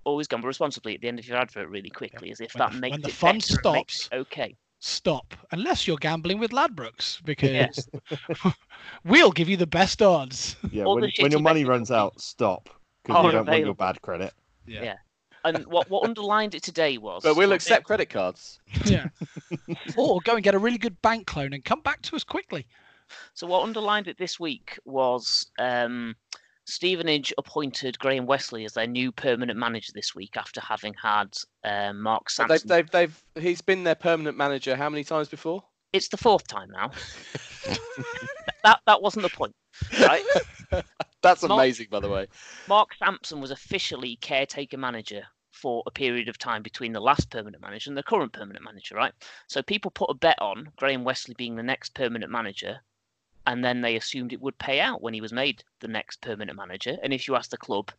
Always 0.06 0.28
gamble 0.28 0.48
responsibly 0.48 0.96
at 0.96 1.02
the 1.02 1.08
end 1.08 1.20
of 1.20 1.28
your 1.28 1.38
advert 1.38 1.68
really 1.68 1.90
quickly, 1.90 2.32
as 2.32 2.40
if 2.40 2.54
When 2.54 2.60
that 2.60 2.72
the- 2.74 2.80
makes 2.80 2.92
when 2.94 3.02
the 3.02 3.08
it 3.10 3.14
fun 3.14 3.36
better 3.36 3.54
stops. 3.54 4.10
it 4.12 4.16
okay. 4.16 4.56
Stop, 4.80 5.34
unless 5.52 5.88
you're 5.88 5.98
gambling 5.98 6.38
with 6.38 6.52
Ladbrokes, 6.52 7.24
because 7.26 7.90
we'll 9.04 9.32
give 9.32 9.50
you 9.50 9.58
the 9.58 9.66
best 9.68 10.02
odds. 10.02 10.56
Yeah, 10.72 10.84
All 10.84 10.96
when, 11.00 11.12
when 11.20 11.32
your 11.32 11.42
money 11.42 11.66
runs 11.66 11.90
out, 11.92 12.20
stop 12.22 12.70
because 13.04 13.18
are 13.18 13.26
you 13.26 13.32
don't 13.32 13.48
want 13.48 13.66
your 13.66 13.74
bad 13.74 14.02
credit. 14.02 14.34
Yeah. 14.68 14.84
yeah 14.84 14.96
And 15.44 15.66
what, 15.66 15.90
what 15.90 16.04
underlined 16.04 16.54
it 16.56 16.62
today 16.64 16.98
was. 17.00 17.24
But 17.24 17.36
we'll 17.36 17.48
well, 17.50 17.56
accept 17.56 17.86
credit 17.86 18.10
cards. 18.10 18.60
Yeah. 18.86 19.08
or 19.98 20.20
go 20.24 20.36
and 20.36 20.44
get 20.44 20.54
a 20.56 20.60
really 20.60 20.78
good 20.78 21.02
bank 21.02 21.36
loan 21.36 21.54
and 21.54 21.64
come 21.64 21.82
back 21.82 22.02
to 22.04 22.16
us 22.16 22.24
quickly. 22.24 22.68
So 23.34 23.48
what 23.48 23.64
underlined 23.64 24.08
it 24.08 24.18
this 24.18 24.40
week 24.40 24.78
was 24.86 25.48
um, 25.58 26.16
Stevenage 26.66 27.34
appointed 27.38 28.00
Graham 28.00 28.26
Westley 28.26 28.66
as 28.66 28.74
their 28.74 28.88
new 28.88 29.12
permanent 29.12 29.58
manager 29.60 29.92
this 29.94 30.16
week 30.16 30.36
after 30.36 30.60
having 30.62 30.96
had 31.02 31.36
um, 31.64 32.02
Mark 32.02 32.28
But 32.38 32.48
they've, 32.48 32.60
Sampson. 32.60 32.68
they've, 32.68 32.92
they've, 32.92 33.24
he's 33.40 33.62
been 33.62 33.84
their 33.84 33.96
permanent 33.96 34.38
manager 34.38 34.76
how 34.76 34.90
many 34.90 35.04
times 35.04 35.30
before? 35.30 35.64
It's 35.94 36.08
the 36.08 36.18
fourth 36.18 36.48
time 36.48 36.70
now. 36.72 36.92
that 38.64 38.80
that 38.86 39.02
wasn't 39.02 39.24
the 39.24 39.30
point, 39.30 39.56
right? 40.02 40.24
That's 41.22 41.44
Mark- 41.44 41.62
amazing, 41.62 41.88
by 41.90 42.00
the 42.00 42.10
way. 42.10 42.28
Mark 42.68 42.90
Sampson 42.98 43.40
was 43.40 43.52
officially 43.52 44.18
caretaker 44.18 44.78
manager 44.78 45.24
for 45.52 45.84
a 45.86 45.92
period 45.92 46.28
of 46.28 46.38
time 46.38 46.62
between 46.62 46.92
the 46.92 47.00
last 47.00 47.30
permanent 47.30 47.62
manager 47.62 47.90
and 47.90 47.98
the 47.98 48.04
current 48.04 48.34
permanent 48.34 48.66
manager, 48.66 48.96
right? 48.96 49.14
So 49.48 49.62
people 49.62 49.90
put 49.92 50.10
a 50.10 50.14
bet 50.16 50.38
on 50.42 50.72
Graham 50.76 51.04
Westley 51.04 51.36
being 51.38 51.56
the 51.56 51.64
next 51.64 51.94
permanent 51.94 52.32
manager, 52.32 52.80
and 53.48 53.64
then 53.64 53.82
they 53.82 53.96
assumed 53.96 54.34
it 54.34 54.42
would 54.42 54.58
pay 54.58 54.80
out 54.80 55.02
when 55.02 55.14
he 55.14 55.22
was 55.22 55.34
made 55.34 55.64
the 55.80 55.88
next 55.88 56.22
permanent 56.22 56.58
manager. 56.58 56.98
And 57.04 57.14
if 57.14 57.28
you 57.28 57.36
ask 57.36 57.50
the 57.50 57.58
club, 57.58 57.92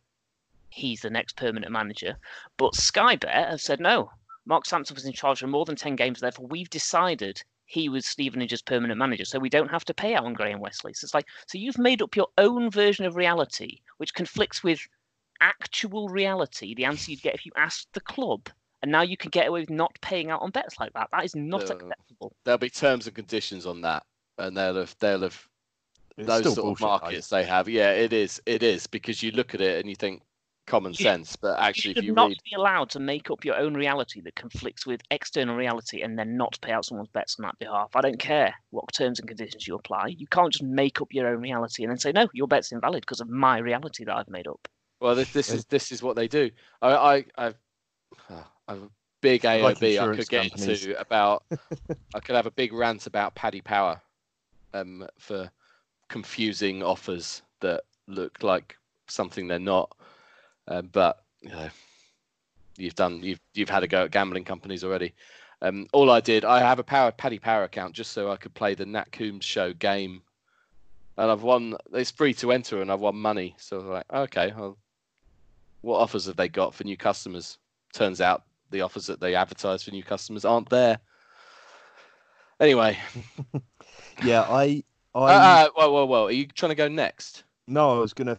he's 0.69 1.01
the 1.01 1.09
next 1.09 1.35
permanent 1.35 1.71
manager. 1.71 2.17
But 2.57 2.75
Sky 2.75 3.15
Bet 3.15 3.49
have 3.49 3.61
said 3.61 3.79
no. 3.79 4.11
Mark 4.45 4.65
Sampson 4.65 4.95
was 4.95 5.05
in 5.05 5.13
charge 5.13 5.39
for 5.39 5.47
more 5.47 5.65
than 5.65 5.75
10 5.75 5.95
games, 5.95 6.19
therefore 6.19 6.47
we've 6.47 6.69
decided 6.69 7.43
he 7.65 7.89
was 7.89 8.05
Stevenage's 8.05 8.61
permanent 8.61 8.97
manager, 8.97 9.25
so 9.25 9.39
we 9.39 9.49
don't 9.49 9.69
have 9.69 9.83
to 9.85 9.93
pay 9.93 10.15
out 10.15 10.23
on 10.23 10.33
Graham 10.33 10.61
Westley. 10.61 10.93
So 10.93 11.03
it's 11.03 11.13
like, 11.13 11.27
so 11.47 11.57
you've 11.57 11.77
made 11.77 12.01
up 12.01 12.15
your 12.15 12.29
own 12.37 12.71
version 12.71 13.05
of 13.05 13.17
reality, 13.17 13.79
which 13.97 14.13
conflicts 14.13 14.63
with 14.63 14.79
actual 15.41 16.07
reality, 16.07 16.73
the 16.73 16.85
answer 16.85 17.11
you'd 17.11 17.21
get 17.21 17.35
if 17.35 17.45
you 17.45 17.51
asked 17.57 17.89
the 17.93 17.99
club. 17.99 18.49
And 18.81 18.91
now 18.91 19.01
you 19.01 19.17
can 19.17 19.31
get 19.31 19.47
away 19.47 19.61
with 19.61 19.69
not 19.69 19.97
paying 20.01 20.31
out 20.31 20.41
on 20.41 20.51
bets 20.51 20.79
like 20.79 20.93
that. 20.93 21.09
That 21.11 21.25
is 21.25 21.35
not 21.35 21.69
acceptable. 21.69 22.33
There'll 22.45 22.57
be 22.57 22.69
terms 22.69 23.07
and 23.07 23.15
conditions 23.15 23.65
on 23.65 23.81
that, 23.81 24.05
and 24.37 24.55
they'll 24.57 24.75
have 24.75 24.95
they'll 24.99 25.21
have 25.21 25.47
It's 26.17 26.27
those 26.27 26.39
still 26.39 26.55
sort 26.55 26.57
of 26.73 26.79
bullshit, 26.79 27.01
markets 27.03 27.29
they 27.29 27.43
have. 27.43 27.67
Yeah, 27.69 27.91
it 27.91 28.13
is. 28.13 28.41
It 28.45 28.63
is 28.63 28.87
because 28.87 29.21
you 29.23 29.31
look 29.31 29.53
at 29.53 29.61
it 29.61 29.79
and 29.79 29.89
you 29.89 29.95
think 29.95 30.21
common 30.65 30.91
You- 30.91 30.97
sense, 31.03 31.35
but 31.37 31.57
You 31.59 31.63
actually, 31.65 31.93
should 31.93 31.97
if 31.99 32.03
you 32.03 32.13
not 32.13 32.27
read, 32.29 32.37
be 32.43 32.55
allowed 32.57 32.89
to 32.89 32.99
make 32.99 33.31
up 33.31 33.45
your 33.45 33.55
own 33.57 33.73
reality 33.73 34.19
that 34.21 34.35
conflicts 34.35 34.85
with 34.85 35.01
external 35.11 35.55
reality 35.55 36.01
and 36.01 36.19
then 36.19 36.35
not 36.35 36.57
pay 36.61 36.73
out 36.73 36.83
someone's 36.85 37.07
bets 37.09 37.37
on 37.39 37.43
that 37.43 37.57
behalf. 37.59 37.91
I 37.95 38.01
don't 38.01 38.19
care 38.19 38.53
what 38.71 38.83
terms 38.93 39.19
and 39.19 39.27
conditions 39.29 39.65
you 39.67 39.75
apply. 39.75 40.07
You 40.07 40.27
can't 40.27 40.51
just 40.51 40.63
make 40.63 40.99
up 41.01 41.07
your 41.13 41.27
own 41.27 41.39
reality 41.41 41.83
and 41.83 41.91
then 41.91 41.97
say, 41.99 42.11
no, 42.11 42.27
your 42.33 42.47
bet's 42.49 42.71
invalid 42.73 43.01
because 43.01 43.21
of 43.21 43.29
my 43.29 43.59
reality 43.59 44.03
that 44.03 44.15
I've 44.17 44.27
made 44.29 44.47
up. 44.47 44.67
well, 44.99 45.15
this, 45.15 45.31
this 45.31 45.49
is 45.53 45.63
this 45.65 45.91
is 45.91 46.03
what 46.03 46.15
they 46.17 46.27
do. 46.27 46.51
I 46.81 46.95
I 47.15 47.25
I've, 47.37 47.55
I've 48.67 48.81
a 48.83 48.89
big 49.21 49.45
Like 49.45 49.77
AOB 49.79 49.99
I 50.01 50.15
could 50.17 50.27
get 50.29 50.51
companies. 50.51 50.85
into 50.85 50.99
about. 50.99 51.43
I 52.13 52.19
could 52.19 52.35
have 52.35 52.45
a 52.45 52.51
big 52.51 52.73
rant 52.73 53.07
about 53.07 53.35
Paddy 53.35 53.61
Power, 53.61 54.01
um, 54.81 55.07
for 55.17 55.49
confusing 56.09 56.83
offers 56.83 57.41
that 57.61 57.83
look 58.07 58.43
like 58.43 58.77
something 59.07 59.47
they're 59.47 59.59
not. 59.59 59.95
Um, 60.67 60.89
but 60.91 61.23
you 61.41 61.49
know, 61.49 61.69
you've 62.77 62.95
done 62.95 63.21
you've 63.23 63.39
you've 63.53 63.69
had 63.69 63.83
a 63.83 63.87
go 63.87 64.03
at 64.03 64.11
gambling 64.11 64.43
companies 64.43 64.83
already. 64.83 65.13
Um, 65.61 65.87
all 65.91 66.11
I 66.11 66.19
did, 66.19 66.45
I 66.45 66.59
have 66.59 66.79
a 66.79 66.83
power 66.83 67.11
Paddy 67.11 67.39
Power 67.39 67.63
account 67.63 67.95
just 67.95 68.11
so 68.11 68.31
I 68.31 68.37
could 68.37 68.53
play 68.53 68.75
the 68.75 68.85
Nat 68.85 69.11
Coombs 69.11 69.45
show 69.45 69.73
game, 69.73 70.21
and 71.17 71.31
I've 71.31 71.43
won. 71.43 71.75
It's 71.93 72.11
free 72.11 72.33
to 72.35 72.51
enter, 72.51 72.81
and 72.81 72.91
I've 72.91 72.99
won 72.99 73.15
money. 73.15 73.55
So 73.57 73.77
I 73.77 73.79
was 73.79 73.89
like, 73.89 74.13
okay, 74.13 74.53
well, 74.55 74.77
what 75.81 75.99
offers 75.99 76.25
have 76.27 76.35
they 76.35 76.49
got 76.49 76.75
for 76.75 76.83
new 76.83 76.97
customers? 76.97 77.57
Turns 77.93 78.21
out 78.21 78.43
the 78.69 78.81
offers 78.81 79.07
that 79.07 79.19
they 79.19 79.33
advertise 79.33 79.83
for 79.83 79.91
new 79.91 80.03
customers 80.03 80.45
aren't 80.45 80.69
there. 80.69 80.99
Anyway, 82.59 82.97
Yeah, 84.21 84.43
I, 84.43 84.83
I, 85.13 85.19
uh, 85.19 85.65
uh, 85.65 85.69
well, 85.75 85.93
well, 85.93 86.07
well. 86.07 86.27
Are 86.27 86.31
you 86.31 86.47
trying 86.47 86.71
to 86.71 86.75
go 86.75 86.87
next? 86.87 87.43
no, 87.67 87.97
I 87.97 87.99
was 87.99 88.13
gonna 88.13 88.37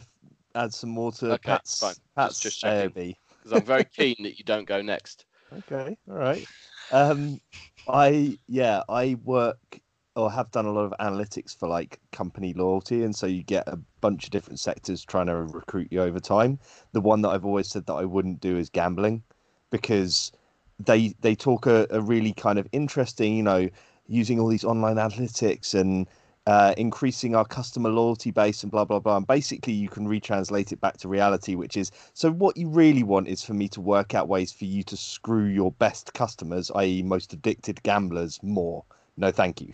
add 0.55 0.73
some 0.73 0.89
more 0.89 1.11
to 1.13 1.33
Okay, 1.33 1.51
Pat's, 1.51 1.79
fine. 1.79 1.95
Pat's 2.15 2.39
just 2.39 2.59
checking. 2.59 3.15
Because 3.37 3.53
I'm 3.53 3.65
very 3.65 3.85
keen 3.85 4.15
that 4.23 4.37
you 4.37 4.43
don't 4.43 4.67
go 4.67 4.81
next. 4.81 5.25
Okay, 5.57 5.97
all 6.09 6.15
right. 6.15 6.47
Um, 6.91 7.39
I 7.87 8.37
yeah, 8.47 8.83
I 8.89 9.17
work 9.23 9.79
or 10.15 10.31
have 10.31 10.51
done 10.51 10.65
a 10.65 10.71
lot 10.71 10.85
of 10.85 10.93
analytics 10.99 11.57
for 11.57 11.67
like 11.67 11.99
company 12.11 12.53
loyalty, 12.53 13.03
and 13.03 13.15
so 13.15 13.25
you 13.25 13.43
get 13.43 13.67
a 13.67 13.79
bunch 14.01 14.25
of 14.25 14.31
different 14.31 14.59
sectors 14.59 15.03
trying 15.03 15.27
to 15.27 15.35
recruit 15.35 15.87
you 15.91 16.01
over 16.01 16.19
time. 16.19 16.59
The 16.91 17.01
one 17.01 17.21
that 17.21 17.29
I've 17.29 17.45
always 17.45 17.69
said 17.69 17.85
that 17.85 17.93
I 17.93 18.05
wouldn't 18.05 18.41
do 18.41 18.57
is 18.57 18.69
gambling, 18.69 19.23
because 19.71 20.31
they 20.79 21.15
they 21.21 21.35
talk 21.35 21.65
a, 21.67 21.87
a 21.89 22.01
really 22.01 22.33
kind 22.33 22.59
of 22.59 22.67
interesting, 22.71 23.35
you 23.35 23.43
know, 23.43 23.69
using 24.09 24.39
all 24.39 24.47
these 24.47 24.65
online 24.65 24.95
analytics 24.95 25.73
and 25.73 26.07
uh, 26.47 26.73
increasing 26.77 27.35
our 27.35 27.45
customer 27.45 27.89
loyalty 27.89 28.31
base 28.31 28.63
and 28.63 28.71
blah 28.71 28.83
blah 28.85 28.99
blah. 28.99 29.17
And 29.17 29.27
basically, 29.27 29.73
you 29.73 29.87
can 29.87 30.07
retranslate 30.07 30.71
it 30.71 30.81
back 30.81 30.97
to 30.97 31.07
reality, 31.07 31.55
which 31.55 31.77
is 31.77 31.91
so. 32.13 32.31
What 32.31 32.57
you 32.57 32.67
really 32.69 33.03
want 33.03 33.27
is 33.27 33.43
for 33.43 33.53
me 33.53 33.67
to 33.69 33.81
work 33.81 34.15
out 34.15 34.27
ways 34.27 34.51
for 34.51 34.65
you 34.65 34.83
to 34.83 34.97
screw 34.97 35.45
your 35.45 35.71
best 35.73 36.13
customers, 36.13 36.71
i.e., 36.75 37.03
most 37.03 37.33
addicted 37.33 37.81
gamblers, 37.83 38.39
more. 38.41 38.83
No, 39.17 39.31
thank 39.31 39.61
you. 39.61 39.73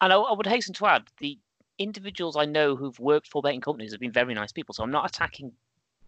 And 0.00 0.12
I, 0.12 0.16
I 0.16 0.32
would 0.32 0.46
hasten 0.46 0.74
to 0.74 0.86
add 0.86 1.04
the 1.20 1.38
individuals 1.78 2.36
I 2.36 2.44
know 2.44 2.76
who've 2.76 2.98
worked 2.98 3.28
for 3.28 3.42
betting 3.42 3.60
companies 3.60 3.92
have 3.92 4.00
been 4.00 4.12
very 4.12 4.34
nice 4.34 4.52
people. 4.52 4.74
So 4.74 4.82
I'm 4.82 4.90
not 4.90 5.08
attacking 5.08 5.52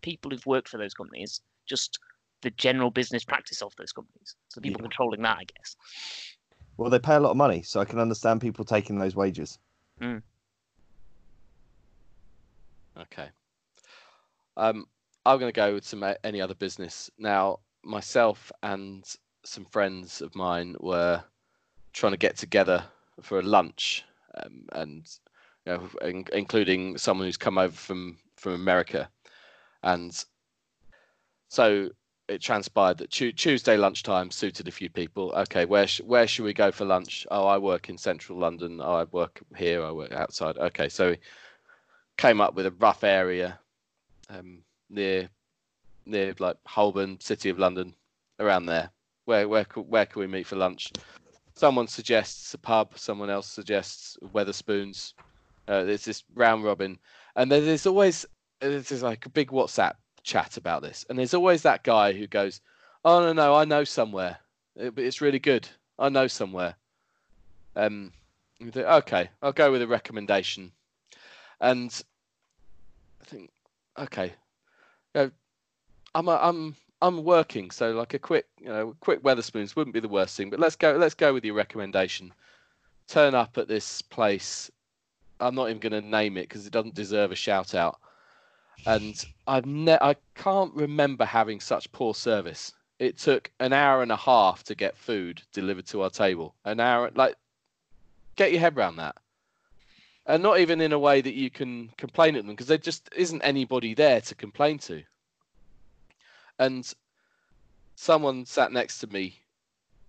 people 0.03 0.31
who've 0.31 0.47
worked 0.47 0.69
for 0.69 0.79
those 0.79 0.95
companies, 0.95 1.41
just 1.67 1.99
the 2.43 2.51
general 2.51 2.91
business 2.91 3.25
practice 3.25 3.63
of 3.63 3.75
those 3.77 3.93
companies. 3.93 4.37
So 4.49 4.61
people 4.61 4.81
Yeah. 4.81 4.89
controlling 4.89 5.23
that, 5.23 5.39
I 5.39 5.45
guess. 5.45 5.77
Well, 6.77 6.91
they 6.91 6.99
pay 6.99 7.15
a 7.15 7.21
lot 7.21 7.31
of 7.31 7.37
money, 7.37 7.63
so 7.63 7.81
I 7.81 7.85
can 7.85 7.99
understand 7.99 8.41
people 8.41 8.65
taking 8.65 8.99
those 8.99 9.15
wages. 9.15 9.59
Okay. 13.01 13.29
Um, 14.57 14.87
I'm 15.27 15.39
going 15.39 15.53
to 15.53 15.57
go 15.57 15.75
with 15.75 15.85
some 15.85 16.05
any 16.23 16.41
other 16.41 16.55
business 16.55 17.11
now. 17.19 17.61
Myself 17.85 18.51
and 18.63 19.05
some 19.45 19.65
friends 19.67 20.21
of 20.21 20.35
mine 20.35 20.77
were 20.81 21.23
trying 21.93 22.13
to 22.13 22.19
get 22.19 22.37
together 22.37 22.85
for 23.23 23.39
a 23.39 23.43
lunch, 23.43 24.05
um, 24.43 24.67
and 24.73 25.07
you 25.67 25.73
know, 25.73 25.89
in, 26.03 26.25
including 26.33 26.99
someone 26.99 27.27
who's 27.27 27.37
come 27.37 27.59
over 27.59 27.75
from 27.75 28.19
from 28.37 28.55
America, 28.55 29.09
and 29.83 30.25
so 31.49 31.91
it 32.29 32.41
transpired 32.41 32.99
that 32.99 33.11
Tu 33.11 33.33
Tuesday 33.33 33.77
lunchtime 33.77 34.31
suited 34.31 34.67
a 34.69 34.73
few 34.73 34.89
people. 34.89 35.33
Okay, 35.33 35.65
where 35.65 35.87
sh- 35.87 36.01
where 36.01 36.27
should 36.27 36.45
we 36.45 36.55
go 36.55 36.73
for 36.73 36.85
lunch? 36.85 37.27
Oh, 37.31 37.47
I 37.47 37.59
work 37.59 37.89
in 37.89 37.99
central 37.99 38.39
London. 38.39 38.81
Oh, 38.83 38.95
I 38.95 39.05
work 39.05 39.43
here. 39.57 39.85
I 39.85 39.91
work 39.91 40.13
outside. 40.13 40.57
Okay, 40.57 40.89
so 40.89 41.15
came 42.17 42.41
up 42.41 42.55
with 42.55 42.67
a 42.67 42.71
rough 42.73 43.05
area 43.05 43.59
um, 44.31 44.63
near 44.89 45.29
near 46.07 46.35
like 46.39 46.57
Holborn, 46.67 47.21
City 47.21 47.51
of 47.51 47.59
London, 47.59 47.95
around 48.41 48.67
there. 48.67 48.91
Where 49.27 49.49
where 49.49 49.65
where 49.75 50.07
can 50.07 50.21
we 50.21 50.27
meet 50.27 50.47
for 50.47 50.57
lunch? 50.57 50.93
Someone 51.55 51.87
suggests 51.87 52.55
a 52.55 52.59
pub. 52.59 52.99
Someone 52.99 53.31
else 53.31 53.49
suggests 53.49 54.17
Wetherspoons. 54.23 55.13
Uh, 55.69 55.85
there's 55.85 56.05
this 56.05 56.25
round 56.35 56.65
robin, 56.65 56.99
and 57.37 57.51
then 57.51 57.65
there's 57.65 57.87
always 57.87 58.27
this 58.61 58.93
is 58.93 59.03
like 59.03 59.27
a 59.27 59.31
big 59.31 59.51
WhatsApp 59.51 59.95
chat 60.25 60.57
about 60.57 60.83
this, 60.83 61.07
and 61.09 61.19
there's 61.19 61.35
always 61.35 61.63
that 61.63 61.85
guy 61.85 62.13
who 62.13 62.27
goes, 62.27 62.61
"Oh 63.05 63.21
no 63.21 63.33
no, 63.33 63.55
I 63.55 63.65
know 63.65 63.85
somewhere. 63.85 64.39
It- 64.75 64.99
it's 64.99 65.21
really 65.21 65.39
good. 65.39 65.69
I 65.99 66.09
know 66.09 66.27
somewhere." 66.27 66.77
Um, 67.77 68.13
you 68.59 68.71
think, 68.71 68.87
okay, 68.87 69.31
I'll 69.43 69.53
go 69.53 69.71
with 69.71 69.83
a 69.83 69.87
recommendation, 69.87 70.73
and 71.61 72.03
I 73.21 73.25
think, 73.25 73.51
okay, 73.99 74.35
you 75.15 75.21
know, 75.21 75.31
I'm 76.15 76.29
I'm 76.29 76.77
I'm 77.03 77.25
working, 77.25 77.71
so 77.71 77.93
like 77.93 78.15
a 78.15 78.19
quick 78.19 78.47
you 78.59 78.69
know 78.69 78.97
quick 79.01 79.23
Wetherspoons 79.23 79.77
wouldn't 79.77 79.95
be 79.95 80.01
the 80.01 80.09
worst 80.09 80.37
thing, 80.37 80.51
but 80.51 80.61
let's 80.61 80.77
go 80.77 80.97
let's 80.97 81.15
go 81.15 81.33
with 81.35 81.45
your 81.45 81.55
recommendation. 81.55 82.33
Turn 83.07 83.35
up 83.35 83.59
at 83.59 83.69
this 83.69 84.01
place. 84.03 84.71
I'm 85.41 85.55
not 85.55 85.69
even 85.69 85.81
going 85.81 86.01
to 86.03 86.09
name 86.09 86.37
it 86.39 86.49
because 86.49 86.67
it 86.67 86.73
doesn't 86.73 86.95
deserve 86.95 87.33
a 87.33 87.35
shout 87.35 87.75
out. 87.75 87.99
And 88.87 89.25
I've 89.47 89.67
ne- 89.67 89.99
I 90.01 90.17
can't 90.35 90.75
remember 90.75 91.25
having 91.25 91.61
such 91.61 91.91
poor 91.93 92.15
service. 92.15 92.73
It 92.99 93.19
took 93.19 93.51
an 93.61 93.73
hour 93.73 94.03
and 94.03 94.13
a 94.13 94.17
half 94.17 94.63
to 94.65 94.75
get 94.75 94.97
food 94.97 95.43
delivered 95.53 95.87
to 95.87 96.03
our 96.03 96.11
table. 96.11 96.55
An 96.65 96.81
hour, 96.81 97.11
like, 97.15 97.37
get 98.37 98.53
your 98.53 98.61
head 98.61 98.77
around 98.77 98.97
that. 98.97 99.17
And 100.27 100.43
not 100.43 100.59
even 100.61 100.81
in 100.81 100.93
a 100.93 100.99
way 100.99 101.21
that 101.21 101.35
you 101.35 101.51
can 101.51 101.91
complain 101.99 102.37
at 102.37 102.47
them 102.47 102.55
because 102.55 102.69
there 102.69 102.79
just 102.79 103.11
isn't 103.15 103.43
anybody 103.43 103.95
there 103.95 104.21
to 104.23 104.35
complain 104.35 104.79
to. 104.81 105.03
And 106.59 106.91
someone 107.97 108.47
sat 108.47 108.73
next 108.73 108.99
to 108.99 109.07
me. 109.07 109.41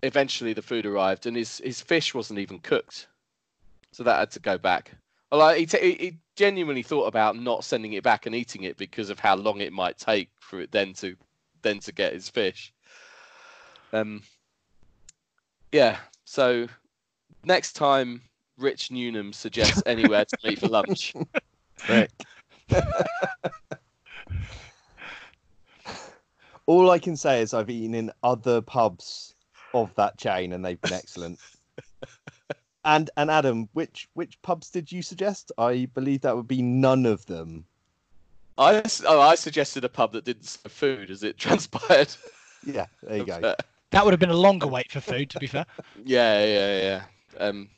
Eventually, 0.04 0.54
the 0.54 0.62
food 0.62 0.86
arrived, 0.86 1.26
and 1.26 1.36
his 1.36 1.58
his 1.60 1.82
fish 1.82 2.14
wasn't 2.14 2.40
even 2.40 2.60
cooked, 2.60 3.08
so 3.92 4.04
that 4.04 4.20
had 4.20 4.32
to 4.32 4.40
go 4.40 4.58
back. 4.58 4.92
Well, 5.32 5.40
like, 5.40 5.58
he, 5.58 5.66
t- 5.66 5.80
he 5.80 5.94
he 6.06 6.18
genuinely 6.36 6.84
thought 6.84 7.08
about 7.08 7.38
not 7.38 7.64
sending 7.64 7.94
it 7.94 8.04
back 8.04 8.26
and 8.26 8.36
eating 8.36 8.64
it 8.64 8.78
because 8.78 9.10
of 9.10 9.20
how 9.20 9.36
long 9.36 9.62
it 9.62 9.74
might 9.74 9.98
take 9.98 10.30
for 10.40 10.60
it 10.62 10.72
then 10.72 10.94
to 10.94 11.16
then 11.62 11.80
to 11.80 11.92
get 11.92 12.14
his 12.14 12.30
fish. 12.30 12.74
Um. 13.92 14.22
Yeah. 15.72 15.98
So 16.26 16.68
next 17.44 17.74
time 17.74 18.22
Rich 18.58 18.92
Newnham 18.92 19.34
suggests 19.34 19.84
anywhere 19.86 20.26
to 20.26 20.38
meet 20.44 20.60
for 20.60 20.68
lunch, 20.68 21.14
Rick. 21.90 22.12
All 26.68 26.90
I 26.90 26.98
can 26.98 27.16
say 27.16 27.42
is 27.42 27.54
I've 27.54 27.70
eaten 27.70 27.94
in 27.94 28.12
other 28.24 28.62
pubs 28.62 29.36
of 29.74 29.94
that 29.96 30.18
chain 30.18 30.54
and 30.54 30.66
they've 30.66 30.82
been 30.82 30.94
excellent. 30.94 31.40
And 32.86 33.10
and 33.18 33.30
Adam, 33.30 33.68
which 33.74 34.08
which 34.14 34.42
pubs 34.42 34.70
did 34.70 34.92
you 34.92 35.02
suggest? 35.02 35.52
I 35.58 35.88
believe 35.94 36.22
that 36.22 36.36
would 36.36 36.48
be 36.48 36.62
none 36.62 37.06
of 37.06 37.26
them. 37.26 37.66
I 38.58 38.76
s- 38.76 39.04
oh 39.06 39.20
I 39.20 39.36
suggested 39.36 39.84
a 39.84 39.90
pub 39.90 40.14
that 40.14 40.24
didn't 40.24 40.46
serve 40.46 40.72
food 40.72 41.10
as 41.10 41.24
it 41.24 41.38
transpired. 41.46 42.16
Yeah, 42.66 42.86
there 43.04 43.18
you 43.18 43.26
go. 43.26 43.56
That 43.92 44.04
would 44.06 44.12
have 44.14 44.20
been 44.20 44.30
a 44.30 44.38
longer 44.38 44.68
wait 44.68 44.92
for 44.92 45.02
food, 45.02 45.30
to 45.32 45.40
be 45.40 45.48
fair. 45.48 45.66
Yeah, 46.06 46.44
yeah, 46.46 46.82
yeah. 46.82 47.04
Um, 47.46 47.70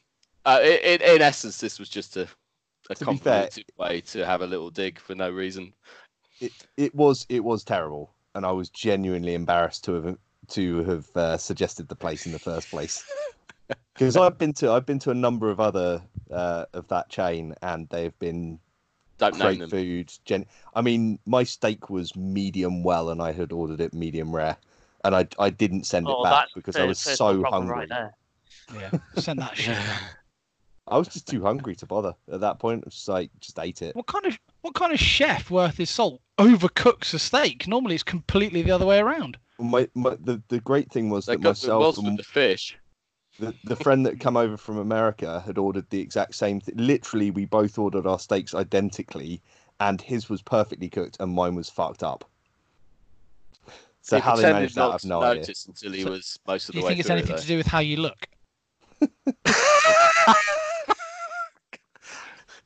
uh, 0.45 0.59
in, 0.63 1.01
in 1.01 1.21
essence, 1.21 1.59
this 1.59 1.77
was 1.79 1.89
just 1.89 2.15
a, 2.17 2.27
a 2.89 2.95
To 2.95 3.05
be 3.05 3.17
fair- 3.17 3.41
complicated 3.43 3.65
way 3.77 4.01
to 4.01 4.25
have 4.25 4.41
a 4.41 4.47
little 4.47 4.69
dig 4.69 4.99
for 4.99 5.15
no 5.15 5.29
reason. 5.31 5.73
It 6.39 6.53
it 6.77 6.93
was 6.93 7.25
it 7.29 7.43
was 7.43 7.63
terrible, 7.63 8.13
and 8.35 8.45
I 8.45 8.51
was 8.51 8.69
genuinely 8.69 9.33
embarrassed 9.33 9.83
to 9.85 9.93
have 10.01 10.17
to 10.49 10.83
have 10.83 11.07
uh, 11.15 11.37
suggested 11.37 11.87
the 11.87 11.95
place 11.95 12.25
in 12.25 12.31
the 12.31 12.39
first 12.39 12.69
place. 12.69 13.03
Because 13.97 14.15
I've 14.15 14.37
been 14.37 14.53
to 14.53 14.71
I've 14.71 14.85
been 14.85 14.99
to 14.99 15.11
a 15.11 15.15
number 15.15 15.49
of 15.49 15.59
other 15.59 16.01
uh, 16.31 16.65
of 16.73 16.87
that 16.89 17.09
chain, 17.09 17.55
and 17.63 17.89
they've 17.89 18.17
been 18.19 18.59
Don't 19.17 19.33
great 19.33 19.67
food. 19.69 20.13
Gen- 20.23 20.45
I 20.75 20.81
mean, 20.81 21.17
my 21.25 21.43
steak 21.43 21.89
was 21.89 22.15
medium 22.15 22.83
well, 22.83 23.09
and 23.09 23.21
I 23.21 23.31
had 23.31 23.51
ordered 23.51 23.81
it 23.81 23.93
medium 23.93 24.35
rare, 24.35 24.57
and 25.03 25.15
I 25.15 25.27
I 25.39 25.49
didn't 25.49 25.85
send 25.85 26.07
Oh, 26.07 26.21
it 26.21 26.23
back 26.23 26.49
because 26.53 26.75
the 26.75 26.83
I 26.83 26.85
was 26.85 26.99
so 26.99 27.43
hungry. 27.43 27.87
Right. 27.89 28.11
Yeah, 28.79 28.91
send 29.15 29.39
that 29.39 29.57
shit. 29.57 29.77
I 30.87 30.97
was 30.97 31.07
just 31.07 31.27
too 31.27 31.41
hungry 31.41 31.75
to 31.75 31.85
bother 31.85 32.13
at 32.31 32.39
that 32.41 32.59
point. 32.59 32.83
I 32.83 32.87
was 32.87 32.93
just 32.93 33.09
like, 33.09 33.29
just 33.41 33.59
ate 33.59 33.81
it. 33.81 33.95
What 33.95 34.05
kind 34.05 34.25
of 34.25 34.39
what 34.61 34.73
kind 34.73 34.93
of 34.93 34.99
chef 34.99 35.49
worth 35.49 35.77
his 35.77 35.89
salt 35.89 36.21
overcooks 36.37 37.13
a 37.13 37.19
steak? 37.19 37.67
Normally, 37.67 37.95
it's 37.95 38.03
completely 38.03 38.61
the 38.61 38.71
other 38.71 38.85
way 38.85 38.99
around. 38.99 39.37
My, 39.59 39.89
my 39.95 40.15
the, 40.19 40.41
the 40.49 40.59
great 40.59 40.91
thing 40.91 41.09
was 41.09 41.25
They 41.25 41.35
that 41.35 41.43
myself 41.43 41.97
and 41.97 42.17
the 42.17 42.23
fish. 42.23 42.77
The, 43.39 43.53
the 43.63 43.75
friend 43.75 44.05
that 44.05 44.19
come 44.19 44.35
over 44.37 44.57
from 44.57 44.77
America 44.77 45.41
had 45.45 45.57
ordered 45.57 45.89
the 45.89 45.99
exact 45.99 46.35
same 46.35 46.59
thing. 46.59 46.75
Literally, 46.77 47.31
we 47.31 47.45
both 47.45 47.77
ordered 47.77 48.05
our 48.07 48.19
steaks 48.19 48.53
identically, 48.55 49.41
and 49.79 50.01
his 50.01 50.29
was 50.29 50.41
perfectly 50.41 50.89
cooked, 50.89 51.17
and 51.19 51.33
mine 51.33 51.55
was 51.55 51.69
fucked 51.69 52.03
up. 52.03 52.27
So 54.01 54.15
he 54.17 54.21
how 54.21 54.35
they 54.35 54.43
pretended 54.43 54.53
managed 54.59 54.75
that, 54.75 54.91
I've 54.93 55.01
to 55.01 55.07
no 55.07 55.21
idea. 55.21 55.45
until 55.67 55.91
he 55.91 56.03
So, 56.03 56.09
was 56.11 56.39
most 56.47 56.63
of 56.63 56.67
the 56.67 56.71
Do 56.73 56.77
the 56.77 56.79
you 56.79 56.85
way 56.85 56.89
think 56.91 56.99
it's 57.01 57.09
anything 57.09 57.35
it. 57.35 57.41
to 57.41 57.47
do 57.47 57.57
with 57.57 57.67
how 57.67 57.79
you 57.79 57.97
look? 57.97 58.27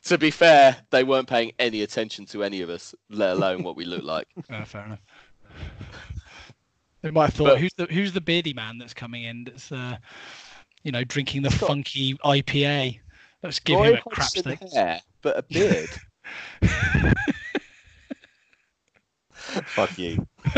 to 0.05 0.17
be 0.17 0.31
fair, 0.31 0.77
they 0.89 1.03
weren't 1.03 1.27
paying 1.27 1.51
any 1.59 1.81
attention 1.81 2.25
to 2.27 2.43
any 2.43 2.61
of 2.61 2.69
us, 2.69 2.93
let 3.09 3.31
alone 3.31 3.63
what 3.63 3.75
we 3.75 3.85
look 3.85 4.03
like. 4.03 4.27
Uh, 4.49 4.63
fair 4.65 4.85
enough. 4.85 5.01
They 7.01 7.11
might 7.11 7.25
have 7.25 7.33
thought, 7.33 7.45
But- 7.47 7.59
who's 7.59 7.73
the 7.73 7.85
who's 7.85 8.13
the 8.13 8.21
beardy 8.21 8.53
man 8.53 8.77
that's 8.77 8.93
coming 8.93 9.23
in? 9.23 9.43
That's 9.45 9.71
uh, 9.71 9.97
you 10.83 10.91
know, 10.91 11.03
drinking 11.03 11.43
the 11.43 11.51
funky 11.51 12.15
IPA. 12.25 12.99
Let's 13.43 13.59
give 13.59 13.79
Roy 13.79 13.93
him 13.93 13.93
a 13.95 14.15
Hodgson 14.15 14.43
crap 14.43 14.57
stick. 14.57 14.73
hair, 14.73 15.01
but 15.21 15.37
a 15.37 15.43
beard. 15.43 15.89
Fuck 19.31 19.97
you. 19.97 20.27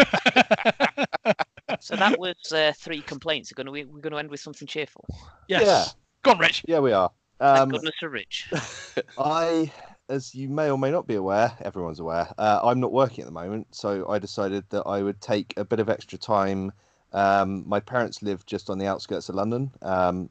So 1.79 1.95
that 1.95 2.17
was 2.19 2.35
uh, 2.53 2.71
three 2.77 3.01
complaints. 3.01 3.51
We're 3.51 3.63
going 3.63 3.85
to 3.85 3.91
we're 3.91 3.99
going 3.99 4.11
to 4.13 4.19
end 4.19 4.29
with 4.29 4.39
something 4.39 4.67
cheerful. 4.67 5.05
yes. 5.47 5.63
Yeah. 5.65 5.85
Go 6.23 6.31
on, 6.31 6.37
Rich. 6.39 6.63
Yeah, 6.67 6.79
we 6.79 6.93
are. 6.93 7.11
Thank 7.39 7.59
Um, 7.59 7.69
goodness 7.69 7.95
for 7.99 8.09
Rich. 8.09 8.49
I, 9.17 9.71
as 10.07 10.33
you 10.33 10.47
may 10.47 10.69
or 10.69 10.77
may 10.77 10.91
not 10.91 11.07
be 11.07 11.15
aware, 11.15 11.51
everyone's 11.61 11.99
aware, 11.99 12.27
uh, 12.37 12.61
I'm 12.63 12.79
not 12.79 12.93
working 12.93 13.21
at 13.23 13.25
the 13.25 13.33
moment, 13.33 13.67
so 13.71 14.07
I 14.09 14.19
decided 14.19 14.63
that 14.69 14.83
I 14.85 15.01
would 15.03 15.19
take 15.19 15.53
a 15.57 15.65
bit 15.65 15.79
of 15.79 15.89
extra 15.89 16.17
time. 16.17 16.71
Um, 17.13 17.63
my 17.67 17.79
parents 17.79 18.21
live 18.21 18.45
just 18.45 18.69
on 18.69 18.77
the 18.77 18.87
outskirts 18.87 19.29
of 19.29 19.35
London, 19.35 19.71
um, 19.81 20.29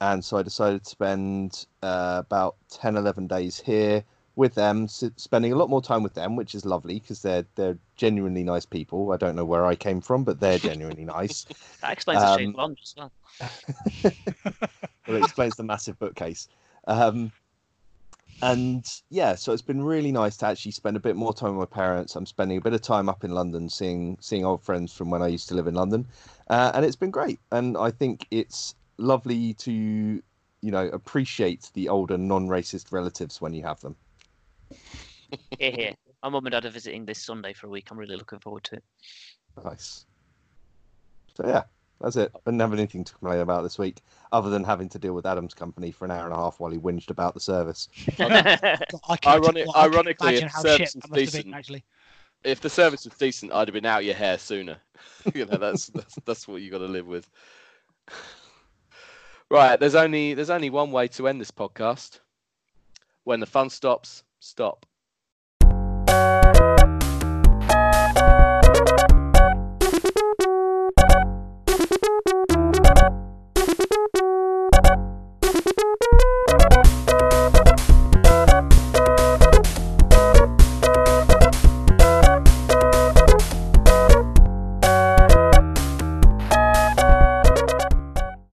and 0.00 0.24
so 0.24 0.36
I 0.36 0.42
decided 0.42 0.84
to 0.84 0.90
spend 0.90 1.66
uh, 1.82 2.22
about 2.26 2.56
10, 2.70 2.96
11 2.96 3.26
days 3.26 3.60
here 3.60 4.04
with 4.36 4.54
them, 4.54 4.84
s- 4.84 5.04
spending 5.16 5.52
a 5.52 5.56
lot 5.56 5.70
more 5.70 5.80
time 5.80 6.02
with 6.02 6.14
them, 6.14 6.34
which 6.36 6.54
is 6.54 6.64
lovely 6.64 6.98
because 6.98 7.22
they're 7.22 7.46
they're 7.54 7.78
genuinely 7.96 8.42
nice 8.42 8.66
people. 8.66 9.12
I 9.12 9.16
don't 9.16 9.36
know 9.36 9.44
where 9.44 9.64
I 9.64 9.76
came 9.76 10.00
from, 10.00 10.24
but 10.24 10.40
they're 10.40 10.58
genuinely 10.58 11.04
nice. 11.04 11.46
That 11.82 11.92
explains 11.92 12.22
the 12.22 12.28
shape 12.28 12.48
um, 12.48 12.54
of 12.54 12.54
London 12.56 12.78
as 12.82 12.94
well. 12.96 13.12
well, 15.06 15.16
it 15.16 15.22
explains 15.22 15.56
the 15.56 15.62
massive 15.62 15.98
bookcase. 15.98 16.48
Um, 16.86 17.30
and 18.42 18.84
yeah, 19.10 19.34
so 19.34 19.52
it's 19.52 19.62
been 19.62 19.82
really 19.82 20.12
nice 20.12 20.36
to 20.38 20.46
actually 20.46 20.72
spend 20.72 20.96
a 20.96 21.00
bit 21.00 21.16
more 21.16 21.32
time 21.32 21.56
with 21.56 21.70
my 21.70 21.74
parents. 21.74 22.16
I'm 22.16 22.26
spending 22.26 22.58
a 22.58 22.60
bit 22.60 22.74
of 22.74 22.82
time 22.82 23.08
up 23.08 23.24
in 23.24 23.30
London, 23.30 23.68
seeing 23.68 24.16
seeing 24.20 24.44
old 24.44 24.62
friends 24.62 24.92
from 24.92 25.10
when 25.10 25.22
I 25.22 25.28
used 25.28 25.48
to 25.48 25.54
live 25.54 25.66
in 25.66 25.74
London, 25.74 26.06
uh, 26.50 26.72
and 26.74 26.84
it's 26.84 26.96
been 26.96 27.10
great. 27.10 27.40
And 27.52 27.76
I 27.76 27.90
think 27.90 28.26
it's 28.30 28.74
lovely 28.98 29.54
to 29.54 29.72
you 29.72 30.70
know 30.70 30.88
appreciate 30.88 31.70
the 31.74 31.88
older 31.88 32.18
non-racist 32.18 32.92
relatives 32.92 33.40
when 33.40 33.54
you 33.54 33.62
have 33.62 33.80
them. 33.80 33.96
Here, 35.58 35.72
here. 35.72 35.94
My 36.22 36.28
mum 36.28 36.46
and 36.46 36.52
dad 36.52 36.64
are 36.64 36.70
visiting 36.70 37.04
this 37.04 37.24
Sunday 37.24 37.52
for 37.52 37.66
a 37.66 37.70
week. 37.70 37.88
I'm 37.90 37.98
really 37.98 38.16
looking 38.16 38.38
forward 38.38 38.64
to 38.64 38.76
it. 38.76 38.84
Nice. 39.64 40.06
So 41.36 41.46
yeah, 41.46 41.64
that's 42.04 42.16
it. 42.16 42.30
I 42.34 42.38
didn't 42.44 42.60
have 42.60 42.72
anything 42.72 43.02
to 43.04 43.12
complain 43.14 43.40
about 43.40 43.62
this 43.62 43.78
week, 43.78 44.02
other 44.30 44.50
than 44.50 44.62
having 44.62 44.88
to 44.90 44.98
deal 44.98 45.14
with 45.14 45.26
Adam's 45.26 45.54
company 45.54 45.90
for 45.90 46.04
an 46.04 46.10
hour 46.10 46.24
and 46.24 46.32
a 46.32 46.36
half 46.36 46.60
while 46.60 46.70
he 46.70 46.78
whinged 46.78 47.08
about 47.10 47.34
the 47.34 47.40
service. 47.40 47.88
I 48.06 48.12
can't, 49.16 49.26
Ironic- 49.26 49.66
well, 49.66 49.76
ironically, 49.84 50.28
imagine 50.28 50.46
if 50.46 50.52
how 50.52 50.62
service 50.62 50.76
shit 50.78 50.88
is 50.88 50.94
must 50.96 51.04
have 51.06 51.14
been, 51.14 51.24
decent- 51.24 51.54
actually. 51.54 51.84
if 52.44 52.60
the 52.60 52.70
service 52.70 53.04
was 53.04 53.14
decent, 53.14 53.52
I'd 53.52 53.68
have 53.68 53.72
been 53.74 53.86
out 53.86 54.04
your 54.04 54.14
hair 54.14 54.38
sooner. 54.38 54.76
you 55.34 55.46
know, 55.46 55.56
that's 55.56 55.86
that's 55.86 56.14
that's 56.26 56.46
what 56.46 56.62
you 56.62 56.70
got 56.70 56.78
to 56.78 56.86
live 56.86 57.06
with. 57.06 57.28
Right, 59.50 59.78
there's 59.78 59.94
only 59.94 60.34
there's 60.34 60.50
only 60.50 60.70
one 60.70 60.90
way 60.90 61.08
to 61.08 61.28
end 61.28 61.40
this 61.40 61.50
podcast. 61.50 62.20
When 63.24 63.40
the 63.40 63.46
fun 63.46 63.70
stops, 63.70 64.24
stop. 64.40 64.84